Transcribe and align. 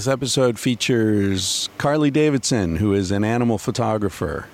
This 0.00 0.08
episode 0.08 0.58
features 0.58 1.68
Carli 1.76 2.10
Davidson, 2.10 2.76
who 2.76 2.94
is 2.94 3.10
an 3.10 3.22
animal 3.22 3.58
photographer. 3.58 4.46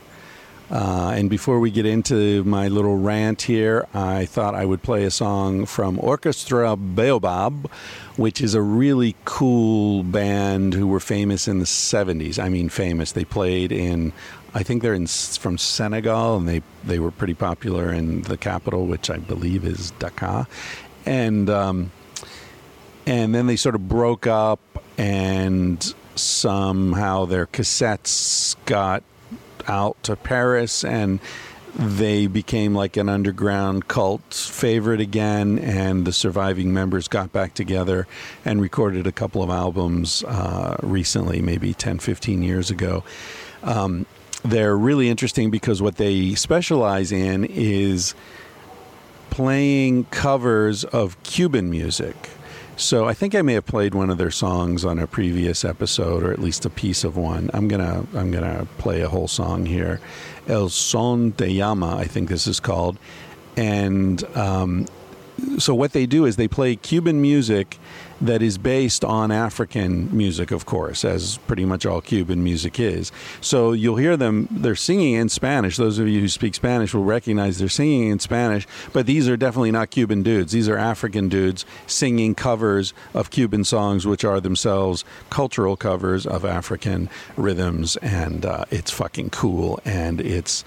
Uh, 0.72 1.12
and 1.14 1.30
before 1.30 1.60
we 1.60 1.70
get 1.70 1.86
into 1.86 2.42
my 2.42 2.66
little 2.66 2.96
rant 2.96 3.42
here, 3.42 3.86
I 3.94 4.24
thought 4.24 4.56
I 4.56 4.64
would 4.64 4.82
play 4.82 5.04
a 5.04 5.10
song 5.12 5.64
from 5.64 6.00
Orchestra 6.00 6.74
Baobab, 6.74 7.70
which 8.16 8.40
is 8.40 8.54
a 8.54 8.60
really 8.60 9.14
cool 9.24 10.02
band 10.02 10.74
who 10.74 10.88
were 10.88 10.98
famous 10.98 11.46
in 11.46 11.60
the 11.60 11.64
70s. 11.64 12.42
I 12.42 12.48
mean, 12.48 12.68
famous. 12.68 13.12
They 13.12 13.24
played 13.24 13.70
in, 13.70 14.12
I 14.52 14.64
think 14.64 14.82
they're 14.82 14.94
in 14.94 15.06
from 15.06 15.58
Senegal, 15.58 16.38
and 16.38 16.48
they, 16.48 16.60
they 16.82 16.98
were 16.98 17.12
pretty 17.12 17.34
popular 17.34 17.92
in 17.92 18.22
the 18.22 18.36
capital, 18.36 18.86
which 18.86 19.10
I 19.10 19.18
believe 19.18 19.64
is 19.64 19.92
Dakar. 20.00 20.48
And. 21.04 21.48
Um, 21.48 21.92
and 23.06 23.34
then 23.34 23.46
they 23.46 23.56
sort 23.56 23.74
of 23.74 23.88
broke 23.88 24.26
up 24.26 24.60
and 24.98 25.94
somehow 26.14 27.24
their 27.24 27.46
cassettes 27.46 28.56
got 28.64 29.02
out 29.68 30.02
to 30.02 30.16
Paris 30.16 30.84
and 30.84 31.20
they 31.78 32.26
became 32.26 32.74
like 32.74 32.96
an 32.96 33.08
underground 33.08 33.86
cult 33.86 34.32
favorite 34.32 35.00
again, 35.00 35.58
and 35.58 36.06
the 36.06 36.12
surviving 36.12 36.72
members 36.72 37.06
got 37.06 37.32
back 37.32 37.52
together 37.52 38.06
and 38.46 38.62
recorded 38.62 39.06
a 39.06 39.12
couple 39.12 39.42
of 39.42 39.50
albums 39.50 40.24
uh, 40.24 40.76
recently, 40.82 41.42
maybe 41.42 41.74
10, 41.74 41.98
15 41.98 42.42
years 42.42 42.70
ago. 42.70 43.04
Um, 43.62 44.06
they're 44.42 44.76
really 44.76 45.10
interesting 45.10 45.50
because 45.50 45.82
what 45.82 45.96
they 45.96 46.34
specialize 46.34 47.12
in 47.12 47.44
is 47.44 48.14
playing 49.28 50.04
covers 50.04 50.84
of 50.84 51.22
Cuban 51.24 51.68
music. 51.68 52.30
So 52.76 53.06
I 53.06 53.14
think 53.14 53.34
I 53.34 53.40
may 53.40 53.54
have 53.54 53.64
played 53.64 53.94
one 53.94 54.10
of 54.10 54.18
their 54.18 54.30
songs 54.30 54.84
on 54.84 54.98
a 54.98 55.06
previous 55.06 55.64
episode, 55.64 56.22
or 56.22 56.30
at 56.30 56.38
least 56.38 56.66
a 56.66 56.70
piece 56.70 57.04
of 57.04 57.16
one. 57.16 57.50
I'm 57.54 57.68
gonna 57.68 58.06
I'm 58.14 58.30
gonna 58.30 58.66
play 58.76 59.00
a 59.00 59.08
whole 59.08 59.28
song 59.28 59.64
here. 59.64 59.98
El 60.46 60.68
Son 60.68 61.32
Te 61.32 61.58
Llama, 61.58 61.96
I 61.96 62.04
think 62.04 62.28
this 62.28 62.46
is 62.46 62.60
called, 62.60 62.98
and 63.56 64.22
um, 64.36 64.86
so 65.58 65.74
what 65.74 65.92
they 65.92 66.04
do 66.04 66.26
is 66.26 66.36
they 66.36 66.48
play 66.48 66.76
Cuban 66.76 67.22
music 67.22 67.78
that 68.20 68.42
is 68.42 68.58
based 68.58 69.04
on 69.04 69.30
African 69.30 70.14
music, 70.16 70.50
of 70.50 70.66
course, 70.66 71.04
as 71.04 71.38
pretty 71.46 71.64
much 71.64 71.84
all 71.84 72.00
Cuban 72.00 72.42
music 72.42 72.80
is. 72.80 73.12
So 73.40 73.72
you'll 73.72 73.96
hear 73.96 74.16
them, 74.16 74.48
they're 74.50 74.74
singing 74.74 75.14
in 75.14 75.28
Spanish. 75.28 75.76
Those 75.76 75.98
of 75.98 76.08
you 76.08 76.20
who 76.20 76.28
speak 76.28 76.54
Spanish 76.54 76.94
will 76.94 77.04
recognize 77.04 77.58
they're 77.58 77.68
singing 77.68 78.08
in 78.10 78.18
Spanish, 78.18 78.66
but 78.92 79.06
these 79.06 79.28
are 79.28 79.36
definitely 79.36 79.70
not 79.70 79.90
Cuban 79.90 80.22
dudes. 80.22 80.52
These 80.52 80.68
are 80.68 80.78
African 80.78 81.28
dudes 81.28 81.64
singing 81.86 82.34
covers 82.34 82.94
of 83.14 83.30
Cuban 83.30 83.64
songs, 83.64 84.06
which 84.06 84.24
are 84.24 84.40
themselves 84.40 85.04
cultural 85.30 85.76
covers 85.76 86.26
of 86.26 86.44
African 86.44 87.08
rhythms. 87.36 87.96
And 87.96 88.46
uh, 88.46 88.64
it's 88.70 88.90
fucking 88.90 89.30
cool. 89.30 89.78
And 89.84 90.20
it's 90.20 90.64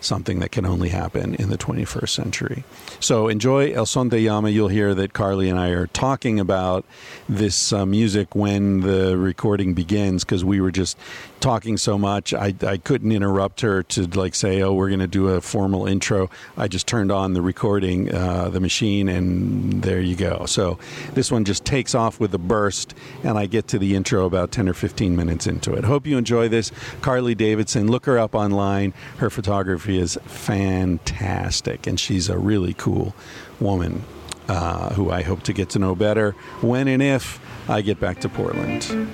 something 0.00 0.40
that 0.40 0.50
can 0.50 0.64
only 0.64 0.88
happen 0.88 1.34
in 1.34 1.50
the 1.50 1.58
21st 1.58 2.08
century. 2.08 2.64
So 3.00 3.28
enjoy 3.28 3.72
El 3.72 3.86
Son 3.86 4.10
Te 4.10 4.28
Llama. 4.28 4.50
You'll 4.50 4.68
hear 4.68 4.94
that 4.94 5.12
Carli 5.12 5.48
and 5.48 5.58
I 5.58 5.68
are 5.68 5.86
talking 5.88 6.40
about 6.40 6.84
this 7.28 7.72
uh, 7.72 7.86
music 7.86 8.34
when 8.34 8.80
the 8.80 9.16
recording 9.16 9.74
begins 9.74 10.24
because 10.24 10.44
we 10.44 10.60
were 10.60 10.70
just 10.70 10.96
talking 11.40 11.76
so 11.76 11.98
much. 11.98 12.32
I, 12.32 12.54
I 12.62 12.76
couldn't 12.76 13.12
interrupt 13.12 13.62
her 13.62 13.82
to 13.84 14.06
like 14.06 14.34
say, 14.34 14.62
oh, 14.62 14.72
we're 14.72 14.88
going 14.88 15.00
to 15.00 15.06
do 15.06 15.28
a 15.28 15.40
formal 15.40 15.86
intro. 15.86 16.30
I 16.56 16.68
just 16.68 16.86
turned 16.86 17.10
on 17.10 17.32
the 17.32 17.42
recording, 17.42 18.14
uh, 18.14 18.50
the 18.50 18.60
machine, 18.60 19.08
and 19.08 19.82
there 19.82 20.00
you 20.00 20.16
go. 20.16 20.46
So 20.46 20.78
this 21.14 21.32
one 21.32 21.44
just 21.44 21.64
takes 21.64 21.94
off 21.94 22.20
with 22.20 22.34
a 22.34 22.38
burst, 22.38 22.94
and 23.24 23.38
I 23.38 23.46
get 23.46 23.68
to 23.68 23.78
the 23.78 23.96
intro 23.96 24.26
about 24.26 24.52
10 24.52 24.68
or 24.68 24.74
15 24.74 25.16
minutes 25.16 25.46
into 25.46 25.72
it. 25.74 25.84
Hope 25.84 26.06
you 26.06 26.18
enjoy 26.18 26.48
this. 26.48 26.70
Carli 27.00 27.34
Davidson, 27.34 27.88
look 27.88 28.06
her 28.06 28.18
up 28.18 28.34
online. 28.34 28.92
Her 29.18 29.30
photography 29.30 29.98
is 29.98 30.18
fantastic, 30.26 31.86
and 31.86 31.98
she's 31.98 32.28
a 32.28 32.38
really 32.38 32.74
cool 32.74 33.14
woman 33.58 34.04
uh, 34.48 34.92
who 34.94 35.10
I 35.10 35.22
hope 35.22 35.42
to 35.44 35.52
get 35.52 35.70
to 35.70 35.78
know 35.78 35.94
better 35.94 36.32
when 36.60 36.88
and 36.88 37.02
if 37.02 37.40
I 37.68 37.82
get 37.82 38.00
back 38.00 38.20
to 38.20 38.28
Portland. 38.28 39.08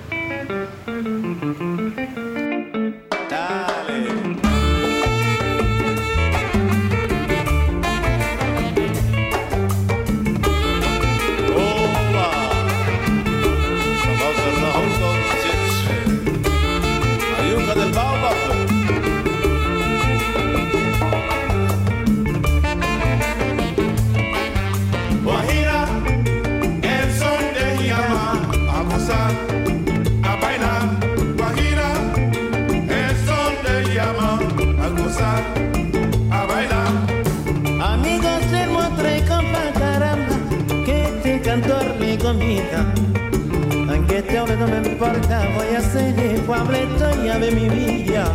Seguir 46.47 46.97
Puebleto 46.97 47.39
de 47.39 47.51
mi 47.51 47.69
vida. 47.69 48.25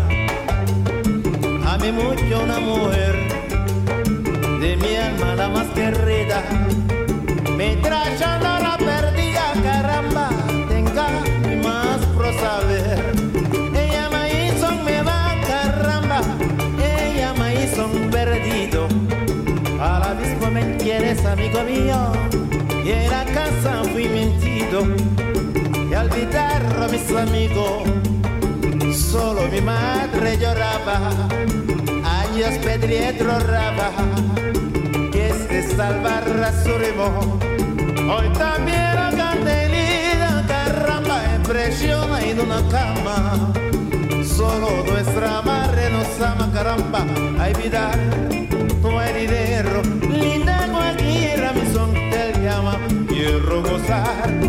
Ame 1.66 1.92
mucho 1.92 2.42
una 2.42 2.60
mujer, 2.60 3.14
de 4.60 4.76
mi 4.76 4.96
alma 4.96 5.34
la 5.34 5.48
más 5.48 5.66
querida. 5.68 6.42
Me 7.56 7.76
trayendo 7.76 8.58
la 8.66 8.76
perdida, 8.78 9.52
caramba, 9.62 10.28
tenga 10.68 11.08
más 11.62 11.98
pro 12.16 12.32
saber. 12.38 13.14
Ella 13.74 14.10
me 14.10 14.46
hizo 14.46 14.70
me 14.84 15.02
va, 15.02 15.34
caramba, 15.46 16.20
ella 16.78 17.32
me 17.34 17.64
hizo 17.64 17.86
un 17.86 18.10
perdido. 18.10 18.88
A 19.80 19.98
la 20.00 20.14
misma 20.14 20.50
me 20.50 20.76
quieres, 20.76 21.24
amigo 21.24 21.62
mío 21.64 22.12
y 22.84 22.90
en 22.90 23.10
la 23.10 23.24
casa 23.24 23.82
fui 23.92 24.08
mentido 24.08 24.84
olvidar 26.12 26.62
a 26.82 26.88
mis 26.88 27.10
amigos 27.16 27.82
solo 28.94 29.48
mi 29.50 29.60
madre 29.60 30.36
lloraba. 30.38 31.10
Años 32.04 32.54
pedí 32.64 33.18
raba. 33.18 33.90
Que 35.10 35.28
es 35.28 35.48
de 35.48 35.62
salvar 35.76 36.24
a 36.48 36.52
su 36.62 36.70
hoy 36.70 38.28
también 38.38 38.94
la 38.94 39.10
candelita 39.16 40.44
caramba 40.46 41.18
impresiona 41.36 42.20
en 42.22 42.40
una 42.40 42.60
cama. 42.68 43.52
Solo 44.24 44.84
nuestra 44.86 45.42
madre 45.42 45.90
nos 45.90 46.20
ama 46.20 46.50
caramba. 46.52 47.06
Hay 47.38 47.54
vida 47.54 47.90
no 48.82 48.98
hay 48.98 49.26
dinero 49.26 49.82
linda 50.08 50.68
cualquiera 50.72 51.52
mi 51.52 51.72
son 51.72 51.92
quiero 53.08 53.62
gozar, 53.62 54.41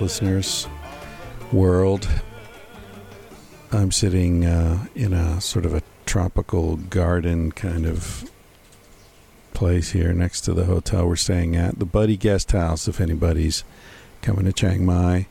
listeners 0.00 0.68
world. 1.52 2.08
I'm 3.72 3.92
sitting 3.92 4.44
uh, 4.44 4.86
in 4.94 5.12
a 5.12 5.40
sort 5.40 5.66
of 5.66 5.74
a 5.74 5.82
tropical 6.06 6.76
garden 6.76 7.52
kind 7.52 7.86
of 7.86 8.30
place 9.52 9.90
here 9.90 10.12
next 10.12 10.42
to 10.42 10.54
the 10.54 10.64
hotel 10.64 11.06
we're 11.06 11.16
staying 11.16 11.56
at, 11.56 11.78
the 11.78 11.84
Buddy 11.84 12.16
Guest 12.16 12.52
House. 12.52 12.88
If 12.88 13.00
anybody's 13.00 13.64
coming 14.22 14.44
to 14.44 14.52
Chiang 14.52 14.86
Mai, 14.86 15.26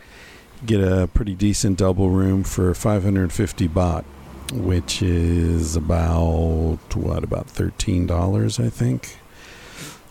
get 0.66 0.82
a 0.82 1.08
pretty 1.08 1.34
decent 1.34 1.78
double 1.78 2.10
room 2.10 2.44
for 2.44 2.74
550 2.74 3.68
baht, 3.70 4.04
which 4.52 5.02
is 5.02 5.76
about 5.76 6.80
what 6.94 7.24
about 7.24 7.48
thirteen 7.48 8.06
dollars, 8.06 8.60
I 8.60 8.70
think. 8.70 9.18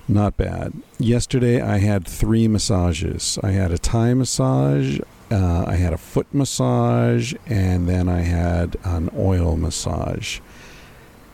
Not 0.08 0.36
bad. 0.36 0.72
Yesterday 0.98 1.60
I 1.60 1.78
had 1.78 2.06
three 2.06 2.46
massages. 2.46 3.38
I 3.42 3.50
had 3.50 3.72
a 3.72 3.78
Thai 3.78 4.14
massage, 4.14 5.00
uh, 5.30 5.64
I 5.66 5.74
had 5.74 5.92
a 5.92 5.98
foot 5.98 6.32
massage, 6.32 7.34
and 7.46 7.88
then 7.88 8.08
I 8.08 8.20
had 8.20 8.76
an 8.84 9.10
oil 9.16 9.56
massage. 9.56 10.38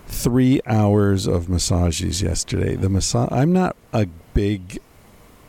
Three 0.07 0.61
hours 0.67 1.26
of 1.26 1.49
massages 1.49 2.23
yesterday. 2.23 2.75
The 2.75 2.88
massage. 2.88 3.29
I'm 3.31 3.52
not 3.52 3.76
a 3.93 4.07
big 4.33 4.79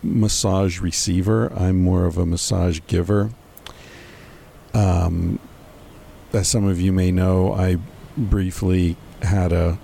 massage 0.02 0.82
receiver. 0.82 1.52
I'm 1.54 1.82
more 1.82 2.06
of 2.06 2.18
a 2.18 2.26
massage 2.26 2.82
giver. 2.88 3.32
Um, 4.74 5.40
as 6.34 6.48
some 6.50 6.66
of 6.66 6.82
you 6.82 6.92
may 6.92 7.12
know, 7.12 7.54
I 7.54 7.78
briefly 8.18 8.98
had 9.22 9.54
a 9.54 9.78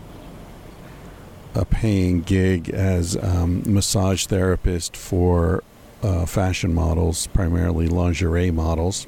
a 1.56 1.66
paying 1.66 2.22
gig 2.22 2.70
as 2.70 3.18
um, 3.18 3.64
massage 3.66 4.26
therapist 4.26 4.96
for 4.96 5.64
uh, 6.04 6.26
fashion 6.26 6.74
models, 6.74 7.28
primarily 7.28 7.88
lingerie 7.88 8.52
models. 8.52 9.08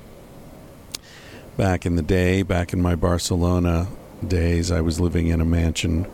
Back 1.58 1.86
in 1.86 1.96
the 1.96 2.02
day, 2.02 2.44
back 2.44 2.74
in 2.74 2.82
my 2.82 2.96
Barcelona 2.96 3.88
days, 4.26 4.72
I 4.72 4.82
was 4.82 5.00
living 5.00 5.28
in 5.28 5.42
a 5.42 5.46
mansion 5.46 6.06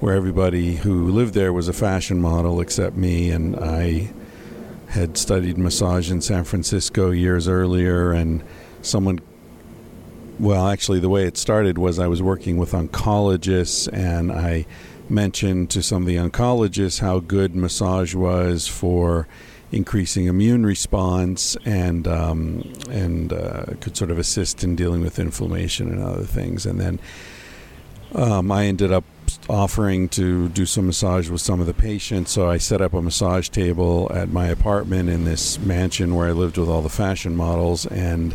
where 0.00 0.14
everybody 0.14 0.76
who 0.76 1.08
lived 1.08 1.34
there 1.34 1.52
was 1.52 1.68
a 1.68 1.72
fashion 1.72 2.20
model 2.20 2.60
except 2.60 2.96
me, 2.96 3.30
and 3.30 3.56
I 3.56 4.10
had 4.88 5.18
studied 5.18 5.58
massage 5.58 6.10
in 6.10 6.20
San 6.20 6.44
Francisco 6.44 7.10
years 7.10 7.48
earlier, 7.48 8.12
and 8.12 8.42
someone 8.80 9.20
well, 10.38 10.68
actually, 10.68 11.00
the 11.00 11.08
way 11.08 11.26
it 11.26 11.36
started 11.36 11.78
was 11.78 11.98
I 11.98 12.06
was 12.06 12.22
working 12.22 12.58
with 12.58 12.70
oncologists, 12.70 13.92
and 13.92 14.30
I 14.30 14.66
mentioned 15.10 15.70
to 15.70 15.82
some 15.82 16.02
of 16.02 16.08
the 16.08 16.16
oncologists 16.16 17.00
how 17.00 17.20
good 17.20 17.54
massage 17.54 18.14
was 18.14 18.66
for 18.66 19.26
increasing 19.70 20.26
immune 20.26 20.64
response 20.64 21.56
and 21.64 22.08
um, 22.08 22.72
and 22.90 23.32
uh, 23.32 23.64
could 23.80 23.96
sort 23.96 24.10
of 24.10 24.18
assist 24.18 24.64
in 24.64 24.74
dealing 24.74 25.02
with 25.02 25.18
inflammation 25.18 25.90
and 25.90 26.02
other 26.02 26.24
things. 26.24 26.64
And 26.64 26.80
then 26.80 26.98
um, 28.14 28.50
I 28.50 28.64
ended 28.66 28.92
up 28.92 29.04
offering 29.48 30.08
to 30.08 30.48
do 30.48 30.64
some 30.64 30.86
massage 30.86 31.28
with 31.28 31.40
some 31.40 31.60
of 31.60 31.66
the 31.66 31.74
patients. 31.74 32.30
So 32.32 32.48
I 32.48 32.56
set 32.58 32.80
up 32.80 32.94
a 32.94 33.02
massage 33.02 33.48
table 33.50 34.10
at 34.14 34.30
my 34.30 34.46
apartment 34.46 35.10
in 35.10 35.24
this 35.24 35.58
mansion 35.58 36.14
where 36.14 36.28
I 36.28 36.32
lived 36.32 36.56
with 36.56 36.68
all 36.68 36.82
the 36.82 36.88
fashion 36.88 37.36
models 37.36 37.84
and 37.86 38.34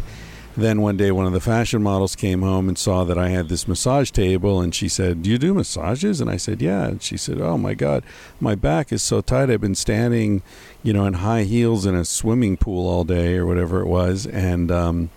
then 0.56 0.82
one 0.82 0.98
day 0.98 1.12
one 1.12 1.26
of 1.26 1.34
the 1.34 1.40
fashion 1.40 1.82
models 1.82 2.16
came 2.16 2.42
home 2.42 2.68
and 2.68 2.78
saw 2.78 3.04
that 3.04 3.18
I 3.18 3.30
had 3.30 3.50
this 3.50 3.68
massage 3.68 4.12
table 4.12 4.62
and 4.62 4.74
she 4.74 4.88
said, 4.88 5.24
"Do 5.24 5.30
you 5.30 5.38
do 5.38 5.54
massages?" 5.54 6.22
And 6.22 6.30
I 6.30 6.38
said, 6.38 6.62
"Yeah." 6.62 6.86
And 6.86 7.02
she 7.02 7.18
said, 7.18 7.42
"Oh 7.42 7.58
my 7.58 7.74
god, 7.74 8.04
my 8.40 8.56
back 8.56 8.92
is 8.92 9.02
so 9.02 9.22
tight. 9.22 9.50
I've 9.50 9.62
been 9.62 9.76
standing, 9.76 10.44
you 10.84 10.94
know, 10.94 11.06
in 11.06 11.16
high 11.16 11.44
heels 11.44 11.86
in 11.86 11.96
a 11.96 12.06
swimming 12.06 12.58
pool 12.58 12.88
all 12.88 13.04
day 13.04 13.36
or 13.36 13.46
whatever 13.46 13.82
it 13.82 13.88
was 13.88 14.28
and 14.28 14.72
um 14.72 15.10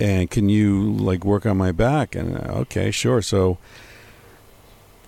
and 0.00 0.30
can 0.30 0.48
you 0.48 0.92
like 0.92 1.24
work 1.24 1.44
on 1.44 1.56
my 1.56 1.72
back?" 1.72 2.14
And 2.14 2.36
uh, 2.36 2.52
okay, 2.60 2.90
sure. 2.90 3.22
So 3.22 3.58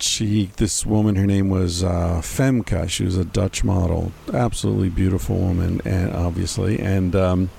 she 0.03 0.51
this 0.57 0.85
woman 0.85 1.15
her 1.15 1.27
name 1.27 1.49
was 1.49 1.83
uh, 1.83 2.19
Femke 2.23 2.89
she 2.89 3.03
was 3.03 3.17
a 3.17 3.25
Dutch 3.25 3.63
model 3.63 4.11
absolutely 4.33 4.89
beautiful 4.89 5.37
woman 5.37 5.79
and 5.85 6.11
obviously 6.11 6.79
and 6.79 7.15
um, 7.15 7.49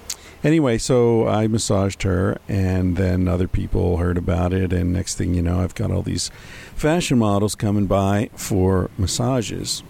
anyway 0.44 0.78
so 0.78 1.28
I 1.28 1.46
massaged 1.46 2.02
her 2.02 2.38
and 2.48 2.96
then 2.96 3.28
other 3.28 3.48
people 3.48 3.98
heard 3.98 4.18
about 4.18 4.52
it 4.52 4.72
and 4.72 4.92
next 4.92 5.16
thing 5.16 5.34
you 5.34 5.42
know 5.42 5.60
I've 5.60 5.74
got 5.74 5.90
all 5.90 6.02
these 6.02 6.30
fashion 6.74 7.18
models 7.18 7.54
coming 7.54 7.86
by 7.86 8.30
for 8.34 8.90
massages 8.98 9.82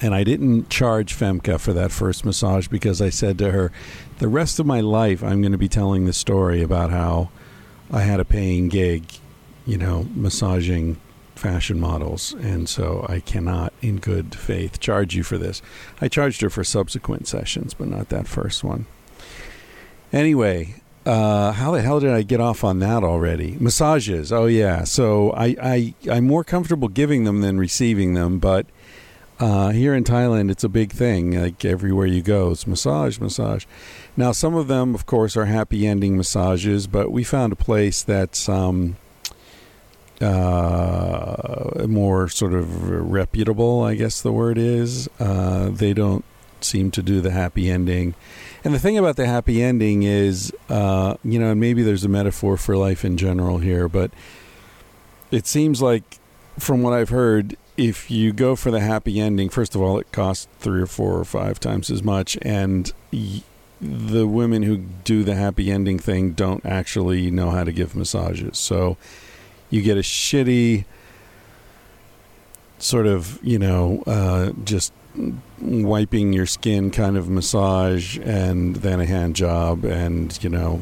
and 0.00 0.14
I 0.14 0.24
didn't 0.24 0.68
charge 0.68 1.16
Femke 1.16 1.60
for 1.60 1.72
that 1.72 1.92
first 1.92 2.24
massage 2.24 2.66
because 2.68 3.00
I 3.00 3.10
said 3.10 3.38
to 3.38 3.50
her 3.52 3.70
the 4.18 4.28
rest 4.28 4.58
of 4.58 4.66
my 4.66 4.80
life 4.80 5.22
I'm 5.22 5.40
going 5.40 5.52
to 5.52 5.58
be 5.58 5.68
telling 5.68 6.06
the 6.06 6.12
story 6.12 6.62
about 6.62 6.90
how 6.90 7.30
I 7.90 8.02
had 8.02 8.20
a 8.20 8.24
paying 8.24 8.68
gig 8.68 9.04
you 9.66 9.78
know 9.78 10.06
massaging 10.14 10.98
fashion 11.34 11.80
models, 11.80 12.34
and 12.34 12.68
so 12.68 13.04
I 13.08 13.18
cannot, 13.18 13.72
in 13.82 13.98
good 13.98 14.34
faith, 14.34 14.78
charge 14.78 15.16
you 15.16 15.24
for 15.24 15.36
this. 15.36 15.60
I 16.00 16.06
charged 16.06 16.40
her 16.40 16.50
for 16.50 16.62
subsequent 16.62 17.26
sessions, 17.26 17.74
but 17.74 17.88
not 17.88 18.10
that 18.10 18.28
first 18.28 18.62
one. 18.62 18.86
Anyway, 20.12 20.74
uh, 21.06 21.52
how 21.52 21.72
the 21.72 21.82
hell 21.82 22.00
did 22.00 22.10
I 22.10 22.22
get 22.22 22.40
off 22.40 22.64
on 22.64 22.78
that 22.80 23.02
already? 23.02 23.56
Massages. 23.58 24.32
Oh 24.32 24.46
yeah. 24.46 24.84
So 24.84 25.32
I, 25.32 25.56
I 25.62 25.94
I'm 26.10 26.26
more 26.26 26.44
comfortable 26.44 26.88
giving 26.88 27.24
them 27.24 27.40
than 27.40 27.58
receiving 27.58 28.14
them, 28.14 28.38
but 28.38 28.66
uh, 29.40 29.70
here 29.70 29.94
in 29.94 30.04
Thailand, 30.04 30.50
it's 30.50 30.62
a 30.62 30.68
big 30.68 30.92
thing. 30.92 31.40
Like 31.40 31.64
everywhere 31.64 32.06
you 32.06 32.22
go, 32.22 32.52
it's 32.52 32.66
massage, 32.66 33.18
massage. 33.18 33.64
Now, 34.16 34.30
some 34.30 34.54
of 34.54 34.68
them, 34.68 34.94
of 34.94 35.06
course, 35.06 35.36
are 35.36 35.46
happy 35.46 35.84
ending 35.86 36.16
massages, 36.16 36.86
but 36.86 37.10
we 37.10 37.24
found 37.24 37.52
a 37.52 37.56
place 37.56 38.04
that's 38.04 38.48
um, 38.48 38.96
uh, 40.20 41.86
more 41.88 42.28
sort 42.28 42.54
of 42.54 42.88
reputable, 42.88 43.82
I 43.82 43.96
guess 43.96 44.22
the 44.22 44.30
word 44.30 44.58
is. 44.58 45.08
Uh, 45.18 45.70
they 45.70 45.92
don't 45.92 46.24
seem 46.60 46.92
to 46.92 47.02
do 47.02 47.20
the 47.20 47.32
happy 47.32 47.68
ending. 47.68 48.14
And 48.64 48.72
the 48.72 48.78
thing 48.78 48.96
about 48.96 49.16
the 49.16 49.26
happy 49.26 49.62
ending 49.62 50.04
is, 50.04 50.52
uh, 50.68 51.16
you 51.24 51.38
know, 51.38 51.50
and 51.50 51.60
maybe 51.60 51.82
there's 51.82 52.04
a 52.04 52.08
metaphor 52.08 52.56
for 52.56 52.76
life 52.76 53.04
in 53.04 53.16
general 53.16 53.58
here, 53.58 53.88
but 53.88 54.12
it 55.30 55.46
seems 55.46 55.82
like, 55.82 56.18
from 56.58 56.82
what 56.82 56.92
I've 56.92 57.08
heard, 57.08 57.56
if 57.76 58.10
you 58.10 58.32
go 58.32 58.54
for 58.54 58.70
the 58.70 58.80
happy 58.80 59.18
ending, 59.18 59.48
first 59.48 59.74
of 59.74 59.80
all, 59.80 59.98
it 59.98 60.12
costs 60.12 60.46
three 60.60 60.80
or 60.80 60.86
four 60.86 61.18
or 61.18 61.24
five 61.24 61.58
times 61.58 61.90
as 61.90 62.02
much, 62.02 62.38
and 62.42 62.92
y- 63.12 63.42
the 63.80 64.28
women 64.28 64.62
who 64.62 64.76
do 64.76 65.24
the 65.24 65.34
happy 65.34 65.70
ending 65.70 65.98
thing 65.98 66.32
don't 66.32 66.64
actually 66.64 67.30
know 67.30 67.50
how 67.50 67.64
to 67.64 67.72
give 67.72 67.96
massages. 67.96 68.58
So 68.58 68.96
you 69.70 69.82
get 69.82 69.96
a 69.96 70.02
shitty 70.02 70.84
sort 72.78 73.06
of, 73.06 73.40
you 73.42 73.58
know, 73.58 74.04
uh, 74.06 74.52
just 74.64 74.92
wiping 75.60 76.32
your 76.32 76.46
skin 76.46 76.90
kind 76.90 77.16
of 77.16 77.28
massage 77.28 78.18
and 78.18 78.76
then 78.76 79.00
a 79.00 79.06
hand 79.06 79.36
job 79.36 79.84
and 79.84 80.42
you 80.42 80.48
know 80.48 80.80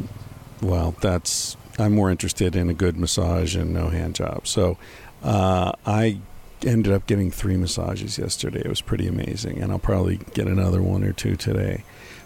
well 0.63 0.95
that's 1.01 1.57
i'm 1.79 1.93
more 1.95 2.11
interested 2.11 2.55
in 2.55 2.71
a 2.71 2.75
good 2.75 2.97
massage 2.97 3.57
and 3.57 3.73
no 3.73 3.89
hand 3.89 4.15
job 4.15 4.47
so 4.47 4.79
uh, 5.25 5.73
i 5.85 6.19
ended 6.65 6.93
up 6.93 7.07
getting 7.07 7.31
three 7.31 7.57
massages 7.57 8.19
yesterday 8.19 8.61
it 8.61 8.69
was 8.69 8.81
pretty 8.81 9.09
amazing 9.09 9.61
and 9.61 9.73
i'll 9.73 9.79
probably 9.79 10.19
get 10.35 10.47
another 10.47 10.81
one 10.81 11.03
or 11.03 11.13
two 11.13 11.35
today 11.35 11.83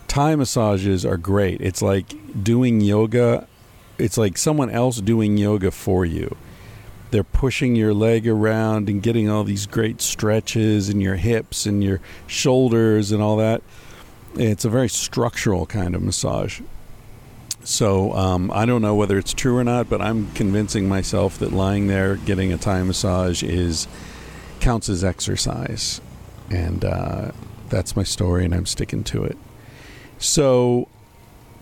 Thai 0.08 0.36
massages 0.36 1.04
are 1.04 1.16
great. 1.16 1.60
It's 1.60 1.82
like 1.82 2.14
doing 2.42 2.80
yoga. 2.80 3.46
It's 3.98 4.18
like 4.18 4.38
someone 4.38 4.70
else 4.70 5.00
doing 5.00 5.36
yoga 5.36 5.70
for 5.70 6.04
you. 6.04 6.36
They're 7.14 7.22
pushing 7.22 7.76
your 7.76 7.94
leg 7.94 8.26
around 8.26 8.88
and 8.88 9.00
getting 9.00 9.30
all 9.30 9.44
these 9.44 9.66
great 9.66 10.00
stretches 10.00 10.88
in 10.88 11.00
your 11.00 11.14
hips 11.14 11.64
and 11.64 11.80
your 11.80 12.00
shoulders 12.26 13.12
and 13.12 13.22
all 13.22 13.36
that. 13.36 13.62
It's 14.34 14.64
a 14.64 14.68
very 14.68 14.88
structural 14.88 15.64
kind 15.64 15.94
of 15.94 16.02
massage. 16.02 16.60
So 17.62 18.12
um, 18.14 18.50
I 18.50 18.66
don't 18.66 18.82
know 18.82 18.96
whether 18.96 19.16
it's 19.16 19.32
true 19.32 19.56
or 19.56 19.62
not, 19.62 19.88
but 19.88 20.02
I'm 20.02 20.32
convincing 20.32 20.88
myself 20.88 21.38
that 21.38 21.52
lying 21.52 21.86
there 21.86 22.16
getting 22.16 22.52
a 22.52 22.58
Thai 22.58 22.82
massage 22.82 23.44
is 23.44 23.86
counts 24.58 24.88
as 24.88 25.04
exercise, 25.04 26.00
and 26.50 26.84
uh, 26.84 27.30
that's 27.68 27.94
my 27.94 28.02
story, 28.02 28.44
and 28.44 28.52
I'm 28.52 28.66
sticking 28.66 29.04
to 29.04 29.22
it. 29.22 29.38
So, 30.18 30.88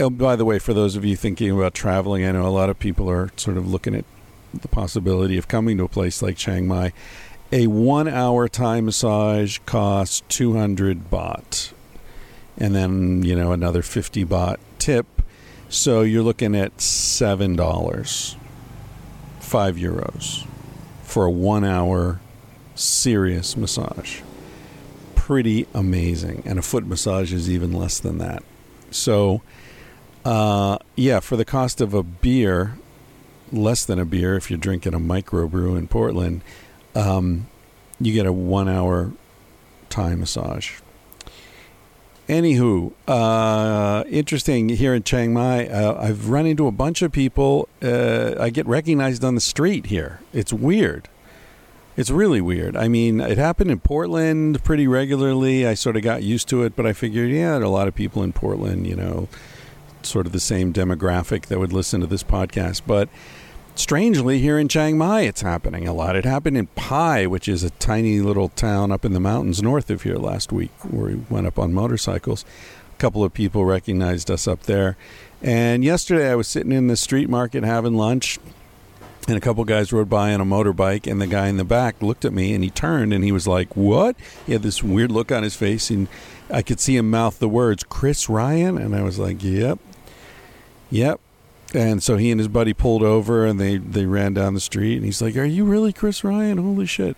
oh, 0.00 0.08
by 0.08 0.34
the 0.34 0.46
way, 0.46 0.58
for 0.58 0.72
those 0.72 0.96
of 0.96 1.04
you 1.04 1.14
thinking 1.14 1.50
about 1.50 1.74
traveling, 1.74 2.24
I 2.24 2.32
know 2.32 2.46
a 2.46 2.48
lot 2.48 2.70
of 2.70 2.78
people 2.78 3.10
are 3.10 3.30
sort 3.36 3.58
of 3.58 3.70
looking 3.70 3.94
at 3.94 4.06
the 4.60 4.68
possibility 4.68 5.38
of 5.38 5.48
coming 5.48 5.78
to 5.78 5.84
a 5.84 5.88
place 5.88 6.22
like 6.22 6.36
Chiang 6.36 6.66
Mai. 6.66 6.92
A 7.50 7.66
one-hour 7.66 8.48
Thai 8.48 8.80
massage 8.80 9.58
costs 9.66 10.22
200 10.28 11.10
baht, 11.10 11.72
and 12.56 12.74
then 12.74 13.22
you 13.22 13.36
know 13.36 13.52
another 13.52 13.82
50 13.82 14.24
baht 14.24 14.56
tip. 14.78 15.06
So 15.68 16.02
you're 16.02 16.22
looking 16.22 16.54
at 16.54 16.80
seven 16.80 17.56
dollars, 17.56 18.36
five 19.40 19.76
euros, 19.76 20.46
for 21.02 21.26
a 21.26 21.30
one-hour 21.30 22.20
serious 22.74 23.56
massage. 23.56 24.20
Pretty 25.14 25.66
amazing, 25.74 26.42
and 26.46 26.58
a 26.58 26.62
foot 26.62 26.86
massage 26.86 27.32
is 27.32 27.50
even 27.50 27.72
less 27.72 27.98
than 27.98 28.18
that. 28.18 28.42
So, 28.90 29.42
uh, 30.24 30.78
yeah, 30.96 31.20
for 31.20 31.36
the 31.36 31.44
cost 31.44 31.80
of 31.80 31.94
a 31.94 32.02
beer, 32.02 32.78
less 33.52 33.84
than 33.84 33.98
a 33.98 34.04
beer 34.04 34.36
if 34.36 34.50
you're 34.50 34.58
drinking 34.58 34.94
a 34.94 34.98
microbrew 34.98 35.76
in 35.76 35.88
Portland, 35.88 36.42
um, 36.94 37.48
you 38.00 38.12
get 38.12 38.26
a 38.26 38.32
one-hour 38.32 39.12
Thai 39.88 40.14
massage. 40.14 40.80
Anywho, 42.28 42.92
uh, 43.08 44.04
interesting 44.08 44.70
here 44.70 44.94
in 44.94 45.02
Chiang 45.02 45.34
Mai. 45.34 45.66
Uh, 45.66 46.00
I've 46.00 46.28
run 46.28 46.46
into 46.46 46.66
a 46.66 46.72
bunch 46.72 47.02
of 47.02 47.12
people. 47.12 47.68
Uh, 47.82 48.34
I 48.38 48.48
get 48.50 48.66
recognized 48.66 49.24
on 49.24 49.34
the 49.34 49.40
street 49.40 49.86
here. 49.86 50.20
It's 50.32 50.52
weird. 50.52 51.08
It's 51.94 52.10
really 52.10 52.40
weird. 52.40 52.74
I 52.74 52.88
mean, 52.88 53.20
it 53.20 53.36
happened 53.36 53.70
in 53.70 53.80
Portland 53.80 54.64
pretty 54.64 54.86
regularly. 54.86 55.66
I 55.66 55.74
sort 55.74 55.96
of 55.96 56.02
got 56.02 56.22
used 56.22 56.48
to 56.48 56.62
it, 56.62 56.74
but 56.74 56.86
I 56.86 56.94
figured, 56.94 57.30
yeah, 57.30 57.58
a 57.58 57.68
lot 57.68 57.86
of 57.86 57.94
people 57.94 58.22
in 58.22 58.32
Portland, 58.32 58.86
you 58.86 58.96
know, 58.96 59.28
sort 60.02 60.24
of 60.24 60.32
the 60.32 60.40
same 60.40 60.72
demographic 60.72 61.46
that 61.46 61.58
would 61.58 61.72
listen 61.72 62.00
to 62.00 62.06
this 62.06 62.22
podcast. 62.22 62.82
But 62.86 63.10
strangely, 63.74 64.38
here 64.38 64.58
in 64.58 64.68
Chiang 64.68 64.98
Mai, 64.98 65.22
it's 65.22 65.42
happening 65.42 65.86
a 65.86 65.92
lot. 65.92 66.16
It 66.16 66.24
happened 66.24 66.56
in 66.56 66.66
Pai, 66.68 67.26
which 67.26 67.48
is 67.48 67.62
a 67.62 67.70
tiny 67.70 68.20
little 68.20 68.48
town 68.48 68.92
up 68.92 69.04
in 69.04 69.12
the 69.12 69.20
mountains 69.20 69.62
north 69.62 69.90
of 69.90 70.02
here 70.02 70.16
last 70.16 70.52
week, 70.52 70.70
where 70.82 71.10
we 71.12 71.14
went 71.28 71.46
up 71.46 71.58
on 71.58 71.72
motorcycles. 71.72 72.44
A 72.94 72.98
couple 72.98 73.24
of 73.24 73.34
people 73.34 73.64
recognized 73.64 74.30
us 74.30 74.46
up 74.46 74.64
there. 74.64 74.96
And 75.42 75.82
yesterday, 75.84 76.30
I 76.30 76.34
was 76.34 76.48
sitting 76.48 76.72
in 76.72 76.86
the 76.86 76.96
street 76.96 77.28
market 77.28 77.64
having 77.64 77.94
lunch, 77.94 78.38
and 79.28 79.36
a 79.36 79.40
couple 79.40 79.64
guys 79.64 79.92
rode 79.92 80.08
by 80.08 80.32
on 80.34 80.40
a 80.40 80.44
motorbike, 80.44 81.10
and 81.10 81.20
the 81.20 81.26
guy 81.26 81.48
in 81.48 81.56
the 81.56 81.64
back 81.64 82.00
looked 82.02 82.24
at 82.24 82.32
me, 82.32 82.54
and 82.54 82.62
he 82.62 82.70
turned, 82.70 83.12
and 83.12 83.24
he 83.24 83.32
was 83.32 83.46
like, 83.46 83.76
"What?" 83.76 84.16
He 84.46 84.52
had 84.52 84.62
this 84.62 84.82
weird 84.82 85.10
look 85.12 85.30
on 85.32 85.42
his 85.42 85.54
face, 85.54 85.90
and 85.90 86.08
I 86.50 86.62
could 86.62 86.80
see 86.80 86.96
him 86.96 87.10
mouth 87.10 87.38
the 87.38 87.48
words, 87.48 87.84
"Chris 87.84 88.28
Ryan," 88.28 88.78
and 88.78 88.94
I 88.94 89.02
was 89.02 89.18
like, 89.18 89.42
"Yep, 89.42 89.78
yep." 90.90 91.20
And 91.74 92.02
so 92.02 92.16
he 92.16 92.30
and 92.30 92.38
his 92.38 92.48
buddy 92.48 92.74
pulled 92.74 93.02
over, 93.02 93.46
and 93.46 93.58
they 93.58 93.78
they 93.78 94.04
ran 94.04 94.34
down 94.34 94.54
the 94.54 94.60
street, 94.60 94.96
and 94.96 95.04
he's 95.04 95.22
like, 95.22 95.36
"Are 95.36 95.44
you 95.44 95.64
really 95.64 95.92
Chris 95.92 96.22
Ryan? 96.22 96.58
Holy 96.58 96.86
shit!" 96.86 97.16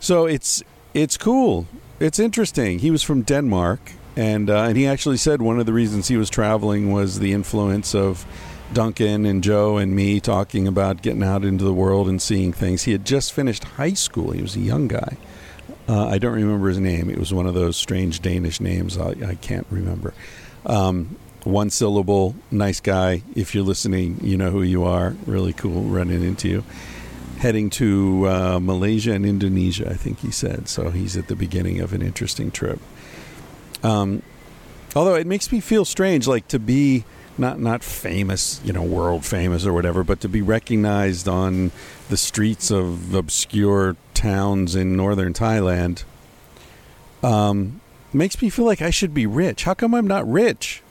So 0.00 0.26
it's 0.26 0.62
it's 0.94 1.16
cool. 1.18 1.66
It's 2.00 2.18
interesting. 2.18 2.78
He 2.78 2.90
was 2.90 3.02
from 3.02 3.22
Denmark, 3.22 3.92
and 4.16 4.48
uh, 4.48 4.62
and 4.62 4.76
he 4.76 4.86
actually 4.86 5.18
said 5.18 5.42
one 5.42 5.60
of 5.60 5.66
the 5.66 5.72
reasons 5.72 6.08
he 6.08 6.16
was 6.16 6.30
traveling 6.30 6.90
was 6.90 7.18
the 7.18 7.32
influence 7.32 7.94
of 7.94 8.24
Duncan 8.72 9.26
and 9.26 9.44
Joe 9.44 9.76
and 9.76 9.94
me 9.94 10.20
talking 10.20 10.66
about 10.66 11.02
getting 11.02 11.22
out 11.22 11.44
into 11.44 11.64
the 11.64 11.72
world 11.72 12.08
and 12.08 12.20
seeing 12.20 12.52
things. 12.52 12.84
He 12.84 12.92
had 12.92 13.04
just 13.04 13.32
finished 13.32 13.64
high 13.64 13.92
school. 13.94 14.32
He 14.32 14.42
was 14.42 14.56
a 14.56 14.60
young 14.60 14.88
guy. 14.88 15.16
Uh, 15.88 16.06
I 16.08 16.18
don't 16.18 16.34
remember 16.34 16.68
his 16.68 16.80
name. 16.80 17.08
It 17.10 17.18
was 17.18 17.32
one 17.32 17.46
of 17.46 17.54
those 17.54 17.76
strange 17.76 18.20
Danish 18.20 18.60
names. 18.60 18.98
I, 18.98 19.10
I 19.24 19.34
can't 19.36 19.66
remember. 19.70 20.14
Um, 20.64 21.16
one 21.46 21.70
syllable, 21.70 22.34
nice 22.50 22.80
guy. 22.80 23.22
If 23.34 23.54
you're 23.54 23.64
listening, 23.64 24.18
you 24.20 24.36
know 24.36 24.50
who 24.50 24.62
you 24.62 24.84
are. 24.84 25.14
Really 25.26 25.52
cool 25.52 25.82
running 25.82 26.22
into 26.22 26.48
you. 26.48 26.64
Heading 27.38 27.70
to 27.70 28.28
uh, 28.28 28.58
Malaysia 28.60 29.12
and 29.12 29.24
Indonesia, 29.24 29.88
I 29.88 29.94
think 29.94 30.20
he 30.20 30.30
said. 30.30 30.68
So 30.68 30.90
he's 30.90 31.16
at 31.16 31.28
the 31.28 31.36
beginning 31.36 31.80
of 31.80 31.92
an 31.92 32.02
interesting 32.02 32.50
trip. 32.50 32.80
Um, 33.82 34.22
although 34.96 35.14
it 35.14 35.26
makes 35.26 35.52
me 35.52 35.60
feel 35.60 35.84
strange, 35.84 36.26
like 36.26 36.48
to 36.48 36.58
be 36.58 37.04
not 37.38 37.60
not 37.60 37.84
famous, 37.84 38.60
you 38.64 38.72
know, 38.72 38.82
world 38.82 39.24
famous 39.24 39.64
or 39.66 39.72
whatever, 39.72 40.02
but 40.02 40.20
to 40.22 40.28
be 40.28 40.42
recognized 40.42 41.28
on 41.28 41.70
the 42.08 42.16
streets 42.16 42.70
of 42.70 43.14
obscure 43.14 43.96
towns 44.14 44.74
in 44.74 44.96
northern 44.96 45.32
Thailand 45.32 46.04
um, 47.22 47.80
makes 48.12 48.40
me 48.40 48.50
feel 48.50 48.64
like 48.64 48.82
I 48.82 48.90
should 48.90 49.14
be 49.14 49.26
rich. 49.26 49.64
How 49.64 49.74
come 49.74 49.94
I'm 49.94 50.08
not 50.08 50.26
rich? 50.28 50.82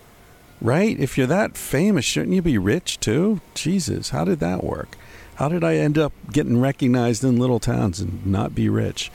Right? 0.61 0.99
If 0.99 1.17
you're 1.17 1.27
that 1.27 1.57
famous, 1.57 2.05
shouldn't 2.05 2.33
you 2.33 2.41
be 2.41 2.57
rich 2.57 2.99
too? 2.99 3.41
Jesus, 3.53 4.09
how 4.09 4.25
did 4.25 4.39
that 4.39 4.63
work? 4.63 4.97
How 5.35 5.49
did 5.49 5.63
I 5.63 5.75
end 5.75 5.97
up 5.97 6.13
getting 6.31 6.61
recognized 6.61 7.23
in 7.23 7.37
little 7.37 7.59
towns 7.59 7.99
and 7.99 8.25
not 8.25 8.55
be 8.55 8.69
rich? 8.69 9.11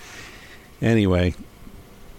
Anyway, 0.83 1.35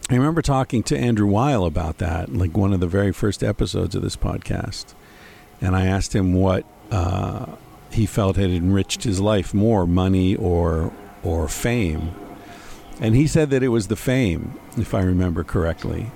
I 0.09 0.15
remember 0.15 0.41
talking 0.41 0.83
to 0.83 0.97
Andrew 0.97 1.27
Weil 1.27 1.65
about 1.65 1.99
that, 1.99 2.33
like 2.33 2.57
one 2.57 2.73
of 2.73 2.79
the 2.79 2.87
very 2.87 3.11
first 3.11 3.43
episodes 3.43 3.95
of 3.95 4.01
this 4.01 4.15
podcast. 4.15 4.93
And 5.61 5.75
I 5.75 5.85
asked 5.85 6.15
him 6.15 6.33
what 6.33 6.65
uh, 6.89 7.45
he 7.91 8.05
felt 8.05 8.35
had 8.35 8.49
enriched 8.49 9.03
his 9.03 9.19
life 9.19 9.53
more, 9.53 9.85
money 9.85 10.35
or 10.35 10.91
or 11.23 11.47
fame. 11.47 12.13
And 12.99 13.15
he 13.15 13.27
said 13.27 13.51
that 13.51 13.63
it 13.63 13.69
was 13.69 13.87
the 13.87 13.95
fame, 13.95 14.59
if 14.77 14.93
I 14.93 15.01
remember 15.01 15.43
correctly. 15.43 16.11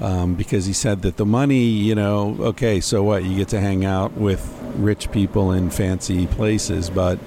Um, 0.00 0.34
because 0.34 0.66
he 0.66 0.74
said 0.74 1.02
that 1.02 1.16
the 1.16 1.24
money, 1.24 1.64
you 1.64 1.94
know, 1.94 2.36
okay, 2.40 2.80
so 2.80 3.02
what? 3.02 3.24
You 3.24 3.36
get 3.36 3.48
to 3.48 3.60
hang 3.60 3.84
out 3.84 4.12
with 4.12 4.44
rich 4.76 5.10
people 5.10 5.52
in 5.52 5.70
fancy 5.70 6.26
places, 6.26 6.90
but 6.90 7.18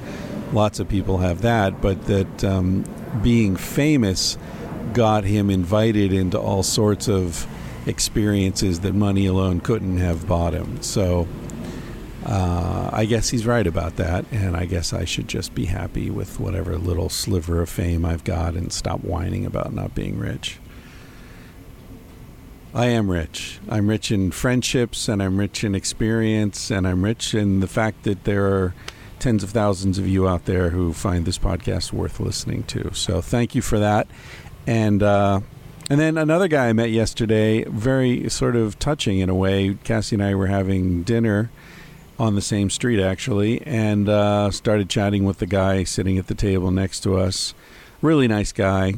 lots 0.54 0.80
of 0.80 0.88
people 0.88 1.18
have 1.18 1.42
that. 1.42 1.82
But 1.82 2.06
that 2.06 2.44
um, 2.44 2.86
being 3.24 3.56
famous 3.56 4.38
got 4.94 5.24
him 5.24 5.50
invited 5.50 6.14
into 6.14 6.40
all 6.40 6.64
sorts 6.64 7.08
of 7.08 7.48
experiences 7.88 8.82
that 8.82 8.94
money 8.94 9.26
alone 9.26 9.62
couldn't 9.62 9.98
have 9.98 10.28
bought 10.28 10.54
him. 10.54 10.82
So 10.82 11.28
uh, 12.26 12.90
I 12.94 13.06
guess 13.06 13.30
he's 13.30 13.46
right 13.46 13.66
about 13.66 13.96
that, 13.96 14.26
and 14.32 14.56
I 14.56 14.66
guess 14.66 14.94
I 14.94 15.06
should 15.06 15.28
just 15.28 15.56
be 15.56 15.66
happy 15.66 16.10
with 16.10 16.40
whatever 16.40 16.78
little 16.78 17.10
sliver 17.10 17.62
of 17.62 17.70
fame 17.70 18.06
I've 18.06 18.24
got 18.24 18.54
and 18.54 18.72
stop 18.72 19.04
whining 19.04 19.46
about 19.46 19.74
not 19.74 19.96
being 19.96 20.20
rich. 20.20 20.60
I 22.74 22.88
am 22.88 23.10
rich. 23.10 23.60
I'm 23.68 23.88
rich 23.88 24.12
in 24.12 24.30
friendships, 24.32 25.08
and 25.08 25.24
I'm 25.24 25.40
rich 25.40 25.64
in 25.64 25.74
experience, 25.74 26.70
and 26.70 26.88
I'm 26.88 27.04
rich 27.04 27.34
in 27.34 27.62
the 27.62 27.68
fact 27.68 28.04
that 28.04 28.26
there 28.26 28.46
are 28.46 28.76
tens 29.18 29.44
of 29.44 29.50
thousands 29.50 29.98
of 29.98 30.08
you 30.08 30.28
out 30.28 30.46
there 30.46 30.70
who 30.70 30.94
find 30.94 31.26
this 31.26 31.40
podcast 31.40 31.92
worth 31.92 32.20
listening 32.20 32.64
to. 32.64 32.94
So 32.94 33.22
thank 33.22 33.56
you 33.56 33.62
for 33.62 33.80
that. 33.80 34.08
And 34.68 35.02
uh, 35.02 35.42
and 35.90 36.00
then 36.00 36.18
another 36.18 36.48
guy 36.48 36.70
I 36.70 36.74
met 36.74 36.92
yesterday, 36.92 37.64
very 37.64 38.30
sort 38.30 38.56
of 38.56 38.78
touching 38.78 39.18
in 39.18 39.30
a 39.30 39.36
way. 39.36 39.76
Cassie 39.84 40.16
and 40.16 40.24
I 40.24 40.36
were 40.36 40.48
having 40.48 41.02
dinner 41.02 41.50
on 42.20 42.36
the 42.36 42.42
same 42.42 42.70
street 42.70 43.02
actually, 43.02 43.64
and 43.64 44.08
uh, 44.08 44.52
started 44.52 44.90
chatting 44.90 45.26
with 45.26 45.40
the 45.40 45.48
guy 45.48 45.84
sitting 45.86 46.20
at 46.20 46.28
the 46.28 46.36
table 46.36 46.70
next 46.70 47.00
to 47.02 47.18
us. 47.18 47.56
Really 48.02 48.28
nice 48.28 48.52
guy. 48.52 48.94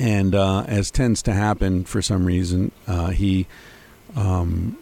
And 0.00 0.34
uh, 0.34 0.64
as 0.66 0.90
tends 0.90 1.20
to 1.24 1.34
happen 1.34 1.84
for 1.84 2.00
some 2.00 2.24
reason, 2.24 2.72
uh, 2.86 3.10
he 3.10 3.46
um, 4.16 4.78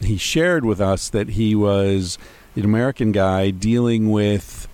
he 0.00 0.18
shared 0.18 0.66
with 0.66 0.78
us 0.78 1.08
that 1.08 1.30
he 1.30 1.54
was 1.54 2.18
an 2.54 2.64
American 2.64 3.12
guy 3.12 3.48
dealing 3.50 4.10
with 4.10 4.68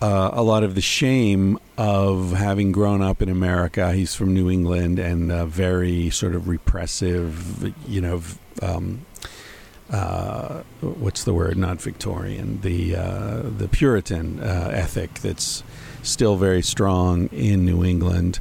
uh, 0.00 0.30
a 0.32 0.42
lot 0.42 0.64
of 0.64 0.74
the 0.74 0.80
shame 0.80 1.58
of 1.76 2.32
having 2.32 2.72
grown 2.72 3.02
up 3.02 3.20
in 3.20 3.28
America. 3.28 3.92
He's 3.92 4.14
from 4.14 4.32
New 4.32 4.50
England 4.50 4.98
and 4.98 5.30
uh, 5.30 5.44
very 5.44 6.08
sort 6.08 6.34
of 6.34 6.48
repressive, 6.48 7.70
you 7.86 8.00
know, 8.00 8.22
um, 8.62 9.04
uh, 9.90 10.62
what's 10.80 11.24
the 11.24 11.34
word? 11.34 11.58
Not 11.58 11.82
Victorian. 11.82 12.62
The 12.62 12.96
uh, 12.96 13.42
the 13.42 13.68
Puritan 13.68 14.40
uh, 14.40 14.70
ethic 14.72 15.14
that's 15.16 15.62
still 16.02 16.36
very 16.36 16.62
strong 16.62 17.28
in 17.28 17.64
New 17.64 17.84
England, 17.84 18.40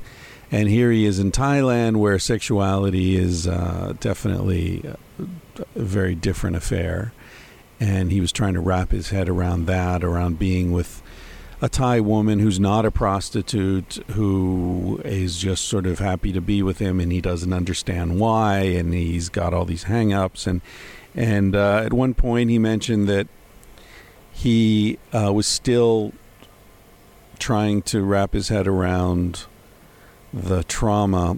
And 0.51 0.67
here 0.67 0.91
he 0.91 1.05
is 1.05 1.17
in 1.17 1.31
Thailand, 1.31 1.95
where 1.95 2.19
sexuality 2.19 3.15
is 3.15 3.47
uh, 3.47 3.93
definitely 4.01 4.83
a 4.85 5.79
very 5.79 6.13
different 6.13 6.57
affair. 6.57 7.13
And 7.79 8.11
he 8.11 8.19
was 8.19 8.33
trying 8.33 8.53
to 8.55 8.59
wrap 8.59 8.91
his 8.91 9.09
head 9.09 9.29
around 9.29 9.65
that, 9.67 10.03
around 10.03 10.37
being 10.37 10.71
with 10.71 11.01
a 11.61 11.69
Thai 11.69 12.01
woman 12.01 12.39
who's 12.39 12.59
not 12.59 12.85
a 12.85 12.91
prostitute, 12.91 14.03
who 14.11 15.01
is 15.05 15.37
just 15.37 15.65
sort 15.65 15.85
of 15.85 15.99
happy 15.99 16.33
to 16.33 16.41
be 16.41 16.61
with 16.61 16.79
him, 16.79 16.99
and 16.99 17.11
he 17.11 17.21
doesn't 17.21 17.53
understand 17.53 18.19
why, 18.19 18.59
and 18.59 18.93
he's 18.93 19.29
got 19.29 19.53
all 19.53 19.65
these 19.65 19.83
hang-ups. 19.83 20.47
And 20.47 20.61
and 21.15 21.55
uh, 21.55 21.83
at 21.85 21.93
one 21.93 22.13
point, 22.13 22.49
he 22.49 22.59
mentioned 22.59 23.07
that 23.07 23.27
he 24.33 24.97
uh, 25.13 25.31
was 25.33 25.45
still 25.47 26.13
trying 27.41 27.81
to 27.81 28.03
wrap 28.03 28.33
his 28.33 28.49
head 28.49 28.67
around 28.67 29.45
the 30.31 30.63
trauma 30.63 31.37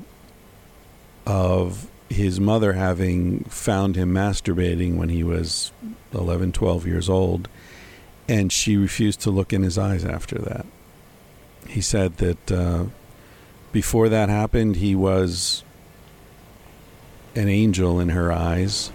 of 1.26 1.90
his 2.10 2.40
mother 2.40 2.74
having 2.74 3.44
found 3.46 3.96
him 3.96 4.14
masturbating 4.14 4.98
when 4.98 5.10
he 5.10 5.24
was 5.24 5.72
11, 6.14 6.52
12 6.52 6.86
years 6.86 7.10
old, 7.10 7.48
and 8.28 8.52
she 8.52 8.76
refused 8.76 9.22
to 9.22 9.32
look 9.32 9.52
in 9.54 9.64
his 9.64 9.78
eyes 9.78 10.04
after 10.04 10.38
that. 10.38 10.66
He 11.68 11.82
said 11.82 12.18
that 12.18 12.52
uh, 12.52 12.86
before 13.72 14.10
that 14.10 14.28
happened, 14.28 14.76
he 14.76 14.96
was 14.96 15.64
an 17.34 17.48
angel 17.48 18.00
in 18.00 18.10
her 18.10 18.32
eyes, 18.32 18.92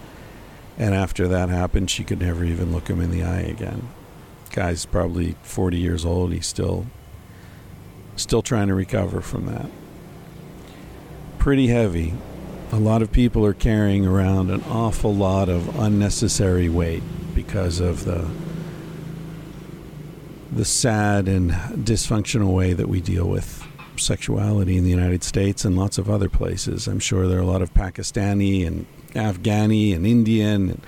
and 0.77 0.95
after 0.95 1.27
that 1.27 1.49
happened, 1.49 1.91
she 1.91 2.05
could 2.05 2.21
never 2.21 2.45
even 2.45 2.71
look 2.71 2.89
him 2.89 3.01
in 3.01 3.11
the 3.11 3.25
eye 3.25 3.41
again. 3.41 3.89
Guy's 4.51 4.85
probably 4.87 5.37
40 5.43 5.79
years 5.79 6.05
old. 6.05 6.33
He's 6.33 6.47
still 6.47 6.87
still 8.19 8.43
trying 8.43 8.69
to 8.69 8.75
recover 8.75 9.21
from 9.21 9.47
that. 9.47 9.67
Pretty 11.39 11.69
heavy. 11.69 12.15
A 12.73 12.79
lot 12.79 13.01
of 13.01 13.11
people 13.11 13.47
are 13.47 13.55
carrying 13.55 14.07
around 14.07 14.51
an 14.51 14.63
awful 14.65 15.15
lot 15.15 15.49
of 15.49 15.79
unnecessary 15.79 16.69
weight 16.69 17.03
because 17.35 17.81
of 17.81 18.05
the 18.05 18.29
the 20.51 20.65
sad 20.65 21.29
and 21.29 21.51
dysfunctional 21.51 22.55
way 22.55 22.73
that 22.73 22.89
we 22.89 23.01
deal 23.01 23.29
with 23.29 23.67
sexuality 23.97 24.77
in 24.77 24.85
the 24.85 24.91
United 24.91 25.23
States 25.23 25.65
and 25.65 25.77
lots 25.77 25.99
of 25.99 26.09
other 26.09 26.29
places. 26.29 26.87
I'm 26.87 27.01
sure 27.01 27.27
there 27.27 27.39
are 27.39 27.43
a 27.43 27.47
lot 27.47 27.63
of 27.63 27.75
Pakistani 27.75 28.67
and 28.67 28.87
Afghani 29.15 29.95
and 29.95 30.07
Indian 30.07 30.71
and 30.71 30.83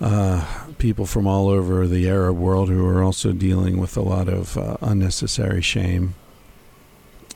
uh, 0.00 0.46
people 0.78 1.06
from 1.06 1.26
all 1.26 1.48
over 1.48 1.86
the 1.86 2.08
Arab 2.08 2.36
world 2.36 2.68
who 2.68 2.86
are 2.86 3.02
also 3.02 3.32
dealing 3.32 3.78
with 3.78 3.96
a 3.96 4.02
lot 4.02 4.28
of 4.28 4.56
uh, 4.56 4.76
unnecessary 4.82 5.62
shame, 5.62 6.14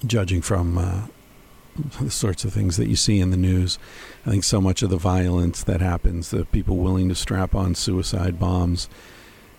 judging 0.06 0.42
from 0.42 0.78
uh, 0.78 1.02
the 2.00 2.10
sorts 2.10 2.44
of 2.44 2.52
things 2.52 2.76
that 2.76 2.88
you 2.88 2.96
see 2.96 3.20
in 3.20 3.30
the 3.30 3.36
news. 3.36 3.78
I 4.26 4.30
think 4.30 4.44
so 4.44 4.60
much 4.60 4.82
of 4.82 4.90
the 4.90 4.96
violence 4.96 5.62
that 5.64 5.80
happens, 5.80 6.30
the 6.30 6.44
people 6.46 6.76
willing 6.76 7.08
to 7.08 7.14
strap 7.14 7.54
on 7.54 7.74
suicide 7.74 8.38
bombs, 8.38 8.88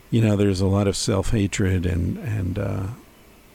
you 0.10 0.22
know, 0.22 0.36
there's 0.36 0.62
a 0.62 0.68
lot 0.68 0.88
of 0.88 0.96
self 0.96 1.32
hatred 1.32 1.86
and 1.86 2.18
and 2.18 2.60
uh, 2.60 2.88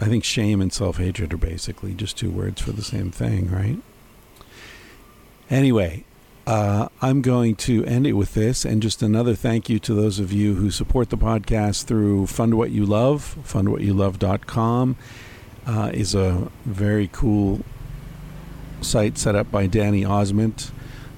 I 0.01 0.07
think 0.07 0.25
shame 0.25 0.61
and 0.61 0.73
self 0.73 0.97
hatred 0.97 1.33
are 1.33 1.39
basically 1.39 1.95
just 1.95 2.17
two 2.17 2.31
words 2.31 2.61
for 2.61 2.73
the 2.73 2.83
same 2.83 3.11
thing, 3.11 3.51
right? 3.51 3.79
Anyway, 5.49 6.05
uh, 6.47 6.89
I'm 7.01 7.23
going 7.23 7.57
to 7.57 7.85
end 7.85 8.07
it 8.07 8.15
with 8.15 8.35
this, 8.35 8.65
and 8.65 8.83
just 8.83 9.03
another 9.03 9.35
thank 9.35 9.69
you 9.69 9.79
to 9.81 9.95
those 9.95 10.19
of 10.19 10.33
you 10.33 10.55
who 10.55 10.71
support 10.71 11.11
the 11.11 11.19
podcast 11.19 11.85
through 11.85 12.27
Fund 12.27 12.55
What 12.55 12.71
You 12.71 12.85
Love. 12.85 13.37
FundWhatYouLove.com 13.45 14.97
uh, 15.67 15.91
is 15.93 16.15
a 16.15 16.51
very 16.65 17.09
cool 17.13 17.61
site 18.81 19.19
set 19.19 19.35
up 19.35 19.51
by 19.51 19.67
Danny 19.67 20.05
Osmond, 20.05 20.71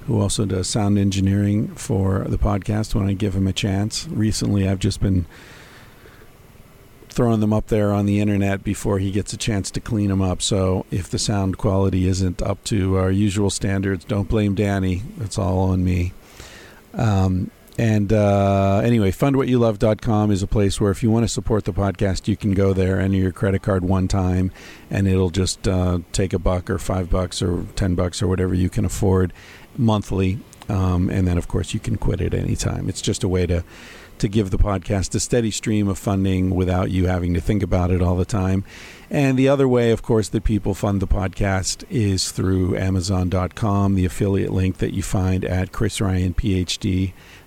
who 0.07 0.19
also 0.19 0.45
does 0.45 0.67
sound 0.67 0.97
engineering 0.97 1.67
for 1.75 2.25
the 2.27 2.37
podcast 2.37 2.95
when 2.95 3.07
I 3.07 3.13
give 3.13 3.35
him 3.35 3.47
a 3.47 3.53
chance. 3.53 4.07
Recently, 4.07 4.67
I've 4.67 4.79
just 4.79 5.01
been 5.01 5.25
throwing 7.09 7.39
them 7.41 7.51
up 7.51 7.67
there 7.67 7.91
on 7.91 8.05
the 8.05 8.19
internet 8.19 8.63
before 8.63 8.99
he 8.99 9.11
gets 9.11 9.33
a 9.33 9.37
chance 9.37 9.69
to 9.71 9.79
clean 9.79 10.09
them 10.09 10.21
up. 10.21 10.41
So 10.41 10.85
if 10.89 11.09
the 11.09 11.19
sound 11.19 11.57
quality 11.57 12.07
isn't 12.07 12.41
up 12.41 12.63
to 12.65 12.97
our 12.97 13.11
usual 13.11 13.49
standards, 13.49 14.05
don't 14.05 14.29
blame 14.29 14.55
Danny. 14.55 15.03
It's 15.19 15.37
all 15.37 15.59
on 15.71 15.83
me. 15.83 16.13
Um, 16.93 17.51
and 17.79 18.11
uh, 18.11 18.81
anyway, 18.83 19.09
fundwhatyouLove.com 19.09 20.31
is 20.31 20.43
a 20.43 20.47
place 20.47 20.81
where 20.81 20.91
if 20.91 21.01
you 21.01 21.09
want 21.09 21.23
to 21.23 21.29
support 21.29 21.63
the 21.63 21.71
podcast, 21.71 22.27
you 22.27 22.35
can 22.35 22.51
go 22.51 22.73
there, 22.73 22.99
enter 22.99 23.15
your 23.15 23.31
credit 23.31 23.61
card 23.61 23.85
one 23.85 24.09
time, 24.09 24.51
and 24.89 25.07
it'll 25.07 25.29
just 25.29 25.65
uh, 25.65 25.99
take 26.11 26.33
a 26.33 26.39
buck 26.39 26.69
or 26.69 26.77
five 26.77 27.09
bucks 27.09 27.41
or 27.41 27.63
ten 27.77 27.95
bucks 27.95 28.21
or 28.21 28.27
whatever 28.27 28.53
you 28.53 28.69
can 28.69 28.83
afford 28.83 29.31
monthly. 29.77 30.39
Um, 30.67 31.09
and 31.09 31.25
then, 31.25 31.37
of 31.37 31.47
course, 31.47 31.73
you 31.73 31.79
can 31.79 31.95
quit 31.95 32.19
at 32.19 32.33
any 32.33 32.57
time. 32.57 32.89
It's 32.89 33.01
just 33.01 33.23
a 33.23 33.29
way 33.29 33.45
to 33.45 33.63
to 34.17 34.27
give 34.27 34.49
the 34.49 34.57
podcast 34.57 35.15
a 35.15 35.19
steady 35.21 35.49
stream 35.49 35.87
of 35.87 35.97
funding 35.97 36.49
without 36.49 36.91
you 36.91 37.07
having 37.07 37.33
to 37.33 37.39
think 37.39 37.63
about 37.63 37.91
it 37.91 38.01
all 38.01 38.17
the 38.17 38.25
time. 38.25 38.65
And 39.09 39.39
the 39.39 39.47
other 39.47 39.69
way, 39.69 39.91
of 39.91 40.01
course, 40.01 40.27
that 40.27 40.43
people 40.43 40.73
fund 40.73 41.01
the 41.01 41.07
podcast 41.07 41.85
is 41.89 42.33
through 42.33 42.75
Amazon.com, 42.75 43.95
the 43.95 44.03
affiliate 44.03 44.51
link 44.51 44.79
that 44.79 44.93
you 44.93 45.01
find 45.01 45.45
at 45.45 45.71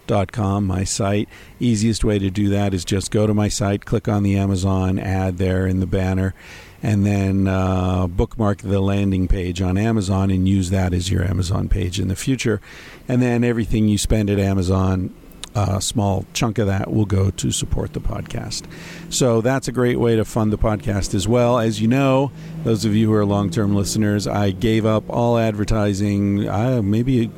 chrisryanphd.com, 0.06 0.66
my 0.66 0.84
site. 0.84 1.28
Easiest 1.60 2.04
way 2.04 2.18
to 2.18 2.30
do 2.30 2.48
that 2.50 2.74
is 2.74 2.84
just 2.84 3.10
go 3.10 3.26
to 3.26 3.34
my 3.34 3.48
site, 3.48 3.84
click 3.84 4.08
on 4.08 4.22
the 4.22 4.36
Amazon 4.36 4.98
ad 4.98 5.38
there 5.38 5.66
in 5.66 5.80
the 5.80 5.86
banner, 5.86 6.34
and 6.82 7.06
then 7.06 7.46
uh, 7.46 8.06
bookmark 8.06 8.58
the 8.58 8.80
landing 8.80 9.28
page 9.28 9.60
on 9.60 9.78
Amazon 9.78 10.30
and 10.30 10.48
use 10.48 10.70
that 10.70 10.92
as 10.92 11.10
your 11.10 11.24
Amazon 11.24 11.68
page 11.68 12.00
in 12.00 12.08
the 12.08 12.16
future. 12.16 12.60
And 13.08 13.22
then 13.22 13.44
everything 13.44 13.88
you 13.88 13.98
spend 13.98 14.30
at 14.30 14.38
Amazon 14.38 15.14
a 15.54 15.80
small 15.80 16.24
chunk 16.32 16.58
of 16.58 16.66
that 16.66 16.92
will 16.92 17.04
go 17.04 17.30
to 17.30 17.50
support 17.50 17.92
the 17.92 18.00
podcast. 18.00 18.64
So 19.10 19.40
that's 19.40 19.68
a 19.68 19.72
great 19.72 19.98
way 20.00 20.16
to 20.16 20.24
fund 20.24 20.52
the 20.52 20.58
podcast 20.58 21.14
as 21.14 21.28
well. 21.28 21.58
As 21.58 21.80
you 21.80 21.88
know, 21.88 22.32
those 22.64 22.84
of 22.84 22.94
you 22.94 23.08
who 23.08 23.14
are 23.14 23.24
long 23.24 23.50
term 23.50 23.74
listeners, 23.74 24.26
I 24.26 24.50
gave 24.50 24.86
up 24.86 25.04
all 25.08 25.38
advertising 25.38 26.48
uh, 26.48 26.80
maybe 26.82 27.30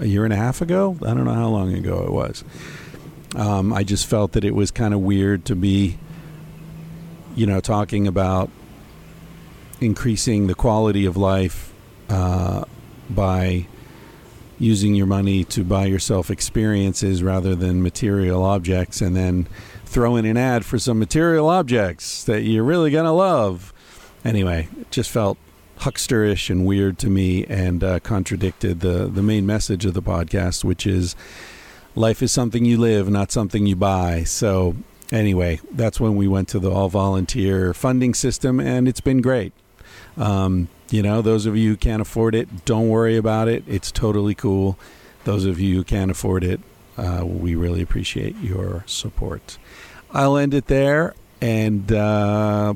a 0.00 0.04
year 0.04 0.24
and 0.24 0.32
a 0.32 0.36
half 0.36 0.60
ago. 0.60 0.96
I 1.02 1.14
don't 1.14 1.24
know 1.24 1.34
how 1.34 1.48
long 1.48 1.72
ago 1.72 2.04
it 2.04 2.12
was. 2.12 2.44
Um, 3.34 3.72
I 3.72 3.82
just 3.82 4.06
felt 4.06 4.32
that 4.32 4.44
it 4.44 4.54
was 4.54 4.70
kind 4.70 4.92
of 4.92 5.00
weird 5.00 5.46
to 5.46 5.56
be, 5.56 5.98
you 7.34 7.46
know, 7.46 7.60
talking 7.60 8.06
about 8.06 8.50
increasing 9.80 10.46
the 10.46 10.54
quality 10.54 11.06
of 11.06 11.16
life 11.16 11.72
uh, 12.10 12.64
by 13.08 13.66
using 14.62 14.94
your 14.94 15.06
money 15.06 15.42
to 15.42 15.64
buy 15.64 15.86
yourself 15.86 16.30
experiences 16.30 17.20
rather 17.20 17.56
than 17.56 17.82
material 17.82 18.44
objects 18.44 19.00
and 19.00 19.16
then 19.16 19.46
throw 19.84 20.14
in 20.14 20.24
an 20.24 20.36
ad 20.36 20.64
for 20.64 20.78
some 20.78 20.98
material 21.00 21.48
objects 21.48 22.22
that 22.24 22.42
you're 22.42 22.62
really 22.62 22.90
going 22.90 23.04
to 23.04 23.10
love. 23.10 23.72
Anyway, 24.24 24.68
it 24.80 24.90
just 24.92 25.10
felt 25.10 25.36
hucksterish 25.80 26.48
and 26.48 26.64
weird 26.64 26.96
to 26.96 27.10
me 27.10 27.44
and 27.46 27.82
uh, 27.82 27.98
contradicted 28.00 28.80
the, 28.80 29.10
the 29.12 29.22
main 29.22 29.44
message 29.44 29.84
of 29.84 29.94
the 29.94 30.02
podcast, 30.02 30.62
which 30.62 30.86
is 30.86 31.16
life 31.96 32.22
is 32.22 32.30
something 32.30 32.64
you 32.64 32.78
live, 32.78 33.10
not 33.10 33.32
something 33.32 33.66
you 33.66 33.74
buy. 33.74 34.22
So, 34.22 34.76
anyway, 35.10 35.58
that's 35.72 35.98
when 35.98 36.14
we 36.14 36.28
went 36.28 36.48
to 36.50 36.60
the 36.60 36.70
all 36.70 36.88
volunteer 36.88 37.74
funding 37.74 38.14
system, 38.14 38.60
and 38.60 38.86
it's 38.86 39.00
been 39.00 39.20
great. 39.20 39.52
Um, 40.16 40.68
you 40.90 41.02
know, 41.02 41.22
those 41.22 41.46
of 41.46 41.56
you 41.56 41.70
who 41.70 41.76
can't 41.76 42.02
afford 42.02 42.34
it, 42.34 42.64
don't 42.64 42.88
worry 42.88 43.16
about 43.16 43.48
it. 43.48 43.64
It's 43.66 43.90
totally 43.90 44.34
cool. 44.34 44.78
Those 45.24 45.44
of 45.44 45.58
you 45.58 45.76
who 45.76 45.84
can't 45.84 46.10
afford 46.10 46.44
it, 46.44 46.60
uh, 46.98 47.22
we 47.24 47.54
really 47.54 47.80
appreciate 47.80 48.36
your 48.36 48.84
support. 48.86 49.58
I'll 50.10 50.36
end 50.36 50.52
it 50.52 50.66
there 50.66 51.14
and 51.40 51.90
uh, 51.90 52.74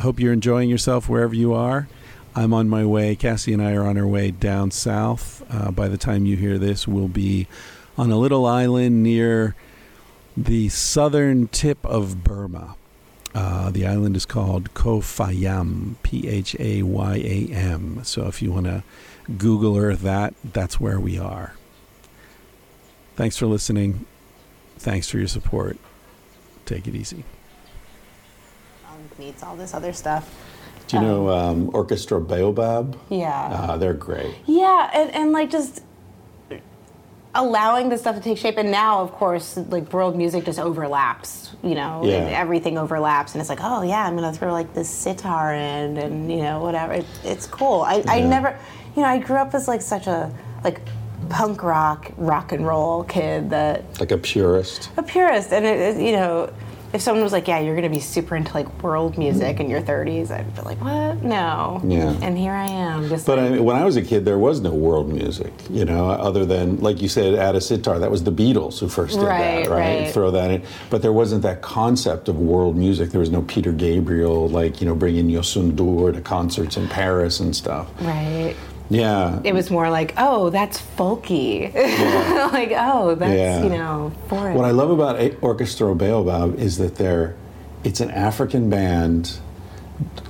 hope 0.00 0.18
you're 0.18 0.32
enjoying 0.32 0.68
yourself 0.68 1.08
wherever 1.08 1.34
you 1.34 1.54
are. 1.54 1.88
I'm 2.34 2.54
on 2.54 2.68
my 2.68 2.84
way. 2.84 3.14
Cassie 3.14 3.52
and 3.52 3.62
I 3.62 3.74
are 3.74 3.84
on 3.84 3.98
our 3.98 4.06
way 4.06 4.30
down 4.30 4.70
south. 4.70 5.44
Uh, 5.50 5.70
by 5.70 5.88
the 5.88 5.98
time 5.98 6.26
you 6.26 6.36
hear 6.36 6.58
this, 6.58 6.88
we'll 6.88 7.08
be 7.08 7.46
on 7.96 8.10
a 8.10 8.16
little 8.16 8.46
island 8.46 9.02
near 9.02 9.54
the 10.36 10.70
southern 10.70 11.48
tip 11.48 11.84
of 11.84 12.24
Burma. 12.24 12.76
Uh, 13.34 13.70
the 13.70 13.86
island 13.86 14.14
is 14.14 14.26
called 14.26 14.74
Koh 14.74 15.00
Phayam, 15.00 15.94
P 16.02 16.28
H 16.28 16.54
A 16.58 16.82
Y 16.82 17.14
A 17.16 17.52
M. 17.52 18.00
So 18.04 18.26
if 18.26 18.42
you 18.42 18.52
want 18.52 18.66
to 18.66 18.84
Google 19.38 19.76
Earth 19.78 20.02
that, 20.02 20.34
that's 20.44 20.78
where 20.78 21.00
we 21.00 21.18
are. 21.18 21.54
Thanks 23.16 23.36
for 23.36 23.46
listening. 23.46 24.04
Thanks 24.78 25.08
for 25.08 25.18
your 25.18 25.28
support. 25.28 25.78
Take 26.66 26.86
it 26.86 26.94
easy. 26.94 27.24
Um, 28.88 28.98
meets 29.18 29.42
all 29.42 29.56
this 29.56 29.74
other 29.74 29.92
stuff. 29.92 30.34
Do 30.88 30.96
you 30.96 31.02
know 31.02 31.30
um, 31.30 31.70
Orchestra 31.72 32.20
Baobab? 32.20 32.98
Yeah. 33.08 33.30
Uh, 33.30 33.76
they're 33.78 33.94
great. 33.94 34.34
Yeah, 34.44 34.90
and, 34.92 35.10
and 35.14 35.32
like 35.32 35.50
just 35.50 35.82
allowing 37.34 37.88
this 37.88 38.00
stuff 38.02 38.16
to 38.16 38.20
take 38.22 38.38
shape. 38.38 38.58
And 38.58 38.70
now, 38.70 39.00
of 39.00 39.12
course, 39.12 39.56
like 39.56 39.92
world 39.92 40.16
music 40.16 40.44
just 40.44 40.58
overlaps. 40.58 41.50
You 41.62 41.76
know, 41.76 42.02
Yeah. 42.04 42.14
and 42.16 42.34
everything 42.34 42.76
overlaps, 42.76 43.34
and 43.34 43.40
it's 43.40 43.48
like, 43.48 43.60
oh 43.62 43.82
yeah, 43.82 44.04
I'm 44.04 44.16
gonna 44.16 44.32
throw 44.32 44.50
like 44.52 44.74
this 44.74 44.90
sitar 44.90 45.54
in, 45.54 45.96
and 45.96 46.28
you 46.30 46.38
know, 46.42 46.58
whatever. 46.60 46.94
It, 46.94 47.06
it's 47.22 47.46
cool. 47.46 47.82
I, 47.82 48.02
I 48.08 48.20
never, 48.20 48.58
you 48.96 49.02
know, 49.02 49.08
I 49.08 49.18
grew 49.18 49.36
up 49.36 49.54
as 49.54 49.68
like 49.68 49.80
such 49.80 50.08
a 50.08 50.32
like 50.64 50.80
punk 51.28 51.62
rock 51.62 52.10
rock 52.16 52.50
and 52.50 52.66
roll 52.66 53.04
kid 53.04 53.50
that 53.50 53.84
Like 54.00 54.10
a 54.10 54.18
purist. 54.18 54.90
a 54.96 55.04
purist, 55.04 55.52
and 55.52 55.64
it, 55.64 55.96
it- 55.96 56.02
you 56.04 56.12
know. 56.12 56.52
If 56.92 57.00
someone 57.00 57.22
was 57.24 57.32
like, 57.32 57.48
"Yeah, 57.48 57.58
you're 57.60 57.74
gonna 57.74 57.88
be 57.88 58.00
super 58.00 58.36
into 58.36 58.52
like 58.52 58.82
world 58.82 59.16
music 59.16 59.60
in 59.60 59.70
your 59.70 59.80
30s," 59.80 60.30
I'd 60.30 60.54
be 60.54 60.62
like, 60.62 60.78
"What? 60.82 61.22
No." 61.22 61.80
Yeah. 61.86 62.14
And 62.20 62.36
here 62.36 62.52
I 62.52 62.66
am, 62.66 63.08
just 63.08 63.26
But 63.26 63.38
like, 63.38 63.46
I 63.46 63.54
mean, 63.54 63.64
when 63.64 63.76
I 63.76 63.84
was 63.84 63.96
a 63.96 64.02
kid, 64.02 64.24
there 64.24 64.38
was 64.38 64.60
no 64.60 64.70
world 64.70 65.10
music, 65.12 65.52
you 65.70 65.84
know, 65.84 66.10
other 66.10 66.44
than, 66.44 66.78
like 66.80 67.00
you 67.00 67.08
said, 67.08 67.34
add 67.34 67.54
a 67.56 67.60
sitar. 67.60 67.98
That 67.98 68.10
was 68.10 68.24
the 68.24 68.32
Beatles 68.32 68.78
who 68.78 68.88
first 68.88 69.14
did 69.18 69.24
Right, 69.26 69.64
that, 69.64 69.70
right? 69.70 70.00
right. 70.04 70.10
Throw 70.12 70.30
that 70.32 70.50
in. 70.50 70.62
But 70.90 71.00
there 71.02 71.12
wasn't 71.12 71.42
that 71.42 71.62
concept 71.62 72.28
of 72.28 72.38
world 72.38 72.76
music. 72.76 73.10
There 73.10 73.20
was 73.20 73.30
no 73.30 73.42
Peter 73.42 73.72
Gabriel, 73.72 74.48
like, 74.48 74.80
you 74.80 74.86
know, 74.86 74.94
bringing 74.94 75.28
Youssou 75.28 75.72
N'Dour 75.72 76.12
to 76.14 76.20
concerts 76.20 76.76
in 76.76 76.88
Paris 76.88 77.40
and 77.40 77.56
stuff. 77.56 77.86
right. 78.02 78.54
Yeah. 78.92 79.40
It 79.44 79.54
was 79.54 79.70
more 79.70 79.88
like, 79.90 80.14
oh, 80.16 80.50
that's 80.50 80.80
folky. 80.96 81.72
like, 82.52 82.72
oh, 82.76 83.14
that's, 83.14 83.32
Yeah. 83.32 83.62
you 83.62 83.70
know, 83.70 84.12
foreign. 84.28 84.54
What 84.54 84.66
I 84.66 84.70
love 84.70 84.90
about 84.90 85.18
Orchestra 85.42 85.94
Baobab 85.94 86.58
is 86.58 86.78
that 86.78 86.96
they're, 86.96 87.34
it's 87.84 88.00
an 88.00 88.10
African 88.10 88.68
band. 88.68 89.38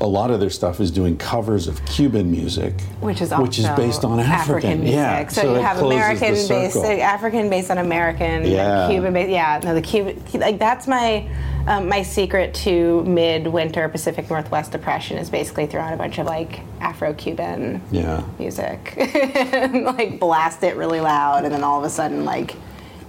A 0.00 0.06
lot 0.06 0.30
of 0.30 0.40
their 0.40 0.50
stuff 0.50 0.80
is 0.80 0.90
doing 0.90 1.16
covers 1.16 1.66
of 1.68 1.84
Cuban 1.86 2.30
music, 2.30 2.80
which 3.00 3.20
is 3.20 3.30
which 3.32 3.58
is 3.58 3.68
based 3.70 4.04
on 4.04 4.18
African, 4.20 4.80
music. 4.80 4.94
Yeah, 4.96 5.28
So, 5.28 5.54
you 5.54 5.60
have 5.60 5.78
American 5.80 6.34
based, 6.34 6.48
circle. 6.74 6.84
African 7.00 7.48
based 7.50 7.70
on 7.70 7.78
American, 7.78 8.44
Yeah. 8.44 8.88
Cuban 8.88 9.12
based. 9.12 9.30
Yeah, 9.30 9.60
no, 9.62 9.74
the 9.74 9.82
Cuban, 9.82 10.22
like 10.34 10.58
that's 10.58 10.86
my 10.88 11.28
um, 11.66 11.88
my 11.88 12.02
secret 12.02 12.52
to 12.54 13.04
mid-winter 13.04 13.88
Pacific 13.88 14.28
Northwest 14.28 14.72
depression 14.72 15.16
is 15.18 15.30
basically 15.30 15.66
throw 15.66 15.80
out 15.80 15.92
a 15.92 15.96
bunch 15.96 16.18
of 16.18 16.26
like 16.26 16.60
Afro-Cuban 16.80 17.80
Yeah. 17.92 18.22
music, 18.38 18.94
and, 18.96 19.84
like 19.96 20.18
blast 20.18 20.62
it 20.64 20.76
really 20.76 21.00
loud, 21.00 21.44
and 21.44 21.54
then 21.54 21.62
all 21.62 21.78
of 21.78 21.84
a 21.84 21.90
sudden, 21.90 22.24
like. 22.24 22.56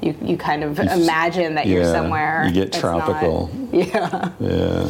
You, 0.01 0.13
you 0.21 0.35
kind 0.35 0.65
of 0.65 0.79
imagine 0.79 1.55
that 1.55 1.65
you're 1.65 1.85
somewhere. 1.85 2.43
you 2.45 2.51
get 2.51 2.73
that's 2.73 2.83
not- 2.83 3.05
tropical. 3.05 3.49
yeah. 3.71 4.31
Yeah. 4.37 4.89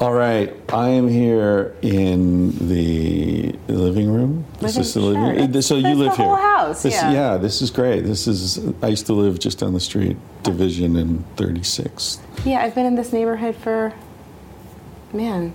All 0.00 0.12
right. 0.12 0.52
I 0.72 0.88
am 0.88 1.08
here 1.08 1.74
in 1.82 2.50
the 2.68 3.52
living 3.68 4.12
room. 4.12 4.44
Is 4.60 4.74
this 4.74 4.94
the 4.94 5.00
living 5.00 5.22
room? 5.52 5.62
So 5.62 5.76
you 5.76 5.94
live 5.94 6.16
here. 6.16 6.26
whole 6.26 6.36
house, 6.36 6.82
This, 6.82 6.94
yeah. 6.94 7.36
this 7.36 7.62
is 7.62 7.70
great. 7.70 8.00
This 8.02 8.26
is. 8.26 8.58
I 8.82 8.88
used 8.88 9.06
to 9.06 9.12
live 9.12 9.38
just 9.38 9.58
down 9.58 9.72
the 9.72 9.80
street, 9.80 10.16
Division 10.42 10.96
and 10.96 11.24
36. 11.36 12.18
Yeah, 12.44 12.62
I've 12.62 12.74
been 12.74 12.86
in 12.86 12.96
this 12.96 13.12
neighborhood 13.12 13.54
for, 13.54 13.92
man, 15.12 15.54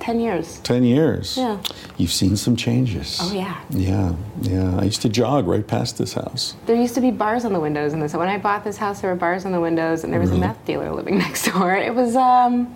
10 0.00 0.20
years. 0.20 0.58
Ten 0.58 0.84
years. 0.84 1.36
Yeah. 1.36 1.58
You've 1.96 2.12
seen 2.12 2.36
some 2.36 2.56
changes. 2.56 3.18
Oh, 3.20 3.32
yeah. 3.32 3.60
Yeah, 3.70 4.14
yeah. 4.42 4.78
I 4.78 4.84
used 4.84 5.02
to 5.02 5.08
jog 5.08 5.46
right 5.46 5.66
past 5.66 5.98
this 5.98 6.14
house. 6.14 6.54
There 6.66 6.76
used 6.76 6.94
to 6.94 7.00
be 7.00 7.10
bars 7.10 7.44
on 7.44 7.52
the 7.52 7.60
windows 7.60 7.92
in 7.92 8.00
this. 8.00 8.14
When 8.14 8.28
I 8.28 8.38
bought 8.38 8.64
this 8.64 8.76
house, 8.76 9.00
there 9.00 9.10
were 9.10 9.16
bars 9.16 9.44
on 9.44 9.52
the 9.52 9.60
windows, 9.60 10.04
and 10.04 10.12
there 10.12 10.20
was 10.20 10.30
a 10.30 10.36
meth 10.38 10.64
dealer 10.64 10.92
living 10.92 11.18
next 11.26 11.50
door. 11.50 11.76
It 11.76 11.94
was, 11.94 12.16
um, 12.16 12.74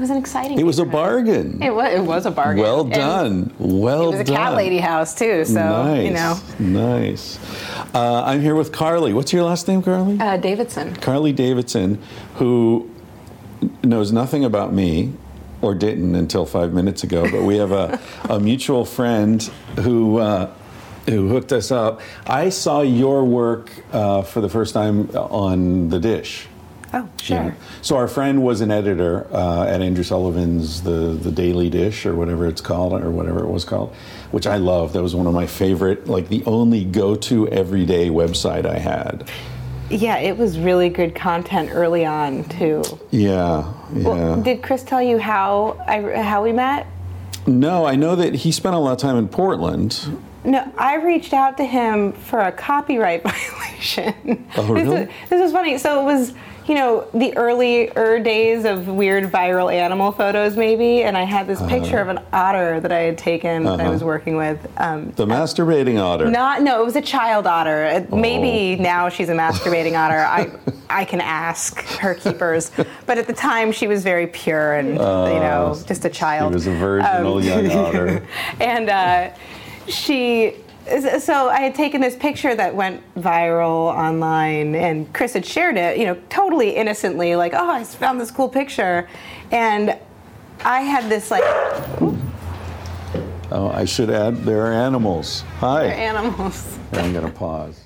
was 0.00 0.10
an 0.10 0.16
exciting. 0.16 0.58
It 0.58 0.64
was 0.64 0.78
a 0.78 0.84
bargain. 0.84 1.62
It 1.62 1.74
was. 1.74 1.92
It 1.94 2.00
was 2.02 2.26
a 2.26 2.30
bargain. 2.30 2.62
well 2.62 2.80
And 2.82 2.92
done. 2.92 3.54
Well 3.58 4.10
done. 4.10 4.14
It 4.14 4.18
was 4.18 4.20
a 4.20 4.24
done. 4.24 4.36
cat 4.36 4.54
lady 4.54 4.78
house 4.78 5.14
too, 5.14 5.44
so 5.44 5.54
nice. 5.54 6.04
you 6.06 6.12
know, 6.12 6.38
Nice. 6.58 7.38
Uh, 7.94 8.22
I'm 8.24 8.40
here 8.40 8.54
with 8.54 8.72
Carli. 8.72 9.12
What's 9.12 9.32
your 9.32 9.44
last 9.44 9.68
name, 9.68 9.82
Carli? 9.82 10.20
uh, 10.20 10.36
Davidson. 10.36 10.94
Carli 10.96 11.32
Davidson, 11.34 12.00
who 12.36 12.90
knows 13.84 14.10
nothing 14.12 14.44
about 14.44 14.72
me 14.72 15.12
or 15.60 15.74
didn't 15.74 16.14
until 16.14 16.46
five 16.46 16.72
minutes 16.72 17.04
ago, 17.04 17.30
but 17.30 17.42
we 17.42 17.58
have 17.58 17.72
a, 17.72 18.00
a 18.28 18.40
mutual 18.40 18.84
friend 18.84 19.42
who. 19.80 20.18
Uh, 20.18 20.50
who 21.08 21.28
hooked 21.28 21.50
us 21.50 21.70
up? 21.72 22.02
I 22.26 22.50
saw 22.50 22.82
your 22.82 23.24
work 23.24 23.70
uh, 23.90 24.20
for 24.22 24.40
the 24.42 24.50
first 24.50 24.74
time 24.74 25.08
on 25.16 25.88
the 25.88 25.98
Dish. 25.98 26.46
Oh, 26.92 27.08
sure. 27.22 27.54
So 27.82 27.96
our 27.96 28.08
friend 28.08 28.42
was 28.42 28.60
an 28.60 28.70
editor 28.70 29.26
uh, 29.32 29.64
at 29.66 29.80
Andrew 29.80 30.02
Sullivan's 30.02 30.82
the 30.82 31.12
the 31.20 31.30
Daily 31.30 31.70
Dish 31.70 32.04
or 32.04 32.14
whatever 32.16 32.46
it's 32.46 32.60
called 32.60 32.92
or 32.94 33.10
whatever 33.10 33.40
it 33.40 33.48
was 33.48 33.64
called, 33.64 33.94
which 34.32 34.46
I 34.46 34.56
love. 34.56 34.92
That 34.92 35.02
was 35.02 35.14
one 35.14 35.26
of 35.26 35.34
my 35.34 35.46
favorite, 35.46 36.08
like 36.08 36.28
the 36.28 36.42
only 36.46 36.84
go-to 36.84 37.46
everyday 37.48 38.08
website 38.08 38.66
I 38.66 38.78
had. 38.78 39.28
Yeah, 39.88 40.18
it 40.18 40.36
was 40.36 40.58
really 40.58 40.88
good 40.88 41.14
content 41.14 41.70
early 41.72 42.04
on 42.04 42.44
too. 42.44 42.82
Yeah, 43.10 43.72
yeah. 43.94 44.02
Well, 44.08 44.42
did 44.42 44.62
Chris 44.62 44.82
tell 44.82 45.02
you 45.02 45.18
how 45.18 45.82
I 45.86 46.22
how 46.22 46.42
we 46.42 46.52
met? 46.52 46.86
no, 47.46 47.86
I 47.86 47.96
know 47.96 48.16
that 48.16 48.34
he 48.34 48.52
spent 48.52 48.74
a 48.74 48.78
lot 48.78 48.92
of 48.92 48.98
time 48.98 49.16
in 49.16 49.26
Portland. 49.28 50.18
No, 50.44 50.70
I 50.78 50.96
reached 50.96 51.32
out 51.34 51.56
to 51.58 51.64
him 51.64 52.12
for 52.12 52.38
a 52.40 52.52
copyright 52.52 53.22
violation. 53.24 54.46
Oh, 54.56 54.62
This 54.74 54.84
really? 54.86 55.00
was, 55.06 55.08
this 55.28 55.40
was 55.40 55.52
funny. 55.52 55.76
So 55.78 56.00
it 56.00 56.04
was, 56.04 56.32
you 56.70 56.76
know, 56.76 57.04
the 57.14 57.36
earlier 57.36 58.20
days 58.20 58.64
of 58.64 58.86
weird 58.86 59.24
viral 59.24 59.74
animal 59.74 60.12
photos, 60.12 60.56
maybe, 60.56 61.02
and 61.02 61.16
I 61.16 61.24
had 61.24 61.48
this 61.48 61.60
picture 61.62 61.98
of 61.98 62.06
an 62.06 62.20
otter 62.32 62.78
that 62.78 62.92
I 62.92 63.00
had 63.00 63.18
taken 63.18 63.64
that 63.64 63.80
I 63.80 63.88
was 63.88 64.04
working 64.04 64.36
with. 64.36 64.56
Um, 64.76 65.10
The 65.16 65.26
masturbating 65.26 66.00
otter. 66.00 66.30
not, 66.30 66.62
no, 66.62 66.80
it 66.80 66.84
was 66.84 66.94
a 66.94 67.02
child 67.02 67.48
otter. 67.48 67.86
Uh, 67.86 68.00
Oh. 68.12 68.16
Maybe 68.16 68.80
now 68.80 69.08
she's 69.08 69.28
a 69.30 69.34
masturbating 69.34 69.98
otter. 69.98 70.20
I, 70.20 70.48
I 71.00 71.04
can 71.04 71.20
ask 71.20 71.80
her 71.98 72.14
keepers, 72.14 72.70
but 73.04 73.18
at 73.18 73.26
the 73.26 73.32
time 73.32 73.72
she 73.72 73.88
was 73.88 74.04
very 74.04 74.28
pure 74.28 74.74
and 74.74 74.90
you 74.90 74.94
know 74.94 75.76
just 75.86 76.04
a 76.04 76.08
child. 76.08 76.54
was 76.54 76.68
a 76.68 76.70
virginal 76.74 77.38
Um, 77.38 77.42
young 77.42 77.70
otter. 77.72 78.24
and 78.60 78.88
uh, 78.90 79.30
she 79.88 80.54
so 81.20 81.48
i 81.48 81.60
had 81.60 81.74
taken 81.74 82.00
this 82.00 82.16
picture 82.16 82.54
that 82.54 82.74
went 82.74 83.00
viral 83.14 83.94
online 83.94 84.74
and 84.74 85.12
chris 85.14 85.32
had 85.34 85.44
shared 85.46 85.76
it 85.76 85.98
you 85.98 86.04
know 86.04 86.20
totally 86.28 86.70
innocently 86.70 87.36
like 87.36 87.52
oh 87.54 87.70
i 87.70 87.84
found 87.84 88.20
this 88.20 88.30
cool 88.30 88.48
picture 88.48 89.08
and 89.52 89.96
i 90.64 90.80
had 90.80 91.08
this 91.08 91.30
like 91.30 91.44
Oh, 93.52 93.68
I 93.68 93.84
should 93.84 94.10
add 94.10 94.44
there 94.44 94.64
are 94.66 94.72
animals. 94.72 95.40
Hi. 95.58 95.88
They're 95.88 96.08
animals 96.08 96.78
I'm 96.92 97.12
gonna 97.12 97.30
pause. 97.32 97.82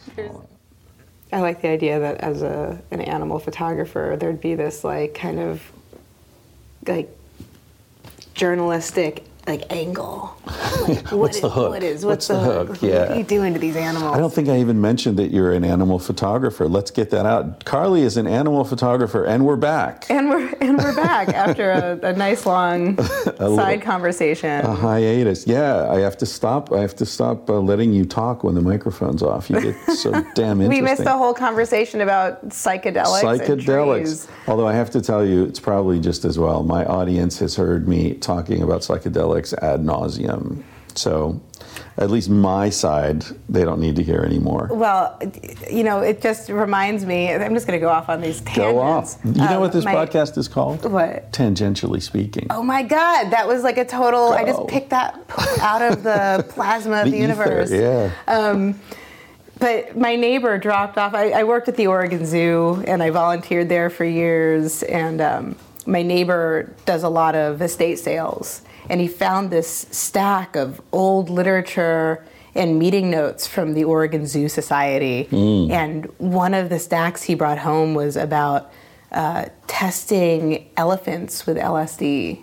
i 1.32 1.40
like 1.40 1.62
the 1.62 1.68
idea 1.68 1.98
that 1.98 2.18
as 2.18 2.42
a, 2.42 2.80
an 2.90 3.00
animal 3.00 3.38
photographer 3.38 4.16
there'd 4.18 4.40
be 4.40 4.54
this 4.54 4.84
like 4.84 5.14
kind 5.14 5.40
of 5.40 5.62
like 6.86 7.08
journalistic 8.34 9.24
like 9.46 9.64
angle 9.70 10.34
Like, 10.88 11.10
what 11.10 11.12
What's 11.18 11.36
is- 11.36 11.42
the 11.42 11.50
hook? 11.50 11.70
what 11.70 11.82
is 11.82 12.04
What's 12.04 12.28
what's, 12.28 12.28
the 12.28 12.34
the, 12.34 12.64
hook? 12.64 12.68
What 12.82 13.10
are 13.10 13.16
you 13.16 13.24
doing 13.24 13.52
to 13.54 13.58
these 13.60 13.76
animals 13.76 14.14
I 14.14 14.18
don't 14.18 14.32
think 14.32 14.48
I 14.48 14.58
even 14.60 14.80
mentioned 14.80 15.18
that 15.18 15.30
you're 15.30 15.52
an 15.52 15.64
animal 15.64 15.98
photographer. 15.98 16.68
Let's 16.68 16.90
get 16.90 17.10
that 17.10 17.24
out. 17.26 17.64
Carli 17.64 18.00
is 18.02 18.16
an 18.16 18.26
animal 18.26 18.64
photographer, 18.64 19.24
and 19.24 19.44
we're 19.46 19.56
back. 19.56 20.06
And 20.10 20.28
we're 20.28 20.52
and 20.60 20.76
we're 20.78 20.94
back 20.94 21.28
after 21.28 21.70
a, 21.70 21.98
a 22.08 22.12
nice 22.12 22.44
long 22.46 22.94
little- 22.96 23.56
side 23.56 23.82
conversation. 23.82 24.64
A 24.64 24.74
hiatus. 24.74 25.46
Yeah, 25.46 25.90
I 25.90 26.00
have 26.00 26.16
to 26.18 26.26
stop. 26.26 26.72
I 26.72 26.80
have 26.80 26.94
to 26.96 27.06
stop 27.06 27.48
uh, 27.50 27.58
letting 27.60 27.92
you 27.92 28.04
talk 28.04 28.44
when 28.44 28.54
the 28.54 28.60
microphone's 28.62 29.22
off. 29.22 29.48
You 29.50 29.60
get 29.60 29.74
so 29.96 30.10
damn 30.34 30.60
interesting. 30.60 30.68
we 30.68 30.80
missed 30.80 31.04
the 31.04 31.16
whole 31.16 31.34
conversation 31.34 32.00
about 32.02 32.48
psychedelics. 32.50 33.22
and 33.50 33.60
psychedelics. 33.60 34.28
Although 34.48 34.66
I 34.68 34.74
have 34.74 34.90
to 34.90 35.00
tell 35.00 35.24
you, 35.24 35.44
it's 35.44 35.60
probably 35.60 35.98
just 36.00 36.24
as 36.24 36.38
well. 36.38 36.62
My 36.62 36.84
audience 36.84 37.38
has 37.38 37.56
heard 37.56 37.88
me 37.88 38.14
talking 38.14 38.62
about 38.62 38.82
psychedelics 38.82 39.33
ad 39.36 39.80
nauseum. 39.84 40.62
So, 40.96 41.40
at 41.96 42.08
least 42.08 42.30
my 42.30 42.70
side, 42.70 43.24
they 43.48 43.64
don't 43.64 43.80
need 43.80 43.96
to 43.96 44.02
hear 44.04 44.20
anymore. 44.20 44.68
Well, 44.70 45.18
you 45.68 45.82
know, 45.82 46.00
it 46.00 46.20
just 46.22 46.48
reminds 46.48 47.04
me. 47.04 47.32
I'm 47.32 47.52
just 47.52 47.66
going 47.66 47.76
to 47.78 47.84
go 47.84 47.90
off 47.90 48.08
on 48.08 48.20
these 48.20 48.40
tangents. 48.42 48.56
Go 48.58 48.78
off. 48.78 49.16
You 49.24 49.32
know 49.32 49.54
Um, 49.56 49.60
what 49.60 49.72
this 49.72 49.84
my- 49.84 49.94
podcast 49.94 50.38
is 50.38 50.46
called? 50.46 50.84
What? 50.88 51.32
Tangentially 51.32 52.00
speaking. 52.00 52.46
Oh 52.50 52.62
my 52.62 52.84
God, 52.84 53.30
that 53.30 53.48
was 53.48 53.64
like 53.64 53.76
a 53.76 53.84
total. 53.84 54.28
I 54.32 54.44
just 54.44 54.68
picked 54.68 54.90
that 54.90 55.18
out 55.60 55.82
of 55.82 56.04
the 56.04 56.46
plasma 56.54 57.02
of 57.02 57.10
the, 57.10 57.16
ether, 57.16 57.16
universe. 57.22 57.72
Yeah. 57.72 58.12
Um, 58.28 58.78
but 59.58 59.96
my 59.98 60.14
neighbor 60.14 60.58
dropped 60.58 60.96
off. 60.96 61.12
I, 61.14 61.30
I 61.30 61.42
worked 61.44 61.68
at 61.68 61.76
the 61.76 61.88
Oregon 61.88 62.24
Zoo 62.24 62.84
and 62.86 63.02
I 63.02 63.10
volunteered 63.10 63.68
there 63.68 63.90
for 63.90 64.04
years. 64.04 64.82
And 64.84 65.20
um, 65.20 65.56
my 65.86 66.02
neighbor 66.02 66.72
does 66.86 67.02
a 67.02 67.08
lot 67.08 67.34
of 67.34 67.62
estate 67.62 67.98
sales. 67.98 68.62
And 68.88 69.00
he 69.00 69.08
found 69.08 69.50
this 69.50 69.86
stack 69.90 70.56
of 70.56 70.80
old 70.92 71.30
literature 71.30 72.24
and 72.54 72.78
meeting 72.78 73.10
notes 73.10 73.46
from 73.46 73.74
the 73.74 73.84
Oregon 73.84 74.26
Zoo 74.26 74.48
Society. 74.48 75.28
And 75.32 76.06
one 76.18 76.54
of 76.54 76.68
the 76.68 76.78
stacks 76.78 77.22
he 77.22 77.34
brought 77.34 77.58
home 77.58 77.94
was 77.94 78.16
about 78.16 78.72
uh, 79.10 79.46
testing 79.66 80.70
elephants 80.76 81.46
with 81.46 81.56
LSD. 81.56 82.40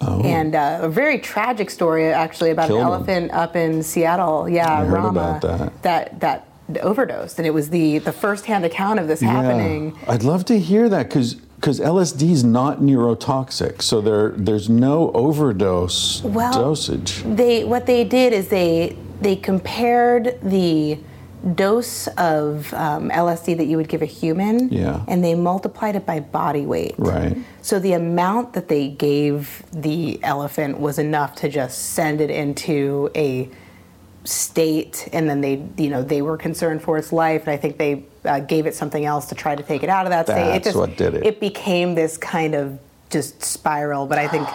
Oh. 0.00 0.20
And 0.22 0.54
uh, 0.54 0.78
a 0.82 0.88
very 0.88 1.18
tragic 1.18 1.70
story, 1.70 2.06
actually, 2.06 2.50
about 2.50 2.68
Killed 2.68 2.80
an 2.80 2.86
elephant 2.86 3.32
up 3.32 3.56
in 3.56 3.82
Seattle. 3.82 4.48
Yeah, 4.48 4.72
I 4.72 4.84
heard 4.84 4.92
Rama. 4.92 5.08
about 5.08 5.40
that. 5.42 5.82
That 5.82 6.20
that 6.20 6.48
overdosed, 6.82 7.38
and 7.38 7.46
it 7.46 7.50
was 7.50 7.70
the 7.70 7.98
the 7.98 8.12
first 8.12 8.46
hand 8.46 8.64
account 8.64 9.00
of 9.00 9.08
this 9.08 9.20
happening. 9.20 9.96
Yeah. 10.02 10.12
I'd 10.12 10.22
love 10.22 10.44
to 10.46 10.58
hear 10.60 10.88
that 10.88 11.08
because 11.08 11.36
because 11.60 11.80
LSD 11.80 12.30
is 12.30 12.44
not 12.44 12.78
neurotoxic, 12.80 13.82
so 13.82 14.00
there 14.00 14.30
there's 14.30 14.68
no 14.68 15.10
overdose 15.12 16.22
Well, 16.22 16.52
dosage. 16.52 17.22
They 17.24 17.64
what 17.64 17.86
they 17.86 18.04
did 18.04 18.32
is 18.32 18.48
they 18.48 18.96
they 19.20 19.34
compared 19.34 20.38
the 20.42 20.98
dose 21.54 22.06
of 22.16 22.72
um, 22.74 23.10
LSD 23.10 23.56
that 23.56 23.66
you 23.66 23.76
would 23.76 23.88
give 23.88 24.02
a 24.02 24.06
human, 24.06 24.68
Yeah. 24.70 25.02
and 25.08 25.22
they 25.24 25.34
multiplied 25.34 25.96
it 25.96 26.04
by 26.06 26.20
body 26.20 26.66
weight. 26.66 26.94
Right. 26.98 27.36
So 27.62 27.78
the 27.78 27.92
amount 27.92 28.52
that 28.54 28.68
they 28.68 28.88
gave 28.88 29.62
the 29.72 30.18
elephant 30.22 30.78
was 30.80 30.98
enough 30.98 31.34
to 31.36 31.48
just 31.48 31.90
send 31.94 32.20
it 32.20 32.30
into 32.30 33.10
a 33.14 33.48
state, 34.24 35.08
and 35.12 35.28
then 35.28 35.40
they, 35.40 35.64
you 35.76 35.90
know, 35.90 36.02
they 36.02 36.22
were 36.22 36.36
concerned 36.36 36.82
for 36.82 36.98
its 36.98 37.12
life, 37.12 37.42
and 37.42 37.50
I 37.50 37.56
think 37.56 37.78
they 37.78 38.04
uh, 38.28 38.40
gave 38.40 38.66
it 38.66 38.74
something 38.74 39.04
else 39.04 39.26
to 39.26 39.34
try 39.34 39.56
to 39.56 39.62
take 39.62 39.82
it 39.82 39.88
out 39.88 40.06
of 40.06 40.10
that 40.10 40.26
state. 40.26 40.56
It 40.56 40.64
just, 40.64 40.76
what 40.76 40.96
did 40.96 41.14
it. 41.14 41.26
It 41.26 41.40
became 41.40 41.94
this 41.94 42.16
kind 42.16 42.54
of 42.54 42.78
just 43.10 43.42
spiral, 43.42 44.06
but 44.06 44.18
I 44.18 44.28
think. 44.28 44.48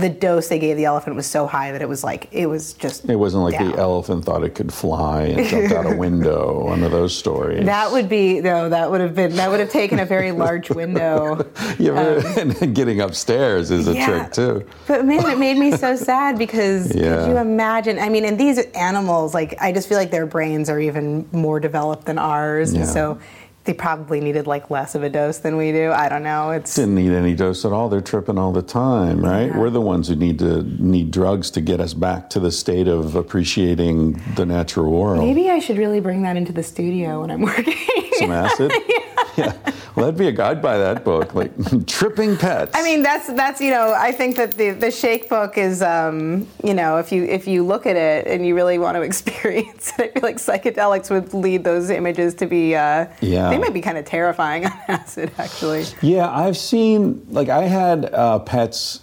The 0.00 0.08
dose 0.08 0.48
they 0.48 0.58
gave 0.58 0.76
the 0.76 0.84
elephant 0.86 1.14
was 1.16 1.26
so 1.26 1.46
high 1.46 1.72
that 1.72 1.82
it 1.82 1.88
was 1.88 2.02
like 2.02 2.28
it 2.32 2.46
was 2.46 2.72
just. 2.74 3.04
It 3.08 3.16
wasn't 3.16 3.44
like 3.44 3.58
down. 3.58 3.72
the 3.72 3.78
elephant 3.78 4.24
thought 4.24 4.42
it 4.44 4.54
could 4.54 4.72
fly 4.72 5.22
and 5.24 5.46
jumped 5.46 5.72
out 5.72 5.86
a 5.90 5.94
window. 6.06 6.64
One 6.64 6.82
of 6.82 6.90
those 6.90 7.16
stories. 7.16 7.64
That 7.66 7.92
would 7.92 8.08
be 8.08 8.40
no. 8.40 8.68
That 8.68 8.90
would 8.90 9.00
have 9.00 9.14
been. 9.14 9.36
That 9.36 9.50
would 9.50 9.60
have 9.60 9.70
taken 9.70 9.98
a 9.98 10.04
very 10.06 10.32
large 10.32 10.70
window. 10.70 11.46
You 11.78 11.94
ever- 11.96 12.40
and 12.40 12.74
getting 12.74 13.00
upstairs 13.00 13.70
is 13.70 13.86
a 13.86 13.90
Um, 13.90 13.96
Yeah. 13.96 14.06
trick 14.06 14.32
too. 14.32 14.66
But 14.86 15.04
man, 15.04 15.28
it 15.28 15.38
made 15.38 15.56
me 15.58 15.72
so 15.76 15.96
sad 15.96 16.38
because 16.38 16.94
Yeah. 16.94 17.16
could 17.24 17.30
you 17.30 17.36
imagine? 17.38 17.98
I 17.98 18.08
mean, 18.08 18.24
and 18.24 18.38
these 18.38 18.58
animals, 18.74 19.34
like, 19.34 19.54
I 19.60 19.72
just 19.72 19.88
feel 19.88 19.98
like 19.98 20.10
their 20.10 20.26
brains 20.26 20.68
are 20.70 20.80
even 20.80 21.26
more 21.32 21.60
developed 21.60 22.06
than 22.06 22.18
ours, 22.18 22.72
Yeah. 22.72 22.80
and 22.80 22.88
so 22.88 23.18
they 23.64 23.74
probably 23.74 24.20
needed 24.20 24.46
like 24.46 24.70
less 24.70 24.94
of 24.94 25.02
a 25.02 25.10
dose 25.10 25.38
than 25.38 25.56
we 25.56 25.70
do. 25.70 25.92
I 25.92 26.08
don't 26.08 26.22
know. 26.22 26.50
It's 26.50 26.74
Didn't 26.74 26.94
need 26.94 27.12
any 27.12 27.34
dose 27.34 27.64
at 27.64 27.72
all. 27.72 27.88
They're 27.88 28.00
tripping 28.00 28.38
all 28.38 28.52
the 28.52 28.62
time, 28.62 29.22
right? 29.22 29.46
Yeah. 29.48 29.58
We're 29.58 29.70
the 29.70 29.82
ones 29.82 30.08
who 30.08 30.16
need 30.16 30.38
to 30.38 30.62
need 30.62 31.10
drugs 31.10 31.50
to 31.52 31.60
get 31.60 31.78
us 31.78 31.92
back 31.92 32.30
to 32.30 32.40
the 32.40 32.50
state 32.50 32.88
of 32.88 33.16
appreciating 33.16 34.22
the 34.34 34.46
natural 34.46 34.90
world. 34.92 35.18
maybe 35.18 35.50
I 35.50 35.58
should 35.58 35.76
really 35.76 36.00
bring 36.00 36.22
that 36.22 36.36
into 36.36 36.52
the 36.52 36.62
studio 36.62 37.20
when 37.20 37.30
I'm 37.30 37.42
working. 37.42 37.76
Some 38.14 38.30
acid. 38.30 38.72
yeah. 38.88 39.09
Well, 39.36 40.06
that'd 40.06 40.16
be 40.16 40.28
a 40.28 40.32
guide 40.32 40.62
by 40.62 40.78
that 40.78 41.04
book, 41.04 41.34
like 41.34 41.50
tripping 41.86 42.36
pets. 42.36 42.72
I 42.74 42.82
mean, 42.82 43.02
that's 43.02 43.26
that's 43.32 43.60
you 43.60 43.70
know, 43.70 43.92
I 43.96 44.12
think 44.12 44.36
that 44.36 44.52
the 44.52 44.70
the 44.70 44.90
Shake 44.90 45.28
book 45.28 45.58
is, 45.58 45.82
um, 45.82 46.46
you 46.62 46.74
know, 46.74 46.98
if 46.98 47.10
you 47.10 47.24
if 47.24 47.46
you 47.48 47.64
look 47.64 47.86
at 47.86 47.96
it 47.96 48.26
and 48.26 48.46
you 48.46 48.54
really 48.54 48.78
want 48.78 48.96
to 48.96 49.02
experience 49.10 49.92
it, 49.98 50.12
I 50.16 50.20
feel 50.20 50.22
like 50.22 50.36
psychedelics 50.36 51.10
would 51.10 51.34
lead 51.34 51.64
those 51.64 51.90
images 51.90 52.34
to 52.34 52.46
be, 52.46 52.74
uh, 52.76 53.06
Yeah. 53.20 53.50
they 53.50 53.58
might 53.58 53.74
be 53.74 53.80
kind 53.80 53.98
of 53.98 54.04
terrifying 54.04 54.66
on 54.66 54.72
acid, 54.88 55.32
actually. 55.38 55.84
Yeah, 56.02 56.30
I've 56.30 56.56
seen 56.56 57.26
like 57.30 57.48
I 57.48 57.64
had 57.64 58.06
uh, 58.14 58.38
pets, 58.40 59.00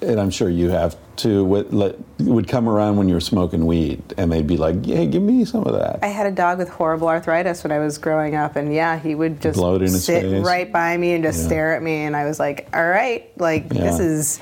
and 0.00 0.18
I'm 0.20 0.30
sure 0.30 0.48
you 0.48 0.70
have 0.70 0.96
too. 1.22 1.44
Would, 1.44 1.72
let, 1.72 1.96
would 2.20 2.48
come 2.48 2.68
around 2.68 2.96
when 2.96 3.08
you 3.08 3.14
were 3.14 3.20
smoking 3.20 3.64
weed, 3.66 4.02
and 4.18 4.30
they'd 4.30 4.46
be 4.46 4.56
like, 4.56 4.84
"Hey, 4.84 5.06
give 5.06 5.22
me 5.22 5.44
some 5.44 5.64
of 5.64 5.72
that." 5.74 6.00
I 6.02 6.08
had 6.08 6.26
a 6.26 6.30
dog 6.32 6.58
with 6.58 6.68
horrible 6.68 7.08
arthritis 7.08 7.62
when 7.62 7.72
I 7.72 7.78
was 7.78 7.98
growing 7.98 8.34
up, 8.34 8.56
and 8.56 8.74
yeah, 8.74 8.98
he 8.98 9.14
would 9.14 9.40
just 9.40 9.56
Blow 9.58 9.76
in 9.76 9.82
his 9.82 10.04
sit 10.04 10.22
face. 10.22 10.44
right 10.44 10.70
by 10.70 10.96
me 10.96 11.12
and 11.14 11.22
just 11.24 11.40
Yeah. 11.42 11.46
stare 11.46 11.76
at 11.76 11.82
me, 11.82 12.02
and 12.04 12.16
I 12.16 12.24
was 12.24 12.38
like, 12.40 12.68
"All 12.74 12.86
right, 12.86 13.30
like 13.38 13.68
this 13.68 13.98
is 14.00 14.40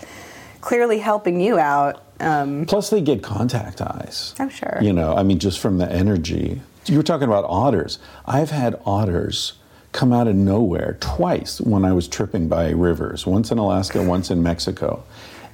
clearly 0.60 0.98
helping 0.98 1.40
you 1.40 1.58
out." 1.58 2.02
Um, 2.20 2.64
Plus, 2.66 2.90
they 2.90 3.00
get 3.00 3.22
contact 3.22 3.80
eyes. 3.80 4.34
I'm 4.38 4.50
sure. 4.50 4.78
You 4.82 4.92
know, 4.92 5.14
I 5.14 5.22
mean, 5.22 5.38
just 5.38 5.58
from 5.60 5.78
the 5.78 5.90
energy. 5.90 6.60
You 6.86 6.96
were 6.96 7.02
talking 7.02 7.28
about 7.28 7.44
otters. 7.48 7.98
I've 8.26 8.50
had 8.50 8.78
otters 8.84 9.54
come 9.92 10.12
out 10.12 10.28
of 10.28 10.36
nowhere 10.36 10.96
twice 11.00 11.60
when 11.60 11.84
I 11.84 11.92
was 11.92 12.06
tripping 12.08 12.46
by 12.48 12.70
rivers. 12.70 13.26
Once 13.26 13.50
in 13.50 13.58
Alaska, 13.58 14.02
once 14.02 14.30
in 14.30 14.42
Mexico, 14.42 15.02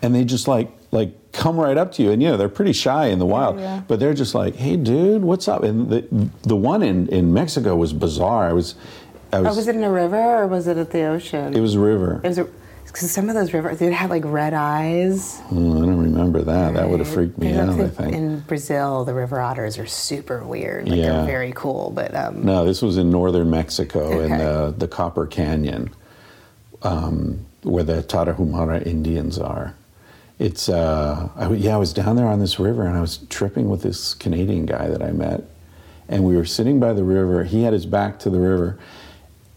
and 0.02 0.14
they 0.14 0.24
just 0.24 0.46
like 0.48 0.70
like 0.96 1.32
come 1.32 1.56
right 1.56 1.76
up 1.76 1.92
to 1.92 2.02
you, 2.02 2.10
and 2.10 2.22
you 2.22 2.28
know 2.28 2.36
they're 2.36 2.48
pretty 2.48 2.72
shy 2.72 3.06
in 3.06 3.18
the 3.18 3.26
wild, 3.26 3.60
yeah. 3.60 3.82
but 3.86 4.00
they're 4.00 4.14
just 4.14 4.34
like, 4.34 4.56
"Hey, 4.56 4.76
dude, 4.76 5.22
what's 5.22 5.46
up?" 5.46 5.62
And 5.62 5.90
the 5.90 6.30
the 6.42 6.56
one 6.56 6.82
in 6.82 7.08
in 7.08 7.32
Mexico 7.32 7.76
was 7.76 7.92
bizarre. 7.92 8.48
I 8.48 8.52
was, 8.52 8.74
I 9.32 9.40
was. 9.40 9.54
oh, 9.54 9.56
was 9.56 9.68
it 9.68 9.76
in 9.76 9.84
a 9.84 9.90
river 9.90 10.42
or 10.42 10.46
was 10.46 10.66
it 10.66 10.76
at 10.78 10.90
the 10.90 11.04
ocean? 11.04 11.54
It 11.54 11.60
was 11.60 11.74
a 11.74 11.80
river. 11.80 12.20
It 12.24 12.28
was 12.28 12.40
because 12.86 13.10
some 13.10 13.28
of 13.28 13.34
those 13.34 13.52
rivers 13.52 13.78
they 13.78 13.92
had 13.92 14.08
like 14.08 14.24
red 14.24 14.54
eyes. 14.54 15.40
Oh, 15.52 15.82
I 15.82 15.86
don't 15.86 16.02
remember 16.02 16.40
that. 16.42 16.74
That 16.74 16.88
would 16.88 17.00
have 17.00 17.08
freaked 17.08 17.36
me 17.36 17.52
out. 17.52 17.78
I 17.78 17.88
think. 17.88 18.14
In 18.14 18.40
Brazil, 18.40 19.04
the 19.04 19.12
river 19.12 19.38
otters 19.38 19.78
are 19.78 19.86
super 19.86 20.42
weird. 20.42 20.88
Like 20.88 20.98
Yeah. 20.98 21.12
they're 21.12 21.26
very 21.26 21.52
cool, 21.54 21.90
but 21.90 22.14
um, 22.14 22.42
No, 22.44 22.64
this 22.64 22.80
was 22.80 22.96
in 22.96 23.10
northern 23.10 23.50
Mexico 23.50 24.20
in 24.20 24.30
the, 24.38 24.74
the 24.76 24.88
Copper 24.88 25.26
Canyon, 25.26 25.90
um, 26.82 27.44
where 27.62 27.84
the 27.84 28.02
Tarahumara 28.02 28.86
Indians 28.86 29.38
are. 29.38 29.74
It's 30.38 30.68
uh, 30.68 31.30
I, 31.34 31.50
yeah, 31.52 31.74
I 31.74 31.78
was 31.78 31.92
down 31.92 32.16
there 32.16 32.26
on 32.26 32.40
this 32.40 32.58
river 32.58 32.84
and 32.84 32.96
I 32.96 33.00
was 33.00 33.18
tripping 33.30 33.70
with 33.70 33.82
this 33.82 34.12
Canadian 34.12 34.66
guy 34.66 34.88
that 34.88 35.02
I 35.02 35.10
met, 35.12 35.44
and 36.08 36.24
we 36.24 36.36
were 36.36 36.44
sitting 36.44 36.78
by 36.78 36.92
the 36.92 37.04
river. 37.04 37.44
He 37.44 37.62
had 37.62 37.72
his 37.72 37.86
back 37.86 38.18
to 38.20 38.30
the 38.30 38.40
river, 38.40 38.78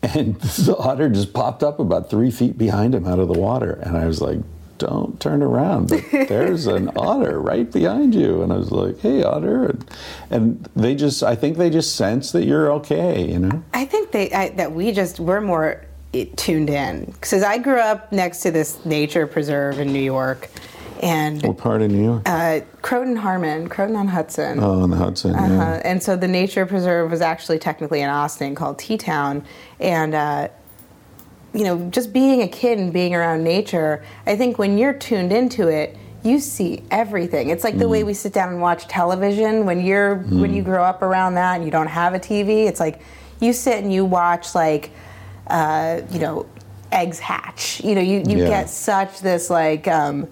and 0.02 0.36
the 0.40 0.78
otter 0.78 1.10
just 1.10 1.34
popped 1.34 1.64
up 1.64 1.80
about 1.80 2.10
three 2.10 2.32
feet 2.32 2.58
behind 2.58 2.96
him 2.96 3.06
out 3.06 3.20
of 3.20 3.28
the 3.28 3.40
water, 3.40 3.74
and 3.84 3.98
I 3.98 4.06
was 4.06 4.22
like. 4.22 4.40
Don't 4.78 5.20
turn 5.20 5.44
around. 5.44 5.90
There's 6.12 6.66
an 6.66 6.90
otter 6.96 7.42
right 7.42 7.70
behind 7.70 8.16
you. 8.16 8.44
And 8.44 8.54
I 8.54 8.56
was 8.56 8.72
like, 8.72 8.98
hey, 9.02 9.24
otter. 9.24 9.66
And, 9.66 9.92
and 10.30 10.70
they 10.74 10.96
just, 10.96 11.22
I 11.22 11.36
think 11.36 11.58
they 11.58 11.70
just 11.70 11.98
sense 11.98 12.32
that 12.32 12.46
you're 12.46 12.72
okay, 12.72 13.30
you 13.30 13.40
know? 13.40 13.62
I 13.74 13.84
think 13.84 14.12
they 14.12 14.32
I, 14.32 14.52
that 14.52 14.72
we 14.72 14.94
just 14.94 15.20
we're 15.20 15.42
more 15.42 15.86
it, 16.14 16.36
tuned 16.38 16.70
in 16.70 17.06
because 17.06 17.44
I 17.44 17.58
grew 17.58 17.80
up 17.80 18.12
next 18.12 18.40
to 18.42 18.52
this 18.52 18.84
nature 18.86 19.28
preserve 19.28 19.80
in 19.80 19.94
New 19.94 20.02
York, 20.02 20.50
and 21.04 21.42
What 21.44 21.58
part 21.58 21.82
of 21.82 21.92
New 21.92 22.04
York? 22.04 22.24
uh, 22.26 22.62
Croton 22.82 23.16
Harmon, 23.16 23.70
Croton 23.70 23.96
on 23.96 24.08
Hudson. 24.08 24.60
oh, 24.62 24.84
in 24.84 24.90
the 24.90 24.98
Hudson. 24.98 25.36
Uh-huh. 25.36 25.54
Yeah. 25.54 25.82
And 25.86 26.02
so 26.02 26.16
the 26.16 26.28
nature 26.28 26.66
preserve 26.66 27.12
was 27.12 27.22
actually 27.22 27.60
technically 27.60 28.02
in 28.02 28.10
Ossining 28.10 28.56
called 28.56 28.78
Teatown, 28.80 29.44
and 29.80 30.14
uh, 30.16 30.48
you 31.54 31.64
know, 31.64 31.90
just 31.90 32.14
being 32.14 32.42
a 32.44 32.48
kid 32.48 32.78
and 32.80 32.94
being 32.94 33.16
around 33.16 33.44
nature, 33.44 34.04
I 34.28 34.36
think 34.36 34.58
when 34.60 34.78
you're 34.78 34.94
tuned 34.94 35.32
into 35.34 35.68
it, 35.68 35.98
you 36.22 36.40
see 36.40 36.84
everything. 36.92 37.50
It's 37.50 37.64
like 37.64 37.80
the 37.80 37.86
Mm. 37.86 37.90
way 37.92 38.04
we 38.04 38.14
sit 38.14 38.34
down 38.34 38.50
and 38.50 38.62
watch 38.62 38.88
television. 38.88 39.66
When 39.66 39.84
you're 39.86 40.16
when 40.18 40.54
you 40.54 40.62
grow 40.64 40.84
up 40.84 41.02
around 41.02 41.36
that 41.36 41.56
and 41.56 41.66
you 41.66 41.72
don't 41.72 41.88
have 41.88 42.14
a 42.14 42.20
TV, 42.20 42.68
it's 42.68 42.80
like 42.80 43.00
you 43.40 43.54
sit 43.54 43.82
and 43.84 43.92
you 43.94 44.04
watch 44.06 44.54
like 44.54 44.92
uh, 45.50 46.02
you 46.12 46.20
know 46.20 46.46
eggs 46.92 47.20
hatch. 47.20 47.82
You 47.84 47.96
know, 47.96 48.02
you 48.02 48.24
you 48.28 48.38
Yeah. 48.40 48.48
get 48.50 48.70
such 48.70 49.20
this 49.22 49.50
like. 49.50 49.88
Um, 49.88 50.28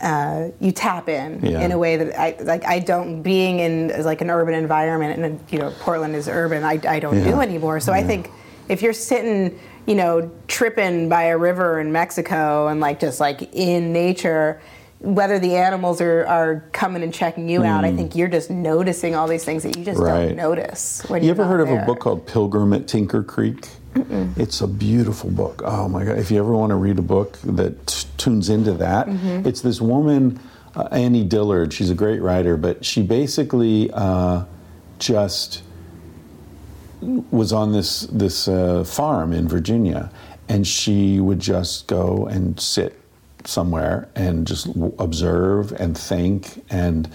uh, 0.00 0.48
you 0.58 0.72
tap 0.72 1.08
in 1.08 1.38
Yeah. 1.44 1.60
in 1.60 1.70
a 1.70 1.78
way 1.78 1.96
that 1.96 2.18
I 2.18 2.34
like. 2.42 2.64
I 2.66 2.80
don't 2.80 3.22
being 3.22 3.60
in 3.60 3.92
like 4.04 4.20
an 4.20 4.30
urban 4.30 4.54
environment, 4.54 5.22
and 5.22 5.38
you 5.48 5.60
know 5.60 5.72
Portland 5.80 6.16
is 6.16 6.28
urban. 6.28 6.64
I, 6.64 6.80
I 6.88 6.98
don't 6.98 7.18
Yeah. 7.18 7.30
do 7.30 7.40
anymore. 7.40 7.78
So 7.78 7.92
I 7.92 8.02
think 8.02 8.28
if 8.68 8.82
you're 8.82 8.92
sitting, 8.92 9.56
you 9.86 9.94
know, 9.94 10.28
tripping 10.48 11.08
by 11.08 11.24
a 11.24 11.38
river 11.38 11.78
in 11.78 11.92
Mexico 11.92 12.66
and 12.66 12.80
like 12.80 12.98
just 12.98 13.20
like 13.20 13.48
in 13.54 13.92
nature, 13.92 14.60
whether 14.98 15.38
the 15.38 15.54
animals 15.54 16.00
are, 16.00 16.26
are 16.26 16.64
coming 16.72 17.04
and 17.04 17.14
checking 17.14 17.48
you 17.48 17.62
out, 17.62 17.84
I 17.84 17.94
think 17.94 18.16
you're 18.16 18.26
just 18.28 18.50
noticing 18.50 19.14
all 19.14 19.28
these 19.28 19.44
things 19.44 19.62
that 19.62 19.76
you 19.76 19.84
just 19.84 20.00
Mm. 20.00 20.04
Right. 20.08 20.26
don't 20.28 20.36
notice. 20.36 21.02
When 21.06 21.22
You 21.22 21.30
ever 21.30 21.44
heard 21.44 21.60
of 21.60 21.70
a 21.70 21.84
book 21.86 22.00
called 22.00 22.26
Pilgrim 22.26 22.72
at 22.72 22.88
Tinker 22.88 23.22
Creek? 23.22 23.68
It's 24.36 24.60
a 24.60 24.66
beautiful 24.68 25.30
book. 25.30 25.62
Oh 25.64 25.88
my 25.88 26.04
God. 26.04 26.18
If 26.18 26.30
you 26.30 26.38
ever 26.38 26.52
want 26.52 26.70
to 26.70 26.76
read 26.76 26.98
a 26.98 27.02
book 27.02 27.38
that 27.44 27.86
t- 27.86 28.06
tunes 28.16 28.48
into 28.48 28.72
that, 28.74 29.06
Mm-hmm. 29.06 29.46
it's 29.46 29.60
this 29.60 29.80
woman, 29.80 30.40
uh, 30.74 30.88
Annie 30.90 31.24
Dillard. 31.24 31.72
She's 31.72 31.90
a 31.90 31.94
great 31.94 32.20
writer, 32.22 32.56
but 32.56 32.84
she 32.84 33.02
basically 33.02 33.90
uh, 33.92 34.44
just 34.98 35.62
was 37.30 37.52
on 37.52 37.72
this 37.72 38.00
this 38.02 38.48
uh, 38.48 38.84
farm 38.84 39.32
in 39.32 39.48
Virginia, 39.48 40.10
and 40.48 40.66
she 40.66 41.20
would 41.20 41.40
just 41.40 41.86
go 41.88 42.26
and 42.26 42.58
sit 42.60 42.98
somewhere 43.44 44.08
and 44.14 44.46
just 44.46 44.66
w- 44.68 44.94
observe 45.00 45.72
and 45.72 45.98
think 45.98 46.64
and 46.70 47.10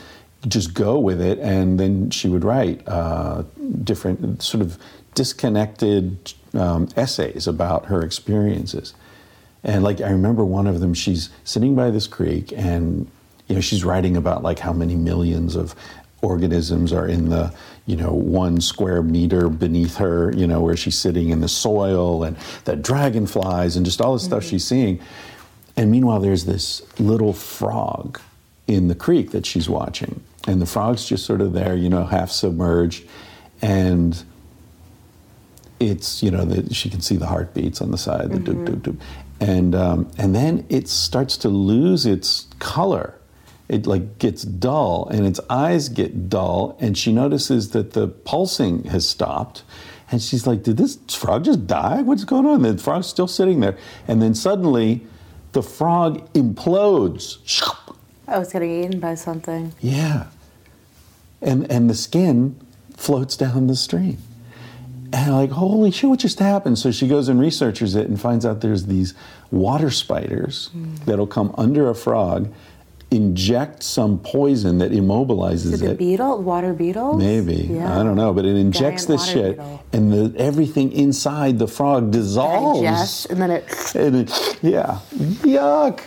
just 0.47 0.73
go 0.73 0.99
with 0.99 1.21
it, 1.21 1.39
and 1.39 1.79
then 1.79 2.09
she 2.11 2.27
would 2.27 2.43
write 2.43 2.85
uh, 2.87 3.43
different 3.83 4.43
sort 4.43 4.61
of 4.61 4.77
disconnected 5.15 6.33
um, 6.53 6.89
essays 6.95 7.47
about 7.47 7.85
her 7.85 8.01
experiences. 8.03 8.93
And 9.63 9.83
like 9.83 10.01
I 10.01 10.09
remember 10.09 10.45
one 10.45 10.67
of 10.67 10.79
them, 10.79 10.93
she's 10.93 11.29
sitting 11.43 11.75
by 11.75 11.91
this 11.91 12.07
creek 12.07 12.53
and 12.55 13.09
you 13.47 13.55
know 13.55 13.61
she's 13.61 13.83
writing 13.83 14.17
about 14.17 14.43
like 14.43 14.59
how 14.59 14.73
many 14.73 14.95
millions 14.95 15.55
of 15.55 15.75
organisms 16.21 16.91
are 16.91 17.07
in 17.07 17.29
the 17.29 17.53
you 17.85 17.95
know 17.95 18.11
one 18.11 18.59
square 18.59 19.03
meter 19.03 19.49
beneath 19.49 19.97
her 19.97 20.33
you 20.35 20.47
know 20.47 20.59
where 20.59 20.75
she's 20.75 20.97
sitting 20.97 21.29
in 21.29 21.41
the 21.41 21.47
soil 21.47 22.23
and 22.23 22.35
the 22.65 22.75
dragonflies 22.75 23.75
and 23.75 23.85
just 23.85 24.01
all 24.01 24.13
the 24.13 24.19
stuff 24.19 24.43
she's 24.43 24.65
seeing. 24.65 24.99
And 25.75 25.91
meanwhile 25.91 26.19
there's 26.19 26.45
this 26.45 26.81
little 26.99 27.33
frog 27.33 28.19
in 28.67 28.87
the 28.87 28.95
creek 28.95 29.31
that 29.31 29.45
she's 29.45 29.69
watching. 29.69 30.21
And 30.47 30.61
the 30.61 30.65
frog's 30.65 31.05
just 31.05 31.25
sort 31.25 31.41
of 31.41 31.53
there 31.53 31.75
you 31.75 31.89
know 31.89 32.05
half 32.05 32.31
submerged. 32.31 33.07
And 33.61 34.23
it's 35.79 36.23
you 36.23 36.31
know 36.31 36.45
the, 36.45 36.73
she 36.73 36.89
can 36.89 37.01
see 37.01 37.15
the 37.15 37.27
heartbeats 37.27 37.81
on 37.81 37.91
the 37.91 37.97
side, 37.97 38.31
the 38.31 38.39
doop 38.39 38.65
doop 38.65 38.81
doop, 38.81 38.99
and 39.39 39.75
um, 39.75 40.11
and 40.17 40.35
then 40.35 40.65
it 40.69 40.87
starts 40.87 41.37
to 41.37 41.49
lose 41.49 42.05
its 42.05 42.47
color. 42.59 43.15
It 43.69 43.85
like 43.85 44.17
gets 44.19 44.43
dull, 44.43 45.07
and 45.09 45.25
its 45.25 45.39
eyes 45.49 45.89
get 45.89 46.29
dull, 46.29 46.77
and 46.79 46.97
she 46.97 47.11
notices 47.11 47.71
that 47.71 47.93
the 47.93 48.07
pulsing 48.07 48.85
has 48.85 49.07
stopped. 49.07 49.63
And 50.09 50.21
she's 50.21 50.47
like, 50.47 50.63
"Did 50.63 50.77
this 50.77 50.97
frog 51.09 51.43
just 51.43 51.67
die? 51.67 52.01
What's 52.01 52.23
going 52.23 52.45
on?" 52.45 52.61
The 52.61 52.77
frog's 52.77 53.07
still 53.07 53.27
sitting 53.27 53.59
there, 53.59 53.77
and 54.07 54.21
then 54.21 54.33
suddenly, 54.33 55.05
the 55.51 55.61
frog 55.61 56.31
implodes. 56.33 57.39
I 58.27 58.39
was 58.39 58.51
getting 58.51 58.83
eaten 58.83 58.99
by 58.99 59.15
something. 59.15 59.73
Yeah. 59.81 60.27
And 61.41 61.69
and 61.71 61.89
the 61.89 61.95
skin 61.95 62.55
floats 62.95 63.37
down 63.37 63.67
the 63.67 63.75
stream. 63.75 64.17
And 65.13 65.33
like, 65.33 65.51
holy 65.51 65.91
shit, 65.91 66.09
what 66.09 66.19
just 66.19 66.39
happened? 66.39 66.77
So 66.79 66.91
she 66.91 67.07
goes 67.07 67.29
and 67.29 67.39
researches 67.39 67.95
it 67.95 68.07
and 68.07 68.19
finds 68.19 68.45
out 68.45 68.61
there's 68.61 68.85
these 68.87 69.13
water 69.51 69.89
spiders 69.89 70.69
that'll 71.05 71.27
come 71.27 71.53
under 71.57 71.89
a 71.89 71.95
frog, 71.95 72.53
inject 73.09 73.83
some 73.83 74.19
poison 74.19 74.79
that 74.79 74.91
immobilizes 74.91 75.71
Is 75.71 75.81
it 75.81 75.85
it. 75.85 75.87
the 75.89 75.95
beetle? 75.95 76.41
Water 76.43 76.73
beetles? 76.73 77.17
Maybe. 77.21 77.55
Yeah. 77.71 77.99
I 77.99 78.03
don't 78.03 78.17
know. 78.17 78.33
But 78.33 78.45
it 78.45 78.55
injects 78.57 79.05
Giant 79.05 79.21
this 79.21 79.29
shit 79.29 79.57
beetle. 79.57 79.83
and 79.93 80.11
the, 80.11 80.33
everything 80.39 80.91
inside 80.91 81.57
the 81.57 81.67
frog 81.67 82.11
dissolves. 82.11 82.81
Digest, 82.81 83.25
and 83.29 83.41
then 83.41 83.51
it. 83.51 83.95
And 83.95 84.15
it, 84.17 84.59
yeah. 84.61 84.99
Yuck. 85.15 86.01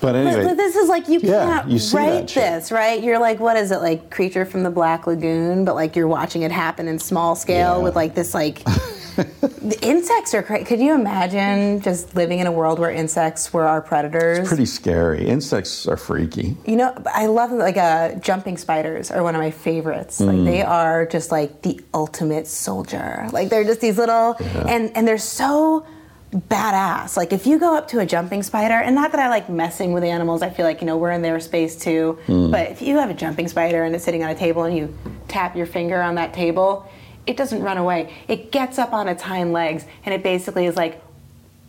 But 0.00 0.14
anyway. 0.16 0.36
But, 0.42 0.48
but 0.50 0.56
this 0.56 0.76
is 0.76 0.88
like 0.88 1.08
you 1.08 1.20
Yeah, 1.22 1.62
can't 1.62 1.68
you 1.70 1.80
write 1.92 2.28
this, 2.28 2.70
right? 2.72 3.02
You're 3.02 3.18
like, 3.18 3.40
what 3.40 3.56
is 3.56 3.70
it 3.70 3.78
like, 3.80 4.10
Creature 4.10 4.46
from 4.46 4.62
the 4.62 4.70
Black 4.70 5.06
Lagoon? 5.06 5.64
But 5.64 5.74
like 5.74 5.96
you're 5.96 6.08
watching 6.08 6.42
it 6.42 6.52
happen 6.52 6.88
in 6.88 6.98
small 6.98 7.34
scale 7.34 7.78
Yeah. 7.78 7.82
with 7.84 7.96
like 7.96 8.14
this 8.14 8.34
like. 8.34 8.62
the 9.18 9.76
insects 9.82 10.32
are 10.32 10.42
crazy. 10.42 10.64
Could 10.64 10.80
you 10.80 10.94
imagine 10.94 11.80
just 11.80 12.14
living 12.14 12.38
in 12.38 12.46
a 12.46 12.52
world 12.52 12.78
where 12.78 12.90
insects 12.90 13.52
were 13.52 13.64
our 13.64 13.80
predators? 13.80 14.46
pretty 14.46 14.66
scary. 14.66 15.26
Insects 15.26 15.88
are 15.88 15.96
freaky. 15.96 16.56
You 16.66 16.76
know, 16.76 16.94
I 17.12 17.26
love 17.26 17.50
like 17.50 17.76
uh, 17.76 18.14
jumping 18.16 18.56
spiders 18.56 19.10
are 19.10 19.22
one 19.22 19.34
of 19.34 19.40
my 19.40 19.50
favorites. 19.50 20.20
Mm. 20.20 20.26
Like 20.26 20.44
they 20.44 20.62
are 20.62 21.06
just 21.06 21.32
like 21.32 21.62
the 21.62 21.80
ultimate 21.94 22.46
soldier. 22.46 23.28
Like 23.32 23.48
they're 23.48 23.64
just 23.64 23.80
these 23.80 23.98
little 23.98 24.36
and 24.68 24.96
and 24.96 25.06
they're 25.08 25.18
so 25.18 25.84
badass. 26.32 27.16
Like 27.16 27.32
if 27.32 27.46
you 27.46 27.58
go 27.58 27.76
up 27.76 27.88
to 27.88 28.00
a 28.00 28.06
jumping 28.06 28.42
spider, 28.42 28.74
and 28.74 28.94
not 28.94 29.12
that 29.12 29.20
I 29.20 29.28
like 29.28 29.48
messing 29.48 29.92
with 29.92 30.04
animals, 30.04 30.42
I 30.42 30.50
feel 30.50 30.66
like 30.66 30.80
you 30.80 30.86
know 30.86 30.96
we're 30.96 31.10
in 31.12 31.22
their 31.22 31.40
space 31.40 31.76
too. 31.76 32.18
Mm. 32.26 32.50
But 32.50 32.70
if 32.70 32.82
you 32.82 32.96
have 32.98 33.10
a 33.10 33.14
jumping 33.14 33.48
spider 33.48 33.84
and 33.84 33.94
it's 33.94 34.04
sitting 34.04 34.22
on 34.22 34.30
a 34.30 34.34
table 34.34 34.64
and 34.64 34.76
you 34.76 34.94
tap 35.28 35.56
your 35.56 35.66
finger 35.66 36.00
on 36.02 36.16
that 36.16 36.34
table, 36.34 36.90
it 37.26 37.36
doesn't 37.36 37.62
run 37.62 37.78
away. 37.78 38.12
It 38.28 38.52
gets 38.52 38.78
up 38.78 38.92
on 38.92 39.08
its 39.08 39.22
hind 39.22 39.52
legs 39.52 39.84
and 40.04 40.14
it 40.14 40.22
basically 40.22 40.66
is 40.66 40.76
like. 40.76 41.02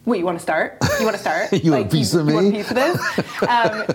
Wait, 0.05 0.19
you 0.19 0.25
want 0.25 0.37
to 0.39 0.41
start? 0.41 0.77
You 0.97 1.05
want 1.05 1.15
to 1.15 1.21
start? 1.21 1.51
You 1.63 1.71
want 1.71 1.85
a 1.85 1.89
piece 1.89 2.15
of 2.15 2.27
you 2.27 2.33
want 2.33 2.47
a 2.47 2.51
piece 2.51 2.69
of 2.71 2.75
this? 2.75 2.99
Um, 3.47 3.85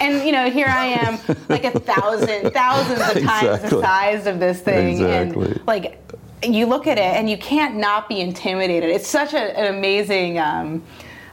and 0.00 0.26
you 0.26 0.32
know, 0.32 0.50
here 0.50 0.66
I 0.66 0.86
am, 0.86 1.18
like 1.48 1.64
a 1.64 1.70
thousand, 1.80 2.50
thousands 2.50 3.00
of 3.16 3.22
times 3.22 3.62
the 3.62 3.80
size 3.80 4.26
of 4.26 4.38
this 4.38 4.60
thing, 4.60 5.00
Exactly. 5.00 5.46
and 5.52 5.66
like 5.66 5.98
you 6.42 6.66
look 6.66 6.86
at 6.86 6.98
it 6.98 7.04
and 7.04 7.28
you 7.28 7.36
can't 7.38 7.76
not 7.76 8.08
be 8.08 8.20
intimidated. 8.20 8.90
It's 8.90 9.08
such 9.08 9.34
a, 9.34 9.58
an 9.58 9.74
amazing 9.74 10.38
um, 10.38 10.82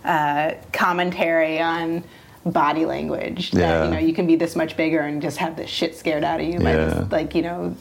uh, 0.03 0.53
commentary 0.73 1.59
on 1.59 2.03
body 2.45 2.85
language 2.85 3.51
that 3.51 3.59
Yeah. 3.59 3.85
you 3.85 3.91
know 3.91 3.97
you 3.99 4.13
can 4.13 4.25
be 4.25 4.37
this 4.37 4.55
much 4.55 4.77
bigger 4.77 5.01
and 5.01 5.21
just 5.21 5.37
have 5.37 5.57
the 5.57 5.67
shit 5.67 5.97
scared 5.97 6.23
out 6.23 6.39
of 6.39 6.45
you 6.47 6.59
by 6.59 6.71
Yeah. 6.73 6.85
this, 6.85 7.11
like 7.11 7.35
you 7.35 7.41
know 7.41 7.75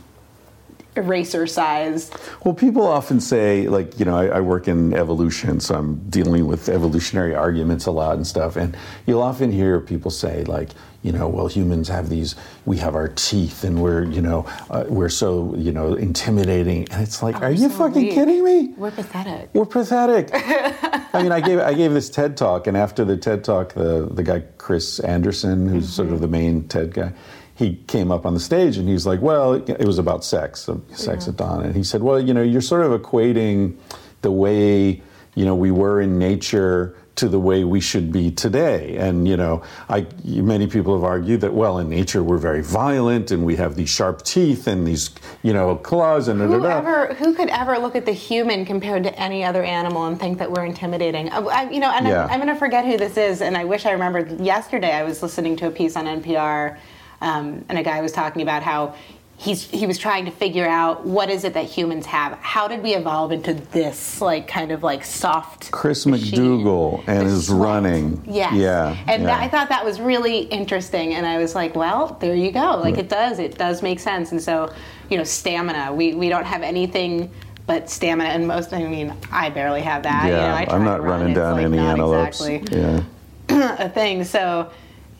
eraser 0.96 1.46
size. 1.46 2.10
Well, 2.44 2.54
people 2.54 2.86
often 2.86 3.20
say, 3.20 3.68
like, 3.68 3.98
you 3.98 4.06
know, 4.06 4.16
I, 4.16 4.38
I 4.38 4.40
work 4.40 4.66
in 4.66 4.94
evolution, 4.94 5.60
so 5.60 5.74
I'm 5.74 5.96
dealing 6.08 6.46
with 6.46 6.70
evolutionary 6.70 7.34
arguments 7.34 7.84
a 7.84 7.90
lot 7.90 8.16
and 8.16 8.26
stuff. 8.26 8.56
And 8.56 8.74
you'll 9.06 9.20
often 9.22 9.52
hear 9.52 9.78
people 9.78 10.10
say, 10.10 10.44
like, 10.44 10.70
you 11.07 11.12
know, 11.12 11.29
well, 11.29 11.47
humans 11.47 11.88
have 11.88 12.09
these, 12.09 12.35
we 12.64 12.79
have 12.79 12.97
our 12.97 13.09
teeth 13.09 13.62
and 13.62 13.81
we're, 13.81 14.05
you 14.05 14.21
know, 14.21 14.45
uh, 14.71 14.85
we're 14.88 15.09
so, 15.09 15.55
you 15.57 15.71
know, 15.71 15.95
intimidating. 15.95 16.88
And 16.90 17.01
it's 17.01 17.23
like, 17.23 17.40
are 17.40 17.53
you 17.53 17.69
so 17.69 17.79
fucking 17.79 18.03
weak. 18.03 18.12
kidding 18.12 18.45
me? 18.45 18.75
We're 18.77 18.90
pathetic. 18.90 19.51
We're 19.55 19.66
pathetic. 19.66 20.31
I 21.14 21.23
mean, 21.23 21.33
I 21.33 21.40
gave 21.40 21.61
I 21.61 21.73
gave 21.73 21.92
this 21.95 22.11
TED 22.11 22.37
talk, 22.37 22.66
and 22.66 22.77
after 22.77 23.05
the 23.05 23.16
TED 23.16 23.42
talk, 23.42 23.73
the 23.73 24.07
the 24.11 24.23
guy 24.23 24.40
Chris 24.59 25.01
Anderson, 25.01 25.66
who's 25.66 25.88
sort 25.88 26.09
of 26.09 26.21
the 26.21 26.29
main 26.29 26.69
TED 26.69 26.92
guy, 26.92 27.13
he 27.54 27.77
came 27.87 28.11
up 28.11 28.27
on 28.27 28.35
the 28.35 28.40
stage 28.40 28.77
and 28.77 28.87
he's 28.88 29.07
like, 29.07 29.23
"Well, 29.23 29.54
it, 29.54 29.87
was 29.87 29.98
about 29.98 30.25
sex, 30.25 30.69
sex 30.92 31.27
at 31.27 31.37
dawn," 31.37 31.65
and 31.65 31.75
he 31.75 31.83
said, 31.83 32.02
"Well, 32.02 32.21
you 32.21 32.35
know, 32.35 32.42
you're 32.42 32.61
sort 32.61 32.85
of 32.85 33.00
equating 33.00 33.77
the 34.21 34.31
way 34.31 35.00
you 35.35 35.44
know 35.44 35.54
we 35.54 35.71
were 35.71 36.00
in 36.00 36.19
nature." 36.19 36.94
To 37.17 37.31
the 37.31 37.38
way 37.40 37.64
we 37.64 37.81
should 37.81 38.12
be 38.12 38.31
today, 38.31 38.98
and 38.98 39.27
you 39.27 39.38
know, 39.38 39.62
I 39.88 40.06
many 40.23 40.67
people 40.67 40.94
have 40.94 41.02
argued 41.02 41.40
that 41.40 41.54
well, 41.54 41.79
in 41.79 41.88
nature 41.88 42.23
we're 42.23 42.37
very 42.37 42.60
violent, 42.62 43.31
and 43.31 43.42
we 43.42 43.56
have 43.56 43.75
these 43.75 43.88
sharp 43.88 44.21
teeth 44.21 44.67
and 44.67 44.87
these 44.87 45.08
you 45.42 45.54
know 45.54 45.77
claws 45.77 46.29
and 46.29 46.38
da, 46.38 46.46
da, 46.46 46.83
da. 46.83 47.14
Who 47.14 47.33
could 47.33 47.48
ever 47.48 47.79
look 47.79 47.96
at 47.96 48.04
the 48.04 48.12
human 48.12 48.67
compared 48.67 49.02
to 49.04 49.19
any 49.19 49.42
other 49.44 49.62
animal 49.64 50.04
and 50.04 50.21
think 50.21 50.37
that 50.40 50.52
we're 50.52 50.67
intimidating? 50.67 51.31
I, 51.31 51.38
I- 51.38 51.71
you 51.71 51.81
know, 51.81 51.90
and 51.90 52.06
Yeah. 52.06 52.25
I'm, 52.27 52.33
I'm 52.33 52.40
going 52.42 52.52
to 52.52 52.58
forget 52.58 52.85
who 52.85 52.98
this 52.98 53.17
is, 53.17 53.40
and 53.40 53.56
I 53.56 53.64
wish 53.64 53.87
I 53.87 53.92
remembered. 53.92 54.38
Yesterday, 54.38 54.92
I 54.92 55.02
was 55.02 55.23
listening 55.23 55.56
to 55.56 55.69
a 55.69 55.71
piece 55.71 55.96
on 55.96 56.04
NPR, 56.04 56.77
um, 57.23 57.64
and 57.71 57.79
a 57.79 57.83
guy 57.83 58.02
was 58.02 58.12
talking 58.12 58.42
about 58.42 58.62
how 58.62 58.94
he's 59.38 59.70
he 59.70 59.87
was 59.87 59.98
trying 59.98 60.24
to 60.24 60.30
figure 60.30 60.66
out 60.66 61.04
what 61.04 61.28
is 61.28 61.44
it 61.44 61.54
that 61.54 61.66
humans 61.66 62.06
have. 62.06 62.38
How 62.38 62.66
did 62.66 62.82
we 62.82 62.94
evolve 62.94 63.32
into 63.32 63.54
this 63.54 64.20
like 64.20 64.48
kind 64.48 64.72
of 64.72 64.82
like 64.82 65.04
soft? 65.04 65.70
Chris 65.70 66.06
machine? 66.06 66.38
McDougall 66.38 67.04
and 67.06 67.28
his 67.28 67.50
running. 67.50 68.22
Yes. 68.26 68.54
Yeah. 68.54 68.96
And 69.06 69.22
yeah. 69.22 69.28
that, 69.28 69.42
I 69.42 69.48
thought 69.48 69.68
that 69.68 69.84
was 69.84 70.00
really 70.00 70.40
interesting. 70.40 71.14
And 71.14 71.26
I 71.26 71.38
was 71.38 71.54
like, 71.54 71.74
well, 71.74 72.16
there 72.20 72.34
you 72.34 72.50
go. 72.50 72.76
Like 72.76 72.98
it 72.98 73.08
does. 73.08 73.38
It 73.38 73.58
does 73.58 73.82
make 73.82 74.00
sense. 74.00 74.32
And 74.32 74.42
so, 74.42 74.72
you 75.10 75.18
know, 75.18 75.24
stamina. 75.24 75.92
We, 75.92 76.14
we 76.14 76.28
don't 76.28 76.46
have 76.46 76.62
anything 76.62 77.30
but 77.66 77.90
stamina. 77.90 78.30
And 78.30 78.48
most, 78.48 78.72
I 78.72 78.82
mean, 78.84 79.14
I 79.30 79.50
barely 79.50 79.82
have 79.82 80.02
that. 80.04 80.26
you 80.26 80.32
know, 80.32 80.38
yeah, 80.38 80.56
I 80.56 80.64
try 80.64 80.74
I'm 80.74 80.84
not 80.84 81.02
run, 81.02 81.20
running 81.20 81.34
down 81.34 81.56
like, 81.56 81.64
any 81.66 81.78
antelopes. 81.78 82.44
Exactly 82.44 82.78
Yeah. 82.78 83.02
a 83.78 83.88
thing. 83.88 84.24
So, 84.24 84.70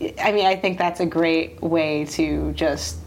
I 0.01 0.33
mean, 0.33 0.47
I 0.47 0.57
think 0.57 0.79
that's 0.79 1.01
a 1.01 1.07
great 1.07 1.61
way 1.63 2.05
to 2.07 2.53
just 2.53 2.99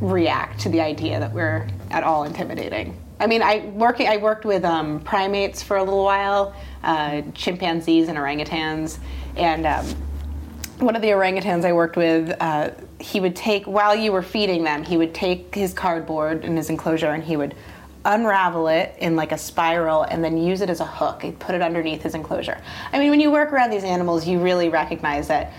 react 0.00 0.60
to 0.60 0.68
the 0.68 0.80
idea 0.80 1.20
that 1.20 1.32
we're 1.32 1.66
at 1.90 2.02
all 2.02 2.24
intimidating. 2.24 2.98
I 3.20 3.26
mean, 3.26 3.42
I 3.42 3.58
working. 3.74 4.08
I 4.08 4.16
worked 4.16 4.44
with 4.44 4.64
um, 4.64 5.00
primates 5.00 5.62
for 5.62 5.76
a 5.76 5.84
little 5.84 6.02
while, 6.02 6.54
uh, 6.82 7.22
chimpanzees 7.34 8.08
and 8.08 8.18
orangutans, 8.18 8.98
and 9.36 9.64
um, 9.64 9.86
one 10.82 10.96
of 10.96 11.02
the 11.02 11.08
orangutans 11.08 11.64
I 11.64 11.72
worked 11.72 11.96
with, 11.96 12.34
uh, 12.40 12.70
he 12.98 13.20
would 13.20 13.36
take 13.36 13.64
while 13.66 13.94
you 13.94 14.12
were 14.12 14.22
feeding 14.22 14.64
them, 14.64 14.82
he 14.82 14.96
would 14.96 15.14
take 15.14 15.54
his 15.54 15.72
cardboard 15.72 16.44
in 16.44 16.56
his 16.56 16.70
enclosure 16.70 17.10
and 17.10 17.22
he 17.22 17.36
would 17.36 17.54
unravel 18.04 18.66
it 18.66 18.96
in 18.98 19.14
like 19.14 19.30
a 19.30 19.38
spiral 19.38 20.02
and 20.02 20.24
then 20.24 20.36
use 20.36 20.60
it 20.60 20.68
as 20.68 20.80
a 20.80 20.86
hook. 20.86 21.22
He'd 21.22 21.38
put 21.38 21.54
it 21.54 21.62
underneath 21.62 22.02
his 22.02 22.14
enclosure. 22.14 22.60
I 22.92 22.98
mean, 22.98 23.10
when 23.10 23.20
you 23.20 23.30
work 23.30 23.52
around 23.52 23.70
these 23.70 23.84
animals, 23.84 24.26
you 24.26 24.40
really 24.40 24.68
recognize 24.68 25.28
that 25.28 25.52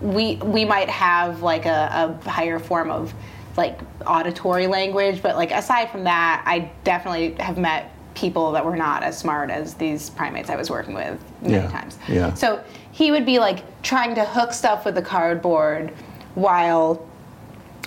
we 0.00 0.36
we 0.36 0.64
might 0.64 0.88
have 0.88 1.42
like 1.42 1.66
a, 1.66 2.18
a 2.24 2.30
higher 2.30 2.58
form 2.58 2.90
of 2.90 3.12
like 3.56 3.78
auditory 4.06 4.66
language, 4.66 5.22
but 5.22 5.36
like 5.36 5.50
aside 5.50 5.90
from 5.90 6.04
that, 6.04 6.42
I 6.46 6.70
definitely 6.84 7.32
have 7.42 7.58
met 7.58 7.92
people 8.14 8.52
that 8.52 8.64
were 8.64 8.76
not 8.76 9.02
as 9.02 9.16
smart 9.18 9.50
as 9.50 9.74
these 9.74 10.10
primates 10.10 10.50
I 10.50 10.56
was 10.56 10.70
working 10.70 10.94
with 10.94 11.18
many 11.42 11.54
Yeah, 11.54 11.70
times. 11.70 11.98
yeah. 12.08 12.34
So 12.34 12.62
he 12.92 13.10
would 13.10 13.24
be 13.24 13.38
like 13.38 13.82
trying 13.82 14.14
to 14.16 14.24
hook 14.24 14.52
stuff 14.52 14.84
with 14.84 14.94
the 14.94 15.02
cardboard 15.02 15.90
while 16.34 17.06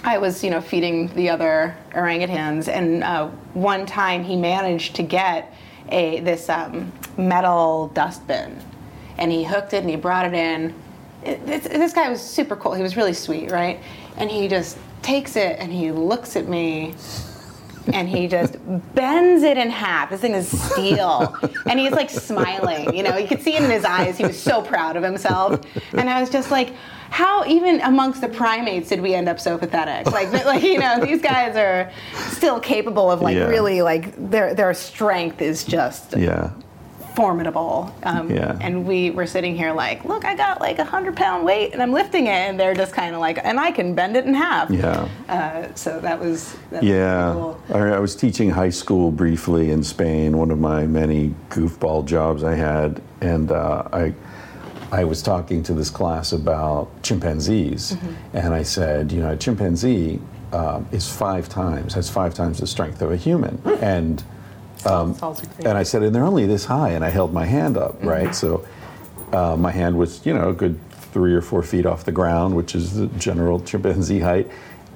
I 0.03 0.17
was, 0.17 0.43
you 0.43 0.49
know, 0.49 0.61
feeding 0.61 1.07
the 1.15 1.29
other 1.29 1.75
orangutans. 1.91 2.67
And 2.67 3.03
uh, 3.03 3.27
one 3.53 3.85
time 3.85 4.23
he 4.23 4.35
managed 4.35 4.95
to 4.95 5.03
get 5.03 5.53
a 5.89 6.19
this 6.21 6.49
um, 6.49 6.91
metal 7.17 7.89
dustbin, 7.89 8.57
and 9.17 9.31
he 9.31 9.43
hooked 9.43 9.73
it 9.73 9.77
and 9.77 9.89
he 9.89 9.95
brought 9.95 10.25
it 10.25 10.33
in. 10.33 10.73
It, 11.23 11.45
this, 11.45 11.63
this 11.67 11.93
guy 11.93 12.09
was 12.09 12.21
super 12.21 12.55
cool. 12.55 12.73
He 12.73 12.81
was 12.81 12.97
really 12.97 13.13
sweet, 13.13 13.51
right? 13.51 13.79
And 14.17 14.29
he 14.29 14.47
just 14.47 14.77
takes 15.03 15.35
it 15.35 15.59
and 15.59 15.71
he 15.71 15.91
looks 15.91 16.35
at 16.35 16.47
me 16.47 16.95
and 17.93 18.07
he 18.07 18.27
just 18.27 18.55
bends 18.95 19.43
it 19.43 19.57
in 19.57 19.69
half. 19.69 20.09
This 20.09 20.21
thing 20.21 20.33
is 20.33 20.47
steel. 20.71 21.35
and 21.69 21.79
he's 21.79 21.91
like 21.91 22.09
smiling, 22.09 22.95
you 22.95 23.03
know, 23.03 23.17
you 23.17 23.27
could 23.27 23.41
see 23.41 23.55
it 23.55 23.63
in 23.63 23.69
his 23.69 23.83
eyes. 23.85 24.17
He 24.17 24.25
was 24.25 24.41
so 24.41 24.61
proud 24.61 24.95
of 24.95 25.03
himself. 25.03 25.61
And 25.93 26.09
I 26.09 26.19
was 26.21 26.29
just 26.29 26.49
like, 26.49 26.73
how 27.09 27.45
even 27.45 27.79
amongst 27.81 28.21
the 28.21 28.29
primates 28.29 28.89
did 28.89 28.99
we 29.01 29.13
end 29.13 29.29
up 29.29 29.39
so 29.39 29.57
pathetic? 29.57 30.11
Like, 30.11 30.31
like 30.45 30.63
you 30.63 30.79
know, 30.79 30.99
these 30.99 31.21
guys 31.21 31.55
are 31.55 31.91
still 32.31 32.59
capable 32.59 33.11
of 33.11 33.21
like 33.21 33.35
Yeah. 33.35 33.47
really 33.47 33.81
like 33.83 34.15
their 34.17 34.53
their 34.55 34.73
strength 34.73 35.41
is 35.41 35.63
just 35.63 36.15
Yeah. 36.17 36.51
Formidable. 37.15 37.93
Um, 38.03 38.29
Yeah. 38.29 38.57
And 38.61 38.85
we 38.87 39.11
were 39.11 39.25
sitting 39.25 39.55
here 39.55 39.71
like, 39.71 40.03
look, 40.05 40.25
I 40.25 40.35
got 40.35 40.59
like 40.61 40.79
a 40.79 40.83
hundred 40.85 41.15
pound 41.15 41.45
weight 41.45 41.73
and 41.73 41.81
I'm 41.81 41.91
lifting 41.91 42.27
it, 42.27 42.31
and 42.49 42.59
they're 42.59 42.73
just 42.75 42.93
kind 42.93 43.13
of 43.15 43.21
like, 43.21 43.39
and 43.43 43.59
I 43.59 43.71
can 43.71 43.93
bend 43.95 44.15
it 44.17 44.25
in 44.25 44.33
half. 44.33 44.69
Yeah. 44.69 45.07
Uh, 45.29 45.73
so 45.75 45.99
that 45.99 46.19
was 46.19 46.55
that 46.71 46.81
was 46.81 46.89
Yeah, 46.89 47.31
cool. 47.33 47.61
I, 47.73 47.79
I 47.95 47.99
was 47.99 48.15
teaching 48.15 48.49
high 48.49 48.69
school 48.71 49.11
briefly 49.11 49.71
in 49.71 49.83
Spain, 49.83 50.37
one 50.37 50.51
of 50.51 50.59
my 50.59 50.85
many 50.85 51.33
goofball 51.49 52.05
jobs 52.05 52.43
I 52.43 52.55
had, 52.55 53.01
and 53.21 53.51
uh, 53.51 53.83
I, 53.93 54.13
I 54.91 55.03
was 55.05 55.21
talking 55.21 55.63
to 55.63 55.73
this 55.73 55.89
class 55.89 56.33
about 56.33 56.87
chimpanzees, 57.03 57.93
Mm-hmm. 57.93 58.37
and 58.37 58.53
I 58.53 58.63
said, 58.63 59.11
you 59.11 59.21
know, 59.21 59.31
a 59.31 59.37
chimpanzee 59.37 60.19
um, 60.51 60.87
is 60.91 61.09
five 61.11 61.49
times 61.49 61.93
has 61.95 62.09
five 62.09 62.33
times 62.35 62.59
the 62.59 62.67
strength 62.67 63.01
of 63.01 63.11
a 63.11 63.17
human, 63.17 63.59
and 63.81 64.23
um, 64.85 65.15
and 65.59 65.77
I 65.77 65.83
said, 65.83 66.03
and 66.03 66.13
they're 66.13 66.25
only 66.25 66.45
this 66.45 66.65
high, 66.65 66.89
and 66.91 67.03
I 67.03 67.09
held 67.09 67.33
my 67.33 67.45
hand 67.45 67.77
up, 67.77 67.95
Mm-hmm. 67.97 68.07
right? 68.07 68.35
So 68.35 68.65
uh, 69.31 69.55
my 69.57 69.71
hand 69.71 69.97
was, 69.97 70.25
you 70.25 70.33
know, 70.33 70.49
a 70.49 70.53
good 70.53 70.79
three 71.13 71.33
or 71.33 71.41
four 71.41 71.61
feet 71.63 71.85
off 71.85 72.05
the 72.05 72.11
ground, 72.11 72.55
which 72.55 72.75
is 72.75 72.95
the 72.95 73.07
general 73.19 73.59
chimpanzee 73.59 74.19
height. 74.19 74.49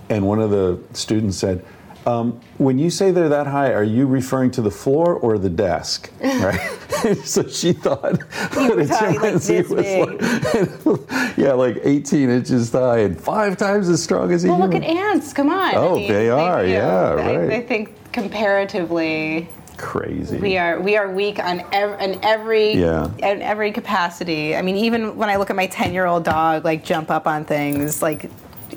And 0.10 0.26
one 0.26 0.40
of 0.40 0.50
the 0.52 0.80
students 0.94 1.38
said, 1.38 1.64
um, 2.06 2.40
when 2.58 2.80
you 2.80 2.90
say 2.90 3.12
they're 3.12 3.28
that 3.30 3.48
high, 3.48 3.74
are 3.74 3.84
you 3.84 4.08
referring 4.08 4.50
to 4.52 4.62
the 4.62 4.72
floor 4.72 5.14
or 5.16 5.38
the 5.38 5.50
desk? 5.50 6.10
Right? 6.22 6.60
so 7.24 7.46
she 7.48 7.74
thought 7.74 8.02
that 8.30 8.80
a 8.80 8.88
talking 8.88 9.20
like 9.20 9.42
chimpanzee 9.42 9.62
was 9.64 10.98
like, 10.98 11.38
yeah, 11.38 11.52
like 11.54 11.78
18 11.84 12.30
inches 12.30 12.72
high 12.72 13.00
and 13.00 13.20
five 13.20 13.58
times 13.58 13.90
as 13.90 14.02
strong 14.02 14.32
as 14.32 14.46
a 14.46 14.48
Well, 14.48 14.60
look 14.60 14.74
at 14.74 14.84
ants. 14.84 15.34
Come 15.34 15.50
on. 15.50 15.76
Oh, 15.76 15.96
they 15.96 16.30
are, 16.30 16.66
you 16.66 16.74
yeah, 16.74 17.10
I, 17.12 17.38
right. 17.38 17.52
I 17.52 17.62
think 17.62 17.94
comparatively, 18.14 19.48
Crazy. 19.78 20.38
we 20.38 20.58
are 20.58 20.80
we 20.80 20.98
are 20.98 21.10
weak 21.10 21.40
on 21.40 21.62
ev- 21.72 22.00
in 22.02 22.20
every 22.24 22.74
Yeah. 22.74 23.10
in 23.20 23.42
every 23.42 23.72
capacity. 23.72 24.56
I 24.56 24.62
mean, 24.62 24.76
even 24.78 25.16
when 25.18 25.30
I 25.30 25.36
look 25.38 25.50
at 25.50 25.56
my 25.56 25.68
ten 25.68 25.94
year 25.94 26.06
old 26.06 26.24
dog, 26.24 26.66
like 26.66 26.84
jump 26.84 27.12
up 27.12 27.28
on 27.28 27.46
things 27.46 28.02
like 28.02 28.30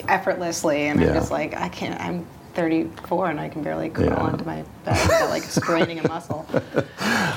effortlessly, 0.08 0.86
and 0.88 1.00
Yeah. 1.00 1.08
I'm 1.08 1.14
just 1.14 1.30
like, 1.30 1.56
I 1.56 1.68
can't. 1.68 1.98
I'm 2.00 2.26
34 2.52 3.30
and 3.30 3.38
I 3.38 3.48
can 3.48 3.62
barely 3.62 3.88
crawl 3.90 4.08
Yeah. 4.08 4.14
onto 4.16 4.44
my 4.44 4.64
bed 4.84 4.98
without 5.04 5.30
like 5.30 5.42
straining 5.60 6.00
a 6.00 6.08
muscle. 6.08 6.44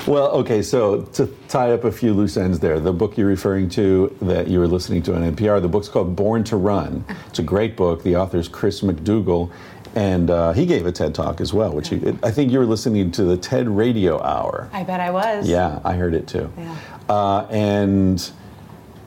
Well, 0.08 0.26
okay, 0.32 0.60
so 0.60 1.02
to 1.02 1.26
tie 1.48 1.70
up 1.70 1.84
a 1.84 1.92
few 1.92 2.12
loose 2.12 2.36
ends 2.36 2.58
there, 2.58 2.80
the 2.80 2.92
book 2.92 3.16
you're 3.16 3.28
referring 3.28 3.68
to 3.70 4.14
that 4.22 4.48
you 4.48 4.58
were 4.58 4.66
listening 4.66 5.02
to 5.04 5.14
on 5.14 5.22
NPR, 5.22 5.62
the 5.62 5.68
book's 5.68 5.88
called 5.88 6.16
Born 6.16 6.42
to 6.44 6.56
Run. 6.56 7.04
It's 7.28 7.38
a 7.38 7.42
great 7.44 7.76
book. 7.76 8.02
The 8.02 8.16
author's 8.16 8.48
Chris 8.48 8.80
McDougall, 8.80 9.50
and 9.94 10.30
uh, 10.30 10.52
he 10.52 10.66
gave 10.66 10.86
a 10.86 10.92
TED 10.92 11.14
talk 11.14 11.40
as 11.40 11.52
well, 11.52 11.72
which 11.72 11.92
you, 11.92 12.18
I 12.22 12.30
think 12.30 12.50
you 12.50 12.58
were 12.58 12.66
listening 12.66 13.10
to 13.12 13.24
the 13.24 13.36
TED 13.36 13.68
Radio 13.68 14.20
Hour. 14.22 14.68
I 14.72 14.82
bet 14.82 15.00
I 15.00 15.10
was. 15.10 15.48
Yeah, 15.48 15.80
I 15.84 15.94
heard 15.94 16.14
it 16.14 16.26
too. 16.26 16.52
Yeah. 16.56 16.76
Uh, 17.08 17.46
and 17.50 18.30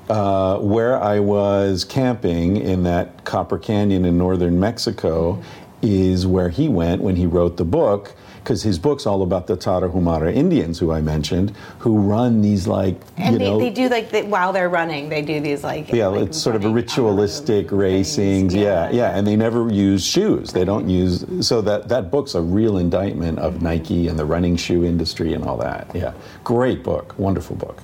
uh, 0.09 0.59
where 0.59 1.01
I 1.01 1.19
was 1.19 1.83
camping 1.83 2.57
in 2.57 2.83
that 2.83 3.25
Copper 3.25 3.57
Canyon 3.57 4.05
in 4.05 4.17
northern 4.17 4.59
Mexico 4.59 5.41
is 5.81 6.25
where 6.25 6.49
he 6.49 6.69
went 6.69 7.01
when 7.01 7.17
he 7.17 7.25
wrote 7.25 7.57
the 7.57 7.65
book. 7.65 8.15
Because 8.47 8.63
his 8.63 8.79
book's 8.79 9.05
all 9.05 9.23
about 9.23 9.47
the 9.47 9.57
Tarahumara 9.57 10.33
Indians, 10.33 10.79
who 10.79 10.93
I 10.93 11.01
mentioned, 11.01 11.51
who 11.79 11.97
run 11.99 12.39
these 12.39 12.65
like 12.65 12.95
And 13.17 13.33
you 13.33 13.39
they, 13.39 13.45
know 13.45 13.59
they 13.59 13.69
do 13.69 13.89
like 13.89 14.09
the, 14.09 14.21
while 14.21 14.53
they're 14.53 14.69
running, 14.69 15.09
they 15.09 15.21
do 15.21 15.41
these 15.41 15.65
like 15.65 15.91
yeah, 15.91 16.07
like 16.07 16.29
it's 16.29 16.41
sort 16.41 16.55
of 16.55 16.63
a 16.63 16.69
ritualistic 16.69 17.67
racings. 17.67 18.15
things. 18.15 18.55
Yeah, 18.55 18.89
yeah, 18.89 19.17
and 19.17 19.27
they 19.27 19.35
never 19.35 19.69
use 19.69 20.05
shoes. 20.05 20.53
They 20.53 20.63
don't 20.63 20.87
use 20.87 21.25
so 21.45 21.59
that 21.63 21.89
that 21.89 22.09
book's 22.09 22.35
a 22.35 22.41
real 22.41 22.77
indictment 22.77 23.37
of 23.39 23.61
Nike 23.61 24.07
and 24.07 24.17
the 24.17 24.23
running 24.23 24.55
shoe 24.55 24.85
industry 24.85 25.33
and 25.33 25.43
all 25.43 25.57
that. 25.57 25.93
Yeah, 25.93 26.13
great 26.45 26.83
book, 26.83 27.19
wonderful 27.19 27.57
book. 27.57 27.81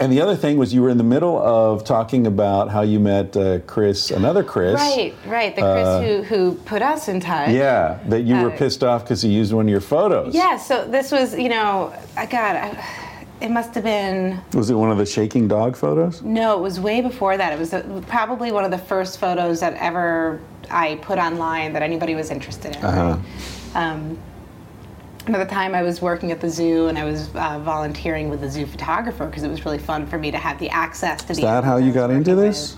And 0.00 0.12
the 0.12 0.20
other 0.20 0.34
thing 0.34 0.58
was 0.58 0.74
you 0.74 0.82
were 0.82 0.88
in 0.90 0.98
the 0.98 1.04
middle 1.04 1.38
of 1.38 1.84
talking 1.84 2.26
about 2.26 2.68
how 2.68 2.82
you 2.82 2.98
met 2.98 3.36
uh, 3.36 3.60
Chris, 3.60 4.10
another 4.10 4.42
Chris. 4.42 4.74
Right, 4.74 5.14
right. 5.26 5.54
The 5.54 5.62
Chris 5.62 5.86
Uh, 5.86 6.00
who 6.02 6.22
who 6.24 6.54
put 6.64 6.82
us 6.82 7.08
in 7.08 7.20
touch. 7.20 7.50
Yeah, 7.50 7.98
that 8.08 8.22
you 8.22 8.34
were 8.36 8.50
Uh, 8.50 8.56
pissed 8.56 8.82
off 8.82 9.04
because 9.04 9.22
he 9.22 9.28
used 9.30 9.52
one 9.52 9.66
of 9.66 9.70
your 9.70 9.80
photos. 9.80 10.34
Yeah. 10.34 10.56
So 10.58 10.84
this 10.86 11.12
was, 11.12 11.36
you 11.38 11.48
know, 11.48 11.92
I 12.16 12.26
got. 12.26 12.56
I, 12.56 12.84
it 13.40 13.50
must 13.50 13.74
have 13.74 13.84
been 13.84 14.40
Was 14.54 14.70
it 14.70 14.74
one 14.74 14.90
of 14.90 14.98
the 14.98 15.04
shaking 15.06 15.48
dog 15.48 15.76
photos? 15.76 16.22
no. 16.22 16.56
It 16.58 16.60
was 16.62 16.80
way 16.80 17.00
before 17.00 17.36
that. 17.36 17.52
It 17.52 17.58
was 17.58 17.72
uh 17.74 17.82
probably 18.08 18.50
one 18.52 18.64
of 18.64 18.70
the 18.70 18.78
first 18.78 19.18
photos 19.18 19.60
that 19.60 19.74
ever 19.74 20.40
I 20.70 20.96
put 21.02 21.18
online 21.18 21.72
that 21.74 21.82
anybody 21.82 22.14
was 22.14 22.30
interested 22.30 22.74
in. 22.76 22.84
Uh-huh. 22.84 23.16
Um, 23.78 24.18
and 25.26 25.34
at 25.34 25.48
the 25.48 25.54
time, 25.54 25.74
I 25.74 25.82
was 25.82 26.02
working 26.02 26.32
at 26.32 26.40
the 26.40 26.50
zoo 26.50 26.86
and 26.88 26.98
I 26.98 27.04
was 27.04 27.28
uh, 27.34 27.58
volunteering 27.60 28.28
with 28.28 28.40
the 28.40 28.50
zoo 28.50 28.66
photographer 28.66 29.26
because 29.26 29.42
it 29.42 29.48
was 29.48 29.64
really 29.64 29.78
fun 29.78 30.06
for 30.06 30.18
me 30.18 30.30
to 30.30 30.38
have 30.38 30.58
the 30.58 30.68
access 30.70 31.22
to 31.24 31.32
Is 31.32 31.38
the. 31.38 31.44
that 31.44 31.64
how 31.64 31.76
you 31.78 31.92
got 31.92 32.10
into 32.10 32.34
this? 32.34 32.76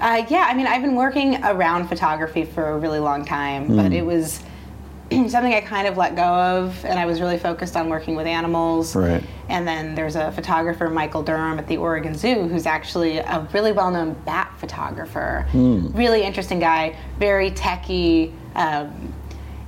Uh, 0.00 0.24
yeah, 0.28 0.46
I 0.50 0.54
mean, 0.54 0.66
I've 0.66 0.82
been 0.82 0.94
working 0.96 1.42
around 1.44 1.88
photography 1.88 2.44
for 2.44 2.70
a 2.70 2.78
really 2.78 2.98
long 2.98 3.24
time, 3.24 3.66
Hmm. 3.66 3.76
but 3.76 3.92
it 3.92 4.04
was 4.04 4.42
something 5.10 5.54
I 5.54 5.60
kind 5.60 5.86
of 5.86 5.96
let 5.96 6.16
go 6.16 6.22
of, 6.24 6.84
and 6.84 6.98
I 6.98 7.06
was 7.06 7.20
really 7.20 7.38
focused 7.38 7.76
on 7.76 7.88
working 7.88 8.16
with 8.16 8.26
animals. 8.26 8.94
Right. 8.96 9.22
And 9.48 9.66
then 9.66 9.94
there's 9.94 10.16
a 10.16 10.32
photographer, 10.32 10.90
Michael 10.90 11.22
Durham, 11.22 11.58
at 11.60 11.68
the 11.68 11.76
Oregon 11.76 12.14
Zoo, 12.16 12.48
who's 12.48 12.66
actually 12.66 13.18
a 13.18 13.48
really 13.52 13.70
well-known 13.70 14.14
bat 14.26 14.52
photographer. 14.58 15.46
Really 15.54 16.24
interesting 16.24 16.58
guy, 16.58 16.96
very 17.20 17.52
techy, 17.52 18.34
um, 18.56 19.14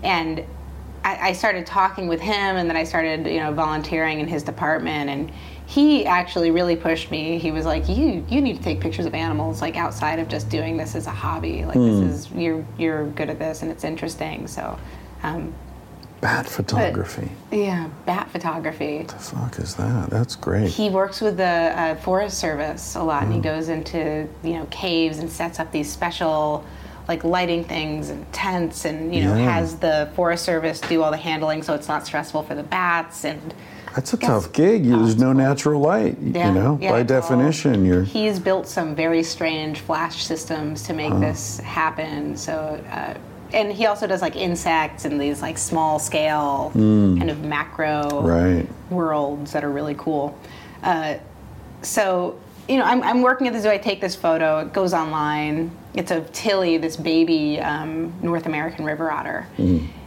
and 0.03 0.45
I, 1.05 1.29
I 1.29 1.33
started 1.33 1.67
talking 1.67 2.09
with 2.09 2.21
him, 2.21 2.57
and 2.57 2.69
then 2.69 2.77
I 2.77 2.85
started, 2.85 3.27
you 3.27 3.41
know, 3.41 3.53
volunteering 3.53 4.21
in 4.21 4.27
his 4.29 4.43
department, 4.43 5.11
and 5.11 5.31
he 5.67 6.07
actually 6.07 6.51
really 6.51 6.77
pushed 6.77 7.11
me. 7.11 7.39
He 7.39 7.51
was 7.51 7.67
like, 7.67 7.89
"You, 7.89 8.25
you 8.29 8.41
need 8.41 8.57
to 8.57 8.63
take 8.63 8.81
pictures 8.81 9.07
of 9.07 9.15
animals, 9.15 9.61
like 9.61 9.77
outside 9.77 10.19
of 10.19 10.29
just 10.29 10.49
doing 10.49 10.77
this 10.77 10.95
as 10.95 11.07
a 11.07 11.11
hobby. 11.11 11.65
Like 11.65 11.75
this 11.75 12.27
is 12.27 12.31
you're 12.33 12.65
you're 12.79 13.07
good 13.11 13.29
at 13.31 13.39
this, 13.39 13.63
and 13.63 13.71
it's 13.71 13.85
interesting." 13.85 14.47
So. 14.47 14.79
Um, 15.23 15.55
Bat 16.21 16.49
photography. 16.49 17.31
yeah, 17.53 17.89
bat 18.05 18.29
photography. 18.33 18.99
What 18.99 19.09
the 19.09 19.19
fuck 19.19 19.59
is 19.61 19.77
that? 19.77 20.11
That's 20.11 20.35
great. 20.35 20.69
He 20.69 20.91
works 20.91 21.21
with 21.21 21.37
the 21.37 21.45
uh, 21.45 21.95
Forest 21.95 22.39
Service 22.39 22.97
a 22.97 23.03
lot, 23.05 23.23
and 23.23 23.33
he 23.33 23.39
goes 23.39 23.69
into 23.69 24.29
you 24.43 24.55
know 24.55 24.67
caves 24.71 25.19
and 25.19 25.31
sets 25.31 25.61
up 25.61 25.71
these 25.71 25.89
special 25.93 26.65
like 27.09 27.25
lighting 27.25 27.65
things 27.65 28.11
and 28.11 28.31
tents, 28.33 28.85
and 28.85 29.15
you 29.15 29.25
know 29.25 29.35
Yeah. 29.35 29.51
has 29.51 29.77
the 29.77 30.09
Forest 30.15 30.45
Service 30.45 30.81
do 30.81 31.03
all 31.03 31.11
the 31.11 31.17
handling 31.17 31.63
so 31.63 31.75
it's 31.75 31.89
not 31.89 32.07
stressful 32.07 32.43
for 32.43 32.55
the 32.55 32.63
bats. 32.63 33.25
And 33.25 33.55
That's 33.95 34.13
a 34.13 34.19
tough 34.19 34.53
gig. 34.53 34.87
Oh, 34.87 34.99
There's 34.99 35.17
no 35.17 35.27
cool. 35.33 35.35
natural 35.35 35.81
light. 35.81 36.19
Yeah, 36.21 36.49
you 36.49 36.55
know, 36.55 36.79
yeah, 36.81 36.93
by 36.93 37.01
it's 37.01 37.11
all- 37.11 37.21
definition, 37.21 37.85
you're. 37.87 38.03
he's 38.03 38.39
built 38.39 38.69
some 38.69 38.95
very 38.95 39.23
strange 39.23 39.81
flash 39.81 40.23
systems 40.25 40.83
to 40.85 40.93
make 40.93 41.13
this 41.19 41.59
happen. 41.61 42.37
So. 42.37 42.79
Uh, 42.93 43.15
and 43.55 43.73
he 43.73 43.87
also 43.87 44.07
does 44.07 44.21
like 44.21 44.37
insects 44.37 45.07
and 45.07 45.19
these 45.19 45.41
like 45.41 45.57
small 45.57 45.99
scale 45.99 46.71
kind 46.75 47.31
of 47.31 47.43
macro 47.45 48.21
Right. 48.21 48.69
worlds 48.91 49.53
that 49.53 49.65
are 49.65 49.71
really 49.71 49.95
cool. 49.95 50.37
Uh, 50.83 51.15
so, 51.81 52.39
you 52.69 52.77
know, 52.77 52.85
I'm, 52.85 53.03
I'm 53.03 53.23
working 53.23 53.47
at 53.47 53.55
the 53.55 53.61
zoo. 53.63 53.71
I 53.71 53.79
take 53.79 54.03
this 54.03 54.15
photo. 54.15 54.59
It 54.59 54.75
goes 54.75 54.93
online. 54.93 55.71
It's 55.99 56.13
of 56.13 56.33
Tilly, 56.33 56.79
this 56.79 56.97
baby 56.97 57.59
um, 57.59 58.15
North 58.23 58.47
American 58.47 58.85
river 58.85 59.11
otter, 59.11 59.49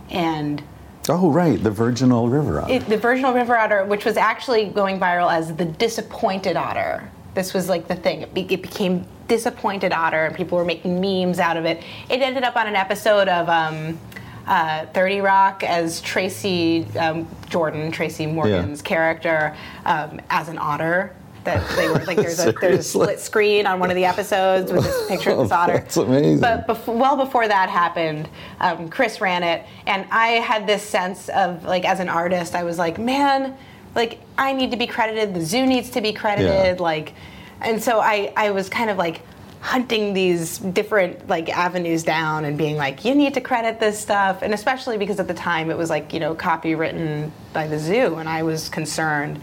and 0.10 0.64
Oh, 1.10 1.30
right, 1.32 1.62
the 1.62 1.70
virginal 1.72 2.30
river 2.30 2.62
otter. 2.62 2.72
it, 2.74 2.86
the 2.88 2.96
virginal 2.96 3.34
river 3.34 3.58
otter, 3.58 3.84
which 3.84 4.06
was 4.06 4.16
actually 4.16 4.70
going 4.70 5.00
viral 5.02 5.30
as 5.30 5.54
the 5.54 5.66
disappointed 5.66 6.56
otter. 6.56 7.10
This 7.34 7.54
was 7.54 7.68
like 7.68 7.90
the 7.90 7.96
thing. 7.96 8.22
It, 8.22 8.34
be, 8.34 8.42
it 8.50 8.62
became 8.62 9.06
disappointed 9.28 9.92
otter, 9.92 10.26
and 10.26 10.34
people 10.34 10.58
were 10.58 10.64
making 10.64 11.02
memes 11.02 11.40
out 11.40 11.58
of 11.58 11.66
it. 11.66 11.84
It 12.10 12.22
ended 12.22 12.44
up 12.44 12.56
on 12.56 12.68
an 12.68 12.76
episode 12.76 13.28
of 13.28 13.50
um, 13.50 14.00
uh, 14.48 14.86
30 14.94 15.20
Rock 15.20 15.64
as 15.66 16.00
Tracy 16.00 16.86
um, 16.98 17.28
Jordan, 17.50 17.92
Tracy 17.92 18.28
Morgan's 18.28 18.82
character, 18.82 19.58
um, 19.86 20.22
as 20.30 20.48
an 20.48 20.58
otter. 20.58 21.14
That 21.44 21.68
they 21.76 21.88
were 21.88 22.04
like, 22.06 22.18
there's 22.18 22.40
a, 22.40 22.52
there's 22.62 22.80
a 22.80 22.84
split 22.84 23.20
screen 23.20 23.66
on 23.66 23.80
one 23.80 23.90
of 23.90 23.96
the 23.96 24.06
episodes 24.06 24.72
with 24.72 24.84
this 24.84 25.08
picture 25.08 25.32
of 25.32 25.40
this 25.40 25.52
otter. 25.52 25.74
That's 25.74 25.98
amazing. 25.98 26.40
But 26.40 26.88
well 26.88 27.18
before 27.18 27.48
that 27.48 27.70
happened, 27.70 28.30
um, 28.60 28.90
Chris 28.90 29.22
ran 29.22 29.44
it, 29.44 29.66
and 29.88 30.06
I 30.12 30.28
had 30.34 30.68
this 30.68 30.84
sense 30.84 31.30
of 31.30 31.64
like, 31.64 31.86
as 31.86 32.00
an 32.00 32.10
artist, 32.10 32.56
I 32.56 32.64
was 32.64 32.78
like, 32.78 33.00
man, 33.00 33.58
like 33.96 34.20
I 34.38 34.54
need 34.54 34.72
to 34.72 34.78
be 34.78 34.88
credited. 34.88 35.34
The 35.34 35.42
zoo 35.42 35.66
needs 35.66 35.90
to 35.92 36.02
be 36.02 36.14
credited. 36.14 36.78
Yeah. 36.78 36.84
Like, 36.84 37.14
and 37.62 37.82
so 37.82 38.00
I, 38.00 38.34
I 38.36 38.52
was 38.52 38.70
kind 38.70 38.90
of 38.90 38.98
like 38.98 39.22
hunting 39.62 40.14
these 40.14 40.58
different 40.58 41.28
like 41.28 41.48
avenues 41.50 42.04
down 42.04 42.46
and 42.46 42.58
being 42.58 42.78
like, 42.78 43.06
you 43.06 43.14
need 43.14 43.34
to 43.36 43.42
credit 43.42 43.80
this 43.80 44.00
stuff, 44.00 44.42
and 44.42 44.54
especially 44.54 44.98
because 44.98 45.20
at 45.20 45.28
the 45.28 45.34
time 45.34 45.70
it 45.70 45.78
was 45.78 45.90
like 45.90 46.14
you 46.14 46.20
know 46.20 46.36
copywritten 46.36 47.32
by 47.54 47.68
the 47.68 47.80
zoo, 47.80 48.16
and 48.16 48.28
I 48.28 48.44
was 48.44 48.70
concerned. 48.70 49.40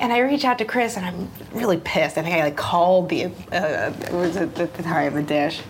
And 0.00 0.14
I 0.14 0.20
reach 0.20 0.44
out 0.46 0.56
to 0.58 0.64
Chris, 0.64 0.96
and 0.96 1.04
I'm 1.04 1.30
really 1.52 1.76
pissed. 1.76 2.16
I 2.16 2.22
think 2.22 2.34
I 2.34 2.44
like 2.44 2.56
called 2.56 3.10
the 3.10 3.26
uh, 3.26 3.92
it 4.00 4.12
was 4.12 4.36
at 4.36 4.54
the 4.54 4.66
time 4.66 5.14
the 5.14 5.22
dish, 5.22 5.60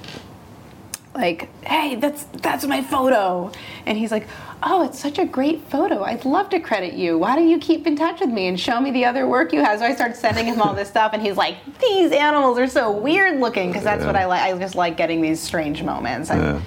like, 1.16 1.48
"Hey, 1.64 1.96
that's 1.96 2.24
that's 2.40 2.64
my 2.64 2.80
photo," 2.80 3.50
and 3.86 3.98
he's 3.98 4.12
like, 4.12 4.28
"Oh, 4.62 4.84
it's 4.84 5.00
such 5.00 5.18
a 5.18 5.24
great 5.24 5.62
photo. 5.68 6.04
I'd 6.04 6.24
love 6.24 6.48
to 6.50 6.60
credit 6.60 6.94
you. 6.94 7.18
Why 7.18 7.34
don't 7.34 7.48
you 7.48 7.58
keep 7.58 7.88
in 7.88 7.96
touch 7.96 8.20
with 8.20 8.30
me 8.30 8.46
and 8.46 8.58
show 8.58 8.80
me 8.80 8.92
the 8.92 9.04
other 9.04 9.26
work 9.26 9.52
you 9.52 9.64
have?" 9.64 9.80
So 9.80 9.84
I 9.84 9.96
started 9.96 10.16
sending 10.16 10.46
him 10.46 10.62
all 10.62 10.74
this 10.74 10.88
stuff, 10.96 11.12
and 11.12 11.20
he's 11.20 11.36
like, 11.36 11.56
"These 11.80 12.12
animals 12.12 12.56
are 12.58 12.68
so 12.68 12.92
weird 12.92 13.40
looking," 13.40 13.70
because 13.70 13.82
that's 13.82 14.04
what 14.04 14.14
I 14.14 14.26
like. 14.26 14.42
I 14.42 14.56
just 14.56 14.76
like 14.76 14.96
getting 14.96 15.20
these 15.20 15.40
strange 15.40 15.82
moments. 15.82 16.30
Yeah. 16.30 16.60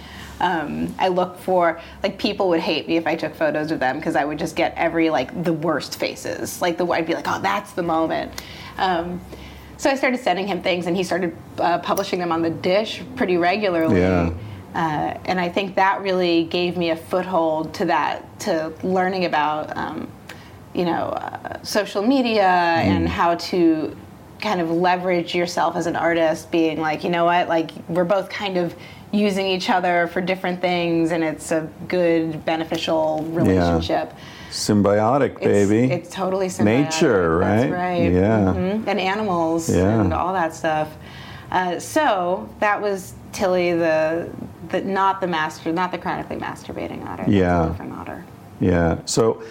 Um, 0.43 0.93
I 0.99 1.07
look 1.07 1.37
for 1.37 1.79
like 2.03 2.19
people 2.19 2.49
would 2.49 2.59
hate 2.59 2.85
me 2.85 2.97
if 2.97 3.07
I 3.07 3.15
took 3.15 3.33
photos 3.33 3.71
of 3.71 3.79
them 3.79 3.97
because 3.97 4.17
I 4.17 4.25
would 4.25 4.37
just 4.37 4.57
get 4.57 4.73
every 4.75 5.09
like 5.09 5.43
the 5.43 5.53
worst 5.53 5.97
faces. 5.97 6.61
Like 6.61 6.77
the 6.77 6.85
I'd 6.85 7.07
be 7.07 7.13
like, 7.13 7.27
oh, 7.27 7.39
that's 7.41 7.71
the 7.71 7.81
moment. 7.81 8.43
Um, 8.77 9.21
so 9.77 9.89
I 9.89 9.95
started 9.95 10.19
sending 10.19 10.45
him 10.45 10.61
things, 10.61 10.85
and 10.85 10.95
he 10.95 11.03
started 11.03 11.35
uh, 11.57 11.79
publishing 11.79 12.19
them 12.19 12.31
on 12.31 12.41
the 12.41 12.49
dish 12.49 13.01
pretty 13.15 13.37
regularly. 13.37 14.01
Yeah. 14.01 14.33
Uh, 14.75 15.17
and 15.25 15.39
I 15.39 15.49
think 15.49 15.75
that 15.75 16.01
really 16.01 16.43
gave 16.43 16.77
me 16.77 16.89
a 16.89 16.95
foothold 16.95 17.73
to 17.75 17.85
that, 17.85 18.39
to 18.41 18.73
learning 18.83 19.25
about, 19.25 19.75
um, 19.77 20.11
you 20.73 20.83
know, 20.83 21.09
uh, 21.09 21.61
social 21.63 22.01
media 22.01 22.43
and 22.43 23.07
how 23.07 23.35
to 23.35 23.95
kind 24.41 24.59
of 24.59 24.71
leverage 24.71 25.35
yourself 25.35 25.75
as 25.75 25.85
an 25.85 25.95
artist, 25.95 26.51
being 26.51 26.81
like, 26.81 27.03
you 27.03 27.09
know 27.09 27.25
what, 27.25 27.47
like 27.47 27.71
we're 27.87 28.03
both 28.03 28.29
kind 28.29 28.57
of 28.57 28.75
using 29.14 29.45
each 29.45 29.70
other 29.70 30.07
for 30.07 30.20
different 30.22 30.59
things, 30.59 31.11
and 31.11 31.24
it's 31.24 31.51
a 31.51 31.70
good, 31.88 32.43
beneficial 32.45 33.24
relationship. 33.30 34.11
Yeah. 34.11 34.20
Symbiotic, 34.49 35.36
It's, 35.36 35.45
baby. 35.70 35.91
it's 35.93 36.09
totally 36.09 36.47
symbiotic. 36.47 36.66
Nature, 36.66 37.39
That's 37.39 37.72
right? 37.72 37.72
right. 37.72 38.11
Yeah. 38.11 38.53
Mhm. 38.55 38.88
And 38.88 38.99
animals 38.99 39.70
Yeah. 39.70 40.01
and 40.01 40.14
all 40.14 40.34
that 40.34 40.53
stuff. 40.55 40.89
Uh, 41.51 41.80
so 41.80 42.49
that 42.59 42.82
was 42.82 43.14
Tilly, 43.32 43.74
the, 43.74 44.30
the 44.70 44.82
not 44.82 45.22
the 45.22 45.28
master, 45.28 45.72
not 45.72 45.91
the 45.91 45.97
chronically 45.99 46.38
masturbating 46.38 47.07
otter. 47.07 47.26
Yeah. 47.28 47.68
different 47.70 47.93
otter. 47.93 48.24
Yeah. 48.59 48.97
So, 49.05 49.43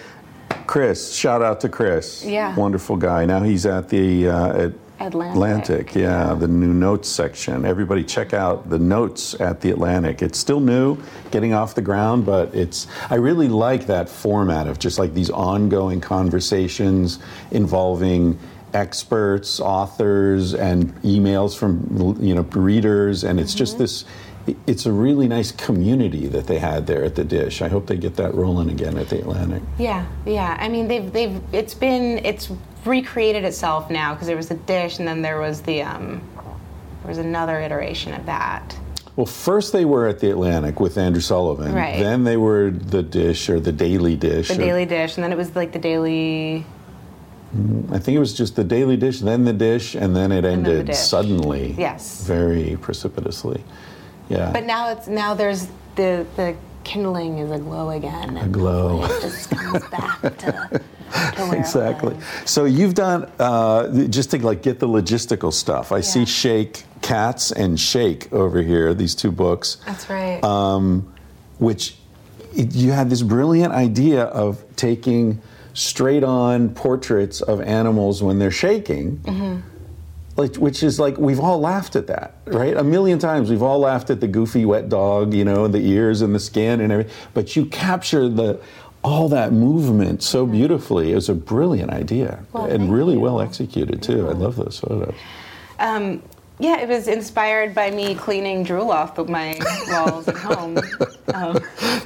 Chris, 0.67 1.13
shout 1.13 1.41
out 1.41 1.61
to 1.61 1.69
Chris. 1.69 2.23
Yeah. 2.25 2.53
Wonderful 2.55 2.97
guy. 2.97 3.25
Now 3.25 3.41
he's 3.43 3.65
at 3.65 3.87
the 3.89 4.27
uh, 4.29 4.63
at 4.65 4.71
Atlantic. 4.99 5.35
Atlantic. 5.35 5.95
Yeah, 5.95 6.33
the 6.33 6.47
new 6.47 6.73
notes 6.73 7.09
section. 7.09 7.65
Everybody, 7.65 8.03
check 8.03 8.33
out 8.33 8.69
the 8.69 8.79
notes 8.79 9.39
at 9.41 9.59
the 9.59 9.71
Atlantic. 9.71 10.21
It's 10.21 10.37
still 10.37 10.59
new, 10.59 10.97
getting 11.31 11.53
off 11.53 11.75
the 11.75 11.81
ground, 11.81 12.25
but 12.25 12.53
it's. 12.53 12.87
I 13.09 13.15
really 13.15 13.47
like 13.47 13.87
that 13.87 14.07
format 14.07 14.67
of 14.67 14.79
just 14.79 14.99
like 14.99 15.13
these 15.13 15.29
ongoing 15.29 15.99
conversations 15.99 17.19
involving 17.51 18.39
experts, 18.73 19.59
authors, 19.59 20.53
and 20.53 20.93
emails 21.01 21.57
from 21.57 22.17
you 22.21 22.35
know 22.35 22.41
readers, 22.53 23.23
and 23.23 23.39
it's 23.39 23.53
just 23.53 23.73
mm-hmm. 23.73 23.83
this. 23.83 24.05
It's 24.67 24.85
a 24.85 24.91
really 24.91 25.27
nice 25.27 25.51
community 25.51 26.27
that 26.27 26.47
they 26.47 26.59
had 26.59 26.85
there 26.85 27.03
at 27.03 27.15
the 27.15 27.23
Dish. 27.23 27.61
I 27.61 27.69
hope 27.69 27.87
they 27.87 27.95
get 27.95 28.17
that 28.17 28.33
rolling 28.33 28.69
again 28.69 28.97
at 28.97 29.09
the 29.09 29.19
Atlantic. 29.19 29.63
Yeah, 29.77 30.05
yeah. 30.25 30.57
I 30.59 30.67
mean, 30.67 30.87
they've 30.87 31.11
they've 31.11 31.41
it's 31.53 31.73
been 31.73 32.19
it's 32.25 32.51
recreated 32.85 33.45
itself 33.45 33.89
now 33.89 34.13
because 34.13 34.27
there 34.27 34.35
was 34.35 34.49
the 34.49 34.55
dish 34.55 34.99
and 34.99 35.07
then 35.07 35.21
there 35.21 35.39
was 35.39 35.61
the 35.61 35.81
um, 35.81 36.21
there 37.01 37.09
was 37.09 37.17
another 37.17 37.59
iteration 37.61 38.13
of 38.13 38.25
that. 38.25 38.77
Well, 39.15 39.25
first 39.25 39.73
they 39.73 39.85
were 39.85 40.07
at 40.07 40.19
the 40.19 40.31
Atlantic 40.31 40.79
with 40.79 40.97
Andrew 40.97 41.21
Sullivan. 41.21 41.73
Right. 41.73 41.99
Then 41.99 42.23
they 42.23 42.37
were 42.37 42.71
the 42.71 43.03
Dish 43.03 43.47
or 43.49 43.59
the 43.59 43.71
Daily 43.71 44.15
Dish. 44.15 44.47
The 44.47 44.55
or- 44.55 44.57
daily 44.57 44.85
dish, 44.85 45.17
and 45.17 45.23
then 45.23 45.31
it 45.31 45.37
was 45.37 45.55
like 45.55 45.71
the 45.71 45.79
daily. 45.79 46.65
I 47.91 47.99
think 47.99 48.15
it 48.15 48.19
was 48.19 48.33
just 48.33 48.55
the 48.55 48.63
Daily 48.63 48.97
Dish, 48.97 49.19
then 49.19 49.45
the 49.45 49.53
Dish, 49.53 49.93
and 49.93 50.15
then 50.15 50.31
it 50.31 50.41
then 50.41 50.63
the 50.63 50.71
ended 50.71 50.95
suddenly. 50.95 51.75
Yes. 51.77 52.25
Very 52.25 52.75
precipitously. 52.81 53.63
Yeah. 54.33 54.51
But 54.51 54.65
now 54.65 54.91
it's 54.91 55.07
now 55.07 55.33
there's 55.33 55.67
the 55.95 56.25
the 56.35 56.55
kindling 56.83 57.37
is 57.37 57.51
aglow 57.51 57.91
again. 57.91 58.37
A 58.37 58.47
glow. 58.47 59.05
It 59.05 59.21
just 59.21 59.49
comes 59.51 59.85
back 59.87 60.21
to, 60.21 60.81
to 61.35 61.51
exactly. 61.57 62.15
So 62.45 62.65
you've 62.65 62.93
done 62.93 63.31
uh, 63.39 64.07
just 64.07 64.31
to 64.31 64.45
like 64.45 64.61
get 64.63 64.79
the 64.79 64.87
logistical 64.87 65.53
stuff. 65.53 65.91
I 65.91 66.01
see 66.01 66.25
Shake 66.25 66.83
Cats 67.01 67.51
and 67.51 67.79
Shake 67.79 68.31
over 68.33 68.61
here. 68.61 68.93
These 68.93 69.15
two 69.15 69.31
books. 69.31 69.77
That's 69.85 70.09
right. 70.09 70.43
um, 70.43 71.13
which 71.59 71.95
you 72.55 72.91
had 72.91 73.09
this 73.09 73.21
brilliant 73.21 73.73
idea 73.73 74.23
of 74.23 74.63
taking 74.75 75.41
straight 75.73 76.23
on 76.23 76.69
portraits 76.73 77.41
of 77.41 77.61
animals 77.61 78.21
when 78.21 78.39
they're 78.39 78.51
shaking. 78.51 79.17
Mm-hmm. 79.19 79.69
Like, 80.35 80.55
which 80.55 80.81
is 80.81 80.99
like 80.99 81.17
we've 81.17 81.39
all 81.39 81.59
laughed 81.59 81.95
at 81.95 82.07
that, 82.07 82.35
right? 82.45 82.75
A 82.75 82.83
million 82.83 83.19
times 83.19 83.51
we've 83.51 83.61
all 83.61 83.77
laughed 83.79 84.09
at 84.09 84.19
the 84.19 84.27
goofy 84.27 84.65
wet 84.65 84.89
dog, 84.89 85.33
you 85.33 85.45
know, 85.45 85.65
and 85.65 85.73
the 85.73 85.85
ears 85.85 86.21
and 86.21 86.33
the 86.33 86.39
skin 86.39 86.81
and 86.81 86.91
everything. 86.91 87.13
But 87.35 87.55
you 87.55 87.67
capture 87.67 88.27
the 88.27 88.59
all 89.03 89.29
that 89.29 89.51
movement 89.53 90.23
so 90.23 90.45
beautifully. 90.47 91.11
It 91.11 91.15
was 91.15 91.29
a 91.29 91.35
brilliant 91.35 91.91
idea 91.91 92.43
Well, 92.53 92.65
and 92.65 92.91
really 92.91 93.13
you. 93.15 93.19
well 93.19 93.41
executed 93.41 94.01
too. 94.01 94.27
I 94.29 94.31
love 94.31 94.55
those 94.55 94.79
photos. 94.79 95.13
Um, 95.77 96.23
yeah, 96.59 96.79
it 96.79 96.87
was 96.87 97.07
inspired 97.09 97.75
by 97.75 97.91
me 97.91 98.15
cleaning 98.15 98.63
drool 98.63 98.91
off 98.91 99.15
the, 99.15 99.25
my 99.25 99.59
walls 99.89 100.27
at 100.27 100.37
home. 100.37 100.79
Um, 101.33 101.53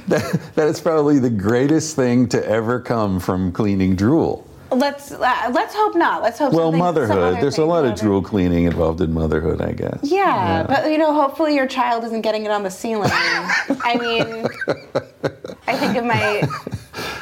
That, 0.08 0.40
that 0.54 0.68
is 0.68 0.80
probably 0.80 1.18
the 1.18 1.28
greatest 1.28 1.94
thing 1.96 2.28
to 2.30 2.48
ever 2.48 2.80
come 2.80 3.20
from 3.20 3.52
cleaning 3.52 3.94
drool. 3.94 4.47
Let's 4.70 5.12
uh, 5.12 5.50
let's 5.52 5.74
hope 5.74 5.94
not. 5.94 6.22
Let's 6.22 6.38
hope. 6.38 6.52
Well, 6.52 6.72
motherhood. 6.72 7.36
There's 7.40 7.58
a 7.58 7.64
lot 7.64 7.84
of 7.84 7.98
drool 7.98 8.22
cleaning 8.22 8.64
involved 8.64 9.00
in 9.00 9.12
motherhood, 9.12 9.60
I 9.60 9.72
guess. 9.72 10.00
Yeah, 10.02 10.64
but 10.66 10.90
you 10.90 10.98
know, 10.98 11.12
hopefully 11.14 11.54
your 11.54 11.66
child 11.66 12.04
isn't 12.04 12.22
getting 12.22 12.44
it 12.44 12.50
on 12.50 12.62
the 12.62 12.70
ceiling. 12.70 13.10
I 13.12 13.96
mean, 13.98 14.46
I 15.68 15.76
think 15.76 15.96
of 15.96 16.04
my 16.04 16.42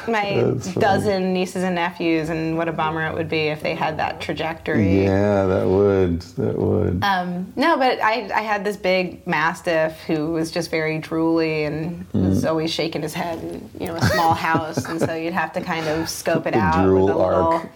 my 0.09 0.55
dozen 0.79 1.33
nieces 1.33 1.65
and 1.65 1.75
nephews, 1.75 2.29
and 2.29 2.57
what 2.57 2.69
a 2.69 2.73
bummer 2.73 3.07
it 3.09 3.15
would 3.15 3.29
be 3.29 3.49
if 3.49 3.61
they 3.63 3.75
had 3.75 3.99
that 3.99 4.21
trajectory. 4.21 5.03
Yeah, 5.05 5.47
that 5.47 5.67
would. 5.67 6.23
That 6.23 6.57
would. 6.57 7.03
Um, 7.03 7.53
no, 7.57 7.77
but 7.77 8.01
I, 8.01 8.31
I 8.33 8.43
had 8.43 8.63
this 8.65 8.77
big 8.77 9.27
mastiff 9.27 9.99
who 10.07 10.31
was 10.31 10.51
just 10.53 10.71
very 10.71 11.01
drooly 11.01 11.67
and 11.67 12.07
was 12.13 12.45
Mm. 12.45 12.49
always 12.49 12.71
shaking 12.73 13.03
his 13.03 13.15
head 13.15 13.39
in 13.41 13.69
you 13.81 13.87
know 13.89 13.97
a 13.97 14.03
small 14.03 14.33
house, 14.49 14.85
and 14.87 15.01
so 15.01 15.15
you'd 15.15 15.33
have 15.33 15.53
to 15.55 15.61
kind 15.61 15.87
of 15.89 16.09
scope 16.09 16.47
it 16.47 16.53
The 16.55 16.61
out 16.61 16.85
with 16.89 17.03
a 17.03 17.05
little 17.05 17.23
arc. 17.23 17.69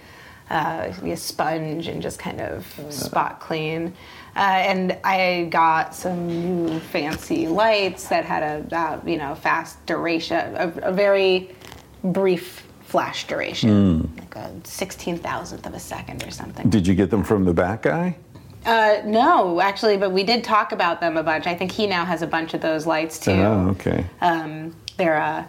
uh, 0.50 0.92
a 1.04 1.16
sponge 1.16 1.88
and 1.88 2.00
just 2.00 2.18
kind 2.18 2.40
of 2.40 2.66
spot 2.90 3.40
clean. 3.40 3.92
Uh, 4.40 4.44
and 4.44 4.98
I 5.04 5.48
got 5.50 5.94
some 5.94 6.26
new 6.26 6.80
fancy 6.80 7.46
lights 7.46 8.08
that 8.08 8.24
had 8.24 8.42
a 8.72 8.74
uh, 8.74 9.00
you 9.04 9.18
know 9.18 9.34
fast 9.34 9.84
duration, 9.84 10.56
a, 10.56 10.72
a 10.80 10.92
very 10.92 11.54
brief 12.02 12.66
flash 12.80 13.26
duration, 13.26 14.10
like 14.16 14.36
a 14.36 14.50
sixteen 14.64 15.18
thousandth 15.18 15.66
of 15.66 15.74
a 15.74 15.78
second 15.78 16.24
or 16.24 16.30
something. 16.30 16.70
Did 16.70 16.86
you 16.86 16.94
get 16.94 17.10
them 17.10 17.22
from 17.22 17.44
the 17.44 17.52
back 17.52 17.82
guy? 17.82 18.16
Uh, 18.64 19.02
no, 19.04 19.60
actually, 19.60 19.98
but 19.98 20.10
we 20.10 20.24
did 20.24 20.42
talk 20.42 20.72
about 20.72 21.02
them 21.02 21.18
a 21.18 21.22
bunch. 21.22 21.46
I 21.46 21.54
think 21.54 21.70
he 21.70 21.86
now 21.86 22.06
has 22.06 22.22
a 22.22 22.26
bunch 22.26 22.54
of 22.54 22.62
those 22.62 22.86
lights 22.86 23.18
too. 23.18 23.32
Oh, 23.32 23.68
okay. 23.72 24.06
Um, 24.22 24.74
they're 24.96 25.20
uh, 25.20 25.44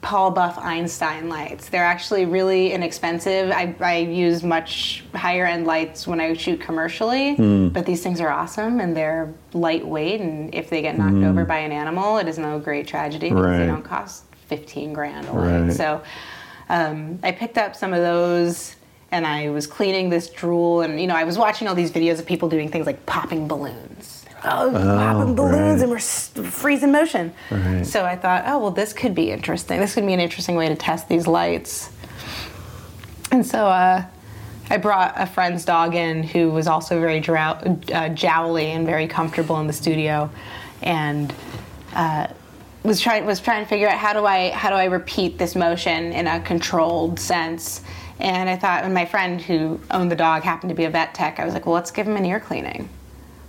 Paul 0.00 0.30
Buff 0.30 0.56
Einstein 0.58 1.28
lights. 1.28 1.68
They're 1.70 1.84
actually 1.84 2.24
really 2.24 2.72
inexpensive. 2.72 3.50
I, 3.50 3.74
I 3.80 3.96
use 3.98 4.42
much 4.44 5.04
higher 5.14 5.44
end 5.44 5.66
lights 5.66 6.06
when 6.06 6.20
I 6.20 6.32
shoot 6.34 6.60
commercially, 6.60 7.34
Hmm. 7.34 7.68
but 7.68 7.84
these 7.84 8.02
things 8.02 8.20
are 8.20 8.30
awesome 8.30 8.78
and 8.80 8.96
they're 8.96 9.34
lightweight. 9.54 10.20
And 10.20 10.54
if 10.54 10.70
they 10.70 10.82
get 10.82 10.96
knocked 10.96 11.24
over 11.24 11.44
by 11.44 11.58
an 11.58 11.72
animal, 11.72 12.18
it 12.18 12.28
is 12.28 12.38
no 12.38 12.58
great 12.60 12.86
tragedy 12.86 13.28
because 13.30 13.44
Hmm. 13.44 13.50
Right. 13.50 13.58
they 13.58 13.66
don't 13.66 13.82
cost 13.82 14.24
15 14.48 14.92
grand 14.92 15.26
a 15.28 15.32
light. 15.32 15.60
Right. 15.62 15.72
So 15.72 16.00
um, 16.68 17.18
I 17.22 17.32
picked 17.32 17.58
up 17.58 17.74
some 17.74 17.92
of 17.92 18.00
those 18.00 18.76
and 19.10 19.26
I 19.26 19.48
was 19.48 19.66
cleaning 19.66 20.10
this 20.10 20.28
drool 20.28 20.82
and 20.82 21.00
you 21.00 21.06
know 21.06 21.16
I 21.16 21.24
was 21.24 21.38
watching 21.38 21.66
all 21.66 21.74
these 21.74 21.90
videos 21.90 22.18
of 22.18 22.26
people 22.26 22.48
doing 22.48 22.68
things 22.70 22.86
like 22.86 23.04
popping 23.06 23.48
balloons. 23.48 24.17
Oh, 24.44 24.70
popping 24.72 25.34
balloons 25.34 25.54
right. 25.54 25.82
and 25.82 25.90
we're 25.90 25.98
freezing 26.50 26.92
motion. 26.92 27.32
Right. 27.50 27.86
So 27.86 28.04
I 28.04 28.16
thought, 28.16 28.44
oh 28.46 28.58
well, 28.58 28.70
this 28.70 28.92
could 28.92 29.14
be 29.14 29.30
interesting. 29.30 29.80
This 29.80 29.94
could 29.94 30.06
be 30.06 30.14
an 30.14 30.20
interesting 30.20 30.56
way 30.56 30.68
to 30.68 30.76
test 30.76 31.08
these 31.08 31.26
lights. 31.26 31.90
And 33.30 33.44
so 33.44 33.66
uh, 33.66 34.04
I 34.70 34.76
brought 34.76 35.14
a 35.16 35.26
friend's 35.26 35.64
dog 35.64 35.94
in 35.94 36.22
who 36.22 36.50
was 36.50 36.66
also 36.66 37.00
very 37.00 37.20
drow- 37.20 37.58
uh, 37.92 38.08
jowly 38.10 38.66
and 38.66 38.86
very 38.86 39.06
comfortable 39.06 39.58
in 39.60 39.66
the 39.66 39.72
studio, 39.72 40.30
and 40.82 41.34
uh, 41.94 42.28
was 42.82 43.00
trying 43.00 43.26
was 43.26 43.40
trying 43.40 43.64
to 43.64 43.68
figure 43.68 43.88
out 43.88 43.98
how 43.98 44.12
do 44.12 44.24
I 44.24 44.50
how 44.50 44.70
do 44.70 44.76
I 44.76 44.84
repeat 44.84 45.38
this 45.38 45.54
motion 45.54 46.12
in 46.12 46.26
a 46.26 46.40
controlled 46.40 47.18
sense. 47.18 47.82
And 48.20 48.50
I 48.50 48.56
thought, 48.56 48.82
and 48.82 48.92
my 48.92 49.04
friend 49.04 49.40
who 49.40 49.80
owned 49.92 50.10
the 50.10 50.16
dog 50.16 50.42
happened 50.42 50.70
to 50.70 50.74
be 50.74 50.84
a 50.84 50.90
vet 50.90 51.14
tech. 51.14 51.38
I 51.38 51.44
was 51.44 51.54
like, 51.54 51.66
well, 51.66 51.76
let's 51.76 51.92
give 51.92 52.08
him 52.08 52.16
an 52.16 52.24
ear 52.24 52.40
cleaning. 52.40 52.88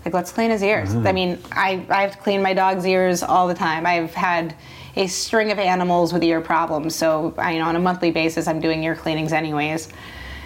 Like, 0.06 0.14
let's 0.14 0.32
clean 0.32 0.50
his 0.50 0.64
ears. 0.64 0.96
I 0.96 1.12
mean, 1.12 1.38
I, 1.52 1.86
I 1.90 2.02
have 2.04 2.12
to 2.14 2.18
clean 2.20 2.42
my 2.42 2.54
dog's 2.54 2.86
ears 2.86 3.22
all 3.22 3.48
the 3.48 3.54
time. 3.54 3.86
I've 3.86 4.14
had 4.14 4.56
a 4.96 5.08
string 5.08 5.52
of 5.52 5.60
animals 5.60 6.14
with 6.14 6.24
ear 6.24 6.42
problems, 6.42 6.96
so 6.96 7.34
I, 7.38 7.54
you 7.54 7.60
know, 7.60 7.66
on 7.66 7.76
a 7.76 7.80
monthly 7.80 8.12
basis, 8.12 8.48
I'm 8.48 8.60
doing 8.62 8.84
ear 8.84 8.96
cleanings 8.96 9.34
anyways. 9.34 9.90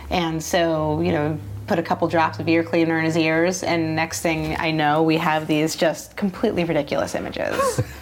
And 0.10 0.44
so, 0.44 1.02
you 1.02 1.12
know, 1.12 1.38
put 1.68 1.80
a 1.80 1.84
couple 1.84 2.08
drops 2.08 2.40
of 2.40 2.48
ear 2.50 2.64
cleaner 2.64 2.98
in 3.00 3.06
his 3.06 3.16
ears, 3.16 3.64
and 3.64 3.96
next 3.96 4.22
thing 4.22 4.56
I 4.60 4.72
know, 4.72 5.04
we 5.04 5.18
have 5.18 5.48
these 5.48 5.76
just 5.76 6.18
completely 6.18 6.64
ridiculous 6.66 7.16
images. 7.16 7.82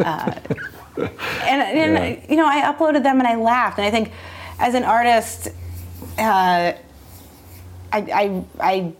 uh, 0.00 0.38
and 0.96 1.62
and 1.62 1.94
Yeah. 1.94 2.16
you 2.28 2.36
know, 2.36 2.46
I 2.46 2.60
uploaded 2.72 3.02
them 3.02 3.18
and 3.18 3.26
I 3.26 3.36
laughed, 3.36 3.78
and 3.78 3.86
I 3.86 3.90
think 3.90 4.12
as 4.58 4.74
an 4.74 4.84
artist, 4.84 5.48
uh, 6.18 6.72
I, 6.72 6.74
I 7.92 8.44
I 8.60 8.92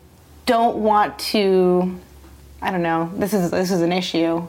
don't 0.50 0.78
want 0.78 1.16
to. 1.18 1.96
I 2.60 2.72
don't 2.72 2.82
know. 2.82 3.10
This 3.14 3.32
is 3.32 3.52
this 3.52 3.70
is 3.70 3.82
an 3.82 3.92
issue. 3.92 4.46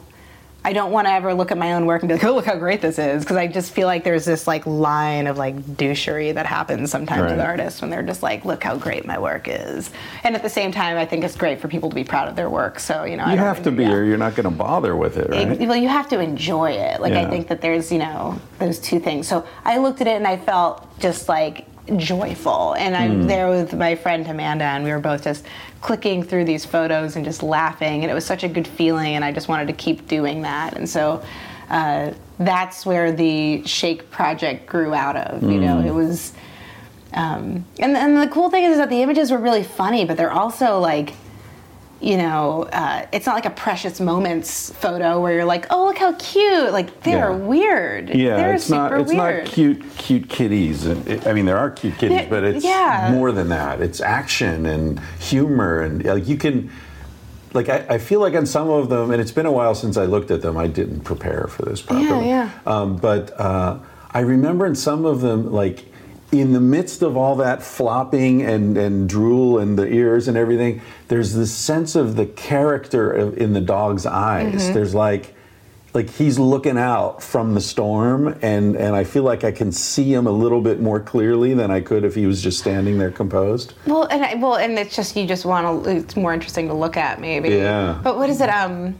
I 0.64 0.72
don't 0.72 0.92
want 0.92 1.08
to 1.08 1.12
ever 1.12 1.34
look 1.34 1.50
at 1.50 1.58
my 1.58 1.72
own 1.74 1.86
work 1.86 2.02
and 2.02 2.08
be 2.08 2.14
like, 2.14 2.24
"Oh, 2.24 2.34
look 2.34 2.44
how 2.44 2.56
great 2.56 2.80
this 2.80 2.98
is," 2.98 3.22
because 3.22 3.36
I 3.36 3.46
just 3.46 3.72
feel 3.72 3.86
like 3.86 4.02
there's 4.02 4.24
this 4.24 4.46
like 4.46 4.66
line 4.66 5.28
of 5.28 5.36
like 5.38 5.56
douchery 5.76 6.34
that 6.34 6.46
happens 6.46 6.90
sometimes 6.90 7.30
with 7.30 7.40
artists 7.40 7.80
when 7.80 7.90
they're 7.90 8.02
just 8.02 8.22
like, 8.22 8.44
"Look 8.44 8.64
how 8.64 8.76
great 8.76 9.06
my 9.06 9.18
work 9.18 9.46
is," 9.48 9.90
and 10.24 10.34
at 10.34 10.42
the 10.42 10.48
same 10.48 10.72
time, 10.72 10.96
I 10.96 11.06
think 11.06 11.22
it's 11.24 11.36
great 11.36 11.60
for 11.60 11.68
people 11.68 11.88
to 11.88 11.94
be 11.94 12.04
proud 12.04 12.28
of 12.28 12.34
their 12.34 12.50
work. 12.50 12.80
So 12.80 13.04
you 13.04 13.16
know, 13.16 13.24
I 13.24 13.32
You 13.32 13.38
have 13.38 13.62
to 13.62 13.70
be, 13.70 13.84
yeah. 13.84 13.92
or 13.92 14.04
you're 14.04 14.18
not 14.18 14.34
going 14.34 14.50
to 14.50 14.56
bother 14.56 14.96
with 14.96 15.16
it, 15.18 15.30
right? 15.30 15.58
Well, 15.60 15.76
you 15.76 15.88
have 15.88 16.08
to 16.10 16.18
enjoy 16.20 16.72
it. 16.72 17.00
Like 17.00 17.12
I 17.14 17.28
think 17.30 17.46
that 17.48 17.60
there's, 17.60 17.90
you 17.92 17.98
know, 17.98 18.40
those 18.58 18.78
two 18.80 18.98
things. 18.98 19.28
So 19.28 19.44
I 19.64 19.78
looked 19.78 20.00
at 20.00 20.08
it 20.08 20.16
and 20.16 20.26
I 20.26 20.36
felt 20.36 20.98
just 20.98 21.28
like 21.28 21.66
joyful. 21.96 22.74
And. 22.74 22.96
I'm 22.96 23.26
there 23.26 23.48
with 23.48 23.74
my 23.74 23.94
friend 23.94 24.26
Amanda, 24.26 24.64
and 24.64 24.84
we 24.84 24.90
were 24.90 25.00
both 25.00 25.24
just 25.24 25.44
clicking 25.80 26.22
through 26.22 26.44
these 26.44 26.64
photos 26.64 27.16
and 27.16 27.24
just 27.24 27.42
laughing. 27.42 28.02
And 28.02 28.10
it 28.10 28.14
was 28.14 28.24
such 28.24 28.44
a 28.44 28.48
good 28.48 28.66
feeling, 28.68 29.14
and 29.16 29.24
I 29.24 29.32
just 29.32 29.48
wanted 29.48 29.66
to 29.66 29.72
keep 29.72 30.06
doing 30.08 30.42
that. 30.42 30.76
And 30.76 30.88
so 30.88 31.22
uh, 31.70 32.12
that's 32.38 32.86
where 32.86 33.10
the 33.12 33.66
Shake 33.66 34.10
project 34.10 34.66
grew 34.66 34.94
out 34.94 35.16
of. 35.16 35.42
You 35.42 35.60
know, 35.60 35.80
Hmm. 35.80 35.86
it 35.88 35.94
was. 35.94 36.32
Um, 37.14 37.66
and, 37.78 37.94
and 37.96 38.16
the 38.16 38.28
cool 38.28 38.48
thing 38.48 38.64
is 38.64 38.78
that 38.78 38.88
the 38.88 39.02
images 39.02 39.30
were 39.30 39.38
really 39.38 39.62
funny, 39.64 40.04
but 40.06 40.16
they're 40.16 40.32
also 40.32 40.78
like, 40.78 41.12
you 42.02 42.16
know, 42.16 42.64
uh, 42.72 43.06
it's 43.12 43.26
not 43.26 43.36
like 43.36 43.46
a 43.46 43.50
precious 43.50 44.00
moments 44.00 44.70
photo 44.72 45.20
where 45.20 45.32
you're 45.34 45.44
like, 45.44 45.66
oh, 45.70 45.84
look 45.86 45.98
how 45.98 46.12
cute. 46.14 46.72
Like 46.72 47.02
they're 47.04 47.30
Yeah. 47.30 47.36
weird. 47.36 48.08
Yeah, 48.10 48.36
they're 48.36 48.54
it's 48.54 48.64
super 48.64 48.76
not. 48.90 49.00
It's 49.00 49.12
weird. 49.12 49.44
not 49.44 49.52
cute, 49.52 49.96
cute 49.98 50.28
kitties. 50.28 50.84
It- 50.84 51.06
it- 51.08 51.26
I 51.28 51.32
mean, 51.32 51.46
there 51.46 51.58
are 51.58 51.70
cute 51.70 51.96
kitties, 51.98 52.22
Yeah, 52.22 52.28
but 52.28 52.42
it's 52.42 52.64
yeah. 52.64 53.10
more 53.12 53.30
than 53.30 53.48
that. 53.50 53.80
It's 53.80 54.00
action 54.00 54.66
and 54.66 54.98
humor, 55.20 55.80
and 55.80 56.04
like 56.04 56.26
you 56.28 56.36
can. 56.36 56.70
Like 57.54 57.68
I, 57.68 57.84
I 57.90 57.98
feel 57.98 58.18
like 58.20 58.34
on 58.34 58.46
some 58.46 58.68
of 58.70 58.88
them, 58.88 59.10
and 59.10 59.20
it's 59.20 59.30
been 59.30 59.44
a 59.46 59.52
while 59.52 59.74
since 59.74 59.96
I 59.98 60.06
looked 60.06 60.30
at 60.30 60.40
them. 60.42 60.56
I 60.56 60.66
didn't 60.66 61.02
prepare 61.02 61.46
for 61.48 61.62
this 61.66 61.82
properly. 61.82 62.28
yeah. 62.28 62.48
Um, 62.66 62.96
but 62.96 63.38
uh, 63.38 63.78
I 64.10 64.20
remember 64.20 64.64
in 64.66 64.74
some 64.74 65.04
of 65.04 65.20
them, 65.20 65.52
like 65.52 65.84
in 66.32 66.54
the 66.54 66.60
midst 66.60 67.02
of 67.02 67.16
all 67.16 67.36
that 67.36 67.62
flopping 67.62 68.42
and, 68.42 68.76
and 68.78 69.06
drool 69.06 69.58
and 69.58 69.78
the 69.78 69.86
ears 69.86 70.28
and 70.28 70.36
everything, 70.36 70.80
there's 71.08 71.34
this 71.34 71.54
sense 71.54 71.94
of 71.94 72.16
the 72.16 72.24
character 72.24 73.12
of, 73.12 73.36
in 73.36 73.52
the 73.52 73.60
dog's 73.60 74.06
eyes. 74.06 74.62
Mm-hmm. 74.62 74.72
There's 74.72 74.94
like, 74.94 75.34
like 75.92 76.08
he's 76.08 76.38
looking 76.38 76.78
out 76.78 77.22
from 77.22 77.52
the 77.52 77.60
storm, 77.60 78.28
and, 78.40 78.76
and 78.76 78.96
I 78.96 79.04
feel 79.04 79.24
like 79.24 79.44
I 79.44 79.52
can 79.52 79.70
see 79.70 80.10
him 80.10 80.26
a 80.26 80.30
little 80.30 80.62
bit 80.62 80.80
more 80.80 80.98
clearly 80.98 81.52
than 81.52 81.70
I 81.70 81.82
could 81.82 82.02
if 82.02 82.14
he 82.14 82.26
was 82.26 82.42
just 82.42 82.58
standing 82.58 82.96
there 82.96 83.10
composed. 83.10 83.74
Well, 83.86 84.04
and 84.04 84.24
I, 84.24 84.34
well, 84.36 84.56
and 84.56 84.78
it's 84.78 84.96
just 84.96 85.14
you 85.14 85.26
just 85.26 85.44
want 85.44 85.84
to. 85.84 85.90
It's 85.90 86.16
more 86.16 86.32
interesting 86.32 86.66
to 86.68 86.74
look 86.74 86.96
at, 86.96 87.20
maybe. 87.20 87.50
Yeah. 87.50 88.00
But 88.02 88.16
what 88.16 88.30
is 88.30 88.40
it? 88.40 88.48
Um, 88.48 88.94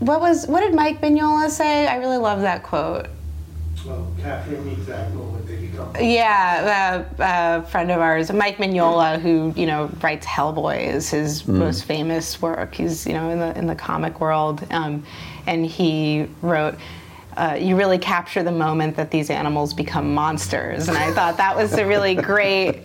what 0.00 0.20
was 0.20 0.46
what 0.46 0.60
did 0.60 0.74
Mike 0.74 1.00
Mignola 1.00 1.48
say? 1.48 1.86
I 1.86 1.96
really 1.96 2.18
love 2.18 2.42
that 2.42 2.62
quote. 2.62 3.06
Well, 3.86 4.06
Catherine 4.22 4.64
meets 4.64 4.86
that 4.86 5.10
what 5.10 5.46
they 5.46 5.56
become. 5.56 5.90
Yeah, 6.00 7.04
uh, 7.18 7.62
a 7.62 7.66
friend 7.68 7.90
of 7.90 8.00
ours, 8.00 8.32
Mike 8.32 8.56
Mignola, 8.56 9.20
who 9.20 9.52
you 9.56 9.66
know 9.66 9.90
writes 10.02 10.26
Hellboy, 10.26 10.86
is 10.94 11.10
his 11.10 11.46
most 11.46 11.84
famous 11.84 12.40
work. 12.40 12.74
He's 12.74 13.06
you 13.06 13.12
know 13.12 13.30
in 13.30 13.38
the 13.38 13.56
in 13.58 13.66
the 13.66 13.74
comic 13.74 14.20
world, 14.20 14.66
um, 14.70 15.04
and 15.46 15.66
he 15.66 16.26
wrote. 16.42 16.76
Uh, 17.36 17.58
you 17.60 17.74
really 17.74 17.98
capture 17.98 18.44
the 18.44 18.52
moment 18.52 18.94
that 18.94 19.10
these 19.10 19.28
animals 19.28 19.74
become 19.74 20.14
monsters, 20.14 20.86
and 20.86 20.96
I 20.96 21.10
thought 21.12 21.36
that 21.38 21.56
was 21.56 21.72
a 21.72 21.84
really 21.84 22.14
great. 22.30 22.84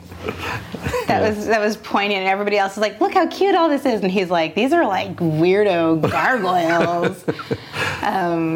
That 1.08 1.22
was 1.22 1.48
that 1.48 1.60
was 1.60 1.76
poignant, 1.78 2.20
and 2.22 2.30
everybody 2.30 2.58
else 2.58 2.74
is 2.74 2.80
like, 2.80 3.00
"Look 3.02 3.14
how 3.14 3.28
cute 3.28 3.56
all 3.56 3.68
this 3.70 3.86
is," 3.86 4.02
and 4.02 4.12
he's 4.12 4.30
like, 4.30 4.54
"These 4.56 4.74
are 4.74 4.86
like 4.86 5.16
weirdo 5.18 6.10
gargoyles." 6.10 7.24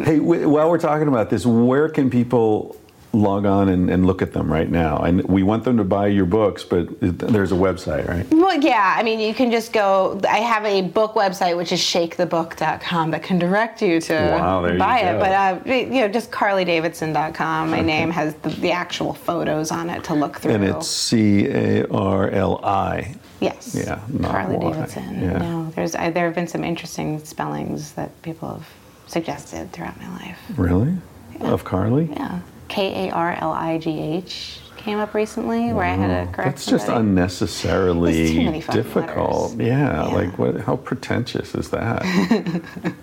Hey, 0.04 0.18
w- 0.18 0.48
while 0.48 0.68
we're 0.70 0.78
talking 0.78 1.06
about 1.08 1.30
this, 1.30 1.44
where 1.46 1.88
can 1.88 2.10
people 2.10 2.76
log 3.14 3.46
on 3.46 3.68
and, 3.68 3.88
and 3.90 4.04
look 4.06 4.20
at 4.22 4.32
them 4.32 4.52
right 4.52 4.70
now? 4.70 4.98
And 4.98 5.22
we 5.24 5.42
want 5.42 5.64
them 5.64 5.76
to 5.78 5.84
buy 5.84 6.08
your 6.08 6.26
books, 6.26 6.64
but 6.64 6.88
there's 7.00 7.52
a 7.52 7.56
website, 7.56 8.06
right? 8.08 8.26
Well, 8.30 8.60
yeah. 8.60 8.94
I 8.98 9.02
mean, 9.02 9.20
you 9.20 9.32
can 9.34 9.50
just 9.50 9.72
go. 9.72 10.20
I 10.28 10.38
have 10.38 10.64
a 10.64 10.82
book 10.82 11.14
website, 11.14 11.56
which 11.56 11.72
is 11.72 11.80
shakethebook.com, 11.80 13.10
that 13.12 13.22
can 13.22 13.38
direct 13.38 13.80
you 13.82 14.00
to 14.02 14.14
Wow, 14.14 14.66
you 14.66 14.78
buy 14.78 15.02
go. 15.02 15.08
it. 15.16 15.20
But 15.20 15.32
uh, 15.32 15.60
you 15.72 16.00
know, 16.00 16.08
just 16.08 16.30
carlidavidson.com. 16.30 17.70
My 17.70 17.80
name 17.80 18.10
has 18.10 18.34
the, 18.36 18.50
the 18.50 18.72
actual 18.72 19.14
photos 19.14 19.70
on 19.70 19.90
it 19.90 20.04
to 20.04 20.14
look 20.14 20.38
through. 20.38 20.52
And 20.54 20.64
it's 20.64 20.86
C 20.88 21.46
A 21.48 21.86
R 21.88 22.30
L 22.30 22.60
I. 22.64 23.14
yes, 23.40 23.74
yeah, 23.74 24.00
Carli 24.20 24.56
Y, 24.58 24.72
Davidson. 24.72 25.20
yeah. 25.20 25.38
No, 25.38 25.70
there's 25.74 25.94
I, 25.94 26.10
there 26.10 26.26
have 26.26 26.34
been 26.34 26.46
some 26.48 26.64
interesting 26.64 27.22
spellings 27.24 27.92
that 27.92 28.10
people 28.22 28.48
have 28.48 28.68
suggested 29.06 29.70
throughout 29.72 29.98
my 30.00 30.08
life. 30.16 30.38
Really? 30.56 30.94
Of 31.40 31.64
Carli? 31.64 32.08
Yeah, 32.12 32.40
K 32.74 33.08
A 33.08 33.12
R 33.12 33.36
L 33.40 33.52
I 33.52 33.78
G 33.78 34.00
H 34.00 34.58
came 34.76 34.98
up 34.98 35.14
recently 35.14 35.72
where 35.72 35.84
I 35.84 35.94
had 35.94 36.10
a 36.10 36.30
correct. 36.32 36.56
That's 36.56 36.66
just 36.66 36.88
unnecessarily 36.88 38.12
There's 38.12 38.30
too 38.32 38.44
many 38.44 38.60
fucking 38.60 38.82
difficult. 38.82 39.56
Yeah, 39.58 40.08
Yeah. 40.08 40.14
like 40.14 40.38
what? 40.38 40.60
How 40.60 40.76
pretentious 40.76 41.54
is 41.54 41.70
that? 41.70 42.02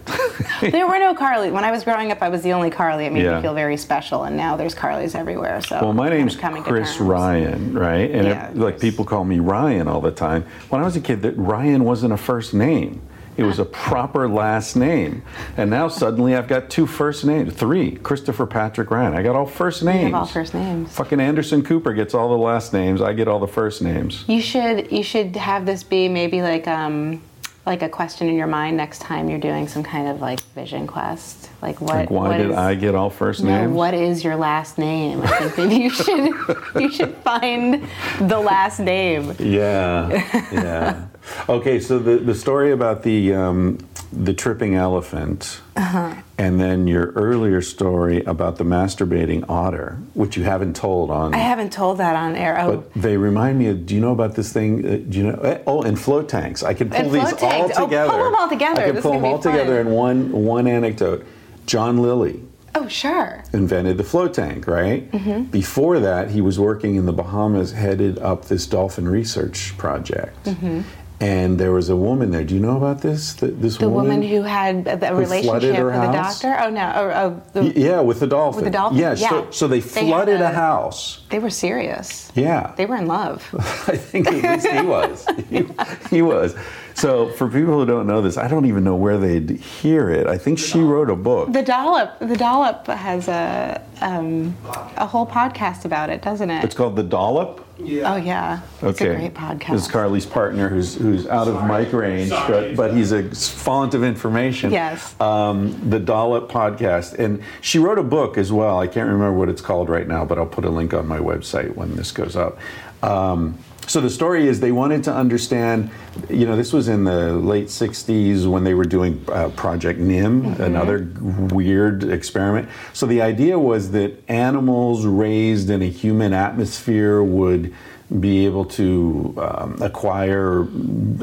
There 0.62 0.88
were 0.88 1.00
no 1.00 1.16
Carly. 1.16 1.50
When 1.52 1.64
I 1.64 1.72
was 1.72 1.84
growing 1.84 2.12
up, 2.12 2.22
I 2.22 2.30
was 2.30 2.44
the 2.44 2.54
only 2.54 2.70
Carly. 2.70 3.06
It 3.06 3.14
made 3.14 3.24
Yeah. 3.24 3.38
me 3.38 3.42
feel 3.42 3.54
very 3.56 3.78
special, 3.78 4.24
and 4.26 4.36
now 4.38 4.56
there's 4.56 4.76
Carlys 4.76 5.16
everywhere. 5.16 5.62
So 5.62 5.80
well, 5.82 5.94
my 5.94 6.10
name's 6.10 6.36
coming 6.36 6.62
Chris. 6.64 7.00
Ryan, 7.00 7.74
right? 7.74 8.12
And 8.12 8.28
Yeah, 8.28 8.50
it, 8.50 8.58
like 8.58 8.80
people 8.80 9.06
call 9.06 9.24
me 9.24 9.40
Ryan 9.40 9.88
all 9.88 10.02
the 10.02 10.12
time. 10.12 10.44
When 10.70 10.82
I 10.82 10.84
was 10.86 10.96
a 10.96 11.02
kid, 11.02 11.22
that 11.24 11.36
Ryan 11.38 11.84
wasn't 11.84 12.14
a 12.14 12.18
first 12.18 12.54
name. 12.54 13.02
It 13.38 13.44
was 13.44 13.60
a 13.60 13.66
proper 13.66 14.28
last 14.28 14.76
name. 14.76 15.24
And 15.58 15.70
now 15.70 15.88
suddenly 15.88 16.36
I've 16.36 16.48
got 16.48 16.70
two 16.70 16.86
first 16.86 17.26
names, 17.26 17.54
three. 17.54 17.92
Christopher 17.98 18.46
Patrick 18.46 18.92
Ryan. 18.92 19.14
I 19.14 19.24
got 19.24 19.36
all 19.36 19.46
first 19.46 19.84
names. 19.84 20.00
You 20.00 20.06
have 20.08 20.16
all 20.16 20.26
first 20.26 20.54
names. 20.54 20.92
Fucking 20.96 21.20
Anderson 21.20 21.64
Cooper 21.64 21.94
gets 21.94 22.14
all 22.14 22.30
the 22.30 22.38
last 22.38 22.74
names. 22.74 23.02
I 23.02 23.14
get 23.14 23.28
all 23.28 23.40
the 23.40 23.48
first 23.48 23.82
names. 23.82 24.26
You 24.28 24.42
should 24.42 24.92
you 24.92 25.04
should 25.04 25.36
have 25.36 25.66
this 25.66 25.84
be 25.84 26.08
maybe 26.10 26.42
like 26.42 26.68
um 26.68 27.22
like 27.64 27.84
a 27.84 27.90
question 27.90 28.28
in 28.28 28.34
your 28.36 28.48
mind 28.48 28.76
next 28.76 29.02
time 29.02 29.30
you're 29.30 29.40
doing 29.40 29.68
some 29.68 29.84
kind 29.84 30.08
of 30.08 30.20
like 30.20 30.42
vision 30.56 30.88
quest. 30.88 31.50
Like 31.62 31.80
what? 31.80 31.94
Like, 31.96 32.10
why 32.10 32.28
what 32.30 32.38
did 32.38 32.50
is- 32.52 32.56
I 32.58 32.74
get 32.76 32.96
all 32.96 33.10
first 33.12 33.44
No, 33.44 33.50
names? 33.62 33.72
what 33.74 33.94
is 33.94 34.24
your 34.24 34.36
last 34.36 34.78
name? 34.80 35.22
I 35.22 35.28
think 35.50 35.58
maybe 35.70 35.84
you 35.84 35.90
should 35.92 36.34
you 36.80 36.92
should 36.92 37.16
find 37.18 37.88
the 38.20 38.40
last 38.40 38.80
name. 38.80 39.36
Yeah, 39.40 40.10
yeah. 40.52 41.06
Okay, 41.50 41.80
so 41.80 42.00
the, 42.00 42.18
the 42.18 42.36
story 42.36 42.72
about 42.72 43.04
the 43.04 43.34
um, 43.34 43.78
the 44.14 44.34
tripping 44.34 44.76
elephant, 44.76 45.62
Uh-huh. 45.76 46.14
and 46.38 46.60
then 46.60 46.86
your 46.88 47.12
earlier 47.14 47.62
story 47.62 48.24
about 48.26 48.58
the 48.58 48.64
masturbating 48.66 49.46
otter, 49.50 49.98
which 50.14 50.36
you 50.36 50.44
haven't 50.44 50.76
told 50.76 51.10
on. 51.10 51.34
I 51.34 51.38
haven't 51.38 51.72
told 51.72 51.98
that 52.00 52.16
on 52.16 52.36
air. 52.36 52.60
Oh, 52.60 52.78
but 52.78 52.94
they 53.02 53.18
remind 53.18 53.58
me 53.60 53.68
of. 53.68 53.86
Do 53.86 53.96
you 53.96 54.02
know 54.02 54.12
about 54.12 54.36
this 54.36 54.52
thing? 54.52 54.86
Uh, 54.86 54.98
do 55.10 55.18
you 55.18 55.24
know? 55.24 55.40
eh, 55.42 55.60
Oh, 55.68 55.82
and 55.84 55.98
float 56.00 56.28
tanks. 56.28 56.64
I 56.64 56.74
can 56.74 56.90
pull 56.90 57.00
And 57.00 57.12
these 57.12 57.24
all 57.24 57.38
tanks. 57.38 57.76
Oh, 57.78 57.80
pull 57.82 57.88
together. 57.88 58.12
them 58.24 58.36
all 58.36 58.50
together. 58.50 58.82
I 58.82 58.86
can 58.88 58.96
This 58.96 59.02
pull 59.04 59.14
them 59.14 59.26
all 59.26 59.42
fun. 59.42 59.52
together 59.54 59.80
in 59.80 59.88
one 59.92 60.32
one 60.32 60.68
anecdote. 60.68 61.26
John 61.66 62.02
Lilly 62.02 62.44
oh, 62.76 62.88
sure. 62.88 63.44
invented 63.54 63.98
the 63.98 64.04
float 64.04 64.34
tank, 64.34 64.68
right? 64.68 65.10
Mm-hmm. 65.12 65.44
Before 65.52 66.00
that, 66.00 66.32
he 66.32 66.42
was 66.42 66.60
working 66.60 66.96
in 66.96 67.06
the 67.06 67.14
Bahamas, 67.14 67.72
headed 67.72 68.18
up 68.20 68.46
this 68.46 68.66
dolphin 68.68 69.08
research 69.08 69.78
project. 69.78 70.44
Mm-hmm. 70.46 70.82
And 71.22 71.60
there 71.60 71.72
was 71.72 71.90
a 71.90 71.96
woman 71.96 72.32
there. 72.32 72.44
Do 72.44 72.56
you 72.56 72.60
know 72.60 72.78
about 72.78 73.02
this? 73.02 73.36
Th- 73.36 73.54
This 73.56 73.78
The 73.78 73.88
woman 73.88 74.24
who 74.24 74.42
had 74.42 74.88
a, 74.88 75.14
relationship 75.16 75.62
with 75.62 75.94
the 75.94 76.12
doctor. 76.12 76.58
Oh 76.60 76.70
no. 76.72 76.92
Oh, 76.96 77.12
oh 77.14 77.42
the, 77.54 77.62
Y- 77.62 77.74
Yeah, 77.76 78.00
with 78.02 78.20
the 78.20 78.26
dolphin. 78.26 78.64
With 78.64 78.66
the 78.74 78.78
dolphin? 78.78 78.98
Yeah, 78.98 79.14
Yeah. 79.16 79.30
So, 79.30 79.52
so 79.52 79.68
they 79.68 79.82
They 79.82 80.08
flooded 80.08 80.42
a, 80.42 80.50
a- 80.50 80.54
house. 80.54 81.22
they 81.30 81.38
were 81.38 81.52
serious. 81.52 82.32
Yeah. 82.34 82.74
They 82.76 82.88
were 82.88 82.96
in 82.96 83.06
love. 83.06 83.48
I 83.88 83.98
think 83.98 84.28
at 84.30 84.34
least 84.34 84.68
he 84.68 84.82
was. 84.82 85.26
He, 85.48 86.16
he 86.16 86.22
was. 86.24 86.56
So 86.96 87.30
for 87.34 87.48
people 87.48 87.76
who 87.80 87.86
don't 87.86 88.08
know 88.08 88.22
this, 88.24 88.38
I 88.38 88.48
don't 88.48 88.66
even 88.66 88.84
know 88.84 88.96
where 88.96 89.18
they'd 89.20 89.52
hear 89.52 90.10
it. 90.10 90.26
I 90.26 90.40
think 90.40 90.58
she 90.58 90.80
wrote 90.80 91.10
a 91.12 91.16
book. 91.16 91.54
The 91.54 91.62
dollop. 91.64 92.18
The 92.20 92.36
dollop 92.36 92.88
has 92.88 93.28
a 93.28 93.80
um, 94.02 94.58
a 94.98 95.06
whole 95.06 95.28
podcast 95.28 95.86
about 95.86 96.10
it, 96.10 96.24
doesn't 96.24 96.50
it? 96.50 96.64
It's 96.64 96.76
called 96.76 96.96
The 96.96 97.04
Dollop. 97.04 97.64
Oh 97.84 98.16
yeah. 98.16 98.62
It's 98.82 99.02
Okay. 99.02 99.10
a 99.10 99.16
great 99.16 99.34
podcast. 99.34 99.72
This 99.72 99.82
is 99.84 99.88
Carli's 99.92 100.26
partner, 100.26 100.70
who's 100.70 100.96
who's 100.96 101.28
out 101.28 101.48
of 101.48 101.66
mic 101.68 101.92
range, 101.94 102.30
but, 102.30 102.76
but 102.76 102.94
he's 102.94 103.12
a 103.12 103.24
font 103.34 103.94
of 103.94 104.04
information. 104.04 104.72
Yes. 104.72 105.20
Um, 105.20 105.90
the 105.90 106.00
Dollop 106.00 106.50
podcast, 106.52 107.18
and 107.20 107.42
she 107.62 107.80
wrote 107.80 107.98
a 108.00 108.04
book 108.04 108.38
as 108.38 108.52
well. 108.52 108.80
I 108.80 108.88
can't 108.88 109.08
remember 109.10 109.34
what 109.34 109.50
it's 109.50 109.62
called 109.62 109.90
right 109.90 110.08
now, 110.08 110.26
but 110.26 110.38
I'll 110.38 110.46
put 110.46 110.66
a 110.66 110.70
link 110.70 110.94
on 110.94 111.08
my 111.08 111.20
website 111.20 111.76
when 111.76 111.96
this 111.96 112.12
goes 112.12 112.36
up. 112.36 112.58
Um, 113.04 113.58
so 113.88 114.00
the 114.00 114.10
story 114.10 114.48
is 114.48 114.60
they 114.60 114.72
wanted 114.72 115.04
to 115.06 115.14
understand 115.14 115.90
you 116.30 116.46
know 116.46 116.56
this 116.56 116.72
was 116.74 116.88
in 116.88 117.04
the 117.04 117.34
late 117.34 117.68
60s 117.68 118.46
when 118.48 118.64
they 118.64 118.74
were 118.74 118.86
doing 118.86 119.24
uh, 119.28 119.50
project 119.50 120.00
nim 120.00 120.46
another 120.62 121.08
weird 121.52 122.04
experiment. 122.04 122.70
So 122.94 123.06
the 123.06 123.22
idea 123.22 123.58
was 123.58 123.92
that 123.92 124.12
animals 124.30 125.06
raised 125.06 125.70
in 125.70 125.82
a 125.82 125.90
human 125.90 126.34
atmosphere 126.34 127.22
would 127.24 127.74
be 128.20 128.46
able 128.46 128.66
to 128.66 129.34
um, 129.38 129.78
acquire 129.82 130.68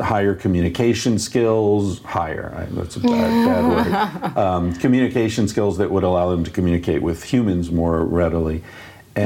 higher 0.03 0.35
communication 0.35 1.19
skills 1.19 2.01
higher 2.03 2.51
I- 2.57 2.75
that's 2.75 2.97
a 2.97 3.01
bad, 3.01 3.45
bad 3.47 3.65
word. 4.33 4.37
Um, 4.39 4.73
communication 4.75 5.49
skills 5.49 5.77
that 5.79 5.91
would 5.91 6.03
allow 6.03 6.31
them 6.31 6.45
to 6.45 6.51
communicate 6.51 7.03
with 7.03 7.25
humans 7.25 7.71
more 7.71 8.03
readily 8.05 8.65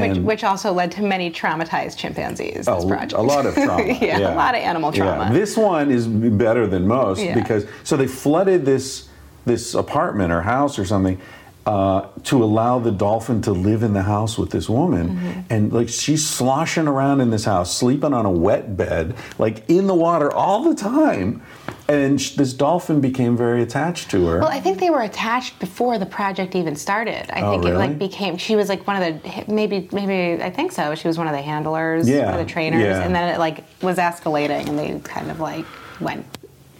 Which, 0.01 0.17
which 0.17 0.43
also 0.43 0.71
led 0.71 0.91
to 0.93 1.01
many 1.01 1.31
traumatized 1.31 1.97
chimpanzees. 1.97 2.65
project. 2.65 3.13
a 3.13 3.21
lot 3.21 3.45
of 3.45 3.53
trauma. 3.53 3.83
yeah, 4.01 4.33
a 4.33 4.35
lot 4.35 4.55
of 4.55 4.61
animal 4.61 4.91
trauma. 4.91 5.25
Yeah. 5.25 5.33
This 5.33 5.57
one 5.57 5.91
is 5.91 6.07
better 6.07 6.67
than 6.67 6.87
most 6.87 7.21
Yeah. 7.21 7.33
because 7.35 7.65
so 7.83 7.97
they 7.97 8.07
flooded 8.07 8.65
this 8.65 9.09
this 9.45 9.73
apartment 9.73 10.31
or 10.31 10.41
house 10.41 10.79
or 10.79 10.85
something 10.85 11.19
uh, 11.65 12.07
to 12.23 12.43
allow 12.43 12.77
the 12.77 12.91
dolphin 12.91 13.41
to 13.41 13.51
live 13.51 13.83
in 13.83 13.93
the 13.93 14.01
house 14.03 14.37
with 14.37 14.49
this 14.51 14.69
woman, 14.69 15.09
Mm-hmm. 15.09 15.39
and 15.49 15.71
like 15.71 15.87
she's 15.87 16.27
sloshing 16.27 16.87
around 16.87 17.21
in 17.21 17.29
this 17.29 17.45
house, 17.45 17.73
sleeping 17.75 18.13
on 18.13 18.25
a 18.25 18.31
wet 18.31 18.75
bed, 18.75 19.15
like 19.39 19.63
in 19.69 19.87
the 19.87 19.93
water 19.93 20.29
all 20.33 20.63
the 20.63 20.75
time, 20.75 21.41
and 21.87 22.19
sh- 22.21 22.31
this 22.31 22.51
dolphin 22.53 22.99
became 22.99 23.37
very 23.37 23.61
attached 23.61 24.11
to 24.11 24.25
her. 24.27 24.39
Well, 24.39 24.49
I 24.49 24.59
think 24.59 24.79
they 24.79 24.89
were 24.89 25.03
attached 25.03 25.57
before 25.59 25.97
the 25.97 26.05
project 26.05 26.53
even 26.55 26.75
started. 26.75 27.31
I 27.33 27.41
Oh, 27.43 27.51
think 27.51 27.65
it 27.65 27.75
like 27.77 27.97
became. 27.97 28.35
She 28.37 28.57
was 28.57 28.67
like 28.67 28.85
one 28.85 29.01
of 29.01 29.23
the 29.23 29.45
maybe 29.47 29.87
maybe 29.93 30.43
I 30.43 30.49
think 30.49 30.73
so. 30.73 30.95
She 30.95 31.07
was 31.07 31.17
one 31.17 31.27
of 31.27 31.33
the 31.33 31.41
handlers 31.41 32.09
Yeah, 32.09 32.35
or 32.35 32.43
the 32.43 32.49
trainers, 32.49 32.81
yeah. 32.83 33.03
and 33.03 33.15
then 33.15 33.33
it 33.33 33.39
like 33.39 33.63
was 33.81 33.97
escalating, 33.97 34.67
and 34.67 34.77
they 34.77 34.99
kind 34.99 35.31
of 35.31 35.39
like 35.39 35.65
went 36.01 36.25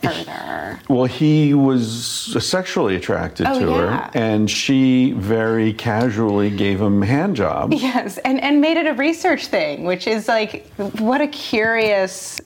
further. 0.04 0.80
Well, 0.90 1.06
he 1.06 1.54
was 1.54 2.36
sexually 2.46 2.96
attracted 2.96 3.48
Oh, 3.48 3.60
to 3.60 3.66
yeah. 3.72 3.76
her, 4.08 4.12
and 4.14 4.50
she 4.50 5.12
very 5.14 5.74
casually 5.74 6.50
gave 6.50 6.82
him 6.82 7.02
hand 7.02 7.36
jobs. 7.36 7.82
Yes, 7.82 8.18
and 8.20 8.40
and 8.42 8.62
made 8.62 8.78
it 8.78 8.88
a 8.88 8.94
research 8.94 9.48
thing, 9.48 9.84
which 9.86 10.08
is 10.08 10.28
like 10.28 10.66
what 11.00 11.22
a 11.22 11.28
curious 11.28 12.40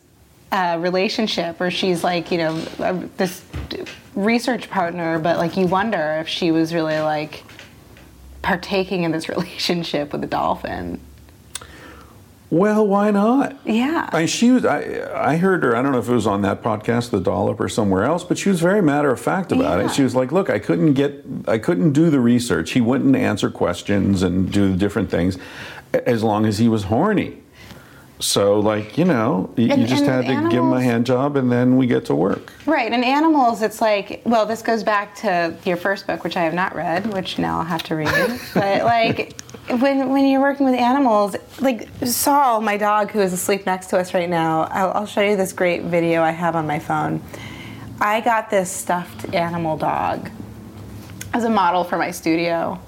uh, 0.51 0.77
relationship. 0.79 1.59
Where 1.59 1.71
she's 1.71 2.03
like 2.03 2.31
you 2.31 2.37
know 2.37 2.63
uh, 2.79 3.01
this 3.17 3.43
research 4.15 4.69
partner, 4.69 5.19
but 5.19 5.37
like 5.37 5.57
you 5.57 5.67
wonder 5.67 6.17
if 6.21 6.27
she 6.27 6.51
was 6.51 6.73
really 6.73 6.99
like 6.99 7.43
partaking 8.41 9.03
in 9.03 9.11
this 9.11 9.27
relationship 9.35 10.11
with 10.11 10.21
the 10.21 10.27
dolphin. 10.27 10.99
Well, 12.49 12.87
why 12.87 13.11
not? 13.11 13.57
Yeah. 13.65 14.09
I, 14.13 14.25
she 14.25 14.51
was. 14.51 14.63
I, 14.63 15.09
I 15.13 15.35
heard 15.35 15.63
her. 15.63 15.75
I 15.75 15.81
don't 15.81 15.91
know 15.91 15.99
if 15.99 16.07
it 16.07 16.13
was 16.13 16.25
on 16.27 16.43
that 16.43 16.63
podcast, 16.63 17.09
The 17.09 17.19
Dollop, 17.19 17.59
or 17.59 17.67
somewhere 17.67 18.05
else, 18.05 18.23
but 18.23 18.37
she 18.37 18.47
was 18.47 18.61
very 18.61 18.81
matter 18.81 19.11
of 19.11 19.19
fact 19.19 19.51
about 19.51 19.79
Yeah. 19.79 19.87
it. 19.87 19.93
She 19.93 20.01
was 20.03 20.15
like, 20.15 20.31
"Look, 20.31 20.49
I 20.49 20.57
couldn't 20.57 20.93
get, 20.93 21.25
I 21.45 21.57
couldn't 21.57 21.91
do 21.91 22.09
the 22.09 22.21
research. 22.21 22.71
He 22.71 22.79
wouldn't 22.79 23.15
answer 23.17 23.49
questions 23.49 24.23
and 24.23 24.49
do 24.49 24.69
the 24.71 24.77
different 24.77 25.09
things, 25.11 25.37
as 25.93 26.23
long 26.23 26.45
as 26.45 26.57
he 26.57 26.69
was 26.69 26.83
horny. 26.85 27.37
So, 28.19 28.59
like, 28.59 28.97
you 28.97 29.05
know, 29.05 29.51
you, 29.55 29.71
And- 29.71 29.87
just 29.87 30.05
had 30.05 30.25
to 30.25 30.49
give 30.49 30.63
him 30.63 30.73
a 30.73 30.81
hand 30.81 31.05
job, 31.05 31.37
and 31.37 31.51
then 31.51 31.77
we 31.77 31.85
get 31.85 32.05
to 32.05 32.15
work. 32.15 32.51
Right, 32.65 32.91
and 32.91 33.05
animals, 33.05 33.61
it's 33.61 33.79
like, 33.79 34.21
well, 34.25 34.45
this 34.45 34.63
goes 34.63 34.83
back 34.83 35.15
to 35.17 35.53
your 35.65 35.77
first 35.77 36.07
book, 36.07 36.23
which 36.23 36.35
I 36.35 36.41
have 36.43 36.53
not 36.55 36.75
read, 36.75 37.13
which 37.13 37.37
now 37.37 37.59
I'll 37.59 37.65
have 37.65 37.83
to 37.83 37.95
read. 37.95 38.39
but 38.55 38.83
like, 38.83 39.39
when 39.69 40.09
when 40.09 40.25
you're 40.25 40.41
working 40.41 40.65
with 40.65 40.75
animals, 40.75 41.35
like 41.59 41.89
Saul, 42.05 42.61
my 42.61 42.77
dog, 42.77 43.11
who 43.11 43.19
is 43.19 43.33
asleep 43.33 43.65
next 43.65 43.87
to 43.87 43.97
us 43.99 44.13
right 44.13 44.29
now, 44.29 44.61
I'll, 44.63 44.91
I'll 44.93 45.05
show 45.05 45.21
you 45.21 45.35
this 45.35 45.53
great 45.53 45.83
video 45.83 46.21
I 46.23 46.31
have 46.31 46.55
on 46.55 46.65
my 46.65 46.79
phone. 46.79 47.21
I 47.99 48.21
got 48.21 48.49
this 48.49 48.71
stuffed 48.71 49.33
animal 49.33 49.77
dog 49.77 50.29
as 51.33 51.43
a 51.43 51.49
model 51.49 51.83
for 51.83 51.97
my 51.97 52.11
studio, 52.11 52.79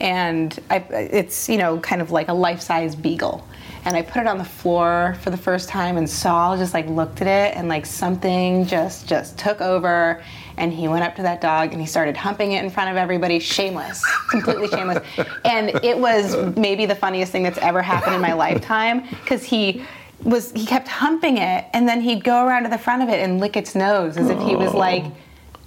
and 0.00 0.56
I, 0.70 0.76
it's 0.90 1.48
you 1.48 1.56
know 1.56 1.78
kind 1.78 2.02
of 2.02 2.10
like 2.10 2.28
a 2.28 2.34
life-size 2.34 2.94
beagle. 2.94 3.45
And 3.86 3.96
I 3.96 4.02
put 4.02 4.20
it 4.20 4.26
on 4.26 4.36
the 4.36 4.44
floor 4.44 5.16
for 5.22 5.30
the 5.30 5.36
first 5.36 5.68
time, 5.68 5.96
and 5.96 6.10
Saul 6.10 6.56
just 6.56 6.74
like 6.74 6.88
looked 6.88 7.22
at 7.22 7.28
it, 7.28 7.56
and 7.56 7.68
like 7.68 7.86
something 7.86 8.66
just 8.66 9.08
just 9.08 9.38
took 9.38 9.60
over, 9.60 10.20
and 10.56 10.72
he 10.72 10.88
went 10.88 11.04
up 11.04 11.14
to 11.16 11.22
that 11.22 11.40
dog 11.40 11.70
and 11.70 11.80
he 11.80 11.86
started 11.86 12.16
humping 12.16 12.52
it 12.52 12.64
in 12.64 12.68
front 12.68 12.90
of 12.90 12.96
everybody, 12.96 13.38
shameless, 13.38 14.04
completely 14.28 14.66
shameless. 14.68 15.06
And 15.44 15.70
it 15.84 15.96
was 15.96 16.36
maybe 16.56 16.84
the 16.84 16.96
funniest 16.96 17.30
thing 17.30 17.44
that's 17.44 17.58
ever 17.58 17.80
happened 17.80 18.16
in 18.16 18.20
my 18.20 18.32
lifetime 18.46 19.06
because 19.08 19.44
he 19.44 19.84
was 20.24 20.50
he 20.50 20.66
kept 20.66 20.88
humping 20.88 21.38
it, 21.38 21.66
and 21.72 21.88
then 21.88 22.00
he'd 22.00 22.24
go 22.24 22.44
around 22.44 22.64
to 22.64 22.68
the 22.68 22.78
front 22.78 23.04
of 23.04 23.08
it 23.08 23.20
and 23.20 23.38
lick 23.38 23.56
its 23.56 23.76
nose 23.76 24.16
as 24.16 24.28
if 24.28 24.40
he 24.40 24.56
was 24.56 24.74
like. 24.74 25.04
Oh. 25.04 25.12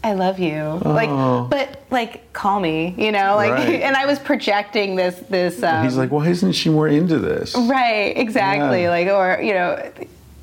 I 0.03 0.13
love 0.13 0.39
you. 0.39 0.79
Like, 0.85 1.09
but 1.49 1.83
like, 1.91 2.31
call 2.31 2.59
me, 2.59 2.95
you 2.97 3.11
know, 3.11 3.35
like, 3.35 3.51
Right. 3.51 3.81
and 3.83 3.95
I 3.97 4.05
was 4.05 4.17
projecting 4.19 4.95
this, 4.95 5.15
this. 5.29 5.61
Um, 5.61 5.83
He's 5.83 5.97
like, 5.97 6.09
"Why 6.11 6.27
isn't 6.27 6.53
she 6.53 6.69
more 6.69 6.87
into 6.87 7.19
this?" 7.19 7.53
right, 7.55 8.13
exactly, 8.15 8.83
Yeah. 8.83 8.89
like, 8.91 9.07
or 9.09 9.41
you 9.43 9.53
know, 9.53 9.91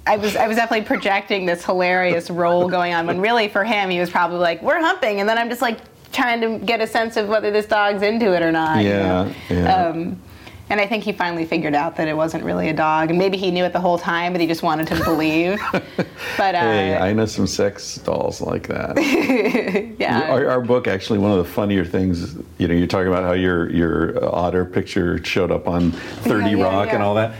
I 0.07 0.17
was, 0.19 0.37
I 0.37 0.47
was 0.47 0.57
definitely 0.57 0.87
projecting 0.87 1.47
this 1.47 1.65
hilarious 1.65 2.29
role 2.31 2.69
going 2.69 2.93
on 2.95 3.07
when 3.07 3.21
really 3.21 3.49
for 3.49 3.65
him 3.65 3.89
he 3.91 3.99
was 3.99 4.11
probably 4.11 4.39
like, 4.39 4.61
we're 4.63 4.79
humping, 4.81 5.21
and 5.21 5.29
then 5.29 5.39
I'm 5.39 5.49
just 5.49 5.63
like 5.63 5.79
trying 6.13 6.41
to 6.43 6.59
get 6.65 6.81
a 6.81 6.87
sense 6.87 7.17
of 7.17 7.29
whether 7.29 7.51
this 7.51 7.67
dog's 7.67 8.03
into 8.03 8.35
it 8.35 8.43
or 8.43 8.53
not. 8.53 8.83
you 8.83 8.91
Yeah, 8.91 9.03
know? 9.25 9.33
yeah. 9.51 9.87
Um, 9.87 10.21
and 10.69 10.81
I 10.81 10.87
think 10.87 11.05
he 11.05 11.13
finally 11.13 11.45
figured 11.45 11.75
out 11.75 11.97
that 11.97 12.09
it 12.09 12.17
wasn't 12.17 12.43
really 12.45 12.69
a 12.69 12.73
dog, 12.73 13.11
and 13.11 13.19
maybe 13.19 13.37
he 13.37 13.51
knew 13.51 13.65
it 13.65 13.73
the 13.73 13.81
whole 13.81 13.99
time, 13.99 14.33
but 14.33 14.41
he 14.41 14.47
just 14.47 14.63
wanted 14.63 14.89
to 14.89 15.03
believe. 15.05 15.61
but 15.73 16.55
uh, 16.55 16.61
Hey, 16.61 16.97
I 16.97 17.13
know 17.13 17.27
some 17.27 17.47
sex 17.47 17.97
dolls 17.99 18.41
like 18.41 18.67
that. 18.69 18.97
yeah, 19.99 20.31
Our, 20.33 20.49
our 20.49 20.61
book, 20.61 20.89
actually, 20.89 21.19
one 21.21 21.31
of 21.31 21.39
the 21.39 21.45
funnier 21.45 21.85
things, 21.85 22.37
you 22.59 22.67
know, 22.69 22.75
you're 22.75 22.87
talking 22.87 23.09
about 23.09 23.23
how 23.23 23.33
your 23.33 23.71
your 23.71 24.25
otter 24.35 24.65
picture 24.65 25.23
showed 25.25 25.51
up 25.53 25.69
on 25.69 25.91
30 26.23 26.51
Yeah, 26.51 26.57
yeah, 26.57 26.63
Rock 26.65 26.89
and 26.93 27.03
all 27.03 27.15
that. 27.15 27.35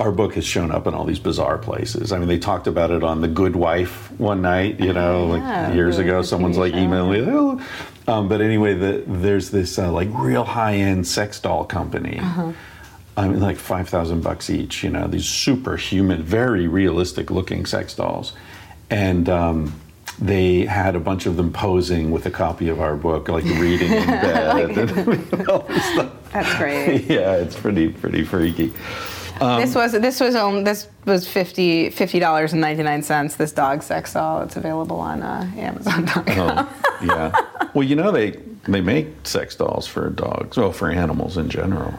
Our 0.00 0.10
book 0.12 0.34
has 0.34 0.44
shown 0.44 0.70
up 0.70 0.86
in 0.86 0.94
all 0.94 1.04
these 1.04 1.18
bizarre 1.20 1.58
places. 1.58 2.12
I 2.12 2.18
mean, 2.18 2.28
they 2.28 2.38
talked 2.38 2.66
about 2.68 2.90
it 2.90 3.02
on 3.02 3.20
The 3.20 3.28
Good 3.28 3.56
Wife 3.56 4.10
one 4.18 4.42
night, 4.42 4.78
you 4.80 4.92
know, 4.92 5.34
Yeah, 5.34 5.66
like 5.66 5.74
years 5.74 5.98
ago. 5.98 6.22
Someone's 6.22 6.58
like 6.58 6.72
show. 6.72 6.78
emailing 6.78 7.26
me, 7.26 7.32
oh. 7.32 7.60
Um, 8.08 8.26
but 8.26 8.40
anyway, 8.40 8.72
the, 8.72 9.04
there's 9.06 9.50
this 9.50 9.78
uh, 9.78 9.92
like 9.92 10.08
real 10.12 10.44
high 10.44 10.76
end 10.76 11.06
sex 11.06 11.38
doll 11.38 11.64
company. 11.64 12.18
Uh-huh. 12.18 12.52
I 13.18 13.28
mean, 13.28 13.40
like 13.40 13.58
five 13.58 13.88
thousand 13.88 14.22
bucks 14.22 14.48
each. 14.48 14.82
You 14.82 14.90
know, 14.90 15.06
these 15.06 15.26
superhuman, 15.26 16.22
very 16.22 16.66
realistic 16.68 17.30
looking 17.30 17.66
sex 17.66 17.94
dolls, 17.94 18.32
and 18.88 19.28
um, 19.28 19.74
they 20.18 20.64
had 20.64 20.96
a 20.96 21.00
bunch 21.00 21.26
of 21.26 21.36
them 21.36 21.52
posing 21.52 22.10
with 22.10 22.24
a 22.26 22.30
copy 22.30 22.68
of 22.68 22.80
our 22.80 22.96
book, 22.96 23.28
like 23.28 23.44
reading 23.60 23.92
in 23.92 24.06
bed 24.06 24.70
and 24.78 25.48
all 25.50 25.60
this 25.60 25.84
stuff. 25.84 26.32
that's 26.32 26.56
great. 26.56 27.04
Yeah, 27.08 27.34
it's 27.36 27.56
pretty 27.56 27.90
pretty 27.90 28.24
freaky. 28.24 28.72
Um, 29.40 29.60
this 29.60 29.74
was 29.74 29.92
this 29.92 30.20
was 30.20 30.34
um, 30.34 30.64
this 30.64 30.88
was 31.04 31.28
50 31.28 31.90
dollars 32.18 32.52
and 32.52 32.60
ninety 32.60 32.82
nine 32.82 33.02
cents. 33.02 33.36
This 33.36 33.52
dog 33.52 33.82
sex 33.82 34.12
doll. 34.12 34.42
It's 34.42 34.56
available 34.56 34.98
on 35.00 35.22
uh, 35.22 35.50
Amazon.com. 35.56 36.68
Oh, 37.00 37.04
yeah. 37.04 37.68
Well, 37.74 37.84
you 37.84 37.94
know 37.94 38.10
they 38.10 38.30
they 38.66 38.80
make 38.80 39.06
sex 39.24 39.54
dolls 39.54 39.86
for 39.86 40.10
dogs, 40.10 40.56
well, 40.56 40.72
for 40.72 40.90
animals 40.90 41.36
in 41.36 41.48
general. 41.48 41.94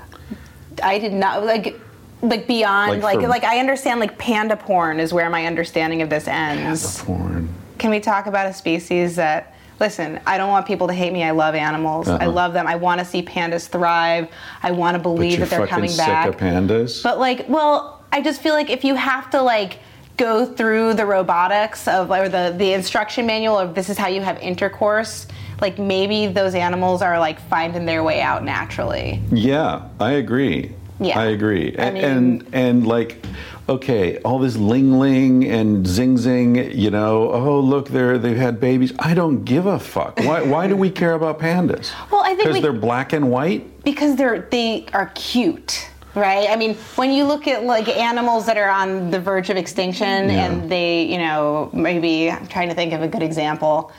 I 0.84 1.00
did 1.00 1.14
not 1.14 1.46
like 1.46 1.80
like 2.22 2.48
beyond 2.48 2.92
Like 2.92 3.02
like 3.04 3.22
for- 3.22 3.28
like, 3.30 3.44
I 3.46 3.60
understand 3.60 4.00
like 4.02 4.18
panda 4.18 4.58
porn 4.58 5.00
is 5.00 5.14
where 5.14 5.30
my 5.30 5.46
understanding 5.46 6.02
of 6.02 6.10
this 6.10 6.28
ends. 6.28 7.02
Panda 7.02 7.06
porn. 7.24 7.50
Can 7.78 7.92
we 7.92 8.02
talk 8.02 8.26
about 8.26 8.48
a 8.48 8.54
species 8.54 9.16
that? 9.16 9.56
Listen, 9.80 10.20
I 10.26 10.38
don't 10.38 10.50
want 10.50 10.66
people 10.66 10.88
to 10.88 10.94
hate 10.94 11.14
me. 11.14 11.24
I 11.24 11.32
love 11.32 11.56
animals. 11.56 12.08
I 12.08 12.26
Uh-uh. 12.26 12.32
love 12.32 12.54
them. 12.54 12.68
I 12.68 12.76
want 12.76 13.00
to 13.00 13.06
see 13.06 13.22
pandas 13.24 13.68
thrive. 13.68 14.28
I 14.62 14.72
want 14.72 14.96
to 14.96 15.00
believe 15.02 15.40
that 15.40 15.50
they're 15.50 15.60
fucking 15.60 15.74
coming 15.74 15.90
sick 15.90 16.06
back. 16.06 16.28
of 16.28 16.38
pandas. 16.38 17.02
But 17.04 17.20
like, 17.20 17.46
well, 17.48 18.04
I 18.12 18.22
just 18.22 18.42
feel 18.42 18.54
like 18.54 18.70
if 18.70 18.84
you 18.84 18.96
have 18.96 19.30
to 19.32 19.42
like 19.42 19.80
go 20.18 20.46
through 20.46 20.96
the 20.96 21.06
robotics 21.06 21.88
of 21.88 22.12
or 22.12 22.28
the 22.28 22.54
the 22.58 22.74
instruction 22.74 23.26
manual 23.26 23.58
of 23.58 23.74
this 23.74 23.90
is 23.90 23.98
how 23.98 24.08
you 24.08 24.22
have 24.22 24.38
intercourse, 24.42 25.28
like 25.62 25.80
maybe 25.80 26.28
those 26.28 26.56
animals 26.56 27.02
are 27.02 27.18
like 27.20 27.40
finding 27.48 27.86
their 27.86 28.04
way 28.04 28.20
out 28.22 28.44
naturally. 28.44 29.22
Yeah, 29.32 29.88
I 30.00 30.12
agree. 30.14 30.74
Yeah. 31.00 31.18
I 31.18 31.26
agree. 31.28 31.74
I 31.80 31.92
mean- 31.92 32.04
and 32.04 32.46
and 32.52 32.86
like 32.88 33.24
okay, 33.70 34.18
all 34.26 34.40
this 34.40 34.58
ling 34.58 35.00
ling 35.00 35.46
and 35.48 35.88
zing 35.88 36.18
zing, 36.18 36.56
you 36.78 36.90
know, 36.92 37.32
oh 37.32 37.60
look, 37.60 37.90
they're 37.90 38.18
they've 38.18 38.36
had 38.38 38.60
babies. 38.60 38.92
I 39.00 39.14
don't 39.14 39.44
give 39.46 39.66
a 39.68 39.80
fuck. 39.80 40.20
Why 40.20 40.42
why 40.42 40.68
do 40.68 40.76
we 40.76 40.90
care 41.02 41.14
about 41.14 41.40
pandas? 41.40 41.92
Well, 42.12 42.22
I 42.24 42.30
think 42.36 42.40
because 42.48 42.62
they're 42.62 42.74
black 42.74 43.14
and 43.14 43.30
white. 43.32 43.84
because 43.84 44.16
they're 44.16 44.42
they 44.52 44.86
are 44.94 45.12
cute 45.16 45.88
right 46.16 46.50
i 46.50 46.56
mean 46.56 46.74
when 46.96 47.12
you 47.12 47.24
look 47.24 47.48
at 47.48 47.64
like 47.64 47.88
animals 47.88 48.48
that 48.48 48.58
are 48.58 48.68
on 48.70 49.12
the 49.12 49.20
verge 49.20 49.52
of 49.52 49.58
extinction 49.58 50.28
Yeah. 50.28 50.46
and 50.48 50.70
they 50.70 51.04
you 51.04 51.20
know 51.20 51.70
maybe 51.72 52.32
i'm 52.32 52.48
trying 52.48 52.68
to 52.70 52.74
think 52.74 52.94
of 52.94 53.04
a 53.04 53.08
good 53.08 53.22
example 53.22 53.92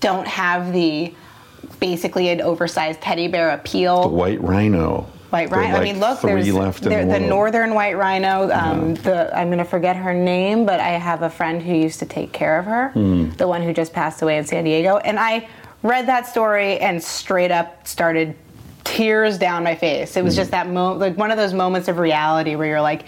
don't 0.00 0.26
have 0.26 0.72
the 0.72 1.14
basically 1.80 2.30
an 2.30 2.40
oversized 2.40 3.02
teddy 3.02 3.28
bear 3.28 3.50
appeal 3.50 4.02
The 4.08 4.08
white 4.08 4.40
rhino. 4.42 5.06
White 5.30 5.50
rhino. 5.50 5.76
I 5.76 5.84
mean, 5.84 6.00
look, 6.00 6.20
there's 6.20 6.46
there- 6.80 7.04
the 7.06 7.20
northern 7.20 7.74
white 7.74 7.96
rhino. 7.96 8.50
Um, 8.52 8.94
the 8.94 9.30
I'm 9.36 9.46
going 9.48 9.58
to 9.58 9.64
forget 9.64 9.96
her 9.96 10.12
name, 10.12 10.66
but 10.66 10.80
I 10.80 10.88
have 10.90 11.22
a 11.22 11.30
friend 11.30 11.62
who 11.62 11.72
used 11.74 12.00
to 12.00 12.06
take 12.06 12.32
care 12.32 12.58
of 12.58 12.64
her, 12.66 12.88
Hmm. 12.88 13.30
the 13.36 13.46
one 13.46 13.62
who 13.62 13.72
just 13.72 13.92
passed 13.92 14.22
away 14.22 14.38
in 14.38 14.44
San 14.44 14.64
Diego, 14.64 14.96
and 14.98 15.18
I 15.20 15.46
read 15.82 16.06
that 16.08 16.26
story 16.26 16.78
and 16.78 17.02
straight 17.02 17.50
up 17.52 17.86
started 17.86 18.34
tears 18.84 19.38
down 19.38 19.62
my 19.62 19.74
face. 19.76 20.16
It 20.16 20.24
was 20.24 20.34
Hmm. 20.34 20.40
just 20.40 20.50
that 20.50 20.68
moment, 20.68 21.00
like 21.00 21.16
one 21.16 21.30
of 21.30 21.36
those 21.38 21.54
moments 21.54 21.86
of 21.88 21.98
reality 21.98 22.56
where 22.56 22.66
you're 22.66 22.80
like, 22.80 23.02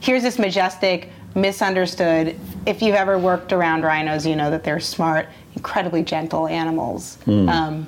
here's 0.00 0.22
this 0.22 0.38
majestic, 0.38 1.08
misunderstood. 1.34 2.36
If 2.66 2.82
you've 2.82 2.94
ever 2.96 3.18
worked 3.18 3.52
around 3.52 3.82
rhinos, 3.84 4.26
you 4.26 4.36
know 4.36 4.50
that 4.50 4.62
they're 4.62 4.78
smart, 4.80 5.26
incredibly 5.56 6.02
gentle 6.02 6.46
animals. 6.48 7.16
Hmm. 7.24 7.48
Um, 7.48 7.86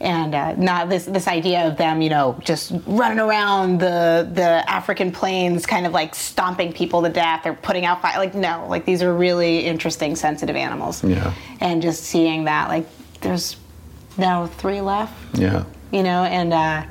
and 0.00 0.34
uh, 0.34 0.54
not 0.56 0.88
this 0.88 1.06
this 1.06 1.26
idea 1.26 1.66
of 1.66 1.76
them, 1.76 2.02
you 2.02 2.10
know, 2.10 2.38
just 2.44 2.72
running 2.86 3.18
around 3.18 3.78
the 3.80 4.28
the 4.32 4.68
African 4.70 5.10
plains, 5.10 5.64
kind 5.64 5.86
of 5.86 5.92
like 5.92 6.14
stomping 6.14 6.72
people 6.72 7.02
to 7.02 7.08
death 7.08 7.46
or 7.46 7.54
putting 7.54 7.86
out 7.86 8.02
fire. 8.02 8.18
Like 8.18 8.34
no, 8.34 8.66
like 8.68 8.84
these 8.84 9.02
are 9.02 9.14
really 9.14 9.60
interesting, 9.60 10.14
sensitive 10.16 10.56
animals. 10.56 11.02
Yeah. 11.02 11.32
And 11.60 11.80
just 11.80 12.04
seeing 12.04 12.44
that, 12.44 12.68
like, 12.68 12.86
there's 13.22 13.56
now 14.18 14.46
three 14.46 14.80
left 14.80 15.14
Yeah. 15.38 15.64
you 15.90 16.02
know, 16.02 16.24
and 16.24 16.52
uh, 16.52 16.84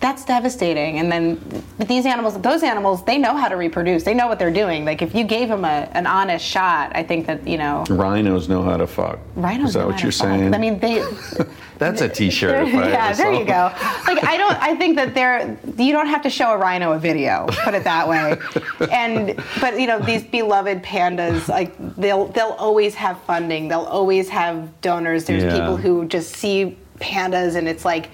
that's 0.00 0.24
devastating. 0.24 0.98
And 1.00 1.10
then, 1.10 1.64
but 1.76 1.88
these 1.88 2.06
animals, 2.06 2.40
those 2.40 2.62
animals, 2.62 3.04
they 3.04 3.18
know 3.18 3.36
how 3.36 3.48
to 3.48 3.56
reproduce. 3.56 4.04
They 4.04 4.14
know 4.14 4.28
what 4.28 4.38
they're 4.38 4.52
doing. 4.52 4.84
Like 4.84 5.02
if 5.02 5.14
you 5.14 5.24
gave 5.24 5.48
them 5.48 5.64
a, 5.64 5.88
an 5.92 6.06
honest 6.06 6.44
shot, 6.44 6.92
I 6.94 7.02
think 7.02 7.26
that 7.26 7.46
you 7.46 7.58
know, 7.58 7.84
Rhinos 7.90 8.48
know 8.48 8.62
how 8.62 8.76
to 8.76 8.86
fuck. 8.86 9.18
rhinos. 9.34 9.68
Is 9.70 9.74
that 9.74 9.80
know 9.80 9.86
what 9.86 9.96
how 9.96 10.02
you're 10.02 10.12
fuck. 10.12 10.26
saying? 10.26 10.54
I 10.54 10.58
mean, 10.58 10.78
they. 10.78 11.04
that's 11.78 12.00
a 12.00 12.08
T-shirt. 12.08 12.68
yeah, 12.72 13.12
there 13.12 13.32
you 13.32 13.44
go. 13.44 13.72
Like 14.06 14.24
I 14.24 14.36
don't. 14.36 14.56
I 14.62 14.76
think 14.76 14.96
that 14.96 15.14
they're. 15.14 15.58
You 15.76 15.92
don't 15.92 16.06
have 16.08 16.22
to 16.22 16.30
show 16.30 16.52
a 16.52 16.56
rhino 16.58 16.92
a 16.92 16.98
video. 16.98 17.46
Put 17.64 17.74
it 17.74 17.84
that 17.84 18.08
way. 18.08 18.36
And 18.92 19.36
but 19.60 19.78
you 19.80 19.86
know 19.86 19.98
these 19.98 20.22
beloved 20.24 20.82
pandas, 20.82 21.48
like 21.48 21.74
they'll 21.96 22.26
they'll 22.28 22.56
always 22.58 22.94
have 22.94 23.20
funding. 23.22 23.68
They'll 23.68 23.80
always 23.80 24.28
have 24.28 24.80
donors. 24.80 25.24
There's 25.24 25.42
Yeah. 25.42 25.58
people 25.58 25.76
who 25.76 26.06
just 26.06 26.36
see 26.36 26.76
pandas 27.00 27.56
and 27.56 27.68
it's 27.68 27.84
like. 27.84 28.10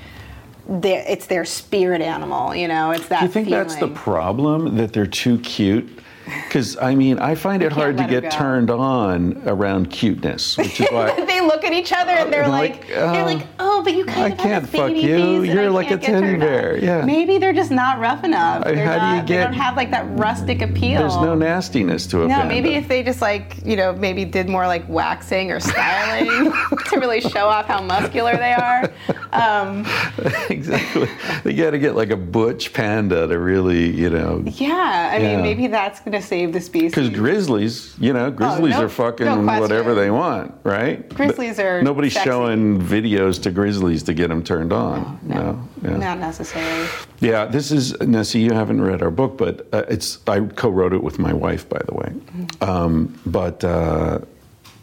It's 0.69 1.27
their 1.27 1.45
spirit 1.45 2.01
animal, 2.01 2.55
you 2.55 2.69
know. 2.69 2.91
It's 2.93 3.09
that. 3.09 3.21
Do 3.21 3.27
you 3.27 3.33
think 3.33 3.49
that's 3.49 3.77
the 3.77 3.89
problem 3.89 4.77
that 4.77 4.93
they're 4.93 5.07
too 5.07 5.39
cute? 5.41 6.01
Because 6.25 6.77
I 6.79 6.95
mean, 6.95 7.19
I 7.19 7.35
find 7.35 7.63
it 7.63 7.73
hard 7.73 7.99
to 7.99 8.07
get 8.07 8.31
turned 8.31 8.71
on 8.71 9.43
around 9.47 9.91
cuteness, 9.91 10.57
which 10.57 10.81
is 10.81 10.89
why 10.91 11.15
they 11.27 11.41
look 11.41 11.65
at 11.65 11.73
each 11.73 11.93
other 11.93 12.13
and 12.13 12.33
they're 12.33 12.49
like, 12.49 12.65
like, 12.81 12.89
they're 12.89 13.05
uh, 13.05 13.25
like, 13.27 13.47
oh, 13.59 13.83
but 13.83 13.95
you 13.95 14.05
kind 14.05 14.25
I 14.25 14.29
of 14.31 14.39
can't 14.39 14.69
fuck 14.69 14.91
you. 14.93 15.43
You're 15.43 15.71
like 15.71 15.91
a 15.91 15.99
teddy 15.99 16.37
bear, 16.37 16.77
yeah. 16.79 17.05
Maybe 17.05 17.39
they're 17.39 17.53
just 17.53 17.71
not 17.71 17.99
rough 17.99 18.25
enough. 18.25 18.65
They're 18.65 18.77
how 18.77 18.95
do 18.95 19.07
you 19.07 19.17
not, 19.17 19.27
they 19.27 19.37
don't 19.37 19.53
have 19.53 19.77
like 19.77 19.91
that 19.91 20.07
rustic 20.19 20.63
appeal. 20.63 21.01
there's 21.01 21.17
no 21.17 21.35
nastiness 21.35 22.07
to 22.09 22.23
it. 22.23 22.29
No, 22.29 22.45
maybe 22.47 22.75
if 22.75 22.89
they 22.89 23.03
just 23.03 23.21
like, 23.21 23.65
you 23.65 23.77
know, 23.77 23.93
maybe 23.93 24.25
did 24.25 24.49
more 24.49 24.67
like 24.67 24.89
waxing 24.89 25.51
or 25.51 25.61
styling 25.61 26.53
to 26.91 26.99
really 26.99 27.21
show 27.21 27.47
off 27.49 27.67
how 27.67 27.83
muscular 27.83 28.37
they 28.37 28.53
are. 28.53 28.91
Um, 29.33 29.85
exactly. 30.51 31.09
They 31.43 31.55
got 31.55 31.71
to 31.71 31.79
get 31.79 31.95
like 31.95 32.11
a 32.11 32.17
butch 32.17 32.73
panda 32.73 33.27
to 33.27 33.39
really, 33.39 33.91
you 33.91 34.11
know, 34.11 34.43
yeah, 34.47 35.11
I 35.13 35.19
Yeah. 35.19 35.35
mean, 35.37 35.43
maybe 35.43 35.67
that's 35.67 36.01
to 36.21 36.27
save 36.27 36.53
the 36.53 36.61
species. 36.61 36.91
because 36.93 37.11
grizzlies, 37.11 37.95
you 37.99 38.13
know, 38.13 38.31
grizzlies 38.31 38.75
Oh, 38.75 38.79
no- 38.81 38.85
are 38.87 38.89
fucking 38.89 39.27
no 39.27 39.61
whatever 39.61 39.95
they 39.95 40.11
want, 40.11 40.55
right? 40.65 41.09
Grizzlies 41.15 41.57
But 41.57 41.67
are 41.67 41.83
Nobody's 41.83 42.15
sexy. 42.15 42.29
showing 42.31 42.81
videos 42.81 43.41
to 43.43 43.51
grizzlies 43.51 44.03
to 44.05 44.15
get 44.15 44.29
them 44.29 44.43
turned 44.43 44.73
on. 44.73 45.19
No, 45.23 45.67
yeah. 45.83 45.97
Not 45.97 46.19
necessarily. 46.19 46.89
Yeah, 47.21 47.47
this 47.47 47.71
is 47.71 47.99
Nessie. 48.01 48.41
You 48.41 48.53
haven't 48.53 48.81
read 48.83 49.03
our 49.03 49.11
book, 49.11 49.37
but 49.39 49.67
uh, 49.73 49.85
it's 49.89 50.19
I 50.27 50.41
co-wrote 50.41 50.93
it 50.93 51.03
with 51.03 51.19
my 51.19 51.33
wife, 51.33 51.69
by 51.69 51.81
the 51.87 51.95
way. 51.95 52.13
Um, 52.61 53.19
but 53.27 53.63
uh, 53.65 54.21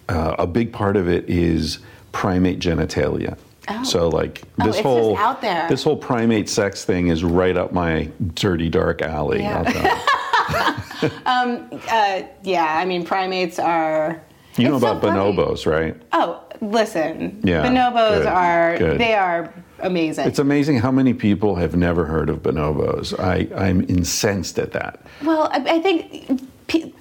uh, 0.10 0.36
a 0.40 0.48
big 0.48 0.72
part 0.74 0.96
of 0.98 1.08
it 1.08 1.30
is 1.30 1.80
primate 2.12 2.60
genitalia. 2.60 3.38
Oh. 3.70 3.84
So 3.84 4.10
like 4.10 4.42
Oh, 4.60 4.66
this 4.66 4.76
just 4.78 4.84
whole 4.84 5.18
out 5.18 5.40
there. 5.42 5.70
this 5.70 5.84
whole 5.84 5.96
primate 5.96 6.50
sex 6.50 6.84
thing 6.84 7.08
is 7.10 7.24
right 7.24 7.56
up 7.56 7.72
my 7.74 8.10
dirty 8.34 8.70
dark 8.70 9.02
alley. 9.04 9.42
Yeah. 9.42 9.64
You. 10.52 10.60
Uh, 11.32 12.22
yeah, 12.43 12.78
I 12.78 12.86
mean, 12.86 13.04
primates 13.04 13.58
are. 13.58 14.22
You 14.58 14.68
know 14.68 14.76
it's 14.76 14.84
so 14.84 14.97
about 14.97 15.02
bonobos, 15.02 15.66
right? 15.66 15.95
Oh, 16.12 16.43
listen. 16.62 17.39
Yeah, 17.43 17.66
Bonobos 17.66 18.18
good, 18.20 18.28
are 18.28 18.78
good. 18.78 18.99
they 18.99 19.16
are 19.16 19.52
amazing. 19.80 20.28
It's 20.28 20.38
amazing 20.39 20.78
how 20.78 20.91
many 20.91 21.14
people 21.16 21.56
have 21.56 21.76
never 21.76 22.06
heard 22.06 22.30
of 22.30 22.43
bonobos. 22.43 23.18
I, 23.20 23.47
I'm 23.56 23.82
incensed 23.89 24.60
at 24.60 24.74
that. 24.74 25.02
well, 25.24 25.49
I, 25.52 25.78
I 25.78 25.80
think 25.82 26.41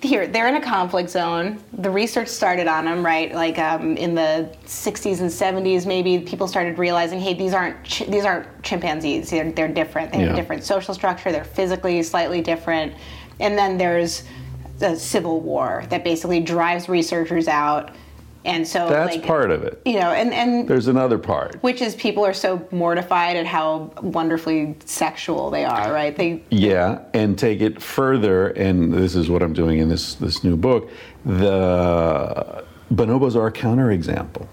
here 0.03 0.27
they're 0.27 0.49
in 0.49 0.57
a 0.57 0.63
conflict 0.63 1.11
zone. 1.11 1.63
The 1.75 1.91
research 1.91 2.29
started 2.29 2.67
on 2.69 2.85
them, 2.87 3.05
right? 3.05 3.33
Like 3.35 3.59
um, 3.59 3.97
in 3.97 4.15
the 4.15 4.49
60s 4.67 5.21
and 5.21 5.31
70s, 5.31 5.87
maybe 5.87 6.19
people 6.21 6.49
started 6.49 6.79
realizing, 6.79 7.21
hey, 7.21 7.35
these 7.35 7.53
aren't 7.53 7.83
ch- 7.85 8.07
these 8.07 8.25
aren't 8.25 8.47
chimpanzees. 8.63 9.31
They're, 9.31 9.53
they're 9.53 9.69
different. 9.69 10.13
They 10.13 10.21
have 10.21 10.33
a 10.33 10.37
different 10.37 10.65
social 10.65 10.95
structure. 10.95 11.31
They're 11.33 11.45
physically 11.45 12.03
slightly 12.03 12.41
different. 12.41 12.95
And 13.41 13.59
then 13.59 13.79
there's 13.79 14.23
the 14.79 14.97
civil 14.97 15.41
war 15.41 15.85
that 15.91 16.05
basically 16.05 16.41
drives 16.41 16.89
researchers 16.89 17.49
out. 17.49 17.91
And 18.43 18.67
so 18.67 18.89
That's 18.89 19.17
like, 19.17 19.27
part 19.27 19.51
of 19.51 19.65
it. 19.65 19.83
You 19.85 20.01
know, 20.01 20.13
and 20.13 20.33
and 20.33 20.67
There's 20.67 20.87
another 20.89 21.19
part. 21.19 21.63
which 21.63 21.83
is 21.83 21.95
people 21.95 22.25
are 22.25 22.33
so 22.33 22.67
mortified 22.71 23.37
at 23.37 23.45
how 23.45 23.93
wonderfully 24.01 24.77
sexual 24.87 25.51
they 25.51 25.67
are, 25.67 25.93
right? 25.93 26.17
They 26.17 26.43
Yeah, 26.49 27.01
and 27.13 27.39
take 27.39 27.61
it 27.61 27.83
further, 27.83 28.49
and 28.49 28.95
this 28.95 29.15
is 29.15 29.29
what 29.29 29.43
I'm 29.43 29.53
doing 29.53 29.79
in 29.81 29.91
this 29.91 30.15
this 30.15 30.43
new 30.43 30.57
book. 30.57 30.89
The 31.27 32.65
bonobos 32.93 33.37
are 33.37 33.47
a 33.49 33.53
counterexample 33.53 34.47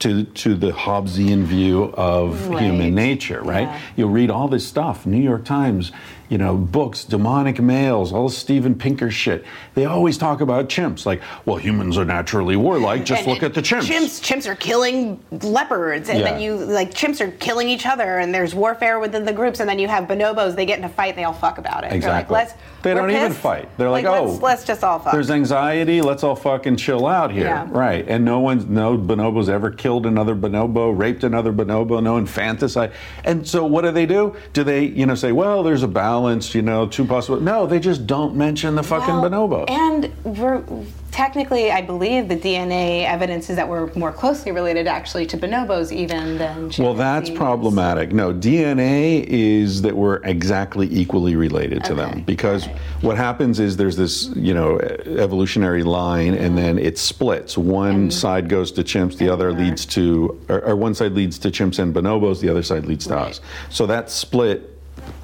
to 0.00 0.24
to 0.24 0.54
the 0.56 0.72
Hobbesian 0.72 1.44
view 1.44 1.92
of 1.96 2.48
Right. 2.48 2.62
human 2.62 2.94
nature, 2.94 3.40
right? 3.42 3.68
Yeah. 3.68 3.78
You'll 3.96 4.10
read 4.10 4.30
all 4.30 4.48
this 4.48 4.66
stuff, 4.66 5.06
New 5.06 5.22
York 5.22 5.44
Times, 5.44 5.92
you 6.28 6.38
know, 6.38 6.56
books, 6.56 7.04
demonic 7.04 7.60
males, 7.60 8.12
all 8.12 8.28
Steven 8.28 8.74
Pinker 8.74 9.10
shit. 9.10 9.44
They 9.74 9.86
always 9.86 10.18
talk 10.18 10.40
about 10.40 10.68
chimps, 10.68 11.06
like, 11.06 11.22
well, 11.46 11.56
humans 11.56 11.96
are 11.96 12.04
naturally 12.04 12.56
warlike. 12.56 13.04
Just 13.04 13.22
and 13.22 13.32
look 13.32 13.42
at 13.42 13.54
the 13.54 13.62
chimps. 13.62 13.82
Chimps, 13.82 14.20
chimps 14.20 14.46
are 14.46 14.54
killing 14.54 15.22
leopards, 15.30 16.08
and 16.08 16.22
then 16.22 16.40
you 16.40 16.54
like 16.56 16.92
chimps 16.92 17.20
are 17.20 17.30
killing 17.32 17.68
each 17.68 17.86
other, 17.86 18.18
and 18.18 18.34
there's 18.34 18.54
warfare 18.54 19.00
within 19.00 19.24
the 19.24 19.32
groups, 19.32 19.60
and 19.60 19.68
then 19.68 19.78
you 19.78 19.88
have 19.88 20.04
bonobos. 20.04 20.54
They 20.54 20.66
get 20.66 20.78
in 20.78 20.84
a 20.84 20.88
fight, 20.88 21.10
and 21.10 21.18
they 21.18 21.24
all 21.24 21.32
fuck 21.32 21.58
about 21.58 21.84
it. 21.84 21.92
Exactly. 21.92 22.36
Like, 22.78 22.82
they 22.84 22.94
we're 22.94 23.00
don't 23.00 23.10
even 23.10 23.32
fight. 23.32 23.68
They're 23.76 23.90
like, 23.90 24.04
oh, 24.04 24.24
let's, 24.24 24.42
let's 24.42 24.64
just 24.64 24.84
all 24.84 25.00
fuck. 25.00 25.12
There's 25.12 25.30
anxiety. 25.30 26.00
Let's 26.00 26.22
all 26.22 26.36
fucking 26.36 26.76
chill 26.76 27.06
out 27.06 27.32
here. 27.32 27.44
Yeah. 27.44 27.66
Right. 27.68 28.06
And 28.06 28.24
no 28.24 28.38
one's, 28.38 28.66
no 28.66 28.96
bonobo's 28.96 29.48
ever 29.48 29.72
killed 29.72 30.06
another 30.06 30.36
bonobo, 30.36 30.96
raped 30.96 31.24
another 31.24 31.52
bonobo, 31.52 32.00
no 32.00 32.18
infanticide. 32.18 32.92
And 33.24 33.46
so 33.46 33.64
what 33.66 33.82
do 33.82 33.90
they 33.90 34.06
do? 34.06 34.36
Do 34.52 34.62
they, 34.62 34.84
you 34.84 35.06
know, 35.06 35.16
say, 35.16 35.32
well, 35.32 35.64
there's 35.64 35.82
a 35.82 35.88
balance, 35.88 36.54
you 36.54 36.62
know, 36.62 36.86
two 36.86 37.04
possible. 37.04 37.40
No, 37.40 37.66
they 37.66 37.80
just 37.80 38.06
don't 38.06 38.36
mention 38.36 38.76
the 38.76 38.84
fucking 38.84 39.20
Well, 39.20 39.28
bonobos. 39.28 39.70
And 39.70 40.12
we're, 40.24 40.62
technically, 41.10 41.70
I 41.70 41.82
believe 41.82 42.28
the 42.28 42.36
DNA 42.36 43.04
evidence 43.04 43.50
is 43.50 43.56
that 43.56 43.68
we're 43.68 43.92
more 43.94 44.12
closely 44.12 44.52
related 44.52 44.86
actually 44.86 45.26
to 45.26 45.38
bonobos 45.38 45.92
even 45.92 46.38
than 46.38 46.70
chimpanzees. 46.70 46.78
well, 46.80 46.94
that's 46.94 47.30
problematic. 47.30 48.12
No, 48.12 48.32
DNA 48.32 49.24
is 49.24 49.82
that 49.82 49.96
we're 49.96 50.16
exactly 50.24 50.86
equally 50.90 51.36
related 51.36 51.84
to 51.84 51.92
Okay. 51.92 52.02
them 52.02 52.22
because 52.22 52.66
what 53.00 53.16
happens 53.16 53.58
is 53.60 53.76
there's 53.76 53.96
this, 53.96 54.28
you 54.36 54.54
know, 54.54 54.78
evolutionary 54.78 55.82
line 55.82 56.34
and 56.34 56.56
then 56.56 56.78
it 56.78 56.98
splits. 56.98 57.56
One 57.58 58.10
side 58.10 58.48
goes 58.48 58.70
to 58.72 58.84
chimps, 58.84 59.16
the 59.16 59.28
other 59.28 59.52
leads 59.52 59.86
to, 59.86 60.40
or, 60.48 60.60
or 60.64 60.76
one 60.76 60.94
side 60.94 61.12
leads 61.12 61.38
to 61.40 61.50
chimps 61.50 61.78
and 61.78 61.94
bonobos, 61.94 62.40
the 62.40 62.48
other 62.48 62.62
side 62.62 62.86
leads 62.86 63.06
to 63.06 63.16
us. 63.18 63.40
So 63.70 63.86
that 63.86 64.10
split 64.10 64.77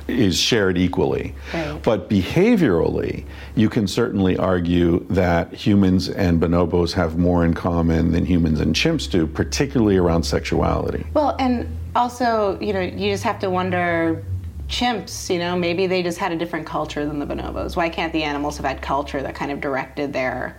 is 0.09 0.39
shared 0.39 0.77
equally. 0.77 1.35
Right. 1.53 1.83
But 1.83 2.09
behaviorally, 2.11 3.25
you 3.55 3.69
can 3.69 3.87
certainly 3.87 4.37
argue 4.37 5.05
that 5.11 5.53
humans 5.53 6.09
and 6.09 6.41
bonobos 6.41 6.93
have 6.93 7.17
more 7.19 7.45
in 7.45 7.55
common 7.55 8.13
than 8.13 8.25
humans 8.27 8.61
and 8.61 8.75
chimps 8.75 9.11
do, 9.11 9.27
particularly 9.27 9.97
around 9.97 10.23
sexuality. 10.25 11.07
Well, 11.15 11.37
and 11.39 11.69
also, 11.97 12.59
you 12.61 12.73
know, 12.73 12.81
you 12.81 13.11
just 13.11 13.25
have 13.25 13.39
to 13.41 13.51
wonder 13.51 14.25
chimps, 14.69 15.31
you 15.33 15.39
know, 15.39 15.57
maybe 15.57 15.87
they 15.87 16.03
just 16.03 16.19
had 16.19 16.33
a 16.33 16.37
different 16.37 16.67
culture 16.67 17.05
than 17.07 17.19
the 17.19 17.27
bonobos. 17.27 17.77
Why 17.77 17.89
can't 17.89 18.13
the 18.13 18.23
animals 18.23 18.57
have 18.57 18.67
had 18.67 18.81
culture 18.83 19.23
that 19.23 19.35
kind 19.35 19.51
of 19.51 19.61
directed 19.61 20.13
their 20.13 20.57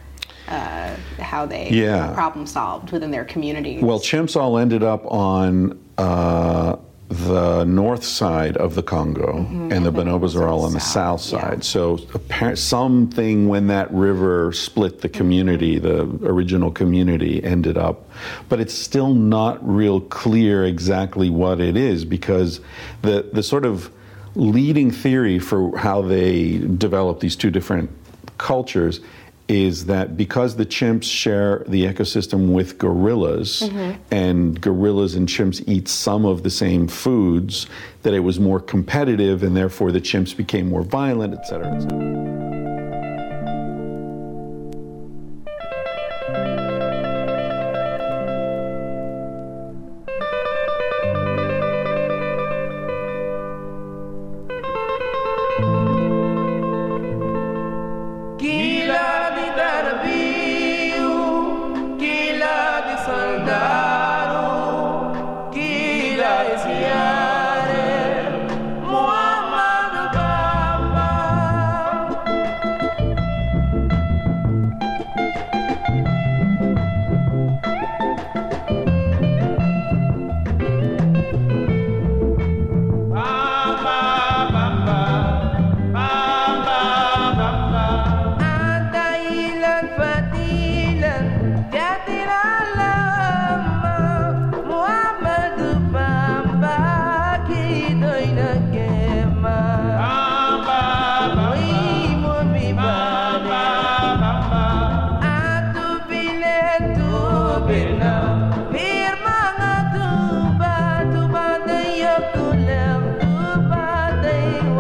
uh, 0.48 0.96
how 1.20 1.46
they 1.48 1.70
Yeah. 1.72 2.14
problem 2.14 2.46
solved 2.46 2.92
within 2.92 3.10
their 3.10 3.26
community? 3.26 3.80
Well, 3.82 4.00
chimps 4.00 4.40
all 4.40 4.58
ended 4.60 4.84
up 4.84 5.04
on 5.12 5.80
uh, 5.98 6.76
the 7.08 7.64
north 7.66 8.04
side 8.04 8.58
of 8.58 8.74
the 8.74 8.82
Congo, 8.82 9.34
mm-hmm. 9.34 9.72
and 9.72 9.86
the 9.86 9.92
bonobos 9.92 10.36
are 10.36 10.48
all 10.48 10.64
on 10.64 10.74
the 10.74 10.80
south 10.80 11.22
south, 11.22 11.34
yeah. 11.34 11.50
side. 11.50 11.64
So, 11.64 11.98
appar- 11.98 12.58
something 12.58 13.48
when 13.48 13.68
that 13.68 13.92
river 13.92 14.52
split 14.54 15.02
the 15.02 15.10
community, 15.10 15.78
the 15.78 16.04
original 16.24 16.72
community, 16.72 17.44
ended 17.44 17.78
up. 17.78 18.10
But 18.50 18.60
it's 18.60 18.74
still 18.74 19.14
not 19.14 19.66
real 19.68 20.02
clear 20.02 20.66
exactly 20.66 21.30
what 21.30 21.60
it 21.62 21.78
is 21.78 22.06
because 22.06 22.60
the 23.04 23.30
the 23.32 23.44
sort 23.44 23.66
of 23.66 23.92
leading 24.34 24.90
theory 24.90 25.38
for 25.40 25.78
how 25.78 26.02
they 26.02 26.58
developed 26.58 27.22
these 27.22 27.36
two 27.36 27.52
different 27.52 27.90
cultures 28.38 29.00
is 29.48 29.86
that 29.86 30.18
because 30.18 30.56
the 30.56 30.66
chimps 30.66 31.04
share 31.04 31.64
the 31.68 31.86
ecosystem 31.86 32.52
with 32.52 32.78
gorillas 32.78 33.62
mm-hmm. 33.62 34.02
and 34.12 34.60
gorillas 34.60 35.14
and 35.16 35.28
chimps 35.28 35.64
eat 35.68 35.88
some 35.88 36.26
of 36.26 36.42
the 36.44 36.50
same 36.50 36.88
foods 36.88 37.68
that 38.02 38.14
it 38.14 38.22
was 38.22 38.40
more 38.40 38.60
competitive 38.60 39.44
and 39.44 39.56
therefore 39.56 39.92
the 39.92 40.02
chimps 40.02 40.36
became 40.36 40.68
more 40.68 40.84
violent 40.84 41.34
et 41.34 41.46
cetera, 41.46 41.76
et 41.76 41.82
cetera. 41.82 42.55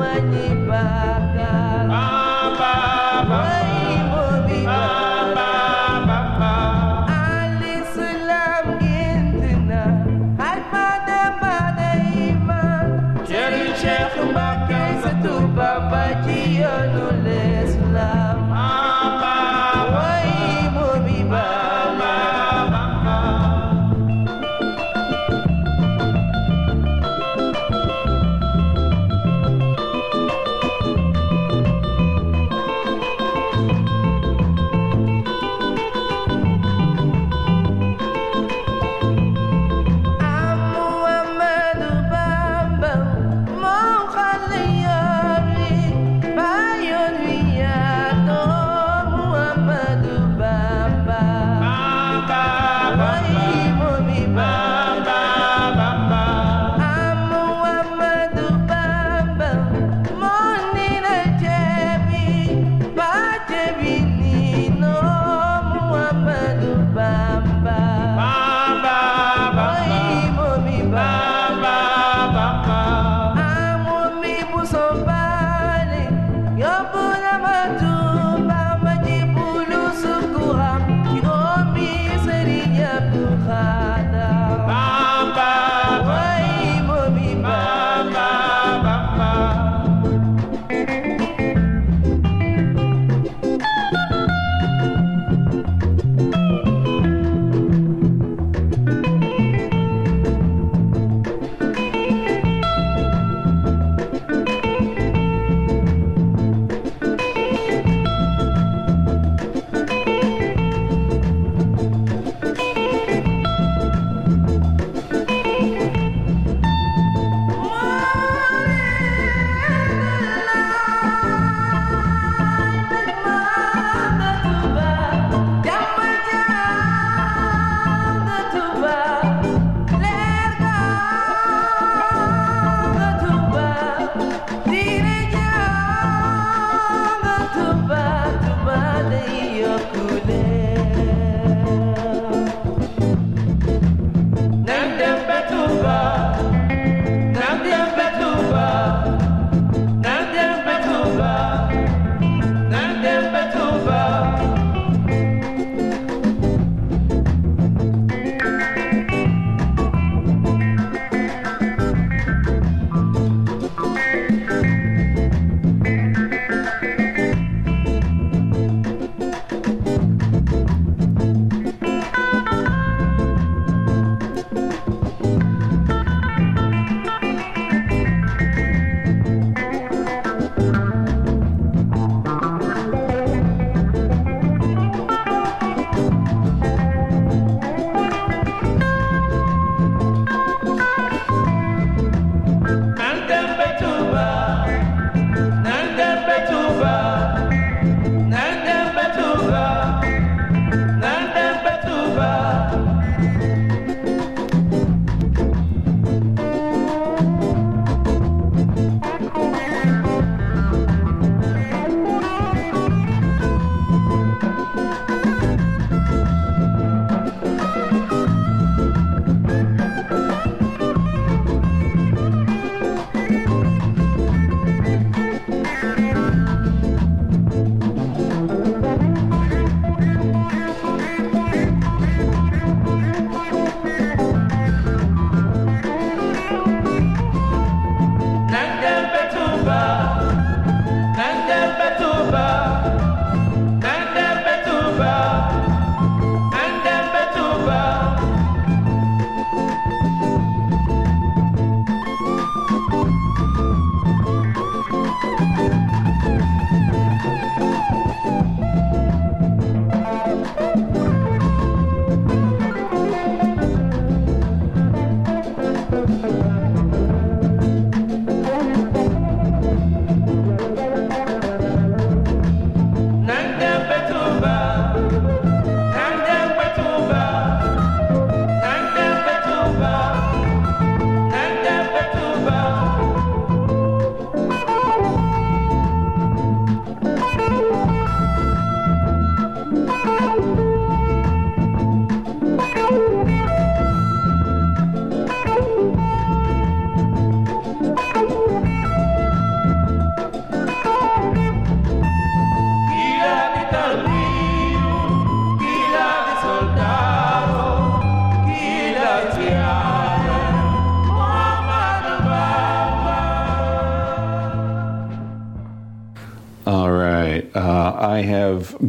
menyimpan 0.05 1.14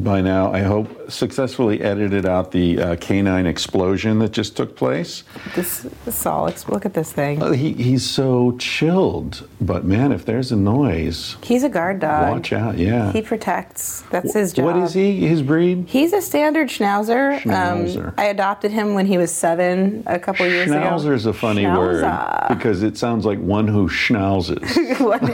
by 0.06 0.20
now, 0.20 0.52
I 0.52 0.60
hope, 0.60 1.10
successfully 1.10 1.80
edited 1.80 2.26
out 2.26 2.52
the 2.52 2.80
uh, 2.80 2.96
canine 2.96 3.44
explosion 3.44 4.20
that 4.20 4.30
just 4.30 4.56
took 4.56 4.76
place. 4.76 5.24
This, 5.56 5.82
this 6.04 6.24
all. 6.24 6.48
Look 6.68 6.86
at 6.86 6.94
this 6.94 7.12
thing. 7.12 7.42
Uh, 7.42 7.50
He, 7.50 7.72
he's 7.72 8.08
so 8.08 8.56
chilled, 8.56 9.48
but 9.60 9.84
man, 9.84 10.12
if 10.12 10.24
there's 10.24 10.52
a 10.52 10.56
noise, 10.56 11.36
He's 11.42 11.64
a 11.64 11.68
guard 11.68 11.98
dog. 11.98 12.30
watch 12.30 12.52
out. 12.52 12.78
Yeah. 12.78 13.10
He 13.12 13.20
protects. 13.20 14.02
That's 14.12 14.32
his 14.32 14.52
job. 14.52 14.66
What 14.66 14.76
is 14.76 14.94
he? 14.94 15.26
His 15.26 15.42
breed? 15.42 15.86
He's 15.88 16.12
a 16.12 16.22
standard 16.22 16.68
schnauzer. 16.68 17.40
Schnauzer. 17.40 18.06
Um, 18.08 18.14
I 18.16 18.26
adopted 18.26 18.70
him 18.70 18.94
when 18.94 19.06
he 19.06 19.18
was 19.18 19.32
seven 19.32 20.04
a 20.06 20.20
couple 20.20 20.46
years 20.46 20.70
ago. 20.70 20.78
Schnauzer 20.78 21.14
is 21.14 21.26
a 21.26 21.32
funny 21.32 21.64
Schnauzer. 21.64 22.46
word 22.46 22.56
because 22.56 22.84
it 22.84 22.96
sounds 22.96 23.26
like 23.26 23.40
one 23.40 23.66
who 23.66 23.88
schnauzes. 23.88 25.00
one, 25.00 25.26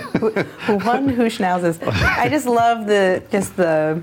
who, 0.67 0.79
one 0.87 1.09
who 1.11 1.25
schnauzes. 1.25 1.79
I 1.87 2.31
just 2.31 2.47
love 2.47 2.87
the 2.87 3.23
just 3.31 3.55
the 3.57 4.03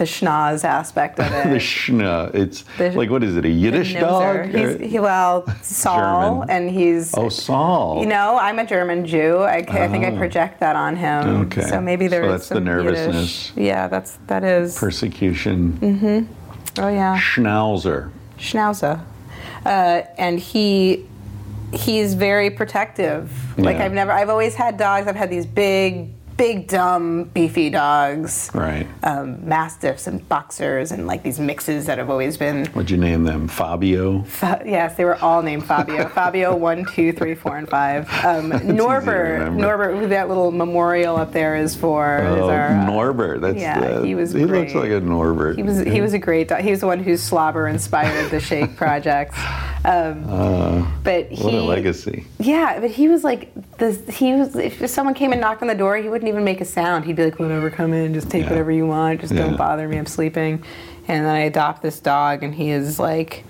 the 0.00 0.06
schnoz 0.06 0.64
aspect 0.64 1.20
of 1.20 1.26
it. 1.32 1.44
the 1.50 1.56
schna. 1.56 2.34
It's 2.34 2.64
The- 2.78 2.90
like 2.92 3.10
what 3.10 3.22
is 3.22 3.36
it? 3.36 3.44
A 3.44 3.48
Yiddish 3.50 3.92
dog? 3.94 4.46
He's 4.46 4.92
he, 4.92 4.98
well 4.98 5.44
Saul, 5.62 6.40
German. 6.40 6.50
and 6.50 6.70
he's 6.70 7.12
oh, 7.16 7.28
Saul. 7.28 8.00
you 8.00 8.06
know 8.06 8.38
I'm 8.40 8.58
a 8.58 8.64
German 8.66 9.04
Jew. 9.06 9.38
I, 9.40 9.56
I 9.58 9.88
think 9.88 10.04
I 10.06 10.10
Oh. 10.12 10.16
project 10.16 10.58
that 10.60 10.74
on 10.74 10.96
him. 10.96 11.42
Okay. 11.42 11.62
So 11.62 11.80
maybe 11.82 12.06
So 12.06 12.10
there's 12.12 12.32
that's 12.32 12.48
the 12.48 12.54
some 12.56 12.64
nervousness. 12.64 13.48
Yiddish. 13.50 13.52
Yeah, 13.56 13.88
that's 13.88 14.18
that 14.28 14.42
is. 14.42 14.76
persecution. 14.78 15.72
Mm-hmm. 15.74 16.80
oh 16.82 16.88
yeah. 16.88 17.18
Schnauzer. 17.20 18.10
Schnauzer, 18.38 19.02
uh, 19.66 20.00
and 20.16 20.38
he 20.40 21.04
he's 21.74 22.14
very 22.14 22.48
protective. 22.50 23.30
Like 23.58 23.76
Yeah. 23.76 23.84
I've 23.84 23.92
never, 23.92 24.12
I've 24.12 24.30
always 24.30 24.54
had 24.54 24.78
dogs. 24.78 25.06
I've 25.06 25.14
had 25.14 25.28
these 25.30 25.44
big, 25.46 26.08
big, 26.40 26.66
dumb, 26.68 27.24
beefy 27.34 27.68
dogs, 27.68 28.50
Right. 28.54 28.86
um, 29.02 29.46
mastiffs 29.46 30.06
and 30.06 30.26
boxers, 30.26 30.90
and 30.90 31.06
like 31.06 31.22
these 31.22 31.38
mixes 31.38 31.84
that 31.84 31.98
have 31.98 32.08
always 32.08 32.38
been. 32.38 32.64
What'd 32.68 32.90
you 32.90 32.96
name 32.96 33.24
them? 33.24 33.46
Fabio. 33.46 34.22
Fa- 34.22 34.62
yes, 34.64 34.96
they 34.96 35.04
were 35.04 35.16
all 35.22 35.42
named 35.42 35.66
Fabio. 35.66 36.08
Fabio 36.20 36.56
one, 36.56 36.86
two, 36.94 37.12
three, 37.12 37.34
four, 37.34 37.58
and 37.58 37.68
five. 37.68 38.08
Um, 38.24 38.48
Norbert. 38.74 39.52
Norbert, 39.52 39.98
who 39.98 40.08
that 40.08 40.28
little 40.28 40.50
memorial 40.50 41.16
up 41.16 41.32
there 41.32 41.56
is 41.56 41.76
for. 41.76 42.16
is 42.22 42.38
Oh, 42.40 42.48
our, 42.48 42.68
uh, 42.68 42.86
Norbert. 42.86 43.42
That's 43.42 43.58
yeah, 43.60 43.78
uh, 43.78 44.02
he 44.02 44.14
was 44.14 44.32
He 44.32 44.46
looks 44.46 44.74
like 44.74 44.90
a 44.90 45.00
Norbert. 45.00 45.56
He 45.56 45.62
was 45.62 45.80
he 45.80 46.00
was 46.00 46.14
a 46.14 46.18
great 46.18 46.48
dog. 46.48 46.62
He 46.62 46.70
was 46.70 46.80
the 46.80 46.86
one 46.86 47.00
who 47.02 47.18
slobber 47.18 47.68
inspired 47.68 48.30
the 48.30 48.40
Shake 48.40 48.76
project. 48.82 49.34
Um, 49.84 50.24
but 51.04 51.26
he, 51.30 51.42
Uh, 51.42 51.44
What 51.44 51.54
a 51.54 51.60
legacy. 51.62 52.26
Yeah, 52.38 52.80
but 52.80 52.90
he 52.90 53.08
was 53.08 53.24
like 53.24 53.50
this. 53.78 53.98
He 54.16 54.32
was 54.32 54.56
if 54.56 54.88
someone 54.88 55.14
came 55.14 55.32
and 55.32 55.40
knocked 55.40 55.60
on 55.62 55.68
the 55.68 55.74
door, 55.74 55.96
he 55.98 56.08
wouldn't 56.08 56.29
even 56.30 56.44
make 56.44 56.60
a 56.60 56.64
sound. 56.64 57.04
He'd 57.04 57.16
be 57.16 57.24
like, 57.24 57.38
"Whatever, 57.38 57.68
come 57.70 57.92
in, 57.92 58.14
just 58.14 58.30
take 58.30 58.44
Yeah. 58.44 58.50
whatever 58.50 58.72
you 58.72 58.86
want, 58.86 59.20
just 59.20 59.34
Yeah. 59.34 59.42
don't 59.44 59.56
bother 59.58 59.86
me. 59.86 59.98
I'm 59.98 60.06
sleeping." 60.06 60.62
And 61.08 61.26
then 61.26 61.34
I 61.34 61.40
adopt 61.40 61.82
this 61.82 62.00
dog, 62.00 62.42
and 62.42 62.54
he 62.54 62.70
is 62.70 62.98
like 62.98 63.44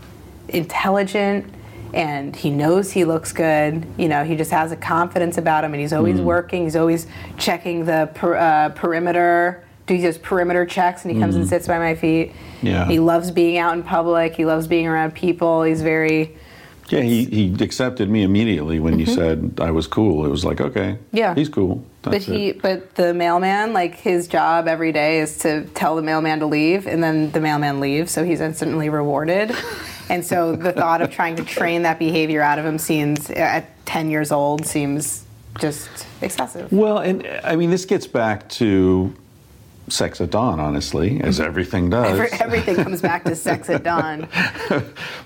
intelligent. 0.48 1.44
And 1.92 2.36
he 2.36 2.50
knows 2.50 2.92
he 2.92 3.04
looks 3.04 3.32
good. 3.32 3.84
You 3.96 4.08
know, 4.08 4.22
he 4.22 4.36
just 4.36 4.52
has 4.52 4.70
a 4.70 4.76
confidence 4.76 5.38
about 5.38 5.64
him, 5.64 5.72
and 5.74 5.80
he's 5.80 5.92
always 5.92 6.20
Mm. 6.20 6.24
working. 6.24 6.62
He's 6.62 6.76
always 6.76 7.08
checking 7.36 7.84
the 7.84 8.08
per, 8.14 8.36
uh, 8.36 8.68
perimeter. 8.70 9.62
Do 9.88 9.98
these 9.98 10.16
perimeter 10.16 10.64
checks, 10.64 11.04
and 11.04 11.12
he 11.12 11.20
comes 11.20 11.34
and 11.34 11.48
sits 11.48 11.66
by 11.66 11.78
my 11.80 11.96
feet. 11.96 12.28
Mm. 12.62 12.68
Yeah. 12.68 12.84
He 12.86 13.00
loves 13.00 13.32
being 13.32 13.58
out 13.58 13.74
in 13.74 13.82
public. 13.82 14.36
He 14.36 14.44
loves 14.44 14.68
being 14.68 14.86
around 14.86 15.14
people. 15.14 15.64
He's 15.64 15.82
very 15.82 16.36
Yeah, 16.90 17.00
he, 17.02 17.24
he 17.24 17.54
accepted 17.60 18.08
me 18.10 18.22
immediately 18.24 18.78
when 18.80 18.98
you 19.00 19.06
said 19.06 19.52
I 19.60 19.70
was 19.72 19.86
cool. 19.88 20.24
It 20.24 20.28
was 20.28 20.44
like, 20.44 20.60
okay, 20.60 20.90
Mm-hmm. 20.96 21.16
Yeah. 21.16 21.34
he's 21.36 21.48
cool. 21.48 21.82
But 22.02 22.22
he, 22.22 22.48
it. 22.48 22.62
but 22.62 22.94
the 22.94 23.12
mailman, 23.12 23.72
like 23.72 23.96
his 23.96 24.26
job 24.26 24.66
every 24.66 24.90
day 24.90 25.20
is 25.20 25.38
to 25.38 25.64
tell 25.74 25.96
the 25.96 26.02
mailman 26.02 26.40
to 26.40 26.46
leave, 26.46 26.86
and 26.86 27.02
then 27.02 27.30
the 27.32 27.40
mailman 27.40 27.78
leaves, 27.80 28.10
so 28.10 28.24
he's 28.24 28.40
instantly 28.40 28.88
rewarded. 28.88 29.54
and 30.08 30.24
so 30.24 30.56
the 30.56 30.72
thought 30.72 31.02
of 31.02 31.10
trying 31.10 31.36
to 31.36 31.44
train 31.44 31.82
that 31.82 31.98
behavior 31.98 32.40
out 32.40 32.58
of 32.58 32.64
him 32.64 32.78
seems, 32.78 33.28
at 33.30 33.68
10 33.86 34.10
years 34.10 34.32
old, 34.32 34.64
seems 34.64 35.24
just 35.58 35.90
excessive. 36.22 36.72
Well, 36.72 36.98
and 36.98 37.26
I 37.44 37.56
mean, 37.56 37.70
this 37.70 37.84
gets 37.84 38.06
back 38.06 38.48
to 38.50 39.14
sex 39.92 40.20
at 40.20 40.30
dawn, 40.30 40.60
honestly, 40.60 41.20
as 41.20 41.38
mm-hmm. 41.38 41.46
everything 41.46 41.90
does. 41.90 42.18
Every, 42.18 42.38
everything 42.38 42.76
comes 42.76 43.02
back 43.02 43.24
to 43.24 43.36
sex 43.36 43.68
at 43.70 43.82
dawn. 43.82 44.28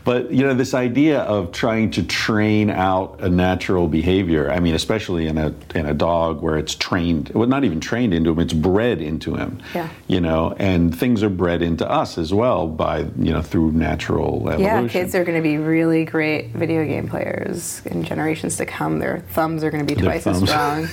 But 0.05 0.31
you 0.31 0.43
know, 0.43 0.55
this 0.55 0.75
idea 0.75 1.21
of 1.21 1.53
trying 1.53 1.91
to 1.93 2.03
train 2.03 2.71
out 2.71 3.21
a 3.21 3.29
natural 3.29 3.89
behavior. 3.89 4.51
I 4.51 4.61
mean, 4.61 4.75
especially 4.75 5.27
in 5.27 5.39
a 5.39 5.55
in 5.75 5.87
a 5.87 5.95
dog 5.95 6.43
where 6.43 6.59
it's 6.59 6.75
trained, 6.75 7.31
well, 7.35 7.49
not 7.49 7.65
even 7.65 7.81
trained 7.81 8.13
into 8.13 8.31
him; 8.31 8.39
it's 8.41 8.53
bred 8.53 9.01
into 9.01 9.35
him. 9.35 9.61
Yeah. 9.75 9.89
You 10.07 10.21
know, 10.21 10.55
and 10.59 10.97
things 10.97 11.23
are 11.23 11.31
bred 11.31 11.63
into 11.63 11.91
us 11.91 12.19
as 12.19 12.35
well 12.35 12.69
by 12.69 13.01
you 13.19 13.33
know 13.33 13.41
through 13.43 13.73
natural 13.73 14.49
evolution. 14.49 14.85
Yeah, 14.85 14.89
kids 14.89 15.15
are 15.15 15.25
going 15.25 15.39
to 15.39 15.43
be 15.43 15.57
really 15.57 16.05
great 16.05 16.51
video 16.51 16.85
game 16.85 17.09
players 17.09 17.81
in 17.87 18.05
generations 18.05 18.57
to 18.59 18.67
come. 18.67 18.99
Their 18.99 19.21
thumbs 19.21 19.65
are 19.65 19.71
going 19.71 19.87
to 19.87 19.95
be 19.95 20.01
Their 20.01 20.21
twice 20.21 20.27
as 20.27 20.43
strong. 20.43 20.89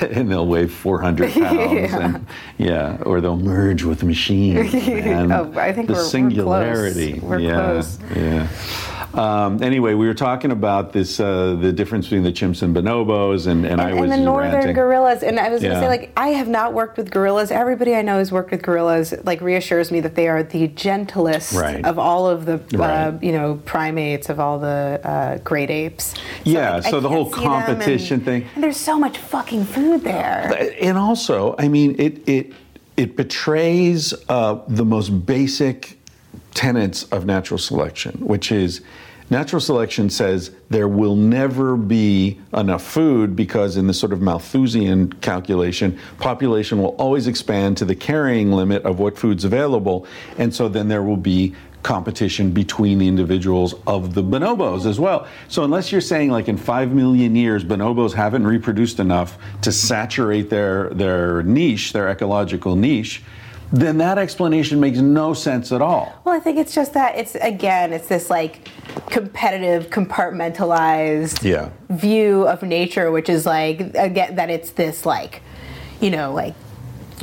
and 0.00 0.30
they'll 0.30 0.46
weigh 0.46 0.66
400 0.66 1.32
pounds. 1.32 1.72
Yeah. 1.72 2.04
And, 2.04 2.26
yeah, 2.58 2.98
or 3.04 3.20
they'll 3.20 3.36
merge 3.36 3.82
with 3.84 4.02
machines. 4.02 4.72
Oh, 5.32 5.52
I 5.56 5.72
think 5.72 5.88
the 5.88 5.92
we're- 5.94 6.02
we're 6.02 6.02
close. 6.02 6.10
singularity. 6.10 7.20
We're 7.20 7.38
yeah, 7.40 7.54
close. 7.54 7.98
Yeah. 8.14 8.48
Um, 9.16 9.62
anyway, 9.62 9.94
we 9.94 10.06
were 10.06 10.14
talking 10.14 10.50
about 10.50 10.92
this 10.92 11.18
uh, 11.18 11.56
the 11.58 11.72
difference 11.72 12.06
between 12.06 12.22
the 12.22 12.32
chimps 12.32 12.62
and 12.62 12.76
bonobos, 12.76 13.46
and, 13.46 13.64
and, 13.64 13.80
I 13.80 13.94
was 13.94 14.02
and 14.02 14.12
the 14.12 14.16
northern 14.18 14.52
ranting. 14.52 14.74
gorillas 14.74 15.22
and 15.22 15.40
i 15.40 15.48
was 15.48 15.62
going 15.62 15.72
to 15.74 15.80
say 15.80 15.88
like 15.88 16.12
i 16.16 16.28
have 16.28 16.48
not 16.48 16.74
worked 16.74 16.96
with 16.98 17.10
gorillas 17.10 17.50
everybody 17.50 17.94
i 17.94 18.02
know 18.02 18.18
has 18.18 18.30
worked 18.30 18.50
with 18.50 18.62
gorillas 18.62 19.14
like 19.24 19.40
reassures 19.40 19.90
me 19.90 20.00
that 20.00 20.14
they 20.14 20.28
are 20.28 20.42
the 20.42 20.68
gentlest 20.68 21.54
Right. 21.54 21.84
of 21.84 21.98
all 21.98 22.28
of 22.28 22.44
the 22.44 22.54
uh, 22.74 22.78
Right. 23.12 23.22
you 23.22 23.32
know 23.32 23.60
primates 23.64 24.28
of 24.28 24.38
all 24.38 24.58
the 24.58 25.00
uh, 25.02 25.38
great 25.38 25.70
apes 25.70 26.14
So, 26.14 26.20
Yeah, 26.44 26.74
like, 26.76 26.84
so 26.84 27.00
the 27.00 27.08
whole 27.08 27.24
them 27.30 27.40
and- 27.44 27.66
competition 27.66 28.20
thing. 28.20 28.44
and 28.54 28.62
there's 28.62 28.76
so 28.76 28.98
much 28.98 29.16
fucking 29.18 29.64
food 29.64 30.02
there 30.04 30.74
and 30.80 30.98
also, 30.98 31.54
I 31.58 31.68
mean, 31.68 31.96
it 31.98 32.22
it 32.28 32.52
it 32.96 33.16
betrays 33.16 34.12
uh, 34.28 34.58
the 34.68 34.84
most 34.84 35.26
basic 35.26 35.98
tenets 36.54 37.04
of 37.04 37.24
natural 37.26 37.58
selection, 37.58 38.12
which 38.20 38.50
is 38.50 38.80
natural 39.30 39.60
selection 39.60 40.10
says 40.10 40.50
there 40.68 40.88
will 40.88 41.16
never 41.16 41.76
be 41.76 42.40
enough 42.54 42.82
food 42.82 43.36
because 43.36 43.76
in 43.76 43.86
this 43.86 43.98
sort 43.98 44.12
of 44.12 44.20
Malthusian 44.20 45.12
calculation, 45.14 45.98
population 46.18 46.78
will 46.78 46.96
always 46.96 47.26
expand 47.26 47.76
to 47.78 47.84
the 47.84 47.94
carrying 47.94 48.52
limit 48.52 48.84
of 48.84 48.98
what 48.98 49.18
food's 49.18 49.44
available, 49.44 50.06
and 50.38 50.54
so 50.54 50.68
then 50.68 50.88
there 50.88 51.02
will 51.02 51.16
be 51.16 51.54
competition 51.86 52.50
between 52.50 52.98
the 52.98 53.06
individuals 53.06 53.72
of 53.86 54.14
the 54.14 54.22
bonobos 54.22 54.86
as 54.86 54.98
well. 54.98 55.24
So 55.46 55.62
unless 55.62 55.92
you're 55.92 56.00
saying 56.00 56.32
like 56.32 56.48
in 56.48 56.56
5 56.56 56.92
million 56.92 57.36
years 57.36 57.64
bonobos 57.64 58.12
haven't 58.12 58.44
reproduced 58.44 58.98
enough 58.98 59.38
to 59.62 59.70
saturate 59.70 60.50
their 60.50 60.88
their 60.90 61.44
niche, 61.44 61.92
their 61.92 62.08
ecological 62.08 62.74
niche, 62.74 63.22
then 63.72 63.98
that 63.98 64.16
explanation 64.16 64.78
makes 64.80 64.98
no 64.98 65.34
sense 65.34 65.72
at 65.72 65.82
all. 65.82 66.12
well 66.24 66.34
i 66.34 66.38
think 66.40 66.56
it's 66.58 66.74
just 66.74 66.94
that 66.94 67.16
it's 67.16 67.34
again 67.36 67.92
it's 67.92 68.08
this 68.08 68.30
like 68.30 68.68
competitive 69.10 69.90
compartmentalized 69.90 71.42
Yeah. 71.42 71.70
view 71.90 72.46
of 72.48 72.62
nature, 72.62 73.10
which 73.10 73.28
is 73.28 73.44
like 73.46 73.80
again 73.94 74.36
that 74.36 74.50
it's 74.50 74.70
this 74.70 75.04
like, 75.04 75.42
you 76.00 76.10
know, 76.10 76.32
like 76.32 76.54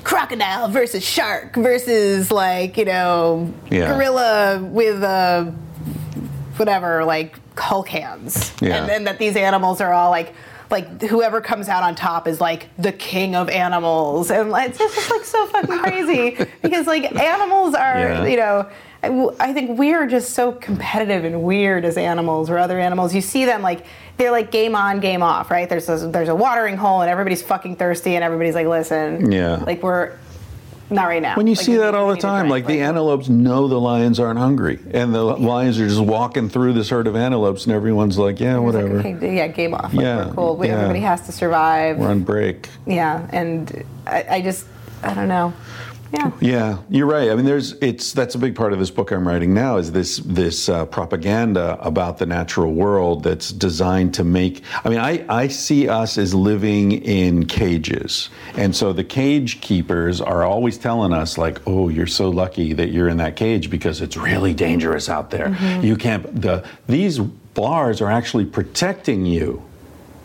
crocodile 0.04 0.68
versus 0.70 1.04
shark 1.04 1.56
versus 1.56 2.32
like 2.32 2.78
you 2.78 2.86
know 2.86 3.52
Yeah. 3.72 3.94
gorilla 3.96 4.60
with 4.62 5.02
uh, 5.02 5.46
whatever 6.58 7.04
like 7.06 7.40
Hulk 7.58 7.88
hands, 7.88 8.52
Yeah. 8.62 8.78
and 8.78 8.90
then 8.90 9.04
that 9.06 9.18
these 9.20 9.36
animals 9.36 9.80
are 9.82 9.94
all 9.94 10.10
like. 10.10 10.34
Like 10.70 11.02
whoever 11.02 11.42
comes 11.42 11.70
out 11.70 11.84
on 11.84 11.96
top 11.96 12.28
is 12.28 12.42
like 12.42 12.70
the 12.78 12.92
king 12.92 13.36
of 13.36 13.50
animals, 13.50 14.32
and 14.32 14.52
it's 14.56 14.78
just 14.78 15.10
like 15.12 15.24
so 15.26 15.46
fucking 15.48 15.80
crazy 15.80 16.38
because 16.62 16.88
like 16.88 17.14
animals 17.16 17.76
are, 17.76 18.00
Yeah. 18.00 18.26
you 18.26 18.38
know, 18.38 18.70
I 19.40 19.52
think 19.52 19.78
we 19.78 19.94
are 19.94 20.08
just 20.08 20.32
so 20.32 20.54
competitive 20.54 21.26
and 21.26 21.44
weird 21.44 21.84
as 21.84 21.98
animals 21.98 22.50
or 22.50 22.58
other 22.58 22.80
animals. 22.80 23.14
You 23.14 23.20
see 23.22 23.44
them 23.46 23.62
like 23.62 23.86
they're 24.18 24.32
like 24.32 24.50
game 24.52 24.76
on, 24.76 25.00
game 25.02 25.22
off, 25.22 25.52
right? 25.52 25.68
There's 25.68 25.90
a, 25.90 26.08
there's 26.08 26.30
a 26.30 26.36
watering 26.36 26.78
hole 26.78 27.02
and 27.02 27.10
everybody's 27.12 27.42
fucking 27.44 27.76
thirsty 27.76 28.16
and 28.16 28.24
everybody's 28.24 28.56
like, 28.56 28.68
listen, 28.68 29.32
Yeah. 29.32 29.56
like 29.58 29.84
we're 29.84 30.18
not 30.90 31.06
right 31.06 31.22
now. 31.22 31.36
When 31.36 31.48
you 31.48 31.54
Like, 31.56 31.66
see 31.66 31.76
that 31.78 31.96
all 31.96 32.10
the 32.10 32.18
time, 32.18 32.50
like 32.50 32.66
the 32.68 32.82
antelopes 32.82 33.30
know 33.30 33.68
the 33.68 33.80
lions 33.80 34.20
aren't 34.20 34.40
hungry, 34.40 34.80
and 34.92 35.14
the 35.14 35.24
lions 35.24 35.80
are 35.80 35.88
just 35.88 36.00
walking 36.02 36.50
through 36.50 36.74
this 36.74 36.90
herd 36.90 37.08
of 37.08 37.16
antelopes, 37.16 37.66
and 37.66 37.74
everyone's 37.74 38.18
like, 38.18 38.40
"Yeah, 38.40 38.58
it's 38.58 38.58
like, 38.58 38.76
whatever, 38.76 39.00
okay, 39.00 39.36
yeah, 39.38 39.48
game 39.48 39.74
off. 39.74 39.94
Like, 39.94 40.04
Yeah, 40.04 40.28
we're 40.28 40.34
cool. 40.34 40.56
We, 40.58 40.68
yeah. 40.68 40.76
Everybody 40.76 41.00
has 41.02 41.22
to 41.28 41.32
survive. 41.32 41.98
we're 41.98 42.10
on 42.10 42.22
break." 42.22 42.70
Yeah, 42.86 43.28
and 43.32 43.84
I, 44.06 44.26
I 44.30 44.42
just, 44.42 44.66
I 45.02 45.14
don't 45.14 45.28
know. 45.28 45.54
Yeah. 46.14 46.32
Yeah, 46.42 46.78
you're 46.92 47.08
right. 47.08 47.32
I 47.32 47.36
mean, 47.36 47.46
there's 47.46 47.72
it's 47.74 48.14
that's 48.14 48.36
a 48.36 48.38
big 48.38 48.56
part 48.56 48.72
of 48.72 48.78
this 48.78 48.92
book 48.92 49.12
I'm 49.12 49.28
writing 49.28 49.52
now 49.56 49.78
is 49.78 49.92
this 49.92 50.18
this 50.18 50.70
uh, 50.70 50.86
propaganda 50.86 51.76
about 51.82 52.20
the 52.20 52.28
natural 52.28 52.72
world 52.72 53.24
that's 53.24 53.52
designed 53.52 54.14
to 54.16 54.24
make. 54.24 54.62
I 54.86 54.90
mean, 54.90 55.00
I 55.00 55.26
I 55.28 55.48
see 55.48 55.90
us 55.90 56.20
as 56.20 56.36
living 56.36 56.92
in 56.92 57.48
cages, 57.48 58.30
and 58.56 58.76
so 58.76 58.94
the 58.94 59.04
cage 59.04 59.60
keepers 59.62 60.22
are 60.22 60.44
always 60.44 60.78
telling 60.78 61.14
us 61.14 61.40
like, 61.40 61.60
oh, 61.68 61.90
you're 61.90 62.06
so 62.06 62.30
lucky 62.30 62.74
that 62.74 62.90
you're 62.90 63.10
in 63.10 63.18
that 63.18 63.36
cage 63.36 63.72
because 63.72 64.00
it's 64.00 64.16
really 64.16 64.54
dangerous 64.54 65.10
out 65.10 65.32
there. 65.32 65.58
You 65.82 65.96
can't. 65.96 66.24
The 66.40 66.64
these 66.86 67.18
bars 67.20 68.02
are 68.02 68.12
actually 68.12 68.46
protecting 68.46 69.26
you 69.26 69.64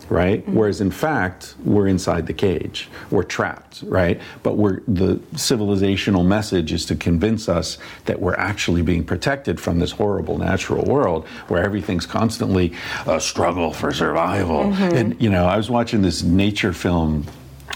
right? 0.09 0.41
Mm-hmm. 0.41 0.55
Whereas 0.55 0.81
in 0.81 0.91
fact, 0.91 1.55
we're 1.63 1.87
inside 1.87 2.27
the 2.27 2.33
cage, 2.33 2.89
we're 3.11 3.23
trapped, 3.23 3.83
right? 3.83 4.19
But 4.43 4.57
we're 4.57 4.81
the 4.87 5.15
civilizational 5.33 6.25
message 6.25 6.71
is 6.71 6.85
to 6.87 6.95
convince 6.95 7.47
us 7.47 7.77
that 8.05 8.19
we're 8.19 8.35
actually 8.35 8.81
being 8.81 9.03
protected 9.03 9.59
from 9.59 9.79
this 9.79 9.91
horrible 9.91 10.37
natural 10.37 10.83
world 10.85 11.27
where 11.47 11.63
everything's 11.63 12.05
constantly 12.05 12.73
a 13.05 13.19
struggle 13.19 13.73
for 13.73 13.93
survival. 13.93 14.65
Mm-hmm. 14.65 14.95
And 14.95 15.21
you 15.21 15.29
know, 15.29 15.45
I 15.45 15.57
was 15.57 15.69
watching 15.69 16.01
this 16.01 16.23
nature 16.23 16.73
film 16.73 17.25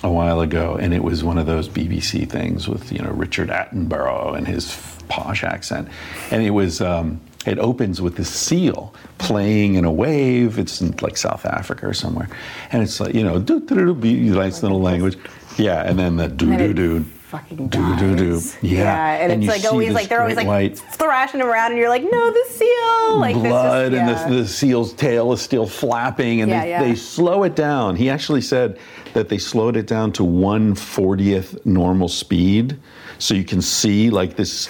a 0.03 0.11
while 0.11 0.41
ago, 0.41 0.75
and 0.75 0.93
it 0.93 1.03
was 1.03 1.23
one 1.23 1.37
of 1.37 1.45
those 1.45 1.69
BBC 1.69 2.29
things 2.29 2.67
with 2.67 2.91
you 2.91 2.99
know 2.99 3.11
Richard 3.11 3.49
Attenborough 3.49 4.37
and 4.37 4.47
his 4.47 4.77
posh 5.07 5.43
accent, 5.43 5.87
and 6.31 6.43
it 6.43 6.51
was. 6.51 6.81
Um, 6.81 7.21
it 7.45 7.59
opens 7.59 8.01
with 8.01 8.15
this 8.15 8.29
seal 8.29 8.93
playing 9.17 9.75
in 9.75 9.85
a 9.85 9.91
wave. 9.91 10.57
It's 10.59 10.81
in 10.81 10.95
like 11.01 11.17
South 11.17 11.45
Africa 11.45 11.87
or 11.87 11.93
somewhere, 11.93 12.29
and 12.71 12.81
it's 12.83 12.99
like 12.99 13.13
you 13.13 13.23
know, 13.23 13.39
do 13.39 13.59
do 13.61 13.93
do, 13.95 14.19
nice 14.35 14.63
little 14.63 14.81
language, 14.81 15.17
yeah, 15.57 15.83
and 15.87 15.97
then 15.99 16.15
the 16.17 16.27
do 16.27 16.57
do 16.57 16.73
do. 16.73 17.05
Fucking 17.33 17.67
Do, 17.69 17.95
do, 17.97 18.15
do. 18.15 18.29
dies. 18.33 18.55
Yeah. 18.61 19.13
and, 19.15 19.31
And 19.31 19.43
it's 19.43 19.51
like 19.51 19.65
always 19.73 19.91
like 19.93 20.07
they're 20.07 20.21
always 20.21 20.35
like 20.37 20.45
white- 20.45 20.77
thrashing 20.77 21.41
around, 21.41 21.71
and 21.71 21.79
you're 21.79 21.89
like, 21.89 22.03
no, 22.03 22.31
the 22.31 22.45
seal, 22.47 23.17
like 23.17 23.33
blood 23.35 23.91
yeah. 23.91 24.07
and 24.25 24.33
the, 24.35 24.41
the 24.43 24.47
seal's 24.47 24.93
tail 24.93 25.33
is 25.33 25.41
still 25.41 25.65
flapping 25.65 26.41
and 26.41 26.51
Yeah, 26.51 26.61
they, 26.61 26.69
yeah. 26.69 26.83
they 26.83 26.93
slow 26.93 27.41
it 27.41 27.55
down 27.55 27.95
he 27.95 28.07
actually 28.07 28.41
said 28.41 28.77
that 29.15 29.29
they 29.29 29.39
slowed 29.39 29.75
it 29.77 29.87
down 29.87 30.11
to 30.13 30.23
1 30.23 30.75
40th 30.75 31.65
normal 31.65 32.07
speed 32.07 32.77
so 33.17 33.33
you 33.33 33.43
can 33.43 33.63
see 33.63 34.11
like 34.11 34.35
this 34.35 34.69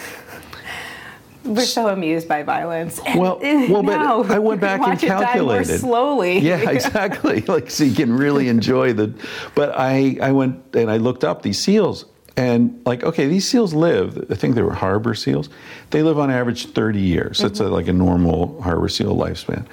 We're 1.45 1.65
so 1.65 1.89
amused 1.89 2.27
by 2.27 2.43
violence. 2.43 2.99
Well 3.15 3.39
well 3.41 3.83
but 3.83 3.97
now 3.97 4.23
i 4.23 4.39
went 4.39 4.61
back 4.61 4.79
and 4.79 4.91
watch 4.91 5.03
it 5.03 5.07
die 5.07 5.15
more 5.15 5.25
calculated. 5.25 5.79
slowly. 5.79 6.39
yeah 6.39 6.69
exactly. 6.69 7.41
Like 7.53 7.69
so 7.69 7.83
you 7.83 7.93
can 7.93 8.13
really 8.13 8.47
enjoy 8.47 8.93
the 8.93 9.13
but 9.53 9.73
i 9.77 10.17
i 10.21 10.31
went 10.31 10.75
and 10.75 10.89
i 10.89 10.97
looked 10.97 11.23
up 11.23 11.41
these 11.41 11.59
seals 11.59 12.05
and 12.37 12.81
like 12.85 13.03
okay 13.03 13.27
these 13.27 13.47
seals 13.47 13.73
live 13.73 14.25
i 14.31 14.35
think 14.35 14.55
they 14.55 14.61
were 14.61 14.73
harbor 14.73 15.13
seals. 15.13 15.49
They 15.91 16.01
live 16.01 16.17
on 16.17 16.31
average 16.31 16.67
30 16.67 16.99
years. 16.99 17.39
That's 17.39 17.59
mm-hmm. 17.59 17.71
a, 17.71 17.75
like 17.75 17.87
a 17.87 17.93
normal 17.93 18.61
harbor 18.61 18.89
seal 18.89 19.15
lifespan. 19.15 19.65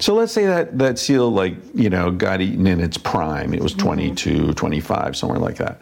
So 0.00 0.14
let's 0.14 0.32
say 0.32 0.46
that 0.46 0.78
that 0.78 0.98
seal 0.98 1.30
like 1.30 1.54
you 1.74 1.90
know 1.90 2.10
got 2.10 2.40
eaten 2.40 2.66
in 2.66 2.80
its 2.80 2.98
prime. 2.98 3.54
It 3.54 3.62
was 3.62 3.72
mm-hmm. 3.72 3.88
22 3.88 4.52
25 4.54 5.16
somewhere 5.16 5.38
like 5.38 5.56
that 5.56 5.80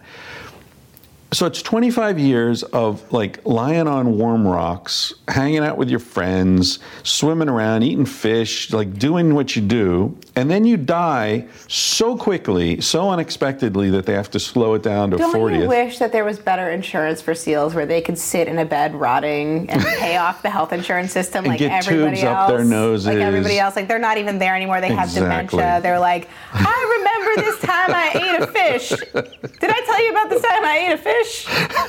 so 1.34 1.46
it's 1.46 1.62
25 1.62 2.18
years 2.18 2.62
of 2.62 3.12
like 3.12 3.44
lying 3.44 3.88
on 3.88 4.16
warm 4.16 4.46
rocks, 4.46 5.12
hanging 5.28 5.58
out 5.58 5.76
with 5.76 5.90
your 5.90 5.98
friends, 5.98 6.78
swimming 7.02 7.48
around, 7.48 7.82
eating 7.82 8.06
fish, 8.06 8.72
like 8.72 8.94
doing 8.98 9.34
what 9.34 9.56
you 9.56 9.62
do, 9.62 10.16
and 10.36 10.48
then 10.50 10.64
you 10.64 10.76
die 10.76 11.46
so 11.66 12.16
quickly, 12.16 12.80
so 12.80 13.10
unexpectedly 13.10 13.90
that 13.90 14.06
they 14.06 14.12
have 14.12 14.30
to 14.30 14.38
slow 14.38 14.74
it 14.74 14.82
down 14.84 15.10
to 15.10 15.16
Don't 15.16 15.34
40th. 15.34 15.62
you 15.62 15.68
wish 15.68 15.98
that 15.98 16.12
there 16.12 16.24
was 16.24 16.38
better 16.38 16.70
insurance 16.70 17.20
for 17.20 17.34
seals 17.34 17.74
where 17.74 17.86
they 17.86 18.00
could 18.00 18.16
sit 18.18 18.46
in 18.46 18.58
a 18.58 18.64
bed 18.64 18.94
rotting 18.94 19.68
and 19.70 19.82
pay 19.98 20.16
off 20.16 20.40
the 20.42 20.50
health 20.50 20.72
insurance 20.72 21.10
system 21.12 21.44
like 21.44 21.58
get 21.58 21.72
everybody 21.72 22.16
tubes 22.16 22.24
else? 22.24 22.50
up 22.50 22.56
their 22.56 22.64
noses. 22.64 23.06
Like 23.06 23.18
everybody 23.18 23.58
else. 23.58 23.74
Like 23.74 23.88
they're 23.88 23.98
not 23.98 24.18
even 24.18 24.38
there 24.38 24.54
anymore. 24.54 24.80
They 24.80 24.88
have 24.94 25.08
Exactly. 25.08 25.58
dementia. 25.58 25.80
They're 25.82 25.98
like, 25.98 26.28
I 26.52 26.96
remember 26.98 27.50
this 27.50 27.60
time 27.60 27.90
I 27.92 28.10
ate 28.14 28.42
a 28.42 28.46
fish. 28.46 28.88
Did 29.60 29.70
I 29.70 29.80
tell 29.84 30.04
you 30.04 30.10
about 30.10 30.30
this 30.30 30.42
time 30.42 30.64
I 30.64 30.86
ate 30.86 30.92
a 30.92 30.98
fish? 30.98 31.23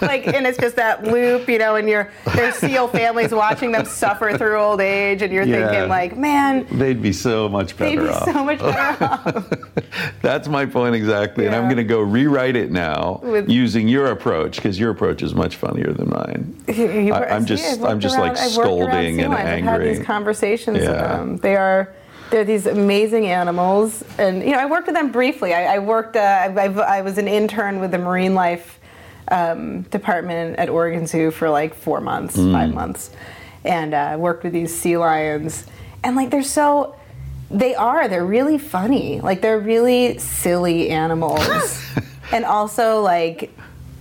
Like, 0.01 0.27
and 0.27 0.45
it's 0.45 0.57
just 0.57 0.75
that 0.75 1.03
loop, 1.05 1.47
you 1.47 1.57
know, 1.57 1.75
and 1.75 1.87
your 1.87 2.11
their 2.35 2.51
seal 2.51 2.87
families 2.87 3.31
watching 3.31 3.71
them 3.71 3.85
suffer 3.85 4.37
through 4.37 4.57
old 4.57 4.81
age, 4.81 5.21
and 5.21 5.31
you're 5.33 5.43
Yeah. 5.45 5.69
thinking 5.69 5.89
like, 5.89 6.17
man, 6.17 6.65
They'd 6.71 7.01
be 7.01 7.13
so 7.13 7.47
much 7.47 7.77
better. 7.77 7.95
they'd 8.01 8.07
be 8.07 8.09
off. 8.09 8.25
so 8.25 8.43
much 8.43 8.59
better 8.59 9.03
off. 9.05 9.45
That's 10.21 10.47
my 10.47 10.65
point 10.65 10.95
exactly. 10.95 11.45
And 11.45 11.55
I'm 11.55 11.63
going 11.65 11.77
to 11.77 11.83
go 11.83 12.01
rewrite 12.01 12.55
it 12.55 12.71
now 12.71 13.19
With- 13.23 13.49
using 13.49 13.87
your 13.87 14.07
approach 14.07 14.57
because 14.57 14.79
your 14.79 14.91
approach 14.91 15.21
is 15.23 15.33
much 15.33 15.55
funnier 15.55 15.91
than 15.93 16.09
mine. 16.09 16.55
You- 16.67 17.13
I- 17.13 17.29
I'm 17.35 17.43
see, 17.43 17.47
just- 17.55 17.81
I'm 17.81 17.99
just, 17.99 18.17
like, 18.19 18.33
around 18.35 18.49
scolding 18.49 19.21
and. 19.21 19.33
I've 19.33 19.63
had 19.63 19.81
these 19.81 19.99
conversations 20.03 20.79
with 20.79 20.87
them. 20.87 21.37
They 21.37 21.55
are 21.55 21.93
they're 22.31 22.43
these 22.43 22.65
amazing 22.65 23.27
animals, 23.27 24.03
and 24.17 24.43
you 24.43 24.51
know 24.51 24.57
I 24.57 24.65
worked 24.65 24.87
with 24.87 24.95
them 24.95 25.11
briefly. 25.11 25.53
I, 25.53 25.75
I 25.75 25.79
worked. 25.79 26.15
Uh, 26.15 26.19
I, 26.19 26.47
I, 26.67 26.97
I 26.97 27.01
was 27.01 27.17
an 27.19 27.27
intern 27.27 27.79
with 27.79 27.91
the 27.91 27.99
marine 27.99 28.33
life 28.33 28.79
um, 29.29 29.81
department 29.83 30.57
at 30.59 30.69
Oregon 30.69 31.07
Zoo 31.07 31.31
for 31.31 31.49
like 31.49 31.73
four 31.75 32.01
months, 32.01 32.37
Mm. 32.37 32.51
five 32.51 32.73
months, 32.73 33.09
and 33.63 33.93
uh, 33.93 34.15
worked 34.19 34.43
with 34.43 34.53
these 34.53 34.75
sea 34.75 34.97
lions. 34.97 35.65
And 36.03 36.15
like 36.15 36.29
they're 36.29 36.43
so, 36.43 36.95
they 37.49 37.73
are. 37.75 38.07
They're 38.07 38.25
really 38.25 38.57
funny. 38.57 39.21
Like 39.21 39.41
they're 39.41 39.59
really 39.59 40.17
silly 40.19 40.89
animals, 40.89 41.81
and 42.31 42.45
also 42.45 43.01
like 43.01 43.51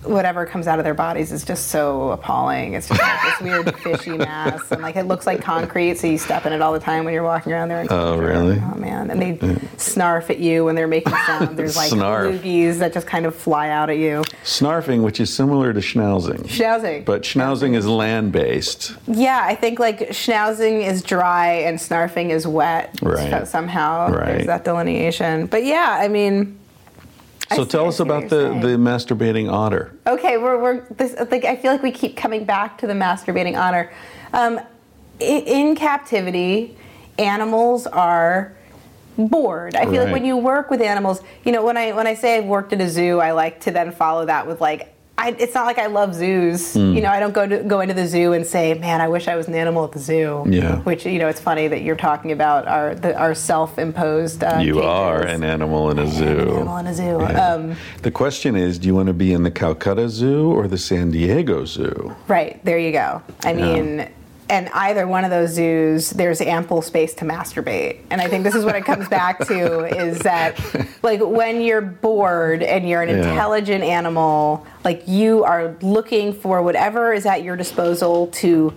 whatever 0.04 0.46
comes 0.46 0.66
out 0.66 0.78
of 0.78 0.84
their 0.84 0.94
bodies 0.94 1.32
is 1.32 1.44
just 1.44 1.68
so 1.68 2.10
appalling. 2.10 2.74
It's 2.74 2.88
just 2.88 3.00
like 3.00 3.22
this 3.22 3.40
weird 3.40 3.78
fishy 3.80 4.16
mass, 4.16 4.70
and 4.70 4.82
like 4.82 4.96
it 4.96 5.04
looks 5.04 5.26
like 5.26 5.42
concrete, 5.42 5.98
so 5.98 6.06
you 6.06 6.18
step 6.18 6.46
in 6.46 6.52
it 6.52 6.60
all 6.62 6.72
the 6.72 6.80
time 6.80 7.04
when 7.04 7.14
you're 7.14 7.22
walking 7.22 7.52
around 7.52 7.68
there. 7.68 7.86
Oh, 7.90 8.16
really? 8.18 8.60
Oh 8.60 8.74
man! 8.76 9.10
And 9.10 9.20
they 9.20 9.34
snarf 9.76 10.30
at 10.30 10.38
you 10.38 10.64
when 10.64 10.74
they're 10.74 10.86
making 10.88 11.12
sound. 11.26 11.56
There's 11.56 11.76
like 11.76 11.90
Snarf. 11.90 12.38
loogies 12.38 12.78
that 12.78 12.92
just 12.92 13.06
kind 13.06 13.26
of 13.26 13.34
fly 13.34 13.68
out 13.70 13.90
at 13.90 13.98
you. 13.98 14.22
Snarfing, 14.44 15.02
which 15.02 15.20
is 15.20 15.32
similar 15.34 15.72
to 15.72 15.80
schnauzing. 15.80 16.40
Schnauzing. 16.46 17.04
But 17.04 17.22
schnauzing 17.22 17.74
is 17.74 17.86
land 17.86 18.32
based. 18.32 18.94
Yeah, 19.06 19.40
I 19.44 19.54
think 19.54 19.78
like 19.78 20.10
schnauzing 20.10 20.84
is 20.86 21.02
dry 21.02 21.52
and 21.52 21.78
snarfing 21.78 22.30
is 22.30 22.46
wet. 22.46 22.98
Right. 23.02 23.30
So 23.30 23.44
somehow 23.44 24.08
Right. 24.10 24.26
there's 24.26 24.46
that 24.46 24.64
delineation. 24.64 25.46
But 25.46 25.64
yeah, 25.64 25.96
I 26.00 26.08
mean. 26.08 26.58
So 27.54 27.64
tell 27.64 27.86
us 27.88 28.00
about 28.00 28.28
the, 28.30 28.48
saying. 28.50 28.60
the 28.60 28.68
masturbating 28.68 29.50
otter. 29.52 29.94
Okay, 30.06 30.38
we're, 30.38 30.60
we're 30.60 30.80
this, 30.90 31.14
like 31.30 31.44
I 31.44 31.56
feel 31.56 31.72
like 31.72 31.82
we 31.82 31.90
keep 31.90 32.16
coming 32.16 32.44
back 32.44 32.78
to 32.78 32.86
the 32.86 32.94
masturbating 32.94 33.56
otter. 33.58 33.92
Um, 34.32 34.60
in, 35.20 35.42
in 35.44 35.76
captivity, 35.76 36.76
animals 37.18 37.86
are 37.86 38.52
bored. 39.18 39.76
I 39.76 39.82
feel 39.84 39.92
Right. 39.92 40.04
like 40.04 40.12
when 40.12 40.24
you 40.24 40.36
work 40.36 40.70
with 40.70 40.80
animals, 40.80 41.20
you 41.44 41.52
know, 41.52 41.64
when 41.64 41.76
I 41.76 41.92
when 41.92 42.06
I 42.06 42.14
say 42.14 42.38
I've 42.38 42.46
worked 42.46 42.72
at 42.72 42.80
a 42.80 42.88
zoo, 42.88 43.20
I 43.20 43.32
like 43.32 43.60
to 43.60 43.70
then 43.70 43.92
follow 43.92 44.24
that 44.26 44.46
with 44.46 44.60
like. 44.60 44.93
I, 45.16 45.30
it's 45.38 45.54
not 45.54 45.64
like 45.64 45.78
I 45.78 45.86
love 45.86 46.12
zoos. 46.14 46.74
Hmm. 46.74 46.92
You 46.94 47.00
know, 47.00 47.08
I 47.08 47.20
don't 47.20 47.32
go 47.32 47.46
to 47.46 47.62
go 47.62 47.80
into 47.80 47.94
the 47.94 48.06
zoo 48.06 48.32
and 48.32 48.44
say, 48.44 48.74
"Man, 48.74 49.00
I 49.00 49.08
wish 49.08 49.28
I 49.28 49.36
was 49.36 49.46
an 49.46 49.54
animal 49.54 49.84
at 49.84 49.92
the 49.92 50.00
zoo." 50.00 50.44
Yeah. 50.48 50.78
Which 50.80 51.06
you 51.06 51.18
know, 51.20 51.28
it's 51.28 51.40
funny 51.40 51.68
that 51.68 51.82
you're 51.82 51.94
talking 51.96 52.32
about 52.32 52.66
our 52.66 52.94
the, 52.96 53.16
our 53.16 53.34
self-imposed. 53.34 54.42
Uh, 54.42 54.58
You 54.60 54.74
cages. 54.74 54.86
are 54.86 55.22
an 55.22 55.44
animal 55.44 55.90
in 55.90 55.98
a 56.00 56.06
zoo. 56.10 56.24
An 56.26 56.48
animal 56.48 56.76
in 56.78 56.86
a 56.88 56.94
zoo. 56.94 57.18
Yeah. 57.20 57.52
Um, 57.52 57.76
the 58.02 58.10
question 58.10 58.56
is 58.56 58.78
do 58.78 58.88
you 58.88 58.94
want 58.94 59.06
to 59.06 59.14
be 59.14 59.32
in 59.32 59.44
the 59.44 59.50
Calcutta 59.52 60.08
Zoo 60.08 60.50
or 60.52 60.66
the 60.66 60.78
San 60.78 61.10
Diego 61.12 61.64
Zoo? 61.64 62.14
Right, 62.28 62.62
there 62.64 62.78
you 62.78 62.90
go. 62.92 63.22
I 63.44 63.52
mean, 63.52 64.08
and 64.48 64.68
either 64.74 65.06
one 65.06 65.24
of 65.24 65.30
those 65.30 65.50
zoos, 65.50 66.10
there's 66.10 66.40
ample 66.40 66.82
space 66.82 67.14
to 67.14 67.24
masturbate. 67.24 68.00
And 68.10 68.20
I 68.20 68.28
think 68.28 68.44
this 68.44 68.54
is 68.54 68.64
what 68.64 68.74
it 68.76 68.84
comes 68.84 69.08
back 69.08 69.38
to 69.46 69.84
is 69.84 70.18
that, 70.20 70.60
like, 71.02 71.20
when 71.20 71.62
you're 71.62 71.80
bored 71.80 72.62
and 72.62 72.88
you're 72.88 73.02
an 73.02 73.08
Yeah. 73.08 73.30
intelligent 73.30 73.82
animal, 73.82 74.66
like, 74.84 75.02
you 75.06 75.44
are 75.44 75.74
looking 75.80 76.32
for 76.34 76.60
whatever 76.62 77.12
is 77.12 77.24
at 77.26 77.42
your 77.42 77.56
disposal 77.56 78.26
to 78.28 78.74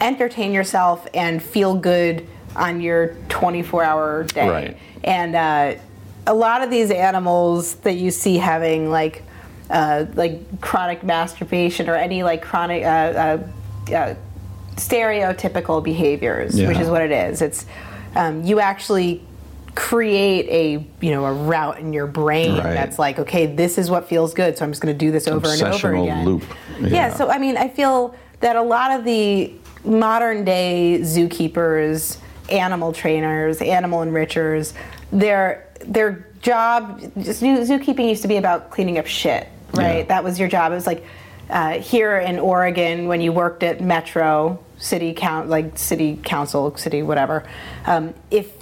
entertain 0.00 0.52
yourself 0.52 1.06
and 1.14 1.42
feel 1.42 1.74
good 1.74 2.26
on 2.54 2.80
your 2.80 3.14
24 3.28 3.82
hour 3.84 4.24
day. 4.24 4.48
Right. 4.48 4.76
And 5.04 5.34
uh, 5.34 5.74
a 6.26 6.34
lot 6.34 6.62
of 6.62 6.70
these 6.70 6.90
animals 6.90 7.76
that 7.76 7.94
you 7.94 8.10
see 8.10 8.36
having, 8.36 8.90
like, 8.90 9.22
uh, 9.70 10.06
like 10.14 10.60
chronic 10.60 11.02
masturbation 11.02 11.88
or 11.88 11.94
any 11.94 12.22
like 12.22 12.40
chronic 12.42 12.82
uh, 12.84 12.88
uh, 12.88 13.38
uh, 13.94 14.14
stereotypical 14.78 15.82
behaviors, 15.82 16.54
which 16.60 16.78
is 16.78 16.88
what 16.88 17.02
it 17.02 17.10
is. 17.10 17.42
It's 17.42 17.66
um, 18.16 18.42
you 18.44 18.60
actually 18.60 19.22
create 19.74 20.48
a 20.48 20.84
you 21.04 21.10
know 21.12 21.24
a 21.24 21.32
route 21.32 21.78
in 21.78 21.92
your 21.92 22.06
brain 22.08 22.56
Right. 22.56 22.62
that's 22.74 22.98
like 22.98 23.20
okay 23.20 23.46
this 23.46 23.78
is 23.78 23.88
what 23.88 24.08
feels 24.08 24.34
good 24.34 24.58
so 24.58 24.64
i'm 24.64 24.72
just 24.72 24.82
going 24.82 24.92
to 24.92 24.98
do 24.98 25.12
this 25.12 25.28
over 25.28 25.46
and 25.46 25.62
over 25.62 25.94
again 25.94 26.24
loop. 26.26 26.42
yeah. 26.80 26.88
Yeah. 26.88 27.14
so 27.14 27.30
i 27.30 27.38
mean 27.38 27.56
i 27.56 27.68
feel 27.68 28.16
that 28.40 28.56
a 28.56 28.62
lot 28.62 28.90
of 28.98 29.04
the 29.04 29.52
modern 29.84 30.42
day 30.44 30.98
zookeepers 31.02 32.18
animal 32.50 32.92
trainers 32.92 33.60
animal 33.62 34.00
enrichers 34.00 34.72
their 35.12 35.68
their 35.86 36.26
job 36.42 37.00
just 37.22 37.40
zookeeping 37.40 38.08
used 38.08 38.22
to 38.22 38.28
be 38.28 38.36
about 38.38 38.70
cleaning 38.70 38.98
up 38.98 39.06
shit 39.06 39.46
right 39.74 39.98
Yeah. 39.98 40.02
that 40.06 40.24
was 40.24 40.40
your 40.40 40.48
job 40.48 40.72
it 40.72 40.74
was 40.74 40.88
like 40.88 41.04
uh, 41.50 41.78
here 41.80 42.16
in 42.18 42.38
Oregon, 42.38 43.06
when 43.08 43.20
you 43.20 43.32
worked 43.32 43.62
at 43.62 43.80
Metro 43.80 44.58
City 44.78 45.14
Count, 45.14 45.48
like 45.48 45.78
City 45.78 46.18
Council, 46.22 46.76
City 46.76 47.02
whatever, 47.02 47.44
um, 47.86 48.14
if 48.30 48.52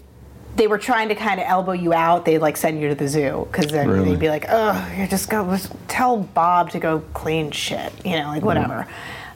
they 0.57 0.67
were 0.67 0.79
trying 0.79 1.09
to 1.11 1.15
kind 1.15 1.39
of 1.39 1.47
elbow 1.47 1.73
you 1.73 1.93
out, 1.93 2.25
they'd 2.25 2.39
like 2.39 2.57
send 2.57 2.81
you 2.81 2.89
to 2.89 2.95
the 2.95 3.09
zoo 3.09 3.47
because 3.51 3.71
then 3.71 3.89
Really? 3.89 4.11
they'd 4.11 4.19
be 4.19 4.29
like, 4.31 4.47
"Oh, 4.49 4.91
you 4.97 5.07
just 5.07 5.29
go 5.29 5.45
just 5.51 5.71
tell 5.89 6.17
Bob 6.17 6.71
to 6.71 6.79
go 6.79 7.01
clean 7.13 7.51
shit," 7.51 7.93
you 8.05 8.13
know, 8.19 8.29
like 8.29 8.43
whatever. 8.43 8.87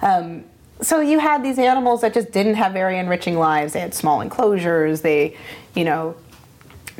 Um, 0.00 0.44
so 0.80 1.00
you 1.00 1.18
had 1.18 1.42
these 1.44 1.58
animals 1.58 2.00
that 2.00 2.14
just 2.14 2.32
didn't 2.32 2.54
have 2.54 2.72
very 2.72 2.98
enriching 2.98 3.36
lives. 3.38 3.74
They 3.74 3.80
had 3.80 3.92
small 3.92 4.22
enclosures. 4.22 5.02
They, 5.02 5.36
you 5.74 5.84
know, 5.84 6.14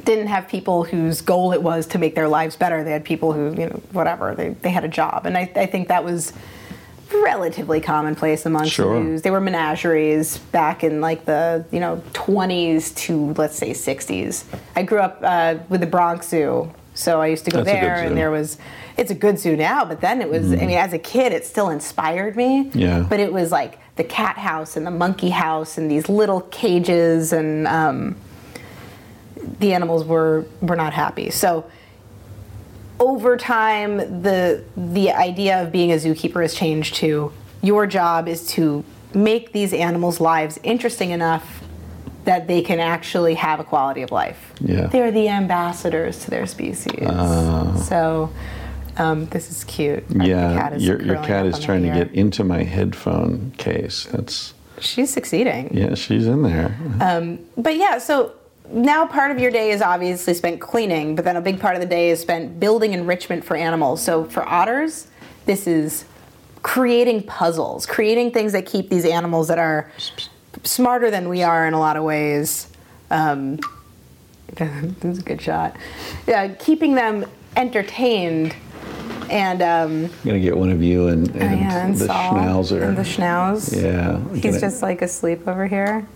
didn't 0.05 0.29
have 0.29 0.49
people 0.49 0.85
whose 0.85 1.21
goal 1.21 1.53
it 1.53 1.63
was 1.63 1.87
to 1.89 1.99
make 1.99 2.15
their 2.15 2.29
lives 2.29 2.57
better. 2.57 2.83
They 2.85 2.93
had 2.93 3.05
people 3.05 3.33
who, 3.33 3.51
you 3.61 3.67
know, 3.69 3.83
whatever, 3.93 4.35
they, 4.35 4.51
they 4.51 4.71
had 4.71 4.85
a 4.85 4.89
job. 4.89 5.27
And 5.27 5.37
I, 5.37 5.51
I 5.57 5.67
think 5.67 5.89
that 5.89 6.05
was 6.05 6.33
relatively 7.13 7.81
commonplace 7.81 8.47
amongst 8.47 8.73
Sure. 8.73 9.03
zoos. 9.03 9.23
They 9.23 9.31
were 9.31 9.41
menageries 9.41 10.39
back 10.39 10.85
in 10.85 11.01
like 11.01 11.25
the, 11.25 11.65
you 11.73 11.81
know, 11.81 12.03
20s 12.13 12.95
to 12.97 13.33
let's 13.35 13.57
say 13.57 13.71
60s. 13.71 14.45
I 14.77 14.83
grew 14.83 15.01
up 15.01 15.19
uh, 15.23 15.57
with 15.69 15.81
the 15.81 15.87
Bronx 15.87 16.29
Zoo. 16.29 16.73
So 16.95 17.21
I 17.21 17.29
used 17.29 17.45
to 17.47 17.51
go 17.51 17.63
That's 17.63 17.81
there 17.81 17.95
and 17.97 18.17
there 18.17 18.31
was, 18.31 18.59
it's 18.99 19.11
a 19.11 19.15
good 19.15 19.39
zoo 19.39 19.57
now, 19.57 19.85
but 19.85 20.01
then 20.01 20.21
it 20.21 20.29
was, 20.29 20.53
I 20.53 20.57
mean, 20.57 20.77
as 20.77 20.93
a 20.93 20.99
kid, 20.99 21.33
it 21.33 21.47
still 21.47 21.71
inspired 21.71 22.37
me. 22.37 22.65
Mm-hmm. 22.65 22.79
Yeah. 22.79 23.07
But 23.09 23.21
it 23.21 23.33
was 23.33 23.51
like 23.53 23.79
the 23.97 24.05
cat 24.05 24.37
house 24.37 24.77
and 24.77 24.85
the 24.87 24.91
monkey 24.91 25.31
house 25.31 25.79
and 25.79 25.91
these 25.91 26.09
little 26.09 26.43
cages 26.43 27.33
and, 27.33 27.67
um, 27.67 28.17
the 29.59 29.73
animals 29.73 30.05
were 30.05 30.45
were 30.61 30.77
not 30.77 30.93
happy. 30.93 31.31
So 31.31 31.71
over 32.99 33.37
time 33.37 34.23
the 34.23 34.65
the 34.77 35.11
idea 35.11 35.63
of 35.63 35.73
being 35.73 35.93
a 35.93 35.97
zookeeper 35.97 36.43
has 36.43 36.55
changed 36.55 36.95
to 36.97 37.33
your 37.63 37.87
job 37.87 38.29
is 38.29 38.47
to 38.49 38.85
make 39.15 39.53
these 39.53 39.73
animals' 39.73 40.21
lives 40.21 40.59
interesting 40.63 41.11
enough 41.11 41.63
that 42.25 42.47
they 42.47 42.63
can 42.63 42.79
actually 42.79 43.35
have 43.35 43.61
a 43.61 43.65
quality 43.65 44.03
of 44.03 44.13
life. 44.13 44.53
Yeah. 44.61 44.87
They're 44.87 45.11
the 45.11 45.29
ambassadors 45.29 46.25
to 46.25 46.31
their 46.31 46.47
species. 46.47 47.07
so 47.87 48.31
um, 48.97 49.27
this 49.27 49.51
is 49.51 49.65
cute. 49.65 50.05
Yeah, 50.11 50.55
cat 50.55 50.73
is 50.75 50.85
your, 50.87 51.03
your 51.03 51.17
cat 51.25 51.47
is 51.47 51.59
trying 51.59 51.83
to 51.83 51.89
get 51.89 52.13
into 52.13 52.45
my 52.45 52.63
headphone 52.63 53.53
case. 53.57 54.05
That's 54.11 54.55
She's 54.79 55.11
succeeding. 55.11 55.77
yeah, 55.77 55.95
she's 55.95 56.27
in 56.27 56.43
there. 56.43 56.77
But 57.57 57.77
yeah, 57.77 57.99
so 57.99 58.33
now 58.73 59.07
part 59.07 59.31
of 59.31 59.39
your 59.39 59.51
day 59.51 59.71
is 59.71 59.83
obviously 59.83 60.35
spent 60.35 60.61
cleaning, 60.61 61.15
but 61.15 61.25
then 61.25 61.37
a 61.37 61.41
big 61.41 61.61
part 61.61 61.75
of 61.75 61.81
the 61.81 61.87
day 61.89 62.11
is 62.11 62.21
spent 62.21 62.61
building 62.61 62.93
enrichment 62.93 63.45
for 63.45 63.57
animals. 63.57 64.03
So 64.03 64.25
for 64.25 64.49
otters, 64.49 65.09
this 65.47 65.67
is 65.67 66.05
creating 66.63 67.25
puzzles, 67.25 67.87
creating 67.87 68.31
things 68.33 68.53
that 68.53 68.67
keep 68.67 68.91
these 68.91 69.05
animals 69.05 69.49
that 69.49 69.59
are 69.59 69.91
smarter 70.63 71.11
than 71.11 71.29
we 71.29 71.43
are 71.43 71.67
in 71.67 71.75
a 71.75 71.81
lot 71.81 71.97
of 71.97 72.05
ways. 72.05 72.69
Um, 73.11 73.59
that's 74.55 75.19
a 75.19 75.23
good 75.23 75.41
shot. 75.41 75.77
Yeah, 76.27 76.49
keeping 76.55 76.95
them 76.95 77.27
entertained 77.57 78.55
and 79.31 79.63
um, 79.63 80.05
I'm 80.07 80.11
gonna 80.25 80.41
get 80.41 80.57
one 80.57 80.71
of 80.71 80.83
you 80.83 81.07
and, 81.07 81.29
and, 81.37 81.43
oh 81.43 81.47
yeah, 81.47 81.87
and 81.87 81.97
the 81.97 82.07
Saul 82.07 82.35
schnauzer. 82.35 82.83
and 82.83 82.97
the 82.99 83.03
schnauz. 83.03 83.81
yeah, 83.81 84.19
He's 84.35 84.43
gonna- 84.43 84.61
just 84.61 84.83
like 84.83 85.03
asleep 85.03 85.47
over 85.47 85.67
here. 85.67 86.07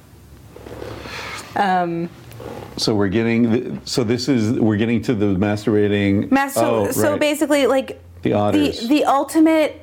So 2.77 2.95
we're 2.95 3.09
getting. 3.09 3.81
So 3.87 4.03
this 4.05 4.29
is 4.29 4.59
we're 4.59 4.77
getting 4.77 5.01
to 5.03 5.15
the 5.15 5.27
masturbating. 5.37 6.31
Mas- 6.31 6.55
so, 6.55 6.87
oh, 6.87 6.91
so 6.91 7.13
right. 7.13 7.21
basically, 7.21 7.67
like 7.67 8.01
The 8.23 8.33
otters. 8.33 8.81
the 8.81 8.87
the 8.89 9.05
ultimate 9.05 9.81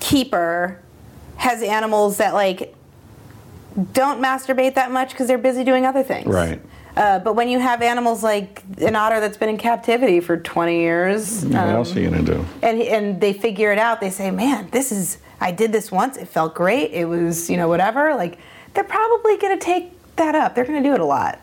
keeper 0.00 0.80
has 1.36 1.62
animals 1.62 2.16
that 2.18 2.34
like 2.34 2.74
don't 3.92 4.20
masturbate 4.22 4.74
that 4.74 4.90
much 4.90 5.10
because 5.10 5.26
they're 5.28 5.36
busy 5.38 5.64
doing 5.64 5.84
other 5.84 6.02
things. 6.02 6.26
Right. 6.26 6.60
Uh, 6.96 7.18
but 7.18 7.34
when 7.34 7.48
you 7.50 7.58
have 7.58 7.82
animals 7.82 8.22
like 8.22 8.62
an 8.78 8.96
otter 8.96 9.20
that's 9.20 9.36
been 9.36 9.50
in 9.50 9.58
captivity 9.58 10.18
for 10.18 10.38
20 10.38 10.78
years, 10.80 11.44
What 11.44 11.54
um, 11.56 11.68
else 11.68 11.94
are 11.94 12.00
you 12.00 12.08
gonna 12.08 12.22
do? 12.22 12.42
and 12.62 12.80
and 12.80 13.20
they 13.20 13.34
figure 13.34 13.70
it 13.70 13.78
out. 13.78 14.00
They 14.00 14.08
say, 14.08 14.30
"Man, 14.30 14.68
this 14.70 14.90
is 14.92 15.18
I 15.42 15.52
did 15.52 15.72
this 15.72 15.92
once. 15.92 16.16
It 16.16 16.26
felt 16.26 16.54
great. 16.54 16.92
It 16.92 17.04
was 17.04 17.50
you 17.50 17.58
know 17.58 17.68
whatever." 17.68 18.14
Like 18.14 18.38
they're 18.72 18.84
probably 18.84 19.36
going 19.36 19.58
to 19.58 19.62
take 19.64 19.92
that 20.16 20.34
up. 20.34 20.54
They're 20.54 20.64
going 20.64 20.82
to 20.82 20.88
do 20.88 20.94
it 20.94 21.00
a 21.00 21.04
lot. 21.04 21.40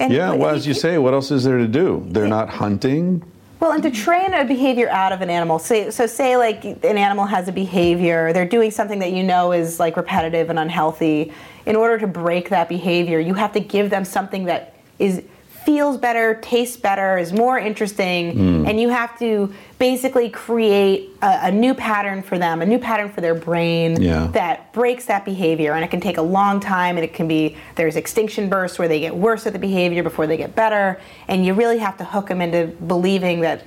And 0.00 0.12
Yeah, 0.12 0.32
well, 0.32 0.54
as 0.54 0.66
you 0.66 0.72
say, 0.72 0.96
what 0.96 1.12
else 1.12 1.30
is 1.30 1.44
there 1.44 1.58
to 1.58 1.68
do? 1.68 2.04
They're 2.08 2.26
not 2.26 2.48
hunting. 2.48 3.22
Well, 3.60 3.72
and 3.72 3.82
to 3.82 3.90
train 3.90 4.32
a 4.32 4.46
behavior 4.46 4.88
out 4.88 5.12
of 5.12 5.20
an 5.20 5.28
animal, 5.28 5.58
say, 5.58 5.90
so 5.90 6.06
say 6.06 6.38
like 6.38 6.64
an 6.64 6.96
animal 6.96 7.26
has 7.26 7.46
a 7.46 7.52
behavior, 7.52 8.32
they're 8.32 8.48
doing 8.48 8.70
something 8.70 8.98
that 9.00 9.12
you 9.12 9.22
know 9.22 9.52
is 9.52 9.78
like 9.78 9.98
repetitive 9.98 10.48
and 10.48 10.58
unhealthy. 10.58 11.30
In 11.66 11.76
order 11.76 11.98
to 11.98 12.06
break 12.06 12.48
that 12.48 12.70
behavior, 12.70 13.20
you 13.20 13.34
have 13.34 13.52
to 13.52 13.60
give 13.60 13.90
them 13.90 14.06
something 14.06 14.44
that 14.46 14.76
is 14.98 15.22
feels 15.70 15.96
better, 15.96 16.34
tastes 16.42 16.76
better, 16.76 17.16
is 17.16 17.32
more 17.32 17.56
interesting, 17.56 18.32
hmm. 18.32 18.66
and 18.66 18.80
you 18.80 18.88
have 18.88 19.16
to 19.20 19.54
basically 19.78 20.28
create 20.28 21.08
a, 21.22 21.46
a 21.46 21.52
new 21.52 21.74
pattern 21.74 22.22
for 22.22 22.38
them, 22.38 22.60
a 22.60 22.66
new 22.66 22.78
pattern 22.78 23.08
for 23.08 23.20
their 23.20 23.36
brain 23.36 24.02
Yeah. 24.02 24.26
that 24.32 24.72
breaks 24.72 25.04
that 25.06 25.24
behavior. 25.24 25.72
And 25.74 25.84
it 25.84 25.90
can 25.90 26.00
take 26.00 26.18
a 26.18 26.22
long 26.22 26.58
time, 26.58 26.96
and 26.96 27.04
it 27.04 27.14
can 27.14 27.28
be 27.28 27.56
there's 27.76 27.94
extinction 27.94 28.48
bursts 28.48 28.80
where 28.80 28.88
they 28.88 28.98
get 28.98 29.14
worse 29.14 29.46
at 29.46 29.52
the 29.52 29.60
behavior 29.60 30.02
before 30.02 30.26
they 30.26 30.36
get 30.36 30.56
better, 30.56 31.00
and 31.28 31.46
you 31.46 31.54
really 31.54 31.78
have 31.78 31.96
to 31.98 32.04
hook 32.04 32.26
them 32.28 32.40
into 32.40 32.66
believing 32.86 33.40
that 33.42 33.62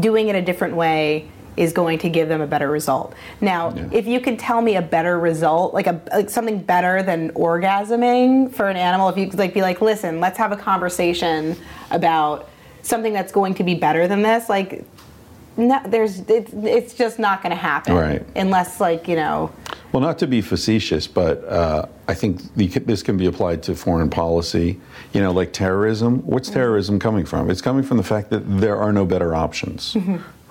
doing 0.00 0.26
it 0.26 0.34
a 0.34 0.42
different 0.42 0.74
way 0.74 1.28
is 1.56 1.72
going 1.72 1.98
to 2.00 2.08
give 2.08 2.28
them 2.28 2.40
a 2.40 2.46
better 2.46 2.70
result. 2.70 3.14
Now, 3.40 3.72
Yeah. 3.74 3.88
if 3.92 4.06
you 4.06 4.20
can 4.20 4.36
tell 4.36 4.60
me 4.60 4.76
a 4.76 4.82
better 4.82 5.18
result, 5.18 5.74
like 5.74 5.86
a 5.86 6.00
like 6.12 6.30
something 6.30 6.58
better 6.58 7.02
than 7.02 7.30
orgasming 7.30 8.52
for 8.52 8.68
an 8.68 8.76
animal, 8.76 9.08
if 9.08 9.16
you 9.16 9.26
could 9.28 9.38
like 9.38 9.54
be 9.54 9.62
like, 9.62 9.80
listen, 9.80 10.20
let's 10.20 10.38
have 10.38 10.52
a 10.52 10.56
conversation 10.56 11.56
about 11.90 12.48
something 12.82 13.12
that's 13.12 13.32
going 13.32 13.54
to 13.54 13.64
be 13.64 13.74
better 13.74 14.06
than 14.08 14.22
this, 14.22 14.48
like 14.48 14.84
no, 15.56 15.80
there's 15.86 16.18
it's, 16.28 16.52
it's 16.52 16.94
just 16.94 17.18
not 17.20 17.40
going 17.40 17.50
to 17.50 17.56
happen 17.56 17.94
Right. 17.94 18.26
unless 18.34 18.80
like 18.80 19.06
you 19.06 19.14
know 19.14 19.52
Well, 19.92 20.00
not 20.02 20.18
to 20.18 20.26
be 20.26 20.40
facetious, 20.40 21.06
but 21.06 21.44
uh, 21.44 21.86
I 22.08 22.14
think 22.14 22.52
the, 22.56 22.66
this 22.66 23.04
can 23.04 23.16
be 23.16 23.26
applied 23.26 23.62
to 23.64 23.76
foreign 23.76 24.10
policy. 24.10 24.80
You 25.12 25.20
know, 25.20 25.30
like 25.30 25.52
terrorism. 25.52 26.18
What's 26.26 26.48
Mm-hmm. 26.48 26.58
terrorism 26.58 26.98
coming 26.98 27.24
from? 27.24 27.50
It's 27.50 27.60
coming 27.62 27.84
from 27.84 27.98
the 27.98 28.02
fact 28.02 28.30
that 28.30 28.40
there 28.60 28.76
are 28.76 28.92
no 28.92 29.06
better 29.06 29.32
options, 29.36 29.96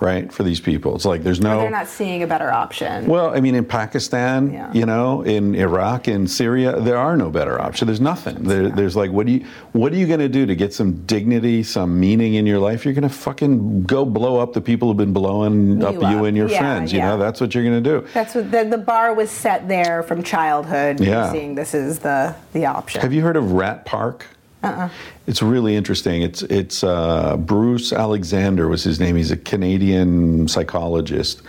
right, 0.00 0.32
for 0.32 0.42
these 0.42 0.60
people. 0.60 0.94
It's 0.94 1.04
like 1.04 1.22
there's 1.22 1.40
no. 1.40 1.50
Mm-hmm. 1.50 1.58
they're 1.60 1.70
not 1.70 1.88
seeing 1.88 2.22
a 2.22 2.26
better 2.26 2.50
option. 2.50 3.06
Well, 3.06 3.34
I 3.34 3.40
mean, 3.40 3.54
in 3.54 3.64
Pakistan, 3.64 4.52
Yeah. 4.52 4.72
you 4.72 4.86
know, 4.86 5.22
in 5.22 5.54
Iraq, 5.54 6.08
in 6.08 6.26
Syria, 6.26 6.80
there 6.80 6.96
are 6.98 7.16
no 7.16 7.30
better 7.30 7.60
options. 7.60 7.86
There's 7.86 8.00
nothing. 8.00 8.42
There, 8.42 8.68
There's 8.68 8.96
like, 8.96 9.10
what 9.10 9.26
do 9.26 9.32
you, 9.32 9.46
what 9.72 9.92
are 9.92 9.96
you 9.96 10.06
going 10.06 10.20
to 10.20 10.28
do 10.28 10.46
to 10.46 10.54
get 10.54 10.72
some 10.74 11.04
dignity, 11.06 11.62
some 11.62 11.98
meaning 11.98 12.34
in 12.34 12.46
your 12.46 12.58
life? 12.58 12.84
You're 12.84 12.94
going 12.94 13.08
to 13.08 13.14
fucking 13.14 13.84
go 13.84 14.04
blow 14.04 14.38
up 14.40 14.52
the 14.52 14.60
people 14.60 14.88
who've 14.88 14.96
been 14.96 15.12
blowing 15.12 15.80
You 15.80 15.86
up, 15.86 15.94
you 15.94 16.24
and 16.24 16.36
your 16.36 16.48
Yeah, 16.48 16.58
friends. 16.58 16.92
You 16.92 16.98
yeah. 16.98 17.10
know, 17.10 17.18
that's 17.18 17.40
what 17.40 17.54
you're 17.54 17.64
going 17.64 17.82
to 17.82 18.00
do. 18.00 18.06
That's 18.12 18.34
what 18.34 18.50
the, 18.50 18.64
the 18.64 18.78
bar 18.78 19.14
was 19.14 19.30
set 19.30 19.68
there 19.68 20.02
from 20.02 20.22
childhood. 20.22 21.00
Yeah. 21.00 21.32
seeing 21.32 21.54
this 21.54 21.74
is 21.74 21.98
the 22.00 22.34
the 22.52 22.66
option. 22.66 23.00
Have 23.00 23.12
you 23.12 23.22
heard 23.22 23.36
of 23.36 23.52
Rat 23.52 23.84
Park? 23.86 24.26
Uh-uh. 24.64 24.88
It's 25.26 25.42
really 25.42 25.76
interesting. 25.76 26.22
It's 26.22 26.42
it's 26.42 26.82
uh, 26.84 27.36
Bruce 27.36 27.92
Alexander 27.92 28.68
was 28.68 28.82
his 28.84 28.98
name. 29.00 29.16
He's 29.16 29.30
a 29.30 29.36
Canadian 29.36 30.48
psychologist, 30.48 31.42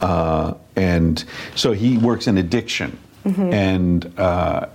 uh, 0.00 0.54
and 0.76 1.22
so 1.54 1.72
he 1.72 1.98
works 1.98 2.26
in 2.26 2.38
addiction. 2.38 2.98
Mm-hmm. 3.24 3.52
And 3.52 4.18
uh, 4.18 4.66